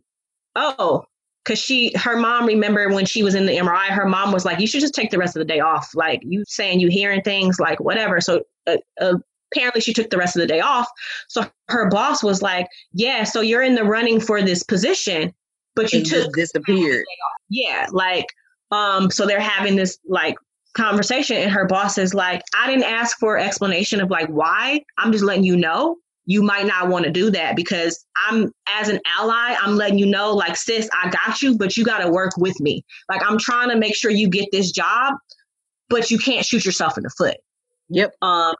oh 0.56 1.05
because 1.44 1.59
she 1.59 1.93
her 1.97 2.16
mom 2.16 2.47
remembered 2.47 2.93
when 2.93 3.05
she 3.05 3.22
was 3.22 3.34
in 3.34 3.47
the 3.47 3.56
MRI, 3.56 3.89
her 3.89 4.06
mom 4.06 4.32
was 4.32 4.44
like, 4.44 4.60
"You 4.60 4.66
should 4.66 4.80
just 4.80 4.94
take 4.94 5.10
the 5.10 5.18
rest 5.18 5.36
of 5.36 5.40
the 5.40 5.44
day 5.44 5.60
off. 5.60 5.90
Like 5.94 6.20
you 6.22 6.44
saying 6.47 6.80
you 6.80 6.89
hearing 6.89 7.22
things, 7.22 7.59
like 7.59 7.80
whatever." 7.80 8.20
So 8.20 8.43
uh, 8.66 8.76
uh, 9.01 9.16
apparently 9.52 9.80
she 9.80 9.93
took 9.93 10.10
the 10.10 10.18
rest 10.18 10.36
of 10.36 10.40
the 10.40 10.47
day 10.47 10.60
off. 10.60 10.89
So 11.28 11.44
her 11.68 11.89
boss 11.89 12.22
was 12.22 12.43
like, 12.43 12.68
"Yeah, 12.93 13.24
so 13.24 13.40
you're 13.40 13.62
in 13.62 13.74
the 13.74 13.84
running 13.84 14.20
for 14.20 14.43
this 14.43 14.62
position, 14.62 15.32
but 15.74 15.93
you 15.93 15.98
and 15.98 16.06
took 16.06 16.32
disappeared." 16.34 17.05
Yeah, 17.48 17.86
like 17.90 18.26
um, 18.70 19.10
so 19.10 19.26
they're 19.26 19.40
having 19.40 19.76
this 19.76 19.98
like 20.06 20.36
conversation, 20.74 21.36
and 21.36 21.51
her 21.51 21.66
boss 21.66 21.99
is 21.99 22.15
like, 22.15 22.43
"I 22.59 22.66
didn't 22.66 22.85
ask 22.85 23.19
for 23.19 23.39
explanation 23.39 24.01
of 24.01 24.11
like 24.11 24.28
why. 24.28 24.82
I'm 24.99 25.12
just 25.12 25.24
letting 25.24 25.44
you 25.44 25.57
know." 25.57 25.97
You 26.24 26.43
might 26.44 26.66
not 26.66 26.89
want 26.89 27.05
to 27.05 27.11
do 27.11 27.32
that 27.32 27.57
because 27.57 28.07
I'm, 28.28 28.53
as 28.69 28.89
an 28.89 29.01
ally, 29.19 29.57
I'm 29.61 29.74
letting 29.74 29.99
you 29.99 30.07
know, 30.07 30.32
like, 30.32 30.57
sis, 30.57 30.89
I 31.03 31.11
got 31.11 31.43
you, 31.43 31.59
but 31.59 31.77
you 31.77 31.85
got 31.85 31.99
to 31.99 32.11
work 32.11 32.36
with 32.39 32.61
me. 32.61 32.85
Like, 33.09 33.28
I'm 33.28 33.39
trying 33.39 33.70
to 33.70 33.77
make 33.77 33.97
sure 33.97 34.12
you 34.12 34.28
get 34.28 34.47
this 34.53 34.70
job, 34.70 35.15
but 35.89 36.12
you 36.12 36.19
can't 36.19 36.47
shoot 36.47 36.65
yourself 36.65 36.97
in 36.97 37.03
the 37.03 37.11
foot. 37.11 37.39
Yep. 37.89 38.15
Um, 38.23 38.55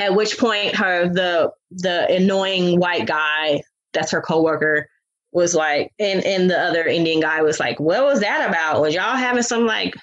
at 0.00 0.14
which 0.14 0.38
point, 0.38 0.74
her 0.76 1.08
the 1.08 1.50
the 1.70 2.10
annoying 2.12 2.80
white 2.80 3.06
guy 3.06 3.62
that's 3.92 4.10
her 4.10 4.20
coworker 4.20 4.88
was 5.32 5.54
like, 5.54 5.92
and 5.98 6.24
and 6.24 6.50
the 6.50 6.58
other 6.58 6.84
Indian 6.84 7.20
guy 7.20 7.42
was 7.42 7.60
like, 7.60 7.78
"What 7.78 8.04
was 8.04 8.20
that 8.20 8.48
about? 8.48 8.80
Was 8.80 8.94
y'all 8.94 9.16
having 9.16 9.42
some 9.42 9.66
like 9.66 9.94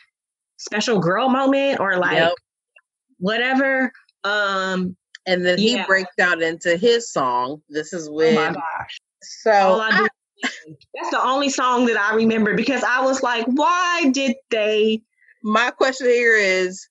special 0.62 1.00
girl 1.00 1.30
moment 1.30 1.80
or 1.80 1.98
like 1.98 2.18
yep. 2.18 2.34
whatever?" 3.18 3.92
Um, 4.24 4.96
and 5.26 5.46
then 5.46 5.58
he 5.58 5.84
breaks 5.84 6.18
out 6.20 6.42
into 6.42 6.78
his 6.78 7.12
song. 7.12 7.62
This 7.70 7.94
is 7.94 8.10
when. 8.10 8.38
Oh 8.38 8.42
my 8.42 8.54
gosh! 8.54 9.02
So 9.22 9.52
I, 9.82 10.08
that's 10.42 11.10
the 11.12 11.22
only 11.22 11.50
song 11.50 11.86
that 11.86 11.98
I 11.98 12.16
remember 12.16 12.56
because 12.56 12.84
I 12.84 13.02
was 13.02 13.22
like, 13.22 13.46
"Why 13.46 14.10
did 14.12 14.36
they?" 14.50 15.02
My 15.44 15.72
question 15.72 16.08
here 16.08 16.36
is 16.36 16.88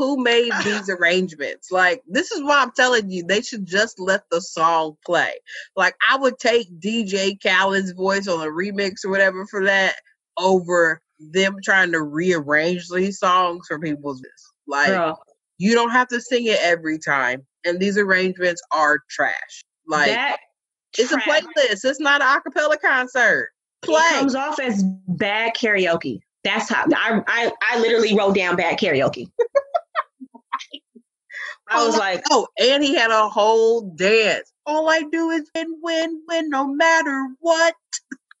who 0.00 0.22
made 0.22 0.50
these 0.64 0.88
arrangements? 0.88 1.70
Like, 1.70 2.02
this 2.08 2.32
is 2.32 2.42
why 2.42 2.62
I'm 2.62 2.72
telling 2.72 3.10
you, 3.10 3.22
they 3.22 3.42
should 3.42 3.66
just 3.66 4.00
let 4.00 4.22
the 4.30 4.40
song 4.40 4.96
play. 5.04 5.34
Like, 5.76 5.94
I 6.08 6.16
would 6.16 6.38
take 6.38 6.80
DJ 6.80 7.40
Khaled's 7.40 7.92
voice 7.92 8.26
on 8.26 8.40
a 8.40 8.50
remix 8.50 9.04
or 9.04 9.10
whatever 9.10 9.46
for 9.46 9.64
that 9.66 9.96
over 10.38 11.02
them 11.20 11.56
trying 11.62 11.92
to 11.92 12.02
rearrange 12.02 12.88
these 12.88 13.18
songs 13.18 13.66
for 13.68 13.78
people's 13.78 14.22
like 14.66 14.88
Girl. 14.88 15.22
you 15.58 15.74
don't 15.74 15.90
have 15.90 16.08
to 16.08 16.20
sing 16.20 16.46
it 16.46 16.58
every 16.62 16.98
time 16.98 17.46
and 17.64 17.78
these 17.78 17.98
arrangements 17.98 18.62
are 18.72 19.00
trash 19.08 19.62
like 19.86 20.06
that 20.06 20.38
it's 20.98 21.10
trash. 21.10 21.26
a 21.26 21.30
playlist 21.30 21.84
it's 21.84 22.00
not 22.00 22.22
an 22.22 22.28
acapella 22.28 22.80
concert 22.80 23.50
play 23.82 23.96
it 23.96 24.20
comes 24.20 24.34
off 24.34 24.58
as 24.58 24.82
bad 25.08 25.54
karaoke 25.54 26.20
that's 26.42 26.70
how 26.70 26.84
I 26.94 27.22
I, 27.26 27.52
I 27.70 27.78
literally 27.80 28.16
wrote 28.16 28.34
down 28.34 28.56
bad 28.56 28.78
karaoke 28.78 29.30
I 31.70 31.86
was 31.86 31.96
like, 31.96 32.24
oh, 32.30 32.48
and 32.58 32.82
he 32.82 32.96
had 32.96 33.10
a 33.10 33.28
whole 33.28 33.92
dance. 33.94 34.52
All 34.66 34.88
I 34.88 35.02
do 35.02 35.30
is 35.30 35.48
win, 35.54 35.78
win, 35.80 36.22
win, 36.28 36.50
no 36.50 36.66
matter 36.66 37.28
what. 37.38 37.74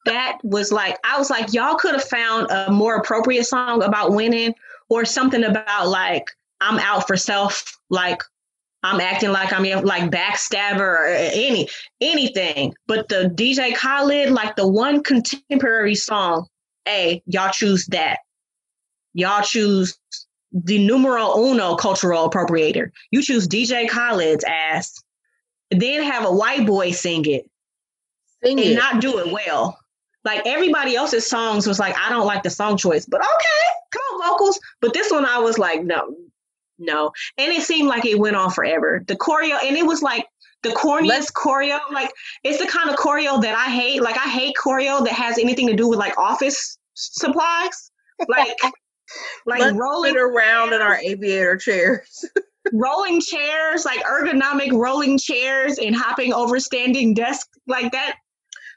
That 0.06 0.38
was 0.42 0.72
like, 0.72 0.98
I 1.04 1.18
was 1.18 1.30
like, 1.30 1.52
y'all 1.52 1.76
could 1.76 1.94
have 1.94 2.04
found 2.04 2.50
a 2.50 2.70
more 2.70 2.96
appropriate 2.96 3.44
song 3.44 3.82
about 3.82 4.12
winning 4.12 4.54
or 4.88 5.04
something 5.04 5.44
about 5.44 5.88
like, 5.88 6.26
I'm 6.60 6.78
out 6.78 7.06
for 7.06 7.16
self, 7.16 7.78
like 7.90 8.22
I'm 8.82 9.00
acting 9.00 9.30
like 9.30 9.52
I'm 9.52 9.64
like 9.84 10.10
backstabber 10.10 10.80
or 10.80 11.06
any 11.06 11.68
anything. 12.00 12.74
But 12.86 13.08
the 13.08 13.32
DJ 13.34 13.74
Khaled, 13.74 14.30
like 14.30 14.56
the 14.56 14.66
one 14.66 15.02
contemporary 15.02 15.94
song, 15.94 16.46
a 16.88 17.22
y'all 17.26 17.50
choose 17.50 17.86
that. 17.86 18.20
Y'all 19.12 19.42
choose 19.42 19.98
the 20.52 20.78
numero 20.78 21.36
uno 21.36 21.76
cultural 21.76 22.28
appropriator. 22.28 22.90
You 23.10 23.22
choose 23.22 23.46
DJ 23.46 23.88
Khaled's 23.88 24.44
ass, 24.44 25.02
then 25.70 26.02
have 26.02 26.24
a 26.24 26.32
white 26.32 26.66
boy 26.66 26.92
sing 26.92 27.26
it, 27.26 27.48
sing 28.42 28.58
and 28.58 28.70
it. 28.70 28.74
not 28.74 29.00
do 29.00 29.18
it 29.18 29.30
well. 29.30 29.78
Like 30.24 30.46
everybody 30.46 30.96
else's 30.96 31.28
songs 31.28 31.66
was 31.66 31.78
like, 31.78 31.96
I 31.98 32.10
don't 32.10 32.26
like 32.26 32.42
the 32.42 32.50
song 32.50 32.76
choice, 32.76 33.06
but 33.06 33.20
okay, 33.20 33.90
come 33.92 34.02
on, 34.02 34.30
vocals. 34.30 34.60
But 34.80 34.92
this 34.92 35.10
one, 35.10 35.24
I 35.24 35.38
was 35.38 35.58
like, 35.58 35.82
no, 35.82 36.14
no. 36.78 37.12
And 37.38 37.52
it 37.52 37.62
seemed 37.62 37.88
like 37.88 38.04
it 38.04 38.18
went 38.18 38.36
on 38.36 38.50
forever. 38.50 39.02
The 39.06 39.16
choreo, 39.16 39.58
and 39.64 39.76
it 39.76 39.86
was 39.86 40.02
like 40.02 40.26
the 40.62 40.70
corniest 40.70 41.06
Let's, 41.06 41.32
choreo. 41.32 41.78
Like 41.90 42.10
it's 42.44 42.58
the 42.58 42.66
kind 42.66 42.90
of 42.90 42.96
choreo 42.96 43.40
that 43.40 43.56
I 43.56 43.70
hate. 43.70 44.02
Like 44.02 44.16
I 44.16 44.28
hate 44.28 44.54
choreo 44.62 45.04
that 45.04 45.12
has 45.12 45.38
anything 45.38 45.66
to 45.68 45.76
do 45.76 45.88
with 45.88 45.98
like 45.98 46.16
office 46.18 46.78
supplies. 46.94 47.90
Like 48.28 48.56
like 49.46 49.60
Let's 49.60 49.76
rolling 49.76 50.16
around 50.16 50.72
in 50.72 50.80
our 50.82 50.96
aviator 50.96 51.56
chairs. 51.56 52.24
rolling 52.72 53.20
chairs, 53.20 53.84
like 53.84 54.00
ergonomic 54.04 54.72
rolling 54.72 55.18
chairs 55.18 55.78
and 55.78 55.96
hopping 55.96 56.32
over 56.32 56.60
standing 56.60 57.14
desks 57.14 57.48
like 57.66 57.92
that. 57.92 58.16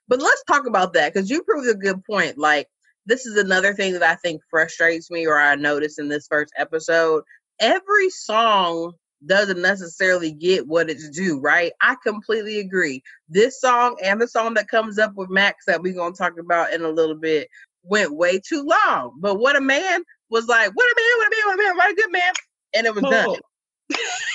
But 0.08 0.22
let's 0.22 0.44
talk 0.44 0.68
about 0.68 0.94
that 0.94 1.14
because 1.14 1.30
you 1.30 1.44
proved 1.44 1.70
a 1.70 1.76
good 1.76 2.04
point. 2.04 2.38
Like, 2.38 2.68
this 3.06 3.26
is 3.26 3.38
another 3.38 3.74
thing 3.74 3.94
that 3.94 4.04
I 4.04 4.16
think 4.16 4.42
frustrates 4.50 5.12
me 5.12 5.28
or 5.28 5.40
I 5.40 5.56
noticed 5.56 6.00
in 6.00 6.08
this 6.08 6.28
first 6.28 6.54
episode. 6.58 7.24
Every 7.60 8.10
song 8.10 8.94
doesn't 9.26 9.62
necessarily 9.62 10.32
get 10.32 10.68
what 10.68 10.90
it's 10.90 11.10
due, 11.10 11.40
right? 11.40 11.72
I 11.82 11.96
completely 12.04 12.60
agree. 12.60 13.02
This 13.30 13.60
song 13.60 13.98
and 14.04 14.22
the 14.22 14.28
song 14.28 14.56
that 14.56 14.68
comes 14.68 15.00
up 15.00 15.14
with 15.16 15.30
Max 15.30 15.66
that 15.66 15.82
we're 15.82 15.94
going 15.94 16.14
to 16.14 16.18
talk 16.18 16.38
about 16.40 16.74
in 16.74 16.82
a 16.82 16.90
little 16.90 17.16
bit 17.16 17.48
went 17.84 18.16
way 18.16 18.40
too 18.40 18.64
long. 18.64 19.18
But 19.20 19.40
what 19.40 19.56
a 19.56 19.62
man 19.62 20.04
was 20.30 20.48
like, 20.48 20.72
what 20.74 20.86
a 20.86 20.96
man, 20.96 21.18
what 21.18 21.28
a 21.28 21.32
man, 21.32 21.46
what 21.46 21.54
a 21.54 21.64
man, 21.64 21.78
what 21.78 21.92
a 21.92 21.96
good 21.96 22.12
man. 22.12 22.34
And 22.76 22.88
it 22.88 22.96
was 22.96 23.04
done. 23.04 23.38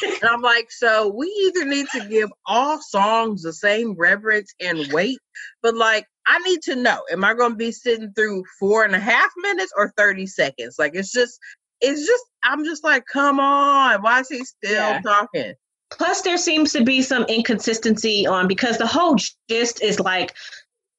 and 0.23 0.31
I'm 0.31 0.43
like, 0.43 0.71
so 0.71 1.09
we 1.09 1.27
either 1.27 1.65
need 1.65 1.87
to 1.93 2.07
give 2.09 2.31
all 2.47 2.81
songs 2.81 3.43
the 3.43 3.53
same 3.53 3.95
reverence 3.95 4.55
and 4.61 4.93
weight, 4.93 5.19
but 5.63 5.75
like, 5.75 6.07
I 6.27 6.39
need 6.41 6.63
to 6.63 6.77
know, 6.77 7.03
am 7.11 7.25
I 7.25 7.35
going 7.35 7.53
to 7.53 7.57
be 7.57 7.73
sitting 7.73 8.13
through 8.13 8.45
four 8.59 8.85
and 8.85 8.95
a 8.95 9.01
half 9.01 9.31
minutes 9.39 9.73
or 9.77 9.93
30 9.97 10.27
seconds? 10.27 10.77
Like, 10.79 10.95
it's 10.95 11.13
just, 11.13 11.39
it's 11.81 12.07
just, 12.07 12.25
I'm 12.43 12.65
just 12.65 12.85
like, 12.85 13.05
come 13.11 13.41
on, 13.41 14.03
why 14.03 14.21
is 14.21 14.29
he 14.29 14.45
still 14.45 14.73
yeah. 14.73 15.01
talking? 15.01 15.55
Plus, 15.91 16.23
there 16.23 16.37
seems 16.37 16.73
to 16.73 16.85
be 16.85 17.01
some 17.01 17.25
inconsistency 17.25 18.27
on 18.27 18.47
because 18.47 18.77
the 18.77 18.87
whole 18.87 19.17
gist 19.49 19.83
is 19.83 19.99
like 19.99 20.35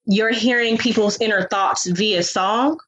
you're 0.06 0.34
hearing 0.34 0.78
people's 0.78 1.22
inner 1.22 1.48
thoughts 1.48 1.86
via 1.86 2.24
song 2.24 2.80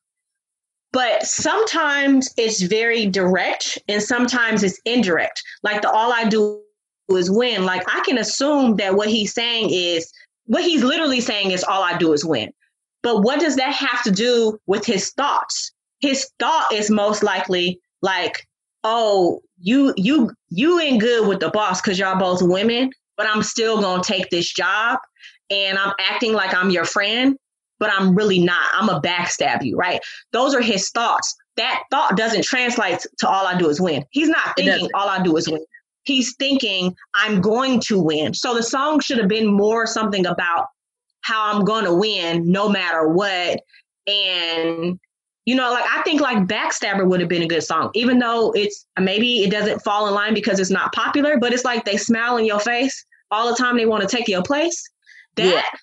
but 0.94 1.24
sometimes 1.24 2.34
it's 2.38 2.62
very 2.62 3.06
direct 3.06 3.80
and 3.88 4.02
sometimes 4.02 4.64
it's 4.64 4.80
indirect. 4.86 5.44
Like 5.64 5.82
the 5.82 5.90
all 5.90 6.12
i 6.12 6.26
do 6.26 6.62
is 7.10 7.32
win. 7.32 7.66
Like 7.66 7.84
i 7.88 8.02
can 8.06 8.18
assume 8.18 8.76
that 8.78 8.96
what 8.96 9.10
he's 9.10 9.34
saying 9.34 9.70
is 9.72 10.12
what 10.46 10.64
he's 10.64 10.84
literally 10.84 11.22
saying 11.22 11.52
is 11.52 11.64
all 11.64 11.84
i 11.84 11.98
do 11.98 12.14
is 12.14 12.26
win. 12.26 12.52
But 13.04 13.22
what 13.22 13.40
does 13.40 13.56
that 13.56 13.74
have 13.74 14.04
to 14.04 14.12
do 14.12 14.60
with 14.68 14.86
his 14.86 15.10
thoughts? 15.12 15.72
His 16.02 16.30
thought 16.40 16.72
is 16.72 16.90
most 16.90 17.24
likely 17.24 17.80
like 18.02 18.48
oh 18.84 19.42
you 19.60 19.94
you 19.98 20.32
you 20.50 20.80
ain't 20.80 21.00
good 21.00 21.28
with 21.28 21.40
the 21.40 21.50
boss 21.50 21.82
because 21.82 22.00
y'all 22.00 22.18
both 22.18 22.42
women 22.42 22.90
but 23.18 23.28
i'm 23.28 23.44
still 23.44 23.80
gonna 23.80 24.04
take 24.04 24.30
this 24.30 24.52
job 24.52 25.00
and 25.50 25.78
i'm 25.78 25.94
acting 26.00 26.34
like 26.34 26.54
i'm 26.54 26.72
your 26.72 26.86
friend 26.86 27.38
but 27.82 27.92
I'm 27.92 28.16
really 28.16 28.40
not. 28.40 28.62
I'm 28.74 28.88
a 28.90 29.02
backstab 29.02 29.66
you, 29.66 29.76
right? 29.76 30.00
Those 30.32 30.54
are 30.54 30.62
his 30.62 30.90
thoughts. 30.92 31.36
That 31.58 31.84
thought 31.90 32.16
doesn't 32.16 32.46
translate 32.46 33.00
to 33.18 33.28
all 33.28 33.48
I 33.48 33.58
do 33.58 33.68
is 33.70 33.82
win. 33.82 34.06
He's 34.12 34.30
not 34.30 34.56
thinking 34.56 34.88
all 34.94 35.10
I 35.10 35.22
do 35.22 35.36
is 35.36 35.50
win. 35.50 35.66
he's 36.04 36.36
thinking, 36.38 36.96
I'm 37.16 37.42
going 37.42 37.80
to 37.82 38.00
win. 38.00 38.36
So 38.36 38.54
the 38.54 38.64
song 38.64 39.00
should 39.00 39.18
have 39.18 39.28
been 39.28 39.48
more 39.48 39.88
something 39.88 40.28
about 40.28 40.68
how 41.22 41.52
I'm 41.52 41.66
going 41.66 41.86
to 41.86 41.94
win 41.94 42.50
no 42.52 42.70
matter 42.70 43.08
what. 43.08 43.62
And, 44.08 45.00
you 45.46 45.56
know, 45.56 45.72
like 45.72 45.86
I 45.90 46.04
think 46.04 46.22
like 46.22 46.48
Backstabber 46.48 47.08
would 47.08 47.20
have 47.20 47.30
been 47.30 47.44
a 47.44 47.48
good 47.48 47.64
song, 47.64 47.90
even 47.96 48.20
though 48.20 48.52
it's 48.52 48.86
maybe 49.00 49.40
it 49.44 49.50
doesn't 49.50 49.80
fall 49.80 50.08
in 50.08 50.14
line 50.14 50.36
because 50.36 50.60
it's 50.60 50.70
not 50.70 50.94
popular, 50.94 51.40
but 51.40 51.52
it's 51.52 51.66
like 51.66 51.84
they 51.84 51.98
smile 51.98 52.38
in 52.38 52.46
your 52.46 52.60
face 52.60 53.06
all 53.32 53.50
the 53.50 53.56
time. 53.56 53.76
They 53.76 53.88
want 53.88 54.08
to 54.08 54.16
take 54.16 54.28
your 54.28 54.44
place. 54.44 54.80
That 55.36 55.46
yeah 55.46 55.80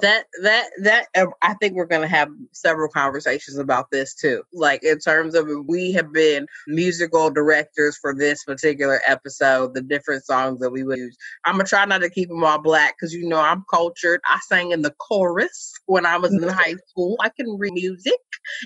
that 0.00 0.24
that 0.42 0.70
that 0.82 1.06
uh, 1.16 1.26
i 1.42 1.54
think 1.54 1.74
we're 1.74 1.86
going 1.86 2.02
to 2.02 2.08
have 2.08 2.28
several 2.52 2.88
conversations 2.88 3.58
about 3.58 3.90
this 3.90 4.14
too. 4.14 4.42
Like 4.52 4.82
in 4.82 4.98
terms 4.98 5.34
of 5.34 5.48
we 5.66 5.92
have 5.92 6.12
been 6.12 6.46
musical 6.66 7.30
directors 7.30 7.96
for 7.96 8.14
this 8.14 8.44
particular 8.44 9.00
episode 9.06 9.74
the 9.74 9.82
different 9.82 10.24
songs 10.24 10.60
that 10.60 10.70
we 10.70 10.84
would 10.84 10.98
use. 10.98 11.16
I'm 11.44 11.54
gonna 11.54 11.64
try 11.64 11.84
not 11.84 12.00
to 12.02 12.10
keep 12.10 12.28
them 12.28 12.44
all 12.44 12.60
black 12.60 12.94
because 12.98 13.14
you 13.14 13.28
know 13.28 13.40
i'm 13.40 13.64
cultured. 13.72 14.20
I 14.26 14.38
sang 14.46 14.72
in 14.72 14.82
the 14.82 14.92
chorus 14.92 15.72
when 15.86 16.06
i 16.06 16.16
was 16.16 16.32
in 16.32 16.48
high 16.48 16.74
school. 16.88 17.16
I 17.20 17.28
can 17.30 17.58
read 17.58 17.72
music 17.72 18.12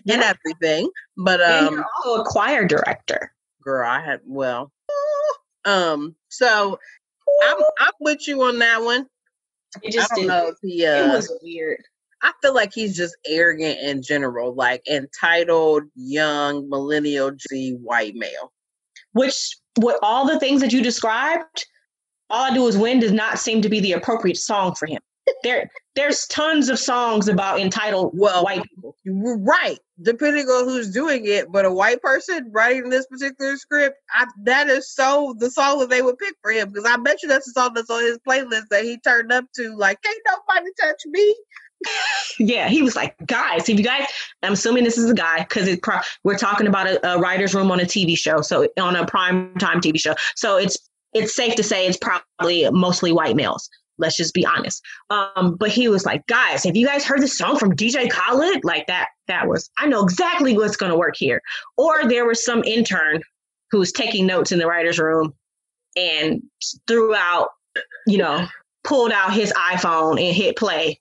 yeah. 0.04 0.14
and 0.14 0.22
everything 0.22 0.90
but 1.16 1.40
um 1.40 1.66
and 1.66 1.76
you're 1.76 1.86
also 2.04 2.22
a 2.22 2.24
choir 2.24 2.66
director. 2.66 3.32
Girl 3.62 3.88
i 3.88 4.00
had 4.00 4.20
well 4.26 4.72
um 5.64 6.14
so 6.28 6.78
i'm 7.44 7.56
i'm 7.80 7.92
with 8.00 8.28
you 8.28 8.42
on 8.42 8.58
that 8.58 8.82
one 8.82 9.06
it 9.82 9.92
just 9.92 10.12
I 10.12 10.16
don't 10.16 10.26
know 10.26 10.48
if 10.48 10.56
he, 10.62 10.84
uh, 10.86 11.06
it 11.06 11.08
was 11.08 11.32
weird. 11.42 11.82
I 12.22 12.32
feel 12.40 12.54
like 12.54 12.72
he's 12.72 12.96
just 12.96 13.16
arrogant 13.26 13.78
in 13.80 14.02
general, 14.02 14.54
like 14.54 14.82
entitled, 14.88 15.84
young, 15.94 16.68
millennial, 16.68 17.32
G 17.32 17.72
white 17.82 18.14
male. 18.14 18.52
Which, 19.12 19.56
with 19.78 19.96
all 20.02 20.26
the 20.26 20.40
things 20.40 20.60
that 20.60 20.72
you 20.72 20.82
described, 20.82 21.66
all 22.30 22.50
I 22.50 22.54
do 22.54 22.66
is 22.66 22.78
win 22.78 22.98
does 22.98 23.12
not 23.12 23.38
seem 23.38 23.60
to 23.62 23.68
be 23.68 23.80
the 23.80 23.92
appropriate 23.92 24.38
song 24.38 24.74
for 24.74 24.86
him 24.86 25.00
there 25.42 25.70
there's 25.94 26.26
tons 26.26 26.68
of 26.68 26.78
songs 26.78 27.28
about 27.28 27.60
entitled 27.60 28.12
well 28.14 28.44
white 28.44 28.62
people. 28.64 28.96
Right. 29.06 29.78
Depending 30.02 30.46
on 30.46 30.64
who's 30.64 30.90
doing 30.90 31.26
it, 31.26 31.52
but 31.52 31.64
a 31.64 31.72
white 31.72 32.02
person 32.02 32.50
writing 32.52 32.90
this 32.90 33.06
particular 33.06 33.56
script, 33.56 33.96
I, 34.12 34.26
that 34.42 34.68
is 34.68 34.92
so 34.92 35.34
the 35.38 35.50
song 35.50 35.78
that 35.80 35.90
they 35.90 36.02
would 36.02 36.18
pick 36.18 36.34
for 36.42 36.50
him 36.50 36.70
because 36.70 36.84
I 36.84 36.96
bet 36.96 37.22
you 37.22 37.28
that's 37.28 37.46
the 37.46 37.52
song 37.52 37.74
that's 37.74 37.90
on 37.90 38.02
his 38.02 38.18
playlist 38.26 38.68
that 38.70 38.84
he 38.84 38.98
turned 38.98 39.32
up 39.32 39.44
to. 39.54 39.76
Like, 39.76 40.02
can't 40.02 40.18
nobody 40.26 40.70
touch 40.80 41.02
me. 41.06 41.36
yeah, 42.38 42.68
he 42.68 42.82
was 42.82 42.96
like, 42.96 43.14
guys, 43.26 43.68
if 43.68 43.78
you 43.78 43.84
guys, 43.84 44.06
I'm 44.42 44.54
assuming 44.54 44.84
this 44.84 44.98
is 44.98 45.10
a 45.10 45.14
guy 45.14 45.40
because 45.40 45.68
it 45.68 45.82
pro- 45.82 46.00
we're 46.24 46.38
talking 46.38 46.66
about 46.66 46.86
a, 46.86 47.14
a 47.14 47.18
writer's 47.18 47.54
room 47.54 47.70
on 47.70 47.80
a 47.80 47.84
TV 47.84 48.16
show, 48.18 48.40
so 48.40 48.66
on 48.80 48.96
a 48.96 49.06
prime 49.06 49.54
time 49.58 49.80
TV 49.80 49.98
show. 50.00 50.14
So 50.34 50.56
it's 50.56 50.76
it's 51.12 51.36
safe 51.36 51.54
to 51.54 51.62
say 51.62 51.86
it's 51.86 51.96
probably 51.96 52.68
mostly 52.70 53.12
white 53.12 53.36
males. 53.36 53.68
Let's 53.98 54.16
just 54.16 54.34
be 54.34 54.44
honest. 54.44 54.82
Um, 55.10 55.56
but 55.58 55.70
he 55.70 55.88
was 55.88 56.04
like, 56.04 56.26
guys, 56.26 56.64
have 56.64 56.76
you 56.76 56.86
guys 56.86 57.04
heard 57.04 57.20
this 57.20 57.38
song 57.38 57.58
from 57.58 57.74
DJ 57.74 58.10
Khaled? 58.10 58.64
Like 58.64 58.86
that, 58.86 59.08
that 59.28 59.48
was, 59.48 59.70
I 59.78 59.86
know 59.86 60.02
exactly 60.02 60.56
what's 60.56 60.76
going 60.76 60.90
to 60.90 60.98
work 60.98 61.16
here. 61.16 61.40
Or 61.76 62.08
there 62.08 62.26
was 62.26 62.44
some 62.44 62.64
intern 62.64 63.22
who 63.70 63.78
was 63.78 63.92
taking 63.92 64.26
notes 64.26 64.52
in 64.52 64.58
the 64.58 64.66
writer's 64.66 64.98
room 64.98 65.34
and 65.96 66.42
threw 66.86 67.14
out, 67.14 67.50
you 68.06 68.18
know, 68.18 68.46
pulled 68.82 69.12
out 69.12 69.32
his 69.32 69.52
iPhone 69.52 70.20
and 70.20 70.34
hit 70.34 70.56
play. 70.56 71.00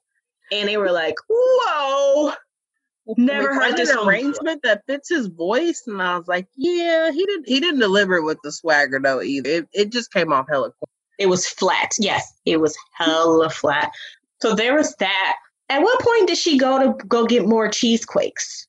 And 0.52 0.68
they 0.68 0.76
were 0.76 0.92
like, 0.92 1.14
whoa, 1.28 2.32
never 3.16 3.54
heard 3.54 3.76
this 3.76 3.94
arrangement 3.94 4.62
that 4.62 4.84
fits 4.86 5.08
his 5.08 5.26
voice. 5.26 5.82
And 5.86 6.00
I 6.00 6.16
was 6.16 6.28
like, 6.28 6.46
yeah, 6.56 7.10
he 7.10 7.24
didn't, 7.24 7.48
he 7.48 7.60
didn't 7.60 7.80
deliver 7.80 8.16
it 8.16 8.24
with 8.24 8.38
the 8.42 8.52
swagger 8.52 9.00
though 9.02 9.20
either. 9.20 9.50
It, 9.50 9.68
it 9.72 9.92
just 9.92 10.12
came 10.12 10.32
off 10.32 10.46
hella 10.48 10.70
it 11.18 11.26
was 11.26 11.46
flat. 11.46 11.90
Yes, 11.98 12.32
it 12.44 12.60
was 12.60 12.76
hella 12.92 13.50
flat. 13.50 13.92
So 14.40 14.54
there 14.54 14.74
was 14.74 14.94
that. 14.96 15.36
At 15.68 15.82
what 15.82 16.00
point 16.00 16.28
did 16.28 16.38
she 16.38 16.58
go 16.58 16.78
to 16.78 17.04
go 17.06 17.24
get 17.26 17.46
more 17.46 17.68
cheesequakes? 17.68 18.66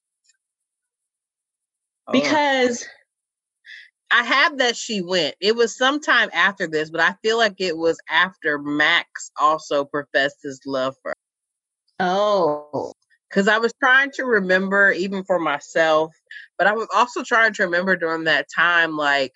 Oh. 2.07 2.11
Because 2.13 2.85
I 4.11 4.23
have 4.23 4.59
that 4.59 4.77
she 4.77 5.01
went. 5.01 5.35
It 5.41 5.55
was 5.55 5.77
sometime 5.77 6.30
after 6.34 6.67
this, 6.67 6.89
but 6.89 7.01
I 7.01 7.15
feel 7.22 7.38
like 7.38 7.55
it 7.59 7.77
was 7.77 7.97
after 8.09 8.59
Max 8.59 9.31
also 9.39 9.84
professed 9.84 10.38
his 10.43 10.61
love 10.65 10.95
for 11.01 11.09
her. 11.09 11.15
Oh. 11.99 12.93
Because 13.30 13.47
I 13.49 13.57
was 13.57 13.73
trying 13.81 14.11
to 14.11 14.23
remember, 14.23 14.91
even 14.91 15.23
for 15.26 15.39
myself, 15.39 16.13
but 16.57 16.67
I 16.67 16.73
was 16.73 16.88
also 16.95 17.23
trying 17.23 17.53
to 17.53 17.63
remember 17.63 17.97
during 17.97 18.23
that 18.26 18.47
time, 18.55 18.95
like, 18.95 19.34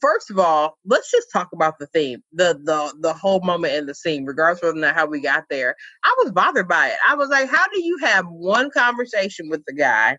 first 0.00 0.30
of 0.30 0.38
all, 0.38 0.78
let's 0.84 1.10
just 1.10 1.28
talk 1.32 1.48
about 1.52 1.78
the 1.78 1.86
theme, 1.88 2.22
the 2.32 2.58
the 2.64 2.94
the 3.00 3.12
whole 3.12 3.40
moment 3.40 3.74
in 3.74 3.86
the 3.86 3.94
scene, 3.94 4.24
regardless 4.24 4.62
of 4.62 4.82
how 4.94 5.06
we 5.06 5.20
got 5.20 5.44
there. 5.50 5.74
I 6.04 6.14
was 6.22 6.32
bothered 6.32 6.68
by 6.68 6.88
it. 6.88 6.96
I 7.06 7.14
was 7.14 7.28
like, 7.28 7.48
how 7.48 7.66
do 7.72 7.82
you 7.82 7.98
have 8.02 8.26
one 8.26 8.70
conversation 8.70 9.48
with 9.48 9.64
the 9.66 9.74
guy? 9.74 10.18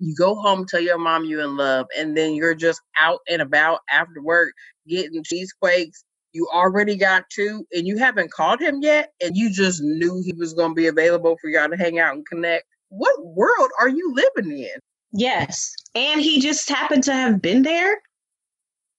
You 0.00 0.14
go 0.16 0.34
home, 0.34 0.66
tell 0.66 0.80
your 0.80 0.98
mom 0.98 1.24
you 1.24 1.40
in 1.40 1.56
love, 1.56 1.86
and 1.96 2.16
then 2.16 2.34
you're 2.34 2.54
just 2.54 2.80
out 2.98 3.20
and 3.28 3.40
about 3.40 3.80
after 3.90 4.20
work 4.22 4.52
getting 4.88 5.22
cheesequakes. 5.24 6.04
You 6.32 6.48
already 6.52 6.96
got 6.96 7.24
two, 7.30 7.64
and 7.72 7.86
you 7.86 7.96
haven't 7.96 8.32
called 8.32 8.60
him 8.60 8.80
yet, 8.82 9.12
and 9.22 9.36
you 9.36 9.52
just 9.52 9.80
knew 9.82 10.20
he 10.24 10.32
was 10.32 10.52
going 10.52 10.70
to 10.70 10.74
be 10.74 10.88
available 10.88 11.36
for 11.40 11.48
y'all 11.48 11.68
to 11.68 11.76
hang 11.76 12.00
out 12.00 12.14
and 12.14 12.26
connect. 12.26 12.64
What 12.88 13.24
world 13.24 13.70
are 13.80 13.88
you 13.88 14.12
living 14.14 14.58
in? 14.58 14.80
Yes. 15.12 15.72
And 15.94 16.20
he 16.20 16.40
just 16.40 16.68
happened 16.68 17.04
to 17.04 17.12
have 17.12 17.40
been 17.40 17.62
there 17.62 18.00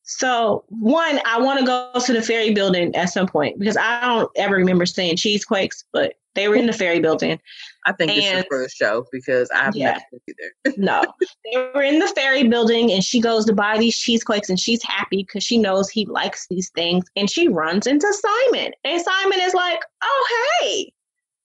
so 0.06 0.64
one, 0.70 1.20
I 1.26 1.40
want 1.40 1.60
to 1.60 1.66
go 1.66 1.90
to 2.00 2.14
the 2.14 2.22
ferry 2.22 2.54
building 2.54 2.96
at 2.96 3.10
some 3.10 3.28
point 3.28 3.60
because 3.60 3.76
I 3.76 4.02
don't 4.02 4.32
ever 4.36 4.56
remember 4.56 4.86
seeing 4.86 5.18
cheesequakes, 5.18 5.84
but 5.92 6.14
they 6.36 6.48
were 6.48 6.56
in 6.56 6.68
the 6.68 6.74
ferry 6.74 7.00
building. 7.00 7.40
I 7.88 7.92
think 7.92 8.12
and, 8.12 8.20
this 8.20 8.34
is 8.34 8.46
for 8.48 8.62
the 8.62 8.70
show 8.70 9.06
because 9.12 9.50
I 9.50 9.64
haven't 9.64 9.80
yeah, 9.80 10.00
either. 10.28 10.76
no, 10.78 11.02
they 11.44 11.58
were 11.74 11.82
in 11.82 11.98
the 11.98 12.08
ferry 12.10 12.48
building, 12.48 12.92
and 12.92 13.04
she 13.04 13.20
goes 13.20 13.46
to 13.46 13.54
buy 13.54 13.80
these 13.80 13.98
cheesequakes, 13.98 14.48
and 14.48 14.60
she's 14.60 14.84
happy 14.84 15.24
because 15.24 15.44
she 15.44 15.58
knows 15.58 15.90
he 15.90 16.06
likes 16.06 16.48
these 16.50 16.70
things, 16.76 17.06
and 17.16 17.28
she 17.30 17.48
runs 17.48 17.88
into 17.88 18.12
Simon, 18.14 18.74
and 18.84 19.02
Simon 19.02 19.40
is 19.42 19.56
like, 19.56 19.82
"Oh, 20.04 20.28
hey." 20.62 20.92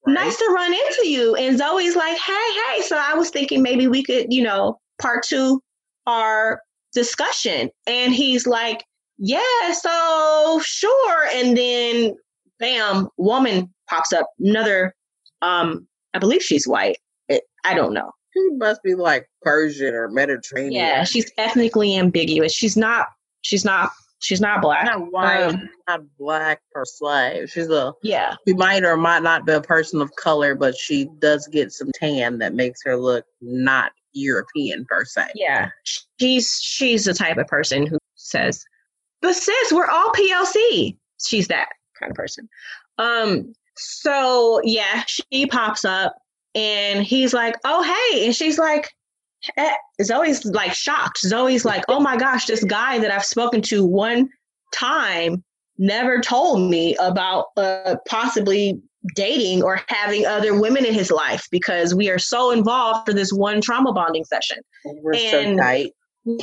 Right. 0.07 0.15
Nice 0.15 0.39
to 0.39 0.51
run 0.55 0.73
into 0.73 1.09
you. 1.09 1.35
And 1.35 1.61
Zoey's 1.61 1.95
like, 1.95 2.16
hey, 2.16 2.32
hey. 2.32 2.81
So 2.81 2.97
I 2.97 3.12
was 3.12 3.28
thinking 3.28 3.62
maybe 3.62 3.87
we 3.87 4.03
could, 4.03 4.32
you 4.32 4.43
know, 4.43 4.81
part 4.99 5.24
two 5.24 5.62
our 6.07 6.62
discussion. 6.95 7.71
And 7.87 8.15
he's 8.15 8.47
like, 8.47 8.85
yeah, 9.19 9.41
so 9.73 10.61
sure. 10.65 11.27
And 11.35 11.57
then 11.57 12.15
bam, 12.59 13.09
woman 13.19 13.73
pops 13.89 14.12
up. 14.12 14.27
Another, 14.39 14.95
um, 15.43 15.87
I 16.15 16.19
believe 16.19 16.43
she's 16.43 16.67
white. 16.67 16.97
It, 17.29 17.43
I 17.65 17.75
don't 17.75 17.93
know. 17.93 18.11
She 18.33 18.49
must 18.57 18.83
be 18.83 18.95
like 18.95 19.27
Persian 19.43 19.95
or 19.95 20.09
Mediterranean. 20.09 20.73
Yeah, 20.73 21.05
she's 21.05 21.31
ethnically 21.37 21.97
ambiguous. 21.97 22.53
She's 22.53 22.77
not. 22.77 23.09
She's 23.43 23.65
not. 23.65 23.91
She's 24.21 24.41
not 24.41 24.61
black. 24.61 24.85
Not 24.85 25.11
white. 25.11 25.43
Um, 25.43 25.69
not 25.89 26.01
black 26.19 26.61
or 26.75 26.85
slave. 26.85 27.51
She's 27.51 27.69
a. 27.69 27.93
Yeah. 28.03 28.37
She 28.47 28.55
might 28.55 28.85
or 28.85 28.97
might 28.97 29.23
not 29.23 29.47
be 29.47 29.53
a 29.53 29.61
person 29.61 30.01
of 30.01 30.15
color, 30.17 30.55
but 30.55 30.77
she 30.77 31.09
does 31.19 31.49
get 31.49 31.73
some 31.73 31.91
tan 31.95 32.39
that 32.39 32.55
makes 32.55 32.81
her 32.85 32.97
look 32.97 33.25
not 33.41 33.93
European 34.12 34.87
per 34.89 35.05
se. 35.05 35.28
Yeah, 35.35 35.70
she's 36.20 36.59
she's 36.61 37.05
the 37.05 37.15
type 37.15 37.39
of 37.39 37.47
person 37.47 37.87
who 37.87 37.99
says, 38.16 38.65
"But 39.23 39.35
sis, 39.35 39.73
we're 39.73 39.89
all 39.89 40.11
POC." 40.11 40.97
She's 41.24 41.49
that 41.49 41.69
kind 41.99 42.11
of 42.11 42.16
person. 42.16 42.49
Um. 42.99 43.53
So 43.77 44.61
yeah, 44.65 45.05
she 45.07 45.47
pops 45.47 45.85
up 45.85 46.16
and 46.55 47.05
he's 47.05 47.32
like, 47.32 47.57
"Oh 47.65 47.82
hey," 47.82 48.27
and 48.27 48.35
she's 48.35 48.59
like, 48.59 48.89
eh. 49.57 49.74
Zoey's 50.03 50.45
like 50.45 50.73
shocked. 50.73 51.20
Zoey's 51.24 51.65
like, 51.65 51.85
"Oh 51.89 52.01
my 52.01 52.16
gosh, 52.16 52.47
this 52.47 52.65
guy 52.65 52.99
that 52.99 53.11
I've 53.11 53.24
spoken 53.24 53.62
to 53.62 53.85
one 53.85 54.28
time." 54.73 55.45
never 55.81 56.20
told 56.20 56.70
me 56.70 56.95
about 57.01 57.47
uh, 57.57 57.97
possibly 58.07 58.81
dating 59.14 59.62
or 59.62 59.81
having 59.89 60.27
other 60.27 60.59
women 60.59 60.85
in 60.85 60.94
his 60.94 61.10
life 61.10 61.47
because 61.51 61.94
we 61.94 62.10
are 62.10 62.18
so 62.18 62.51
involved 62.51 63.06
for 63.06 63.14
this 63.14 63.32
one 63.32 63.60
trauma 63.60 63.93
bonding 63.93 64.24
session. 64.24 64.59
We're 64.85 65.14
and 65.14 65.59
so 65.59 65.62
tight. 65.62 65.93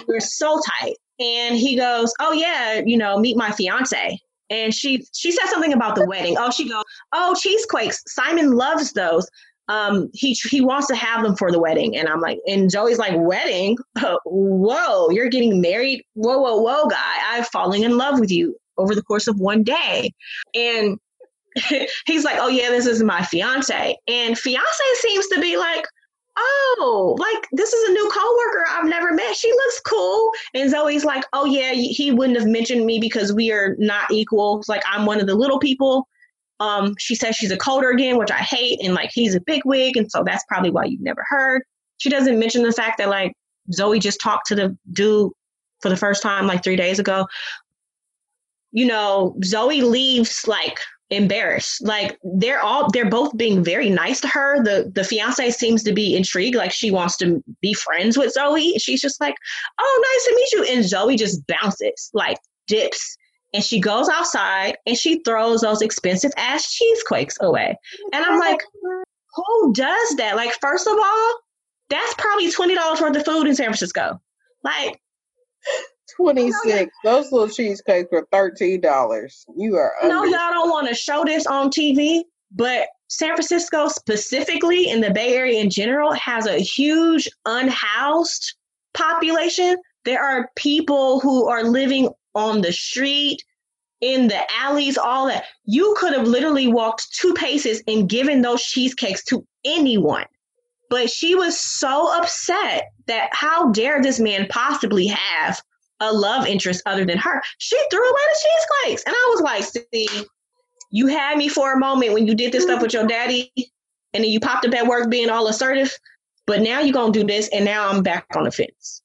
We're 0.08 0.20
so 0.20 0.60
tight. 0.80 0.96
And 1.20 1.56
he 1.56 1.76
goes, 1.76 2.14
Oh 2.20 2.32
yeah, 2.32 2.82
you 2.86 2.98
know, 2.98 3.18
meet 3.20 3.38
my 3.38 3.52
fiance. 3.52 4.20
And 4.50 4.74
she 4.74 5.06
she 5.14 5.32
said 5.32 5.48
something 5.48 5.74
about 5.74 5.96
the 5.96 6.06
wedding. 6.06 6.36
Oh, 6.38 6.52
she 6.52 6.70
goes, 6.70 6.84
Oh, 7.14 7.36
cheesequakes. 7.40 8.04
Simon 8.08 8.54
loves 8.54 8.94
those. 8.94 9.30
Um, 9.70 10.10
he 10.14 10.34
he 10.34 10.62
wants 10.62 10.88
to 10.88 10.96
have 10.96 11.24
them 11.24 11.36
for 11.36 11.52
the 11.52 11.60
wedding. 11.60 11.98
And 11.98 12.08
I'm 12.08 12.22
like, 12.22 12.40
and 12.48 12.72
Zoey's 12.72 12.98
like, 12.98 13.16
wedding? 13.18 13.78
whoa, 14.26 15.10
you're 15.10 15.30
getting 15.30 15.62
married? 15.62 16.04
Whoa, 16.14 16.40
whoa, 16.40 16.62
whoa, 16.62 16.88
guy. 16.88 17.16
I'm 17.32 17.44
falling 17.44 17.84
in 17.84 17.98
love 17.98 18.20
with 18.20 18.32
you 18.32 18.56
over 18.78 18.96
the 18.96 19.04
course 19.04 19.28
of 19.28 19.40
one 19.40 19.64
day. 19.64 20.14
And 20.56 21.00
he's 22.06 22.24
like, 22.24 22.38
oh 22.40 22.48
yeah, 22.48 22.70
this 22.70 22.86
is 22.86 23.04
my 23.04 23.24
fiance. 23.24 23.98
And 24.08 24.38
fiance 24.38 24.84
seems 25.02 25.28
to 25.28 25.42
be 25.42 25.58
like, 25.58 25.86
oh, 26.38 27.16
like 27.20 27.48
this 27.52 27.74
is 27.74 27.90
a 27.90 27.94
new 27.94 28.10
coworker 28.14 28.66
I've 28.70 28.88
never 28.88 29.14
met. 29.14 29.36
She 29.36 29.52
looks 29.52 29.82
cool. 29.82 30.32
And 30.54 30.72
Zoey's 30.72 31.06
like, 31.06 31.24
oh 31.34 31.46
yeah, 31.46 31.74
he 31.74 32.12
wouldn't 32.12 32.38
have 32.38 32.48
mentioned 32.48 32.86
me 32.86 33.00
because 33.00 33.34
we 33.34 33.52
are 33.52 33.76
not 33.80 34.12
equal. 34.12 34.60
It's 34.60 34.70
like 34.70 34.84
I'm 34.86 35.06
one 35.06 35.20
of 35.20 35.28
the 35.28 35.36
little 35.36 35.60
people. 35.60 36.08
Um, 36.60 36.96
she 36.98 37.16
says 37.16 37.36
she's 37.36 37.52
a 37.52 37.58
coder 37.58 37.94
again, 37.94 38.18
which 38.18 38.32
I 38.32 38.40
hate, 38.40 38.80
and 38.84 38.96
like 38.96 39.12
he's 39.14 39.36
a 39.36 39.42
big 39.42 39.62
wig, 39.64 39.96
and 39.96 40.12
so 40.12 40.24
that's 40.26 40.44
probably 40.48 40.72
why 40.72 40.86
you've 40.86 41.02
never 41.02 41.24
heard. 41.28 41.62
She 41.98 42.10
doesn't 42.10 42.40
mention 42.40 42.64
the 42.64 42.72
fact 42.72 42.98
that 42.98 43.10
like 43.10 43.34
Zoey 43.76 44.02
just 44.02 44.20
talked 44.20 44.48
to 44.48 44.56
the 44.56 44.76
dude 44.92 45.32
for 45.82 45.90
the 45.90 45.98
first 45.98 46.24
time 46.24 46.48
like 46.48 46.64
three 46.64 46.76
days 46.76 47.00
ago. 47.00 47.28
You 48.72 48.86
know, 48.86 49.36
Zoey 49.44 49.84
leaves 49.84 50.48
like 50.48 50.80
embarrassed. 51.10 51.86
Like 51.86 52.18
they're 52.24 52.62
all 52.62 52.90
they're 52.92 53.10
both 53.10 53.36
being 53.38 53.64
very 53.64 53.90
nice 53.90 54.22
to 54.22 54.28
her. 54.28 54.64
The 54.64 54.92
the 54.94 55.04
fiance 55.04 55.52
seems 55.52 55.84
to 55.84 55.94
be 55.94 56.16
intrigued, 56.16 56.56
like 56.56 56.72
she 56.72 56.92
wants 56.92 57.18
to 57.18 57.44
be 57.62 57.74
friends 57.74 58.18
with 58.18 58.34
Zoey. 58.36 58.74
She's 58.82 59.02
just 59.02 59.22
like, 59.22 59.36
"Oh, 59.80 60.14
nice 60.14 60.26
to 60.26 60.36
meet 60.36 60.52
you," 60.52 60.76
and 60.76 60.86
Zoey 60.86 61.18
just 61.18 61.46
bounces, 61.48 62.10
like 62.14 62.38
dips, 62.68 63.18
and 63.54 63.64
she 63.64 63.80
goes 63.80 64.10
outside 64.10 64.78
and 64.86 64.98
she 64.98 65.20
throws 65.24 65.62
those 65.62 65.82
expensive 65.82 66.32
ass 66.38 66.72
cheesequakes 66.72 67.38
away. 67.42 67.78
And 68.14 68.26
I'm 68.26 68.40
like, 68.40 68.62
who 69.36 69.74
does 69.74 70.16
that? 70.18 70.36
Like, 70.36 70.54
first 70.62 70.88
of 70.88 70.98
all, 70.98 71.34
that's 71.90 72.14
probably 72.16 72.52
twenty 72.52 72.76
dollars 72.76 73.02
worth 73.02 73.16
of 73.16 73.26
food 73.26 73.48
in 73.48 73.56
San 73.56 73.68
Francisco. 73.68 74.20
Like 74.64 75.00
26. 76.18 76.92
Those 77.04 77.32
little 77.32 77.50
cheesecakes 77.50 78.10
were 78.12 78.28
$13. 78.34 79.46
You 79.56 79.78
are. 79.78 79.94
No, 80.04 80.24
y'all 80.24 80.52
don't 80.52 80.70
want 80.70 80.88
to 80.88 80.96
show 80.96 81.24
this 81.26 81.48
on 81.48 81.70
TV, 81.70 82.24
but 82.52 82.88
San 83.08 83.30
Francisco, 83.30 83.88
specifically 83.88 84.90
in 84.90 85.02
the 85.02 85.12
Bay 85.12 85.36
Area 85.36 85.62
in 85.62 85.70
general, 85.70 86.14
has 86.14 86.46
a 86.46 86.60
huge 86.60 87.30
unhoused 87.46 88.56
population. 88.94 89.78
There 90.04 90.22
are 90.22 90.50
people 90.56 91.20
who 91.20 91.48
are 91.48 91.64
living 91.64 92.10
on 92.36 92.62
the 92.62 92.72
street, 92.72 93.44
in 94.02 94.28
the 94.28 94.40
alleys, 94.54 94.98
all 94.98 95.28
that. 95.28 95.46
You 95.66 95.96
could 95.98 96.14
have 96.14 96.28
literally 96.28 96.68
walked 96.68 97.14
two 97.14 97.34
paces 97.34 97.82
and 97.88 98.10
given 98.10 98.42
those 98.42 98.62
cheesecakes 98.62 99.24
to 99.26 99.46
anyone. 99.66 100.26
But 100.90 101.10
she 101.10 101.36
was 101.36 101.60
so 101.60 102.16
upset 102.18 102.86
that 103.08 103.30
how 103.34 103.72
dare 103.72 104.02
this 104.02 104.20
man 104.20 104.48
possibly 104.50 105.08
have 105.08 105.62
a 106.00 106.14
love 106.14 106.46
interest 106.48 106.82
other 106.86 107.06
than 107.06 107.18
her. 107.18 107.42
She 107.58 107.78
threw 107.90 108.10
away 108.10 108.22
the 108.30 108.36
cheesecakes. 108.44 109.04
And 109.06 109.16
I 109.16 109.32
was 109.34 109.42
like, 109.42 109.64
see, 109.64 110.08
you 110.92 111.08
had 111.08 111.38
me 111.38 111.50
for 111.50 111.74
a 111.74 111.80
moment 111.80 112.14
when 112.14 112.28
you 112.28 112.36
did 112.36 112.52
this 112.52 112.64
stuff 112.64 112.82
with 112.82 112.94
your 112.94 113.08
daddy, 113.08 113.52
and 114.14 114.24
then 114.24 114.32
you 114.32 114.40
popped 114.40 114.66
up 114.66 114.74
at 114.74 114.88
work 114.88 115.10
being 115.10 115.30
all 115.30 115.48
assertive, 115.48 115.98
but 116.46 116.62
now 116.62 116.80
you're 116.80 116.94
going 116.94 117.14
to 117.14 117.20
do 117.20 117.26
this, 117.26 117.50
and 117.50 117.66
now 117.66 117.90
I'm 117.90 118.04
back 118.04 118.26
on 118.36 118.44
the 118.44 118.52
fence. 118.52 119.02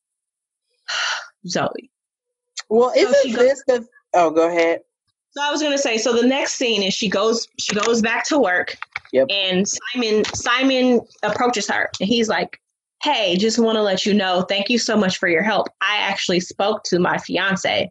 Zoey. 1.46 1.90
Well, 2.68 2.92
isn't 2.96 3.34
so 3.34 3.42
this 3.42 3.62
goes, 3.64 3.80
the. 3.80 3.88
Oh, 4.14 4.30
go 4.30 4.48
ahead. 4.48 4.80
So 5.32 5.42
I 5.42 5.50
was 5.50 5.60
gonna 5.62 5.76
say, 5.76 5.98
so 5.98 6.14
the 6.14 6.26
next 6.26 6.54
scene 6.54 6.82
is 6.82 6.94
she 6.94 7.08
goes 7.08 7.46
she 7.58 7.74
goes 7.74 8.00
back 8.00 8.24
to 8.28 8.38
work, 8.38 8.76
yep. 9.12 9.26
and 9.28 9.66
Simon 9.68 10.24
Simon 10.24 11.00
approaches 11.22 11.68
her, 11.68 11.90
and 12.00 12.08
he's 12.08 12.28
like, 12.28 12.61
hey, 13.02 13.36
just 13.36 13.58
want 13.58 13.76
to 13.76 13.82
let 13.82 14.06
you 14.06 14.14
know, 14.14 14.42
thank 14.42 14.68
you 14.68 14.78
so 14.78 14.96
much 14.96 15.18
for 15.18 15.28
your 15.28 15.42
help. 15.42 15.68
I 15.80 15.96
actually 15.96 16.40
spoke 16.40 16.84
to 16.84 17.00
my 17.00 17.18
fiance. 17.18 17.90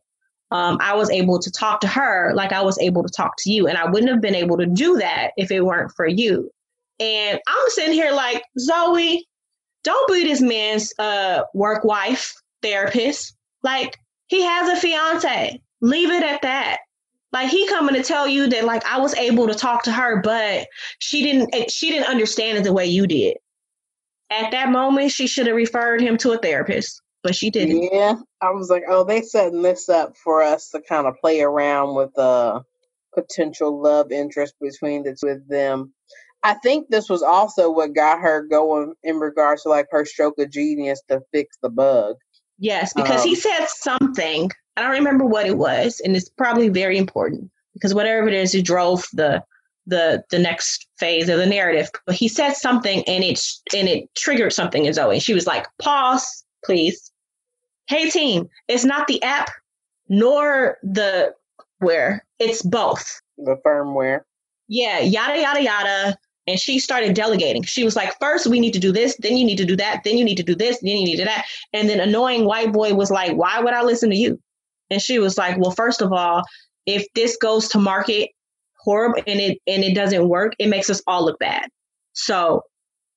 Um, 0.51 0.77
I 0.81 0.95
was 0.95 1.09
able 1.09 1.39
to 1.39 1.51
talk 1.51 1.81
to 1.81 1.87
her 1.87 2.33
like 2.33 2.51
I 2.51 2.61
was 2.61 2.79
able 2.79 3.03
to 3.03 3.09
talk 3.09 3.33
to 3.39 3.51
you. 3.51 3.67
And 3.67 3.77
I 3.77 3.89
wouldn't 3.89 4.11
have 4.11 4.21
been 4.21 4.35
able 4.35 4.57
to 4.57 4.65
do 4.65 4.97
that 4.97 5.31
if 5.37 5.51
it 5.51 5.65
weren't 5.65 5.91
for 5.95 6.07
you. 6.07 6.49
And 6.99 7.39
I'm 7.45 7.69
sitting 7.69 7.93
here 7.93 8.11
like, 8.11 8.43
Zoey, 8.59 9.19
don't 9.83 10.11
be 10.11 10.23
this 10.23 10.41
man's 10.41 10.93
uh, 10.97 11.43
work 11.53 11.83
wife 11.83 12.33
therapist. 12.61 13.35
Like, 13.63 13.97
he 14.27 14.41
has 14.43 14.69
a 14.69 14.79
fiance. 14.79 15.61
Leave 15.81 16.09
it 16.09 16.23
at 16.23 16.41
that. 16.41 16.77
Like 17.33 17.49
he 17.49 17.67
coming 17.67 17.95
to 17.95 18.03
tell 18.03 18.27
you 18.27 18.47
that 18.47 18.65
like 18.65 18.85
I 18.85 18.99
was 18.99 19.15
able 19.15 19.47
to 19.47 19.53
talk 19.53 19.83
to 19.83 19.91
her, 19.91 20.21
but 20.21 20.67
she 20.99 21.23
didn't 21.23 21.71
she 21.71 21.89
didn't 21.89 22.09
understand 22.09 22.57
it 22.57 22.65
the 22.65 22.73
way 22.73 22.85
you 22.85 23.07
did 23.07 23.37
at 24.31 24.51
that 24.51 24.69
moment, 24.69 25.11
she 25.11 25.27
should 25.27 25.47
have 25.47 25.55
referred 25.55 26.01
him 26.01 26.17
to 26.17 26.31
a 26.31 26.37
therapist, 26.37 27.01
but 27.21 27.35
she 27.35 27.49
didn't. 27.49 27.89
Yeah, 27.91 28.15
I 28.41 28.51
was 28.51 28.69
like, 28.69 28.83
oh, 28.87 29.03
they 29.03 29.21
setting 29.21 29.61
this 29.61 29.89
up 29.89 30.15
for 30.17 30.41
us 30.41 30.69
to 30.69 30.81
kind 30.81 31.05
of 31.05 31.15
play 31.19 31.41
around 31.41 31.95
with 31.95 32.13
the 32.15 32.63
potential 33.13 33.81
love 33.81 34.11
interest 34.11 34.55
between 34.61 35.03
the 35.03 35.15
two 35.19 35.27
of 35.27 35.47
them. 35.47 35.93
I 36.43 36.55
think 36.55 36.89
this 36.89 37.09
was 37.09 37.21
also 37.21 37.69
what 37.69 37.93
got 37.93 38.21
her 38.21 38.41
going 38.41 38.93
in 39.03 39.19
regards 39.19 39.63
to 39.63 39.69
like 39.69 39.87
her 39.91 40.05
stroke 40.05 40.39
of 40.39 40.49
genius 40.49 41.01
to 41.09 41.21
fix 41.31 41.57
the 41.61 41.69
bug. 41.69 42.15
Yes, 42.57 42.93
because 42.93 43.21
um, 43.21 43.27
he 43.27 43.35
said 43.35 43.65
something. 43.67 44.49
I 44.77 44.81
don't 44.81 44.91
remember 44.91 45.25
what 45.25 45.45
it 45.45 45.57
was, 45.57 45.99
and 45.99 46.15
it's 46.15 46.29
probably 46.29 46.69
very 46.69 46.97
important 46.97 47.51
because 47.73 47.93
whatever 47.93 48.27
it 48.27 48.33
is, 48.33 48.55
it 48.55 48.65
drove 48.65 49.05
the 49.13 49.43
the 49.91 50.23
the 50.31 50.39
next 50.39 50.87
phase 50.97 51.29
of 51.29 51.37
the 51.37 51.45
narrative. 51.45 51.89
But 52.07 52.15
he 52.15 52.27
said 52.27 52.53
something 52.53 53.03
and 53.07 53.23
it 53.23 53.39
and 53.75 53.87
it 53.87 54.09
triggered 54.15 54.53
something 54.53 54.85
in 54.85 54.93
Zoey. 54.93 55.21
She 55.21 55.35
was 55.35 55.45
like, 55.45 55.67
"Pause, 55.79 56.45
please." 56.65 57.11
Hey 57.87 58.09
team, 58.09 58.49
it's 58.67 58.85
not 58.85 59.07
the 59.07 59.21
app 59.21 59.51
nor 60.07 60.77
the 60.81 61.33
where. 61.79 62.25
It's 62.39 62.61
both. 62.61 63.21
The 63.37 63.57
firmware. 63.65 64.21
Yeah, 64.67 64.99
yada 64.99 65.39
yada 65.39 65.61
yada. 65.61 66.17
And 66.47 66.59
she 66.59 66.79
started 66.79 67.13
delegating. 67.13 67.63
She 67.63 67.83
was 67.83 67.95
like, 67.95 68.17
first 68.19 68.47
we 68.47 68.59
need 68.59 68.73
to 68.73 68.79
do 68.79 68.91
this, 68.91 69.15
then 69.19 69.37
you 69.37 69.45
need 69.45 69.57
to 69.57 69.65
do 69.65 69.75
that, 69.75 70.01
then 70.03 70.17
you 70.17 70.25
need 70.25 70.37
to 70.37 70.43
do 70.43 70.55
this, 70.55 70.79
then 70.79 70.97
you 70.97 71.05
need 71.05 71.17
to 71.17 71.23
do 71.23 71.25
that. 71.25 71.45
And 71.71 71.87
then 71.87 71.99
annoying 71.99 72.45
white 72.45 72.73
boy 72.73 72.95
was 72.95 73.11
like, 73.11 73.35
why 73.37 73.59
would 73.59 73.73
I 73.73 73.83
listen 73.83 74.09
to 74.09 74.15
you? 74.15 74.39
And 74.89 75.01
she 75.01 75.19
was 75.19 75.37
like, 75.37 75.57
well, 75.59 75.71
first 75.71 76.01
of 76.01 76.11
all, 76.11 76.41
if 76.85 77.05
this 77.13 77.37
goes 77.37 77.67
to 77.69 77.77
market 77.77 78.31
horrible 78.81 79.21
and 79.27 79.39
it 79.39 79.59
and 79.67 79.83
it 79.83 79.95
doesn't 79.95 80.27
work, 80.27 80.53
it 80.59 80.67
makes 80.67 80.89
us 80.89 81.01
all 81.07 81.25
look 81.25 81.39
bad. 81.39 81.69
So 82.13 82.63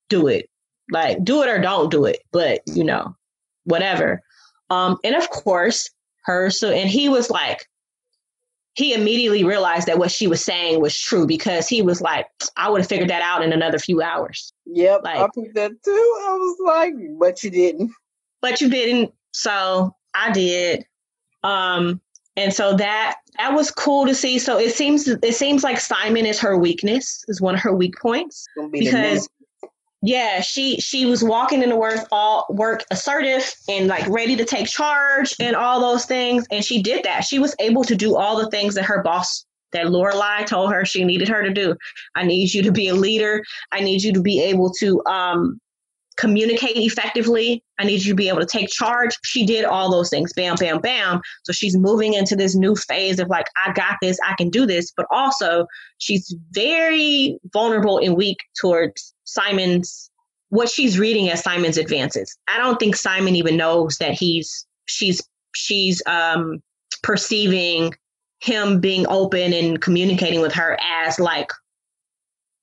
do 0.09 0.29
it. 0.29 0.49
Like 0.91 1.25
do 1.25 1.43
it 1.43 1.49
or 1.49 1.61
don't 1.61 1.91
do 1.91 2.05
it. 2.05 2.21
But 2.33 2.61
you 2.67 2.85
know, 2.85 3.17
whatever. 3.65 4.23
Um, 4.71 4.99
and 5.05 5.15
of 5.15 5.29
course, 5.31 5.89
her 6.25 6.51
so 6.51 6.71
and 6.71 6.89
he 6.89 7.09
was 7.09 7.31
like, 7.31 7.67
he 8.75 8.93
immediately 8.93 9.45
realized 9.45 9.87
that 9.87 9.99
what 9.99 10.11
she 10.11 10.27
was 10.27 10.45
saying 10.45 10.81
was 10.81 10.99
true 10.99 11.27
because 11.27 11.69
he 11.69 11.81
was 11.81 12.01
like, 12.01 12.27
I 12.57 12.69
would 12.69 12.81
have 12.81 12.89
figured 12.89 13.11
that 13.11 13.23
out 13.23 13.43
in 13.43 13.53
another 13.53 13.79
few 13.79 14.03
hours. 14.03 14.53
Yep, 14.67 15.03
like, 15.05 15.17
I 15.17 15.29
think 15.29 15.55
that 15.55 15.71
too. 15.85 15.91
I 16.27 16.33
was 16.33 16.57
like, 16.65 16.95
but 17.19 17.43
you 17.45 17.51
didn't. 17.51 17.93
But 18.43 18.61
you 18.61 18.69
didn't. 18.69 19.13
So 19.33 19.95
I 20.15 20.33
did. 20.33 20.85
Um, 21.45 22.01
and 22.37 22.53
so 22.53 22.75
that 22.77 23.17
that 23.39 23.55
was 23.55 23.71
cool 23.71 24.07
to 24.07 24.15
see. 24.15 24.39
So 24.39 24.59
it 24.59 24.75
seems 24.75 25.09
it 25.09 25.35
seems 25.35 25.63
like 25.63 25.79
Simon 25.79 26.27
is 26.27 26.41
her 26.41 26.57
weakness, 26.59 27.25
is 27.29 27.41
one 27.41 27.55
of 27.55 27.61
her 27.61 27.75
weak 27.75 27.95
points 28.01 28.47
be 28.71 28.81
because 28.81 29.29
yeah, 30.07 30.43
she 30.43 30.79
she 30.81 31.07
was 31.07 31.25
walking 31.25 31.63
into 31.63 31.77
work 31.77 32.07
all 32.13 32.47
work 32.51 32.85
assertive 32.91 33.55
and 33.71 33.87
like 33.87 34.07
ready 34.09 34.37
to 34.37 34.45
take 34.45 34.67
charge 34.67 35.35
and 35.41 35.57
all 35.57 35.81
those 35.81 36.05
things, 36.05 36.47
and 36.51 36.63
she 36.63 36.83
did 36.83 37.05
that. 37.05 37.25
She 37.25 37.39
was 37.39 37.57
able 37.59 37.85
to 37.85 37.97
do 37.97 38.15
all 38.15 38.37
the 38.37 38.51
things 38.51 38.75
that 38.75 38.85
her 38.85 39.03
boss 39.03 39.47
that 39.73 39.87
Lorelai 39.87 40.47
told 40.47 40.73
her 40.73 40.85
she 40.85 41.05
needed 41.05 41.29
her 41.29 41.43
to 41.43 41.51
do. 41.51 41.75
I 42.15 42.25
need 42.25 42.53
you 42.53 42.63
to 42.65 42.71
be 42.71 42.89
a 42.89 42.95
leader. 42.95 43.43
I 43.73 43.81
need 43.81 44.03
you 44.03 44.13
to 44.13 44.21
be 44.21 44.43
able 44.43 44.73
to 44.75 45.03
um, 45.07 45.59
communicate 46.19 46.77
effectively. 46.77 47.64
I 47.79 47.85
need 47.85 48.05
you 48.05 48.13
to 48.13 48.17
be 48.17 48.29
able 48.29 48.41
to 48.41 48.47
take 48.47 48.69
charge. 48.69 49.17
She 49.25 49.45
did 49.45 49.65
all 49.65 49.91
those 49.91 50.11
things, 50.11 50.33
bam, 50.33 50.57
bam, 50.57 50.81
bam. 50.81 51.21
So 51.45 51.53
she's 51.53 51.77
moving 51.77 52.15
into 52.15 52.37
this 52.37 52.55
new 52.55 52.77
phase 52.77 53.19
of 53.19 53.29
like, 53.29 53.47
I 53.65 53.73
got 53.73 53.97
this, 54.01 54.19
I 54.27 54.35
can 54.37 54.51
do 54.51 54.67
this. 54.67 54.93
But 54.97 55.07
also, 55.11 55.67
she's 55.99 56.35
very 56.53 57.39
vulnerable 57.53 57.99
and 57.99 58.17
weak 58.17 58.39
towards 58.61 59.15
Simon's, 59.25 60.11
what 60.51 60.69
she's 60.69 60.99
reading 60.99 61.31
as 61.31 61.43
Simon's 61.43 61.79
advances. 61.79 62.37
I 62.49 62.59
don't 62.59 62.79
think 62.79 62.95
Simon 62.95 63.35
even 63.35 63.57
knows 63.57 63.99
that 63.99 64.13
he's, 64.13 64.67
she's, 64.87 65.21
she's, 65.55 66.01
um, 66.07 66.63
perceiving 67.03 67.93
him 68.41 68.81
being 68.81 69.07
open 69.09 69.53
and 69.53 69.81
communicating 69.81 70.41
with 70.41 70.53
her 70.53 70.79
as 71.03 71.19
like 71.19 71.51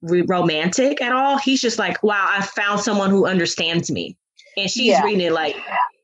romantic 0.02 1.02
at 1.02 1.12
all. 1.12 1.38
He's 1.38 1.62
just 1.62 1.78
like, 1.78 2.02
wow, 2.02 2.28
I 2.30 2.42
found 2.44 2.80
someone 2.80 3.10
who 3.10 3.26
understands 3.26 3.92
me. 3.92 4.18
And 4.58 4.70
she's 4.70 4.88
yeah. 4.88 5.04
reading 5.04 5.22
it 5.22 5.34
like, 5.34 5.56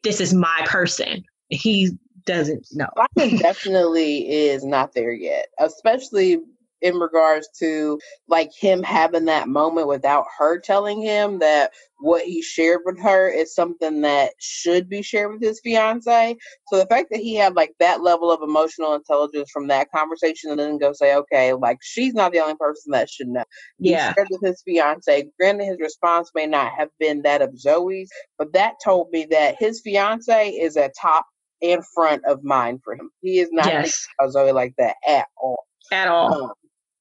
this 0.03 0.21
is 0.21 0.33
my 0.33 0.63
person. 0.65 1.23
He 1.49 1.91
doesn't 2.25 2.67
know. 2.73 2.89
Simon 3.17 3.37
definitely 3.37 4.29
is 4.29 4.63
not 4.63 4.93
there 4.93 5.11
yet, 5.11 5.47
especially 5.59 6.39
in 6.81 6.95
regards 6.95 7.47
to 7.59 7.99
like 8.27 8.51
him 8.53 8.83
having 8.83 9.25
that 9.25 9.47
moment 9.47 9.87
without 9.87 10.25
her 10.37 10.59
telling 10.59 11.01
him 11.01 11.39
that 11.39 11.71
what 11.99 12.23
he 12.23 12.41
shared 12.41 12.81
with 12.85 12.99
her 12.99 13.27
is 13.27 13.55
something 13.55 14.01
that 14.01 14.31
should 14.39 14.87
be 14.87 15.01
shared 15.01 15.31
with 15.33 15.41
his 15.41 15.59
fiance. 15.63 16.35
So 16.67 16.77
the 16.77 16.85
fact 16.85 17.07
that 17.11 17.19
he 17.19 17.35
had 17.35 17.55
like 17.55 17.73
that 17.79 18.01
level 18.01 18.31
of 18.31 18.41
emotional 18.43 18.93
intelligence 18.93 19.49
from 19.51 19.67
that 19.67 19.91
conversation 19.91 20.51
and 20.51 20.59
then 20.59 20.77
go 20.77 20.93
say, 20.93 21.15
okay, 21.15 21.53
like 21.53 21.79
she's 21.81 22.13
not 22.13 22.31
the 22.31 22.39
only 22.39 22.55
person 22.55 22.91
that 22.91 23.09
should 23.09 23.29
know. 23.29 23.43
Yeah. 23.79 24.13
Shared 24.13 24.27
with 24.29 24.41
his 24.41 24.61
fiance. 24.61 25.27
Granted, 25.39 25.65
his 25.65 25.79
response 25.79 26.29
may 26.35 26.45
not 26.45 26.71
have 26.73 26.89
been 26.99 27.23
that 27.23 27.41
of 27.41 27.51
Zoey's, 27.51 28.11
but 28.37 28.53
that 28.53 28.75
told 28.83 29.09
me 29.11 29.25
that 29.31 29.55
his 29.57 29.81
fiance 29.81 30.49
is 30.49 30.77
a 30.77 30.91
top 30.99 31.25
and 31.61 31.83
front 31.93 32.23
of 32.25 32.43
mind 32.43 32.81
for 32.83 32.93
him. 32.93 33.09
He 33.21 33.39
is 33.39 33.49
not 33.51 33.67
yes. 33.67 34.07
Zoey 34.21 34.53
like 34.53 34.73
that 34.77 34.97
at 35.07 35.25
all. 35.37 35.65
At 35.91 36.07
all. 36.07 36.43
Um, 36.43 36.51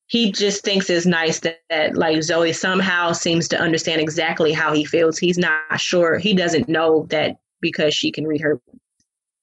he 0.09 0.31
just 0.31 0.62
thinks 0.62 0.89
it's 0.89 1.07
nice 1.07 1.41
that, 1.41 1.61
that, 1.69 1.97
like 1.97 2.19
Zoey 2.19 2.55
somehow 2.55 3.12
seems 3.12 3.49
to 3.49 3.59
understand 3.59 4.01
exactly 4.01 4.53
how 4.53 4.73
he 4.73 4.85
feels. 4.85 5.19
He's 5.19 5.39
not 5.39 5.81
sure. 5.81 6.19
He 6.19 6.33
doesn't 6.33 6.69
know 6.69 7.07
that 7.11 7.37
because 7.61 7.93
she 7.95 8.12
can 8.12 8.27
read 8.27 8.41
her 8.41 8.61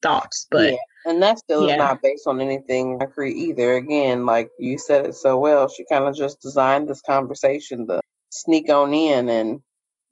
thoughts. 0.01 0.47
But 0.49 0.71
yeah. 0.71 0.77
and 1.05 1.21
that 1.21 1.39
still 1.39 1.67
yeah. 1.67 1.73
is 1.73 1.77
not 1.79 2.01
based 2.01 2.27
on 2.27 2.39
anything 2.39 2.99
concrete 2.99 3.35
either. 3.35 3.73
Again, 3.73 4.25
like 4.25 4.49
you 4.57 4.77
said 4.77 5.05
it 5.05 5.15
so 5.15 5.37
well, 5.37 5.67
she 5.67 5.83
kind 5.91 6.05
of 6.05 6.15
just 6.15 6.41
designed 6.41 6.87
this 6.87 7.01
conversation 7.01 7.87
to 7.87 7.99
sneak 8.29 8.69
on 8.69 8.93
in 8.93 9.29
and 9.29 9.61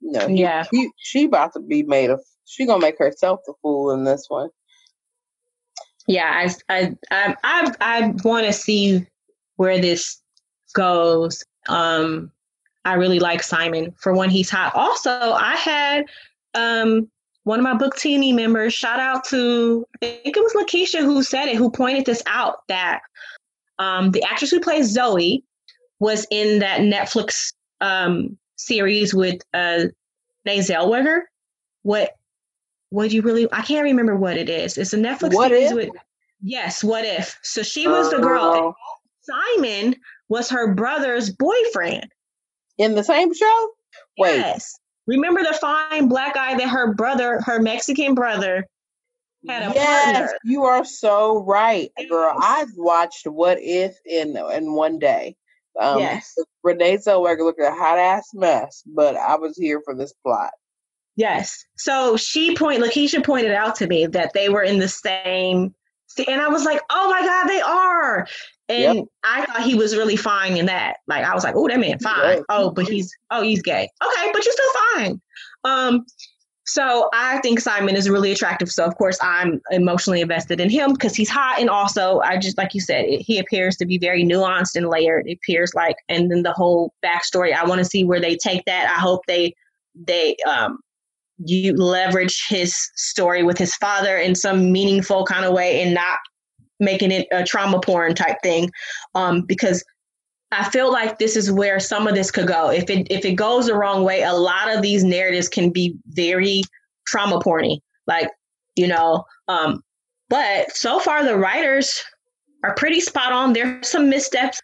you 0.00 0.12
know, 0.12 0.26
yeah, 0.26 0.64
he, 0.70 0.90
she 0.96 1.24
about 1.24 1.52
to 1.54 1.60
be 1.60 1.84
made 1.84 2.10
of. 2.10 2.20
She 2.44 2.66
gonna 2.66 2.80
make 2.80 2.98
herself 2.98 3.40
the 3.46 3.54
fool 3.62 3.92
in 3.92 4.02
this 4.02 4.26
one. 4.28 4.50
Yeah, 6.08 6.48
I 6.68 6.74
I 6.74 6.96
I 7.10 7.36
I, 7.44 7.72
I 7.80 8.14
want 8.24 8.46
to 8.46 8.52
see 8.52 9.06
where 9.56 9.80
this 9.80 10.21
goes. 10.72 11.44
Um, 11.68 12.30
I 12.84 12.94
really 12.94 13.20
like 13.20 13.42
Simon 13.42 13.94
for 13.98 14.14
when 14.14 14.30
he's 14.30 14.50
hot. 14.50 14.74
Also, 14.74 15.10
I 15.10 15.54
had 15.54 16.04
um, 16.54 17.08
one 17.44 17.58
of 17.58 17.64
my 17.64 17.74
book 17.74 17.96
teeny 17.96 18.32
members, 18.32 18.74
shout 18.74 19.00
out 19.00 19.24
to, 19.26 19.86
I 20.02 20.06
think 20.06 20.36
it 20.36 20.42
was 20.42 20.52
Lakeisha 20.54 20.98
who 21.00 21.22
said 21.22 21.46
it, 21.46 21.56
who 21.56 21.70
pointed 21.70 22.06
this 22.06 22.22
out 22.26 22.66
that 22.68 23.00
um, 23.78 24.10
the 24.10 24.22
actress 24.24 24.50
who 24.50 24.60
plays 24.60 24.96
Zoey 24.96 25.42
was 26.00 26.26
in 26.30 26.58
that 26.58 26.80
Netflix 26.80 27.52
um, 27.80 28.36
series 28.56 29.14
with 29.14 29.40
uh, 29.54 29.86
Renee 30.44 30.60
Zellweger. 30.60 31.22
What, 31.82 32.16
what 32.90 33.10
do 33.10 33.16
you 33.16 33.22
really, 33.22 33.48
I 33.52 33.62
can't 33.62 33.84
remember 33.84 34.16
what 34.16 34.36
it 34.36 34.48
is. 34.48 34.76
It's 34.76 34.92
a 34.92 34.98
Netflix 34.98 35.34
what 35.34 35.50
series 35.50 35.70
if? 35.70 35.76
with, 35.76 35.90
yes, 36.42 36.82
what 36.82 37.04
if? 37.04 37.38
So 37.42 37.62
she 37.62 37.86
was 37.86 38.10
the 38.10 38.18
girl. 38.18 38.76
Simon 39.20 39.94
was 40.32 40.48
her 40.48 40.74
brother's 40.74 41.30
boyfriend. 41.30 42.06
In 42.78 42.94
the 42.94 43.04
same 43.04 43.34
show? 43.34 43.68
Wait. 44.16 44.38
Yes. 44.38 44.78
Remember 45.06 45.42
the 45.42 45.52
fine 45.60 46.08
black 46.08 46.34
guy 46.34 46.56
that 46.56 46.68
her 46.68 46.94
brother, 46.94 47.40
her 47.44 47.60
Mexican 47.60 48.14
brother, 48.14 48.66
had 49.46 49.70
a 49.70 49.74
yes, 49.74 50.04
partner? 50.04 50.38
You 50.44 50.64
are 50.64 50.84
so 50.86 51.44
right, 51.44 51.90
girl. 52.08 52.34
I've 52.40 52.70
watched 52.76 53.26
What 53.26 53.58
If 53.60 53.98
in 54.06 54.38
in 54.54 54.72
one 54.72 54.98
day. 54.98 55.36
Um, 55.78 55.98
yes. 55.98 56.34
Renee 56.62 56.96
Zellweger 56.96 57.40
looked 57.40 57.60
a 57.60 57.70
hot 57.70 57.98
ass 57.98 58.30
mess, 58.32 58.82
but 58.86 59.16
I 59.16 59.36
was 59.36 59.56
here 59.58 59.82
for 59.84 59.94
this 59.94 60.14
plot. 60.24 60.52
Yes. 61.14 61.62
So 61.76 62.16
she 62.16 62.56
point 62.56 62.82
Lakeisha 62.82 63.22
pointed 63.24 63.52
out 63.52 63.74
to 63.76 63.86
me 63.86 64.06
that 64.06 64.32
they 64.32 64.48
were 64.48 64.62
in 64.62 64.78
the 64.78 64.88
same 64.88 65.74
and 66.18 66.40
I 66.40 66.48
was 66.48 66.64
like, 66.64 66.80
oh 66.90 67.10
my 67.10 67.20
God, 67.20 67.48
they 67.48 67.60
are. 67.60 68.26
And 68.68 68.96
yep. 68.98 69.04
I 69.24 69.44
thought 69.44 69.62
he 69.62 69.74
was 69.74 69.96
really 69.96 70.16
fine 70.16 70.56
in 70.56 70.66
that. 70.66 70.96
Like 71.06 71.24
I 71.24 71.34
was 71.34 71.44
like, 71.44 71.54
oh, 71.56 71.68
that 71.68 71.78
man 71.78 71.98
fine. 71.98 72.42
Oh, 72.48 72.70
but 72.70 72.88
he's 72.88 73.14
oh, 73.30 73.42
he's 73.42 73.62
gay. 73.62 73.88
Okay, 74.02 74.30
but 74.32 74.44
you're 74.44 74.52
still 74.52 74.72
fine. 74.94 75.20
Um, 75.64 76.06
so 76.64 77.10
I 77.12 77.38
think 77.38 77.60
Simon 77.60 77.96
is 77.96 78.08
really 78.08 78.32
attractive. 78.32 78.70
So 78.70 78.84
of 78.84 78.96
course 78.96 79.18
I'm 79.20 79.60
emotionally 79.70 80.20
invested 80.20 80.60
in 80.60 80.70
him 80.70 80.92
because 80.92 81.14
he's 81.14 81.28
hot, 81.28 81.60
and 81.60 81.68
also 81.68 82.20
I 82.20 82.38
just 82.38 82.56
like 82.56 82.72
you 82.74 82.80
said, 82.80 83.04
it, 83.04 83.20
he 83.20 83.38
appears 83.38 83.76
to 83.78 83.86
be 83.86 83.98
very 83.98 84.24
nuanced 84.24 84.76
and 84.76 84.88
layered. 84.88 85.26
It 85.26 85.38
appears 85.42 85.74
like, 85.74 85.96
and 86.08 86.30
then 86.30 86.42
the 86.42 86.52
whole 86.52 86.94
backstory. 87.04 87.52
I 87.52 87.64
want 87.64 87.80
to 87.80 87.84
see 87.84 88.04
where 88.04 88.20
they 88.20 88.36
take 88.36 88.64
that. 88.66 88.88
I 88.88 89.00
hope 89.00 89.26
they 89.26 89.54
they 89.94 90.36
um 90.48 90.78
you 91.44 91.74
leverage 91.74 92.44
his 92.48 92.74
story 92.96 93.42
with 93.42 93.58
his 93.58 93.74
father 93.76 94.16
in 94.16 94.34
some 94.34 94.72
meaningful 94.72 95.24
kind 95.24 95.44
of 95.44 95.52
way 95.52 95.82
and 95.82 95.94
not 95.94 96.18
making 96.80 97.12
it 97.12 97.26
a 97.30 97.44
trauma 97.44 97.80
porn 97.80 98.14
type 98.14 98.36
thing 98.42 98.70
um, 99.14 99.42
because 99.42 99.84
I 100.50 100.68
feel 100.68 100.92
like 100.92 101.18
this 101.18 101.34
is 101.34 101.50
where 101.50 101.80
some 101.80 102.06
of 102.06 102.14
this 102.14 102.30
could 102.30 102.46
go. 102.46 102.70
If 102.70 102.90
it 102.90 103.06
if 103.10 103.24
it 103.24 103.32
goes 103.32 103.66
the 103.66 103.74
wrong 103.74 104.04
way, 104.04 104.22
a 104.22 104.34
lot 104.34 104.74
of 104.74 104.82
these 104.82 105.02
narratives 105.02 105.48
can 105.48 105.70
be 105.70 105.96
very 106.08 106.62
trauma 107.06 107.38
porny. 107.38 107.78
Like, 108.06 108.28
you 108.76 108.86
know, 108.86 109.24
um, 109.48 109.82
but 110.28 110.70
so 110.76 111.00
far 111.00 111.24
the 111.24 111.38
writers 111.38 112.02
are 112.64 112.74
pretty 112.74 113.00
spot 113.00 113.32
on. 113.32 113.54
There's 113.54 113.88
some 113.88 114.10
missteps. 114.10 114.60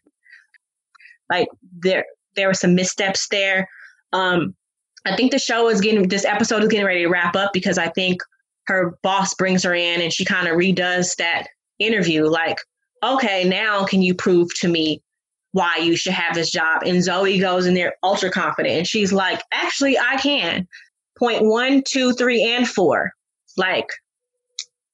Like 1.30 1.48
there 1.80 2.05
there 2.36 2.48
were 2.48 2.55
some 2.55 2.74
missteps 2.74 3.26
there. 3.30 3.66
Um, 4.12 4.55
I 5.05 5.16
think 5.16 5.33
the 5.33 5.39
show 5.39 5.69
is 5.69 5.81
getting 5.81 6.09
this 6.09 6.25
episode 6.25 6.62
is 6.62 6.69
getting 6.69 6.87
ready 6.87 7.03
to 7.03 7.09
wrap 7.09 7.37
up 7.37 7.53
because 7.53 7.79
I 7.79 7.89
think 7.89 8.23
her 8.66 8.99
boss 9.03 9.35
brings 9.35 9.62
her 9.65 9.75
in 9.75 10.03
and 10.03 10.12
she 10.12 10.25
kind 10.25 10.47
of 10.47 10.57
redoes 10.57 11.16
that 11.16 11.47
interview 11.79 12.25
like, 12.27 12.59
okay, 13.03 13.45
now 13.49 13.85
can 13.85 14.03
you 14.03 14.15
prove 14.15 14.53
to 14.57 14.69
me 14.69 15.03
why 15.53 15.77
you 15.77 15.97
should 15.97 16.12
have 16.12 16.35
this 16.35 16.51
job? 16.51 16.83
And 16.85 16.99
Zoey 16.99 17.41
goes 17.41 17.66
in 17.66 17.75
there 17.75 17.95
ultra 18.03 18.31
confident 18.31 18.77
and 18.77 18.87
she's 18.87 19.12
like, 19.12 19.43
actually, 19.53 19.99
I 19.99 20.16
can. 20.16 20.69
Point 21.19 21.45
one, 21.45 21.83
two, 21.83 22.12
three, 22.12 22.43
and 22.45 22.69
four. 22.69 23.12
Like, 23.57 23.89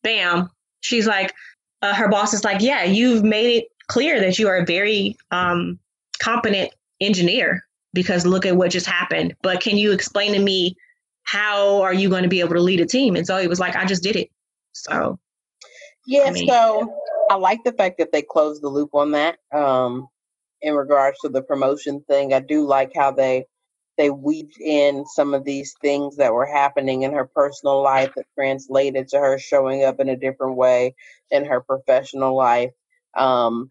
bam. 0.02 0.48
She's 0.80 1.06
like, 1.06 1.34
uh, 1.82 1.94
her 1.94 2.08
boss 2.08 2.32
is 2.32 2.44
like, 2.44 2.62
yeah, 2.62 2.84
you've 2.84 3.24
made 3.24 3.56
it 3.56 3.64
clear 3.88 4.20
that 4.20 4.38
you 4.38 4.48
are 4.48 4.56
a 4.56 4.64
very 4.64 5.16
um, 5.30 5.78
competent 6.18 6.72
engineer 7.00 7.62
because 7.94 8.26
look 8.26 8.44
at 8.44 8.56
what 8.56 8.70
just 8.70 8.86
happened. 8.86 9.34
But 9.42 9.60
can 9.60 9.78
you 9.78 9.92
explain 9.92 10.34
to 10.34 10.38
me 10.38 10.76
how 11.22 11.80
are 11.80 11.94
you 11.94 12.10
going 12.10 12.24
to 12.24 12.28
be 12.28 12.40
able 12.40 12.54
to 12.54 12.60
lead 12.60 12.80
a 12.80 12.86
team? 12.86 13.16
And 13.16 13.26
Zoey 13.26 13.48
was 13.48 13.60
like, 13.60 13.76
I 13.76 13.86
just 13.86 14.02
did 14.02 14.16
it. 14.16 14.28
So 14.72 15.18
yeah, 16.06 16.24
I 16.26 16.30
mean, 16.32 16.48
so 16.48 16.92
I 17.30 17.36
like 17.36 17.64
the 17.64 17.72
fact 17.72 17.98
that 17.98 18.12
they 18.12 18.22
closed 18.22 18.62
the 18.62 18.68
loop 18.68 18.90
on 18.94 19.12
that. 19.12 19.38
Um, 19.52 20.08
in 20.60 20.74
regards 20.74 21.18
to 21.20 21.28
the 21.28 21.42
promotion 21.42 22.02
thing, 22.08 22.34
I 22.34 22.40
do 22.40 22.66
like 22.66 22.92
how 22.94 23.12
they 23.12 23.46
they 23.96 24.10
weaved 24.10 24.60
in 24.60 25.06
some 25.06 25.34
of 25.34 25.44
these 25.44 25.74
things 25.80 26.16
that 26.16 26.32
were 26.32 26.46
happening 26.46 27.02
in 27.02 27.12
her 27.12 27.26
personal 27.26 27.80
life 27.80 28.10
that 28.16 28.26
translated 28.34 29.08
to 29.08 29.18
her 29.18 29.38
showing 29.38 29.84
up 29.84 30.00
in 30.00 30.08
a 30.08 30.16
different 30.16 30.56
way 30.56 30.96
in 31.30 31.44
her 31.44 31.60
professional 31.60 32.34
life. 32.34 32.72
Um, 33.16 33.70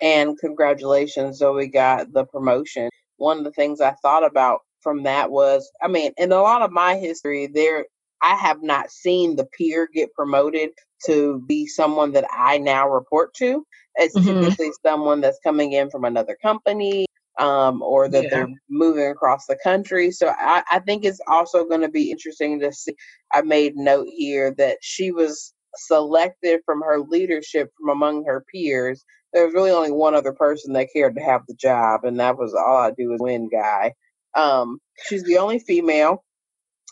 and 0.00 0.36
congratulations, 0.38 1.40
Zoey 1.40 1.72
got 1.72 2.12
the 2.12 2.24
promotion. 2.24 2.90
One 3.20 3.38
of 3.38 3.44
the 3.44 3.52
things 3.52 3.80
I 3.80 3.92
thought 4.02 4.24
about 4.24 4.60
from 4.80 5.02
that 5.04 5.30
was, 5.30 5.70
I 5.82 5.88
mean, 5.88 6.12
in 6.16 6.32
a 6.32 6.42
lot 6.42 6.62
of 6.62 6.72
my 6.72 6.96
history, 6.96 7.46
there 7.46 7.84
I 8.22 8.34
have 8.34 8.62
not 8.62 8.90
seen 8.90 9.36
the 9.36 9.46
peer 9.46 9.88
get 9.92 10.14
promoted 10.14 10.70
to 11.06 11.42
be 11.46 11.66
someone 11.66 12.12
that 12.12 12.26
I 12.30 12.58
now 12.58 12.88
report 12.88 13.34
to. 13.34 13.66
It's 13.96 14.16
mm-hmm. 14.16 14.44
typically 14.44 14.70
someone 14.84 15.20
that's 15.20 15.38
coming 15.42 15.72
in 15.72 15.90
from 15.90 16.04
another 16.04 16.36
company 16.42 17.06
um, 17.38 17.82
or 17.82 18.08
that 18.08 18.24
yeah. 18.24 18.28
they're 18.30 18.48
moving 18.68 19.08
across 19.08 19.46
the 19.46 19.58
country. 19.62 20.10
So 20.10 20.32
I, 20.38 20.62
I 20.70 20.78
think 20.80 21.04
it's 21.04 21.20
also 21.26 21.64
going 21.64 21.80
to 21.80 21.88
be 21.88 22.10
interesting 22.10 22.60
to 22.60 22.72
see. 22.72 22.94
I 23.32 23.42
made 23.42 23.76
note 23.76 24.08
here 24.10 24.54
that 24.58 24.78
she 24.82 25.10
was 25.10 25.54
selected 25.76 26.60
from 26.66 26.82
her 26.82 27.00
leadership 27.00 27.70
from 27.78 27.90
among 27.90 28.24
her 28.24 28.44
peers. 28.52 29.04
There 29.32 29.44
was 29.44 29.54
really 29.54 29.70
only 29.70 29.92
one 29.92 30.14
other 30.14 30.32
person 30.32 30.72
that 30.74 30.88
cared 30.92 31.14
to 31.16 31.22
have 31.22 31.42
the 31.46 31.54
job, 31.54 32.00
and 32.04 32.18
that 32.20 32.38
was 32.38 32.54
all 32.54 32.78
I 32.78 32.90
do 32.90 33.12
is 33.12 33.20
win 33.20 33.48
guy. 33.48 33.94
Um, 34.36 34.78
she's 35.06 35.24
the 35.24 35.38
only 35.38 35.58
female 35.58 36.24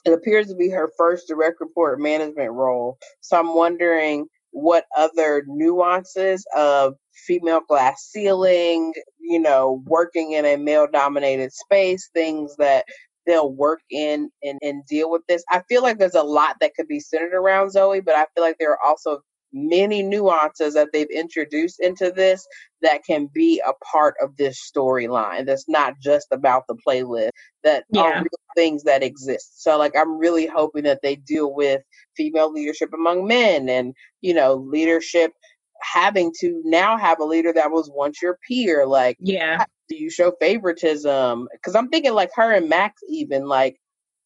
it 0.05 0.13
appears 0.13 0.49
to 0.49 0.55
be 0.55 0.71
her 0.71 0.91
first 0.97 1.29
direct 1.29 1.61
report 1.61 2.01
management 2.01 2.53
role. 2.53 2.99
So 3.21 3.39
I'm 3.39 3.55
wondering 3.55 4.27
what 4.51 4.85
other 4.97 5.45
nuances 5.47 6.47
of 6.57 6.95
female 7.27 7.61
glass 7.69 8.09
ceiling, 8.11 8.95
you 9.21 9.39
know, 9.39 9.83
working 9.87 10.33
in 10.33 10.45
a 10.47 10.57
male 10.57 10.89
dominated 10.91 11.53
space, 11.53 12.09
things 12.15 12.57
that 12.57 12.85
they'll 13.27 13.53
work 13.53 13.81
in 13.91 14.31
and, 14.43 14.59
and 14.63 14.87
deal 14.87 15.11
with 15.11 15.23
this. 15.29 15.45
I 15.51 15.63
feel 15.69 15.83
like 15.83 15.99
there's 15.99 16.15
a 16.15 16.23
lot 16.23 16.57
that 16.61 16.75
could 16.75 16.89
be 16.89 17.01
centered 17.01 17.35
around 17.35 17.69
Zoey, 17.75 18.03
but 18.05 18.15
I 18.15 18.27
feel 18.35 18.43
like 18.43 18.57
there 18.59 18.73
are 18.73 18.83
also 18.85 19.21
many 19.53 20.03
nuances 20.03 20.75
that 20.75 20.89
they've 20.93 21.11
introduced 21.11 21.81
into 21.81 22.11
this 22.11 22.47
that 22.83 23.01
can 23.05 23.29
be 23.33 23.61
a 23.67 23.73
part 23.85 24.15
of 24.23 24.37
this 24.37 24.59
storyline 24.61 25.47
that's 25.47 25.69
not 25.69 25.95
just 26.01 26.27
about 26.31 26.65
the 26.69 26.77
playlist 26.87 27.31
that 27.65 27.85
yeah. 27.91 28.03
are 28.03 28.15
real 28.17 28.27
things 28.57 28.83
that 28.85 29.03
exist 29.03 29.63
so 29.63 29.79
like 29.79 29.97
i'm 29.97 30.19
really 30.19 30.47
hoping 30.47 30.85
that 30.85 31.01
they 31.03 31.17
deal 31.17 31.55
with 31.55 31.83
female 32.17 32.53
leadership 32.53 32.91
among 32.93 33.27
men 33.27 33.69
and 33.69 33.95
you 34.21 34.35
know 34.35 34.55
leadership 34.55 35.33
having 35.81 36.33
to 36.41 36.61
now 36.65 36.97
have 36.97 37.21
a 37.21 37.25
leader 37.25 37.53
that 37.53 37.71
was 37.71 37.91
once 37.93 38.21
your 38.23 38.39
peer. 38.47 38.87
Like, 38.87 39.17
yeah, 39.21 39.65
do 39.89 39.97
you 39.97 40.11
show 40.11 40.33
favoritism? 40.41 41.49
Because 41.53 41.75
I'm 41.75 41.89
thinking 41.89 42.15
like 42.15 42.31
her 42.35 42.53
and 42.53 42.69
Max, 42.69 43.01
even 43.09 43.47
like 43.47 43.77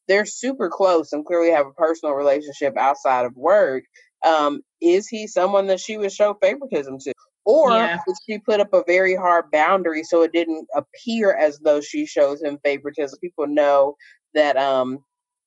they're 0.08 0.26
super 0.26 0.68
close 0.68 1.12
and 1.12 1.24
clearly 1.24 1.50
have 1.50 1.66
a 1.66 1.72
personal 1.72 2.14
relationship 2.14 2.76
outside 2.76 3.24
of 3.24 3.36
work. 3.36 3.84
Um, 4.24 4.62
is 4.80 5.08
he 5.08 5.26
someone 5.26 5.66
that 5.68 5.80
she 5.80 5.96
would 5.96 6.12
show 6.12 6.34
favoritism 6.34 6.98
to? 7.00 7.12
Or 7.44 7.70
yeah. 7.70 7.98
did 8.06 8.16
she 8.24 8.38
put 8.38 8.60
up 8.60 8.72
a 8.72 8.84
very 8.86 9.16
hard 9.16 9.50
boundary 9.50 10.04
so 10.04 10.22
it 10.22 10.32
didn't 10.32 10.68
appear 10.76 11.34
as 11.34 11.58
though 11.58 11.80
she 11.80 12.06
shows 12.06 12.42
him 12.42 12.58
favoritism? 12.64 13.18
People 13.20 13.48
know 13.48 13.96
that 14.34 14.56
um 14.56 15.00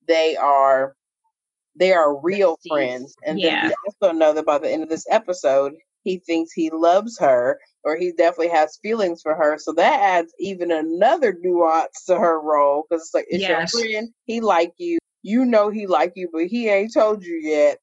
they 0.07 0.35
are 0.35 0.95
they 1.75 1.93
are 1.93 2.19
real 2.21 2.57
friends. 2.67 3.15
And 3.25 3.39
yeah. 3.39 3.61
then 3.61 3.69
we 3.69 3.75
also 3.87 4.13
know 4.13 4.33
that 4.33 4.45
by 4.45 4.57
the 4.57 4.69
end 4.69 4.83
of 4.83 4.89
this 4.89 5.05
episode, 5.09 5.73
he 6.03 6.19
thinks 6.19 6.51
he 6.53 6.69
loves 6.69 7.17
her 7.19 7.59
or 7.83 7.97
he 7.97 8.11
definitely 8.11 8.49
has 8.49 8.79
feelings 8.81 9.21
for 9.21 9.35
her. 9.35 9.57
So 9.57 9.73
that 9.73 9.99
adds 9.99 10.33
even 10.39 10.71
another 10.71 11.37
nuance 11.41 12.05
to 12.05 12.17
her 12.17 12.39
role 12.39 12.85
because 12.89 13.03
it's 13.03 13.13
like, 13.13 13.25
it's 13.29 13.41
yes. 13.41 13.73
your 13.73 13.83
friend, 13.83 14.09
he 14.25 14.39
like 14.39 14.73
you, 14.77 14.99
you 15.25 15.43
know 15.43 15.71
he 15.71 15.87
like 15.87 16.13
you, 16.15 16.29
but 16.31 16.45
he 16.45 16.69
ain't 16.69 16.93
told 16.93 17.25
you 17.25 17.33
yet, 17.33 17.79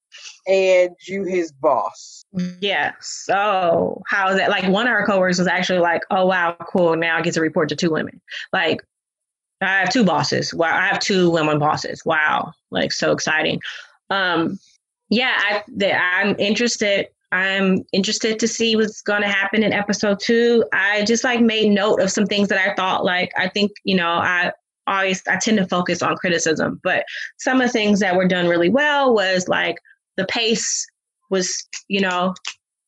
and 0.47 0.91
you 1.09 1.25
his 1.25 1.51
boss. 1.51 2.25
Yeah. 2.61 2.93
So 3.01 4.01
how 4.07 4.31
is 4.31 4.37
that? 4.37 4.49
Like 4.49 4.69
one 4.69 4.87
of 4.87 4.93
her 4.93 5.05
coworkers 5.05 5.41
was 5.41 5.49
actually 5.49 5.81
like, 5.81 6.03
"Oh 6.13 6.25
wow, 6.25 6.57
cool. 6.69 6.95
Now 6.97 7.19
I 7.19 7.23
get 7.23 7.35
to 7.35 7.41
report 7.41 7.69
to 7.71 7.77
two 7.77 7.91
women." 7.91 8.21
Like 8.53 8.81
I 9.61 9.81
have 9.81 9.91
two 9.91 10.05
bosses. 10.05 10.55
Wow, 10.55 10.73
I 10.73 10.87
have 10.87 11.01
two 11.01 11.31
women 11.31 11.59
bosses. 11.59 12.05
Wow, 12.07 12.53
like 12.71 12.93
so 12.93 13.11
exciting. 13.11 13.61
Um, 14.09 14.61
yeah, 15.09 15.35
I 15.37 15.65
I'm 15.93 16.37
interested. 16.39 17.09
I'm 17.33 17.85
interested 17.93 18.39
to 18.39 18.47
see 18.47 18.77
what's 18.77 19.03
going 19.03 19.23
to 19.23 19.29
happen 19.29 19.65
in 19.65 19.73
episode 19.73 20.21
two. 20.21 20.65
I 20.73 21.05
just 21.05 21.25
like 21.25 21.41
made 21.41 21.71
note 21.71 22.01
of 22.01 22.11
some 22.11 22.27
things 22.27 22.49
that 22.49 22.59
I 22.59 22.75
thought 22.75 23.05
like 23.05 23.33
I 23.37 23.49
think 23.49 23.73
you 23.83 23.97
know 23.97 24.11
I 24.11 24.53
always 24.87 25.23
I 25.27 25.37
tend 25.37 25.59
to 25.59 25.67
focus 25.67 26.03
on 26.03 26.17
criticism, 26.17 26.81
but 26.83 27.05
some 27.39 27.61
of 27.61 27.67
the 27.69 27.73
things 27.73 28.01
that 28.01 28.17
were 28.17 28.29
done 28.29 28.49
really 28.49 28.69
well 28.71 29.15
was 29.15 29.49
like 29.49 29.77
the 30.17 30.27
pace 30.27 30.87
was 31.31 31.67
you 31.89 32.01
know 32.01 32.35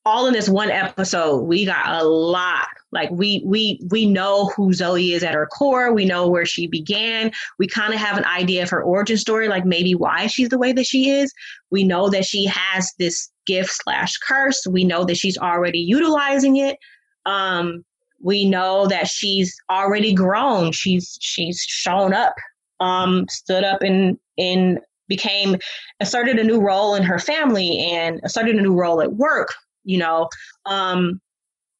all 0.07 0.27
in 0.27 0.35
this 0.35 0.49
one 0.51 0.71
episode 0.71 1.39
we 1.43 1.65
got 1.65 2.03
a 2.03 2.05
lot. 2.05 2.67
Like 2.93 3.11
we 3.11 3.43
we 3.45 3.81
we 3.91 4.07
know 4.07 4.47
who 4.57 4.71
zoey 4.71 5.13
is 5.13 5.23
at 5.23 5.35
her 5.35 5.47
core. 5.47 5.93
We 5.93 6.05
know 6.05 6.29
where 6.29 6.47
she 6.47 6.67
began. 6.67 7.33
We 7.59 7.67
kind 7.67 7.93
of 7.93 8.01
have 8.01 8.19
an 8.19 8.25
idea 8.25 8.63
of 8.63 8.71
her 8.71 8.83
origin 8.83 9.17
story 9.17 9.49
like 9.49 9.65
maybe 9.65 9.95
why 9.95 10.27
she's 10.27 10.51
the 10.51 10.59
way 10.59 10.73
that 10.73 10.87
she 10.87 11.11
is. 11.11 11.33
We 11.71 11.85
know 11.85 12.09
that 12.11 12.25
she 12.25 12.45
has 12.47 12.93
this 12.99 13.31
gift 13.47 13.71
slash 13.71 14.17
curse. 14.19 14.67
We 14.67 14.85
know 14.85 15.05
that 15.05 15.17
she's 15.17 15.39
already 15.39 15.81
utilizing 15.81 16.57
it. 16.57 16.79
Um 17.27 17.85
we 18.25 18.45
know 18.45 18.87
that 18.89 19.07
she's 19.07 19.55
already 19.71 20.13
grown. 20.13 20.73
She's 20.73 21.17
she's 21.21 21.61
shown 21.61 22.13
up 22.13 22.35
um 22.81 23.25
stood 23.31 23.63
up 23.63 23.83
and 23.83 24.19
in 24.37 24.81
became 25.07 25.57
asserted 26.01 26.41
a 26.41 26.45
new 26.45 26.61
role 26.61 26.97
in 26.97 27.05
her 27.05 27.21
family 27.21 27.79
and 27.93 28.21
asserted 28.25 28.57
a 28.57 28.61
new 28.61 28.75
role 28.75 29.01
at 29.01 29.13
work 29.13 29.55
you 29.85 29.99
know? 29.99 30.29
Um, 30.67 31.21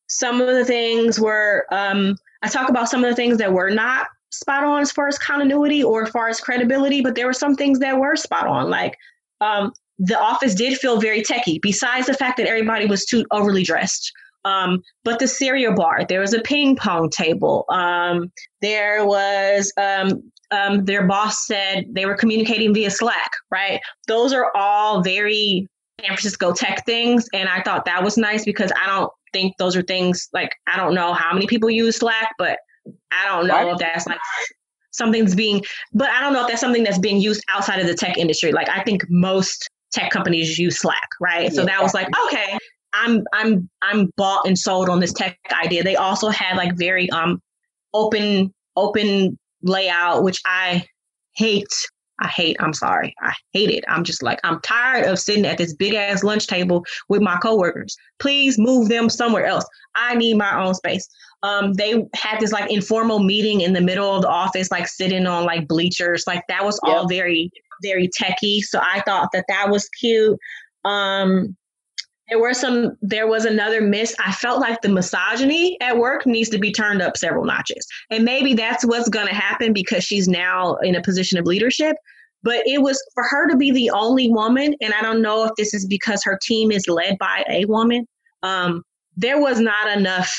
some 0.09 0.41
of 0.41 0.49
the 0.49 0.65
things 0.65 1.19
were 1.19 1.67
um, 1.73 2.17
i 2.43 2.49
talk 2.49 2.69
about 2.69 2.89
some 2.89 3.03
of 3.03 3.11
the 3.11 3.17
things 3.17 3.39
that 3.39 3.53
were 3.53 3.71
not 3.71 4.07
spot 4.31 4.63
on 4.63 4.83
as 4.83 4.93
far 4.93 5.09
as 5.09 5.19
continuity 5.19 5.83
or 5.83 6.05
as 6.05 6.11
far 6.11 6.29
as 6.29 6.41
credibility 6.41 7.01
but 7.01 7.15
there 7.15 7.27
were 7.27 7.33
some 7.33 7.55
things 7.55 7.79
that 7.79 7.99
were 7.99 8.15
spot 8.15 8.47
on 8.47 8.69
like 8.69 8.97
um, 9.41 9.73
the 9.99 10.19
office 10.19 10.55
did 10.55 10.79
feel 10.79 11.01
very 11.01 11.23
techy 11.23 11.59
besides 11.61 12.07
the 12.07 12.15
fact 12.15 12.37
that 12.37 12.47
everybody 12.47 12.85
was 12.85 13.07
too 13.07 13.25
overly 13.31 13.63
dressed 13.63 14.13
um, 14.45 14.83
but 15.05 15.19
the 15.19 15.29
cereal 15.29 15.75
bar, 15.75 16.05
there 16.09 16.21
was 16.21 16.35
a 16.35 16.41
ping 16.41 16.77
pong 16.77 17.11
table. 17.11 17.65
Um, 17.71 18.31
there 18.61 19.07
was 19.07 19.73
um, 19.77 20.23
um, 20.51 20.85
their 20.85 21.07
boss 21.07 21.47
said 21.47 21.85
they 21.91 22.07
were 22.07 22.15
communicating 22.15 22.75
via 22.75 22.91
Slack, 22.91 23.31
right? 23.51 23.81
Those 24.07 24.33
are 24.33 24.51
all 24.55 25.03
very 25.03 25.67
San 26.01 26.09
Francisco 26.09 26.53
tech 26.53 26.85
things. 26.85 27.27
And 27.33 27.49
I 27.49 27.63
thought 27.63 27.85
that 27.87 28.03
was 28.03 28.17
nice 28.17 28.45
because 28.45 28.71
I 28.81 28.87
don't 28.87 29.11
think 29.33 29.57
those 29.59 29.77
are 29.77 29.83
things 29.83 30.29
like, 30.33 30.51
I 30.67 30.77
don't 30.77 30.95
know 30.95 31.13
how 31.15 31.33
many 31.33 31.47
people 31.47 31.71
use 31.71 31.97
Slack, 31.97 32.31
but 32.39 32.59
I 33.11 33.27
don't 33.27 33.47
know 33.47 33.73
if 33.73 33.79
that's 33.79 34.07
like 34.07 34.19
something's 34.91 35.35
being, 35.35 35.63
but 35.93 36.11
I 36.11 36.21
don't 36.21 36.33
know 36.33 36.43
if 36.43 36.49
that's 36.49 36.61
something 36.61 36.85
that's 36.85 36.99
being 36.99 37.21
used 37.21 37.43
outside 37.53 37.81
of 37.81 37.87
the 37.87 37.95
tech 37.95 38.19
industry. 38.19 38.53
Like, 38.53 38.69
I 38.69 38.83
think 38.83 39.05
most 39.09 39.69
tech 39.93 40.11
companies 40.11 40.59
use 40.59 40.79
Slack, 40.79 41.09
right? 41.21 41.45
Yeah, 41.45 41.51
so 41.51 41.65
that 41.65 41.83
was 41.83 41.95
like, 41.95 42.09
okay, 42.27 42.59
I'm 42.95 43.25
I'm 43.33 43.69
I'm 43.83 44.11
bought 44.17 44.47
and 44.47 44.59
sold 44.59 44.89
on 44.89 45.01
this 45.01 45.13
tech 45.13 45.39
idea. 45.53 45.83
They 45.83 45.97
also 45.97 46.29
had 46.29 46.57
like 46.57 46.77
very 46.77 47.11
um 47.11 47.41
open 47.93 48.53
open 48.77 49.39
layout, 49.63 50.23
which 50.23 50.41
I 50.47 50.87
hate 51.37 51.69
I 52.21 52.29
hate, 52.29 52.57
I'm 52.61 52.73
sorry, 52.73 53.15
I 53.21 53.33
hate 53.53 53.71
it. 53.71 53.85
I'm 53.89 54.05
just 54.05 54.23
like, 54.23 54.39
I'm 54.45 54.61
tired 54.61 55.07
of 55.07 55.19
sitting 55.19 55.45
at 55.45 55.59
this 55.59 55.75
big 55.75 55.95
ass 55.95 56.23
lunch 56.23 56.47
table 56.47 56.85
with 57.09 57.21
my 57.21 57.37
coworkers. 57.39 57.97
Please 58.21 58.57
move 58.57 58.89
them 58.89 59.11
somewhere 59.11 59.47
else. 59.47 59.65
I 59.97 60.15
need 60.15 60.37
my 60.37 60.63
own 60.63 60.75
space. 60.75 61.09
Um, 61.43 61.73
they 61.73 62.07
had 62.15 62.39
this 62.39 62.53
like 62.53 62.71
informal 62.71 63.19
meeting 63.19 63.63
in 63.63 63.73
the 63.73 63.81
middle 63.81 64.15
of 64.15 64.23
the 64.23 64.29
office, 64.29 64.71
like 64.71 64.87
sitting 64.87 65.27
on 65.27 65.45
like 65.45 65.67
bleachers. 65.67 66.25
Like 66.27 66.45
that 66.49 66.65
was 66.65 66.79
all 66.85 67.09
very, 67.09 67.51
very 67.83 68.09
techy. 68.09 68.63
So 68.63 68.81
I 68.81 69.03
thought 69.03 69.31
that 69.33 69.47
that 69.49 69.69
was 69.69 69.89
cute. 69.89 70.39
Um, 70.85 71.57
there 72.29 72.39
were 72.39 72.55
some 72.55 72.97
there 73.03 73.27
was 73.27 73.45
another 73.45 73.81
miss. 73.81 74.15
I 74.25 74.33
felt 74.33 74.61
like 74.61 74.81
the 74.81 74.89
misogyny 74.89 75.79
at 75.81 75.99
work 75.99 76.27
needs 76.27 76.49
to 76.51 76.59
be 76.59 76.73
turned 76.73 77.03
up 77.03 77.17
several 77.17 77.45
notches. 77.45 77.87
And 78.11 78.25
maybe 78.25 78.55
that's 78.55 78.85
what's 78.85 79.09
going 79.09 79.27
to 79.27 79.35
happen 79.35 79.73
because 79.73 80.05
she's 80.05 80.27
now 80.27 80.77
in 80.77 80.95
a 80.95 81.03
position 81.03 81.39
of 81.39 81.47
leadership. 81.47 81.97
But 82.43 82.63
it 82.67 82.83
was 82.83 83.03
for 83.15 83.25
her 83.25 83.49
to 83.51 83.57
be 83.57 83.71
the 83.71 83.91
only 83.91 84.31
woman 84.31 84.75
and 84.83 84.93
i 84.93 85.01
don't 85.01 85.23
know 85.23 85.45
if 85.45 85.53
this 85.57 85.73
is 85.73 85.87
because 85.87 86.23
her 86.25 86.39
team 86.43 86.71
is 86.71 86.87
led 86.87 87.17
by 87.19 87.43
a 87.49 87.65
woman 87.65 88.07
um, 88.43 88.83
there 89.17 89.41
was 89.41 89.61
not 89.61 89.97
enough 89.97 90.31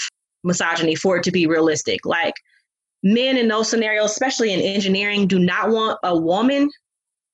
misogyny 0.45 0.95
for 0.95 1.17
it 1.17 1.23
to 1.23 1.31
be 1.31 1.47
realistic. 1.47 2.05
Like 2.05 2.35
men 3.03 3.37
in 3.37 3.47
those 3.47 3.69
scenarios 3.69 4.11
especially 4.11 4.53
in 4.53 4.61
engineering 4.61 5.27
do 5.27 5.39
not 5.39 5.69
want 5.69 5.99
a 6.03 6.17
woman 6.17 6.69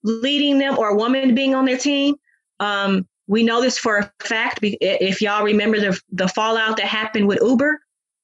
leading 0.03 0.57
them 0.57 0.77
or 0.77 0.89
a 0.89 0.95
woman 0.95 1.35
being 1.35 1.53
on 1.53 1.65
their 1.65 1.77
team. 1.77 2.15
Um, 2.59 3.07
we 3.31 3.43
know 3.43 3.61
this 3.61 3.77
for 3.77 3.97
a 3.99 4.11
fact. 4.19 4.59
If 4.61 5.21
y'all 5.21 5.45
remember 5.45 5.79
the 5.79 5.99
the 6.11 6.27
fallout 6.27 6.75
that 6.77 6.85
happened 6.85 7.29
with 7.29 7.39
Uber, 7.41 7.79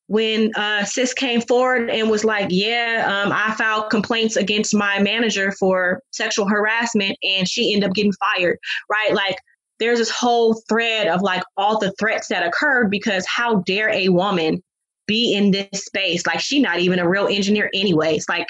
when 0.08 0.52
uh, 0.56 0.84
Sis 0.84 1.14
came 1.14 1.40
forward 1.40 1.90
and 1.90 2.10
was 2.10 2.26
like, 2.26 2.48
"Yeah, 2.50 3.06
um, 3.08 3.32
I 3.32 3.56
filed 3.56 3.90
complaints 3.90 4.36
against 4.36 4.76
my 4.76 5.02
manager 5.02 5.54
for 5.54 6.02
sexual 6.12 6.50
harassment, 6.50 7.18
and 7.24 7.48
she 7.48 7.74
ended 7.74 7.90
up 7.90 7.96
getting 7.96 8.12
fired." 8.12 8.60
Right? 8.92 9.14
Like, 9.14 9.38
there's 9.80 10.00
this 10.00 10.12
whole 10.12 10.62
thread 10.68 11.08
of 11.08 11.22
like 11.22 11.44
all 11.56 11.80
the 11.80 11.94
threats 11.98 12.28
that 12.28 12.46
occurred 12.46 12.92
because 12.92 13.26
how 13.26 13.62
dare 13.66 13.90
a 13.90 14.10
woman 14.10 14.62
be 15.08 15.34
in 15.34 15.52
this 15.52 15.86
space? 15.86 16.28
Like, 16.28 16.42
she 16.42 16.60
not 16.60 16.80
even 16.80 17.00
a 17.00 17.08
real 17.08 17.28
engineer, 17.28 17.70
anyways. 17.74 18.28
Like, 18.28 18.48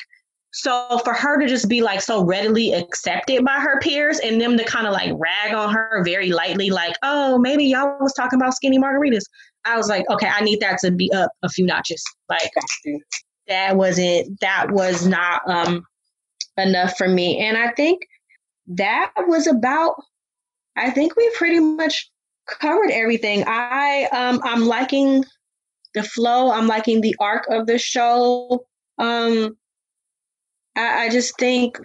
so 0.58 1.00
for 1.04 1.14
her 1.14 1.40
to 1.40 1.48
just 1.48 1.70
be 1.70 1.82
like 1.82 2.02
so 2.02 2.24
readily 2.24 2.74
accepted 2.74 3.46
by 3.46 3.60
her 3.60 3.80
peers 3.80 4.18
and 4.18 4.42
them 4.42 4.58
to 4.58 4.64
kind 4.64 4.88
of 4.88 4.94
like 4.94 5.12
rag 5.16 5.54
on 5.54 5.72
her 5.72 6.02
very 6.04 6.32
lightly, 6.32 6.72
like, 6.72 6.96
oh, 7.04 7.38
maybe 7.38 7.66
y'all 7.66 7.96
was 8.00 8.14
talking 8.14 8.42
about 8.42 8.56
skinny 8.56 8.80
margaritas. 8.80 9.22
I 9.66 9.78
was 9.78 9.88
like, 9.88 10.10
okay, 10.10 10.28
I 10.28 10.42
need 10.42 10.60
that 10.62 10.80
to 10.80 10.90
be 10.90 11.12
up 11.14 11.30
a 11.44 11.50
few 11.50 11.64
notches. 11.64 12.04
Like 12.28 12.50
that 13.48 13.78
wasn't 13.78 14.40
that 14.42 14.72
was 14.72 15.06
not 15.06 15.48
um 15.48 15.84
enough 16.58 16.98
for 16.98 17.08
me. 17.08 17.38
And 17.38 17.56
I 17.56 17.72
think 17.74 18.02
that 18.66 19.12
was 19.28 19.46
about 19.46 19.94
I 20.76 20.90
think 20.90 21.16
we 21.16 21.30
pretty 21.38 21.60
much 21.60 22.10
covered 22.48 22.90
everything. 22.90 23.44
I 23.46 24.08
um 24.12 24.42
I'm 24.44 24.66
liking 24.66 25.24
the 25.94 26.02
flow, 26.02 26.50
I'm 26.50 26.66
liking 26.66 27.02
the 27.02 27.16
arc 27.20 27.46
of 27.48 27.68
the 27.68 27.78
show. 27.78 28.66
Um 28.98 29.56
I, 30.78 31.06
I 31.06 31.10
just 31.10 31.38
think 31.38 31.80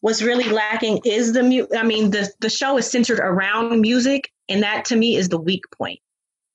what's 0.00 0.22
really 0.22 0.48
lacking 0.50 1.00
is 1.04 1.32
the 1.32 1.42
mu- 1.42 1.66
I 1.76 1.82
mean, 1.84 2.10
the 2.10 2.30
the 2.40 2.50
show 2.50 2.76
is 2.76 2.90
centered 2.90 3.20
around 3.20 3.80
music, 3.80 4.30
and 4.48 4.62
that 4.62 4.84
to 4.86 4.96
me 4.96 5.16
is 5.16 5.28
the 5.28 5.40
weak 5.40 5.64
point. 5.76 6.00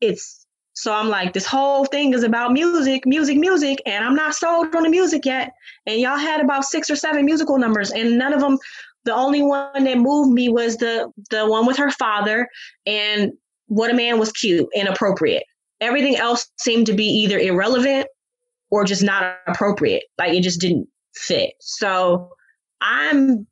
It's 0.02 0.46
so 0.74 0.94
I'm 0.94 1.10
like, 1.10 1.34
this 1.34 1.46
whole 1.46 1.86
thing 1.86 2.14
is 2.14 2.24
about 2.24 2.52
music, 2.52 3.06
music, 3.06 3.38
music, 3.38 3.82
and 3.86 4.04
I'm 4.04 4.16
not 4.16 4.34
sold 4.34 4.76
on 4.76 4.84
the 4.84 4.90
music 4.90 5.26
yet. 5.26 5.54
And 5.86 6.02
y'all 6.02 6.18
had 6.18 6.42
about 6.42 6.66
six 6.66 6.90
or 6.90 6.96
seven 6.96 7.26
musical 7.26 7.58
numbers, 7.58 7.92
and 7.92 8.18
none 8.18 8.34
of 8.34 8.42
them. 8.42 8.58
The 9.06 9.14
only 9.14 9.44
one 9.44 9.84
that 9.84 9.98
moved 9.98 10.32
me 10.32 10.50
was 10.50 10.78
the 10.78 11.12
the 11.30 11.48
one 11.48 11.66
with 11.66 11.78
her 11.78 11.92
father, 11.92 12.48
and 12.86 13.32
what 13.68 13.92
a 13.92 13.94
man 13.94 14.20
was 14.20 14.32
cute 14.32 14.68
and 14.76 14.88
appropriate. 14.88 15.44
Everything 15.82 16.16
else 16.16 16.50
seemed 16.58 16.86
to 16.88 16.94
be 16.94 17.06
either 17.06 17.38
irrelevant 17.38 18.08
or 18.72 18.86
just 18.86 19.04
not 19.04 19.38
appropriate. 19.48 20.04
Like 20.18 20.34
it 20.34 20.42
just 20.42 20.62
didn't 20.62 20.88
fit. 21.16 21.54
So 21.60 22.30
I'm 22.82 23.48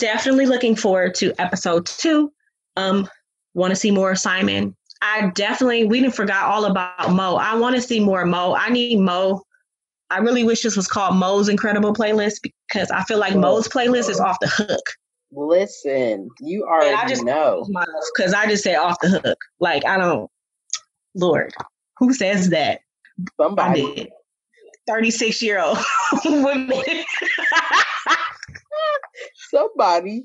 definitely 0.00 0.46
looking 0.46 0.76
forward 0.76 1.14
to 1.16 1.32
episode 1.40 1.86
two. 1.86 2.32
Um, 2.76 3.08
want 3.54 3.70
to 3.70 3.76
see 3.76 3.90
more 3.90 4.14
Simon. 4.14 4.76
I 5.02 5.30
definitely 5.34 5.84
we 5.84 6.00
didn't 6.00 6.14
forgot 6.14 6.44
all 6.44 6.64
about 6.64 7.12
Mo. 7.12 7.36
I 7.36 7.54
want 7.56 7.76
to 7.76 7.82
see 7.82 8.00
more 8.00 8.24
Mo. 8.24 8.54
I 8.54 8.70
need 8.70 8.98
Mo. 8.98 9.42
I 10.10 10.18
really 10.18 10.44
wish 10.44 10.62
this 10.62 10.76
was 10.76 10.86
called 10.86 11.16
Mo's 11.16 11.48
Incredible 11.48 11.92
Playlist 11.92 12.40
because 12.42 12.90
I 12.90 13.02
feel 13.04 13.18
like 13.18 13.34
oh, 13.34 13.40
Mo's 13.40 13.68
playlist 13.68 14.08
is 14.08 14.20
off 14.20 14.38
the 14.40 14.48
hook. 14.48 14.82
Listen, 15.32 16.28
you 16.40 16.64
already 16.64 16.94
I 16.94 17.08
just 17.08 17.24
know 17.24 17.66
because 18.16 18.32
I 18.32 18.46
just 18.46 18.62
say 18.62 18.74
off 18.74 18.96
the 19.00 19.08
hook. 19.08 19.38
Like 19.58 19.84
I 19.84 19.96
don't, 19.96 20.30
Lord, 21.14 21.52
who 21.98 22.12
says 22.12 22.50
that? 22.50 22.80
Somebody. 23.40 24.10
Thirty-six 24.86 25.42
year 25.42 25.60
old 25.60 25.78
women. 26.24 26.82
Somebody. 29.50 30.24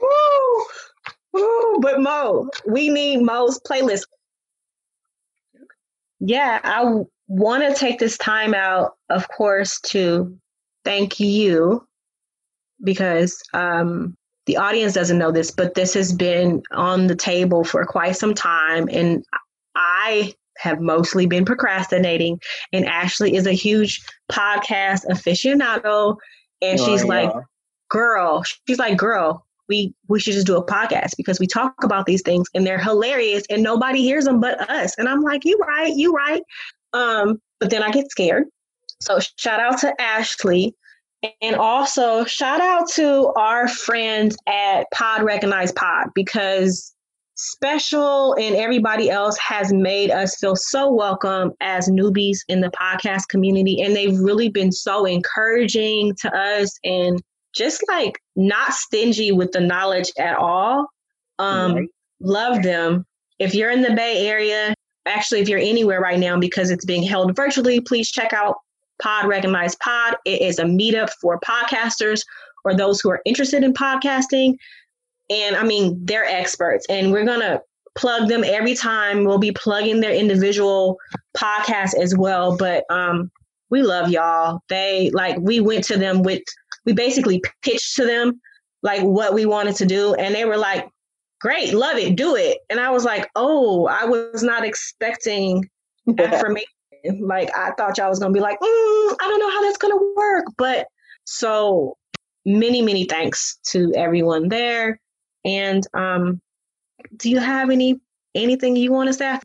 Woo. 0.00 0.64
Woo. 1.32 1.80
But 1.80 2.00
Mo, 2.00 2.48
we 2.66 2.88
need 2.88 3.22
Mo's 3.22 3.60
playlist. 3.60 4.06
Yeah, 6.20 6.60
I 6.62 7.04
want 7.28 7.62
to 7.62 7.78
take 7.78 7.98
this 7.98 8.16
time 8.16 8.54
out, 8.54 8.96
of 9.10 9.28
course, 9.28 9.80
to 9.80 10.38
thank 10.84 11.20
you 11.20 11.86
because 12.82 13.42
um, 13.52 14.16
the 14.46 14.56
audience 14.56 14.92
doesn't 14.92 15.18
know 15.18 15.32
this, 15.32 15.50
but 15.50 15.74
this 15.74 15.94
has 15.94 16.12
been 16.12 16.62
on 16.70 17.06
the 17.06 17.16
table 17.16 17.64
for 17.64 17.84
quite 17.84 18.16
some 18.16 18.34
time. 18.34 18.88
And 18.90 19.24
I 19.74 20.34
have 20.58 20.80
mostly 20.80 21.26
been 21.26 21.44
procrastinating. 21.44 22.40
And 22.72 22.86
Ashley 22.86 23.34
is 23.34 23.46
a 23.46 23.52
huge 23.52 24.04
podcast 24.30 25.06
aficionado. 25.06 26.16
And 26.62 26.80
she's 26.80 27.04
oh, 27.04 27.08
like, 27.08 27.32
girl, 27.90 28.42
she's 28.66 28.78
like, 28.78 28.96
girl, 28.96 29.46
we 29.68 29.94
we 30.08 30.20
should 30.20 30.34
just 30.34 30.46
do 30.46 30.56
a 30.56 30.64
podcast 30.64 31.16
because 31.16 31.40
we 31.40 31.46
talk 31.46 31.74
about 31.82 32.06
these 32.06 32.22
things 32.22 32.48
and 32.54 32.66
they're 32.66 32.78
hilarious 32.78 33.44
and 33.50 33.62
nobody 33.62 34.00
hears 34.00 34.24
them 34.24 34.40
but 34.40 34.70
us. 34.70 34.94
And 34.96 35.08
I'm 35.08 35.22
like, 35.22 35.44
you 35.44 35.58
right, 35.58 35.94
you 35.94 36.12
right. 36.12 36.42
Um, 36.92 37.40
but 37.60 37.70
then 37.70 37.82
I 37.82 37.90
get 37.90 38.10
scared. 38.10 38.44
So 39.00 39.18
shout 39.36 39.60
out 39.60 39.78
to 39.80 40.00
Ashley. 40.00 40.74
And 41.42 41.56
also 41.56 42.24
shout 42.24 42.60
out 42.60 42.88
to 42.90 43.32
our 43.36 43.66
friends 43.68 44.36
at 44.46 44.86
Pod 44.92 45.22
Recognize 45.22 45.72
Pod 45.72 46.08
because 46.14 46.94
Special 47.38 48.34
and 48.34 48.56
everybody 48.56 49.10
else 49.10 49.36
has 49.38 49.70
made 49.70 50.10
us 50.10 50.36
feel 50.36 50.56
so 50.56 50.90
welcome 50.90 51.52
as 51.60 51.88
newbies 51.88 52.38
in 52.48 52.62
the 52.62 52.70
podcast 52.70 53.28
community. 53.28 53.82
And 53.82 53.94
they've 53.94 54.18
really 54.18 54.48
been 54.48 54.72
so 54.72 55.04
encouraging 55.04 56.14
to 56.22 56.34
us 56.34 56.78
and 56.82 57.20
just 57.54 57.84
like 57.88 58.18
not 58.36 58.72
stingy 58.72 59.32
with 59.32 59.52
the 59.52 59.60
knowledge 59.60 60.10
at 60.18 60.36
all. 60.36 60.86
Um, 61.38 61.74
right. 61.74 61.88
Love 62.20 62.62
them. 62.62 63.04
If 63.38 63.54
you're 63.54 63.70
in 63.70 63.82
the 63.82 63.92
Bay 63.92 64.26
Area, 64.26 64.74
actually, 65.04 65.40
if 65.40 65.48
you're 65.48 65.58
anywhere 65.58 66.00
right 66.00 66.18
now 66.18 66.38
because 66.38 66.70
it's 66.70 66.86
being 66.86 67.02
held 67.02 67.36
virtually, 67.36 67.80
please 67.80 68.10
check 68.10 68.32
out 68.32 68.56
Pod 69.02 69.26
Recognize 69.26 69.76
Pod. 69.76 70.16
It 70.24 70.40
is 70.40 70.58
a 70.58 70.64
meetup 70.64 71.10
for 71.20 71.38
podcasters 71.40 72.22
or 72.64 72.74
those 72.74 73.00
who 73.00 73.10
are 73.10 73.20
interested 73.26 73.62
in 73.62 73.74
podcasting. 73.74 74.54
And 75.30 75.56
I 75.56 75.64
mean, 75.64 75.98
they're 76.04 76.24
experts, 76.24 76.86
and 76.88 77.12
we're 77.12 77.24
going 77.24 77.40
to 77.40 77.60
plug 77.96 78.28
them 78.28 78.44
every 78.44 78.74
time. 78.74 79.24
We'll 79.24 79.38
be 79.38 79.52
plugging 79.52 80.00
their 80.00 80.14
individual 80.14 80.98
podcasts 81.36 81.96
as 81.98 82.16
well. 82.16 82.56
But 82.56 82.84
um, 82.90 83.30
we 83.70 83.82
love 83.82 84.10
y'all. 84.10 84.60
They 84.68 85.10
like, 85.10 85.36
we 85.40 85.60
went 85.60 85.84
to 85.84 85.96
them 85.96 86.22
with, 86.22 86.42
we 86.84 86.92
basically 86.92 87.42
pitched 87.62 87.96
to 87.96 88.06
them 88.06 88.40
like 88.82 89.02
what 89.02 89.34
we 89.34 89.46
wanted 89.46 89.76
to 89.76 89.86
do, 89.86 90.14
and 90.14 90.34
they 90.34 90.44
were 90.44 90.56
like, 90.56 90.88
great, 91.40 91.74
love 91.74 91.96
it, 91.96 92.16
do 92.16 92.36
it. 92.36 92.58
And 92.70 92.80
I 92.80 92.90
was 92.90 93.04
like, 93.04 93.28
oh, 93.34 93.86
I 93.86 94.04
was 94.04 94.42
not 94.42 94.64
expecting 94.64 95.68
affirmation. 96.18 96.66
like 97.20 97.50
I 97.56 97.72
thought 97.76 97.98
y'all 97.98 98.08
was 98.08 98.18
gonna 98.18 98.32
be 98.32 98.40
like, 98.40 98.58
mm, 98.58 98.64
I 98.64 99.16
don't 99.20 99.40
know 99.40 99.50
how 99.50 99.62
that's 99.62 99.78
gonna 99.78 100.12
work. 100.16 100.44
But 100.56 100.86
so 101.24 101.96
many, 102.44 102.82
many 102.82 103.04
thanks 103.04 103.58
to 103.70 103.92
everyone 103.94 104.48
there. 104.48 105.00
And 105.46 105.86
um, 105.94 106.40
do 107.16 107.30
you 107.30 107.38
have 107.38 107.70
any 107.70 108.00
anything 108.34 108.76
you 108.76 108.92
want 108.92 109.06
to 109.08 109.14
say? 109.14 109.38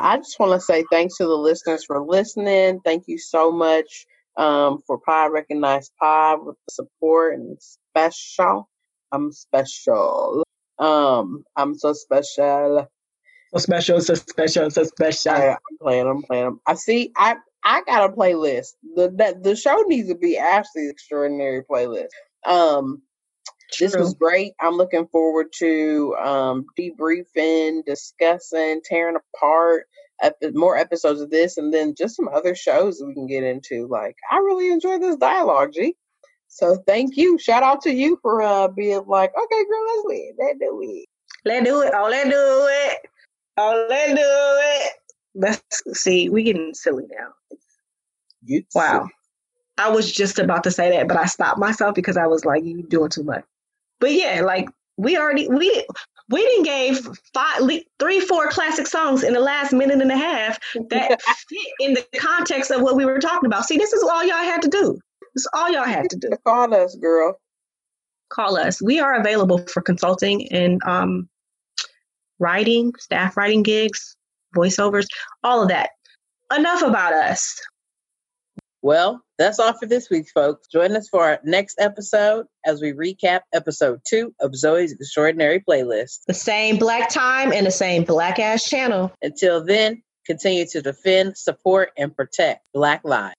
I 0.00 0.16
just 0.16 0.40
want 0.40 0.52
to 0.52 0.60
say 0.60 0.84
thanks 0.90 1.18
to 1.18 1.24
the 1.24 1.36
listeners 1.36 1.84
for 1.84 2.00
listening. 2.02 2.80
Thank 2.84 3.04
you 3.06 3.18
so 3.18 3.52
much 3.52 4.06
um, 4.36 4.80
for 4.86 4.98
Pod 4.98 5.32
Recognize 5.32 5.90
Pod 6.00 6.44
with 6.44 6.56
the 6.66 6.72
support 6.72 7.34
and 7.34 7.58
special. 7.60 8.68
I'm 9.12 9.30
special. 9.30 10.44
Um, 10.78 11.44
I'm 11.56 11.76
so 11.76 11.92
special. 11.92 12.88
So 13.54 13.58
special, 13.58 14.00
so 14.00 14.14
special, 14.14 14.70
so 14.70 14.84
special. 14.84 15.32
I, 15.32 15.50
I'm 15.50 15.78
playing, 15.80 16.08
I'm 16.08 16.22
playing. 16.22 16.58
I 16.66 16.74
see. 16.74 17.12
I 17.16 17.36
I 17.64 17.82
got 17.82 18.10
a 18.10 18.12
playlist. 18.12 18.68
The 18.96 19.12
that 19.16 19.42
the 19.42 19.54
show 19.54 19.84
needs 19.86 20.08
to 20.08 20.14
be 20.14 20.38
Ashley's 20.38 20.90
extraordinary 20.90 21.62
playlist. 21.62 22.08
Um, 22.46 23.02
True. 23.72 23.86
this 23.86 23.96
was 23.96 24.14
great. 24.14 24.52
I'm 24.60 24.76
looking 24.76 25.06
forward 25.08 25.48
to 25.58 26.16
um 26.22 26.66
debriefing, 26.78 27.84
discussing, 27.84 28.80
tearing 28.84 29.16
apart 29.16 29.86
more 30.52 30.76
episodes 30.76 31.20
of 31.20 31.30
this, 31.30 31.56
and 31.56 31.72
then 31.72 31.94
just 31.96 32.16
some 32.16 32.28
other 32.28 32.54
shows 32.54 32.98
that 32.98 33.06
we 33.06 33.14
can 33.14 33.26
get 33.26 33.44
into. 33.44 33.86
Like, 33.88 34.16
I 34.30 34.36
really 34.36 34.70
enjoy 34.70 34.98
this 34.98 35.16
dialogue, 35.16 35.72
G. 35.74 35.96
So 36.48 36.76
thank 36.86 37.16
you. 37.16 37.38
Shout 37.38 37.62
out 37.62 37.80
to 37.82 37.92
you 37.92 38.18
for 38.22 38.42
uh 38.42 38.68
being 38.68 39.04
like, 39.06 39.30
okay, 39.30 39.64
girl, 39.64 39.86
let's 39.86 40.02
win. 40.04 40.32
Let's 40.38 40.58
do 40.60 40.80
it. 40.82 41.06
Let's 41.44 41.64
do 41.64 41.80
it. 41.82 41.92
Oh, 41.94 42.08
let's 42.10 42.28
do 42.28 42.68
it. 42.70 42.98
Oh, 43.56 43.86
let's 43.88 44.12
do 44.12 44.18
it. 44.20 44.92
Let's 45.34 46.02
see. 46.02 46.28
We 46.28 46.42
getting 46.42 46.74
silly 46.74 47.04
now. 47.10 47.56
You 48.44 48.64
wow. 48.74 49.08
I 49.78 49.88
was 49.90 50.12
just 50.12 50.38
about 50.38 50.64
to 50.64 50.70
say 50.70 50.90
that, 50.90 51.08
but 51.08 51.16
I 51.16 51.24
stopped 51.24 51.58
myself 51.58 51.94
because 51.94 52.16
I 52.16 52.26
was 52.26 52.44
like, 52.44 52.64
you 52.64 52.82
doing 52.82 53.08
too 53.08 53.24
much. 53.24 53.44
But 54.02 54.12
yeah, 54.12 54.42
like 54.42 54.68
we 54.96 55.16
already 55.16 55.48
we 55.48 55.86
we 56.28 56.42
didn't 56.42 56.64
gave 56.64 57.08
five, 57.32 57.62
three, 58.00 58.20
four 58.20 58.48
classic 58.48 58.88
songs 58.88 59.22
in 59.22 59.32
the 59.32 59.40
last 59.40 59.72
minute 59.72 60.02
and 60.02 60.10
a 60.10 60.16
half 60.16 60.58
that 60.90 61.22
fit 61.48 61.72
in 61.78 61.94
the 61.94 62.04
context 62.18 62.72
of 62.72 62.82
what 62.82 62.96
we 62.96 63.04
were 63.04 63.20
talking 63.20 63.46
about. 63.46 63.64
See, 63.64 63.78
this 63.78 63.92
is 63.92 64.02
all 64.02 64.24
y'all 64.24 64.38
had 64.38 64.60
to 64.62 64.68
do. 64.68 64.98
That's 65.34 65.46
all 65.54 65.70
y'all 65.70 65.84
had 65.84 66.10
to 66.10 66.16
do. 66.16 66.30
Call 66.44 66.74
us, 66.74 66.96
girl. 66.96 67.38
Call 68.28 68.56
us. 68.56 68.82
We 68.82 68.98
are 68.98 69.14
available 69.14 69.58
for 69.72 69.82
consulting 69.82 70.50
and 70.50 70.82
um, 70.84 71.28
writing, 72.40 72.92
staff 72.98 73.36
writing 73.36 73.62
gigs, 73.62 74.16
voiceovers, 74.56 75.06
all 75.44 75.62
of 75.62 75.68
that. 75.68 75.90
Enough 76.56 76.82
about 76.82 77.12
us. 77.12 77.56
Well, 78.82 79.22
that's 79.38 79.60
all 79.60 79.72
for 79.74 79.86
this 79.86 80.10
week, 80.10 80.26
folks. 80.34 80.66
Join 80.66 80.96
us 80.96 81.08
for 81.08 81.22
our 81.22 81.38
next 81.44 81.80
episode 81.80 82.46
as 82.66 82.82
we 82.82 82.92
recap 82.92 83.42
episode 83.54 84.00
two 84.04 84.34
of 84.40 84.52
Zoey's 84.52 84.92
Extraordinary 84.92 85.60
Playlist. 85.60 86.24
The 86.26 86.34
same 86.34 86.78
black 86.78 87.08
time 87.08 87.52
and 87.52 87.64
the 87.64 87.70
same 87.70 88.02
black 88.02 88.40
ass 88.40 88.68
channel. 88.68 89.12
Until 89.22 89.64
then, 89.64 90.02
continue 90.26 90.66
to 90.66 90.82
defend, 90.82 91.36
support, 91.36 91.90
and 91.96 92.14
protect 92.14 92.64
Black 92.74 93.02
lives. 93.04 93.36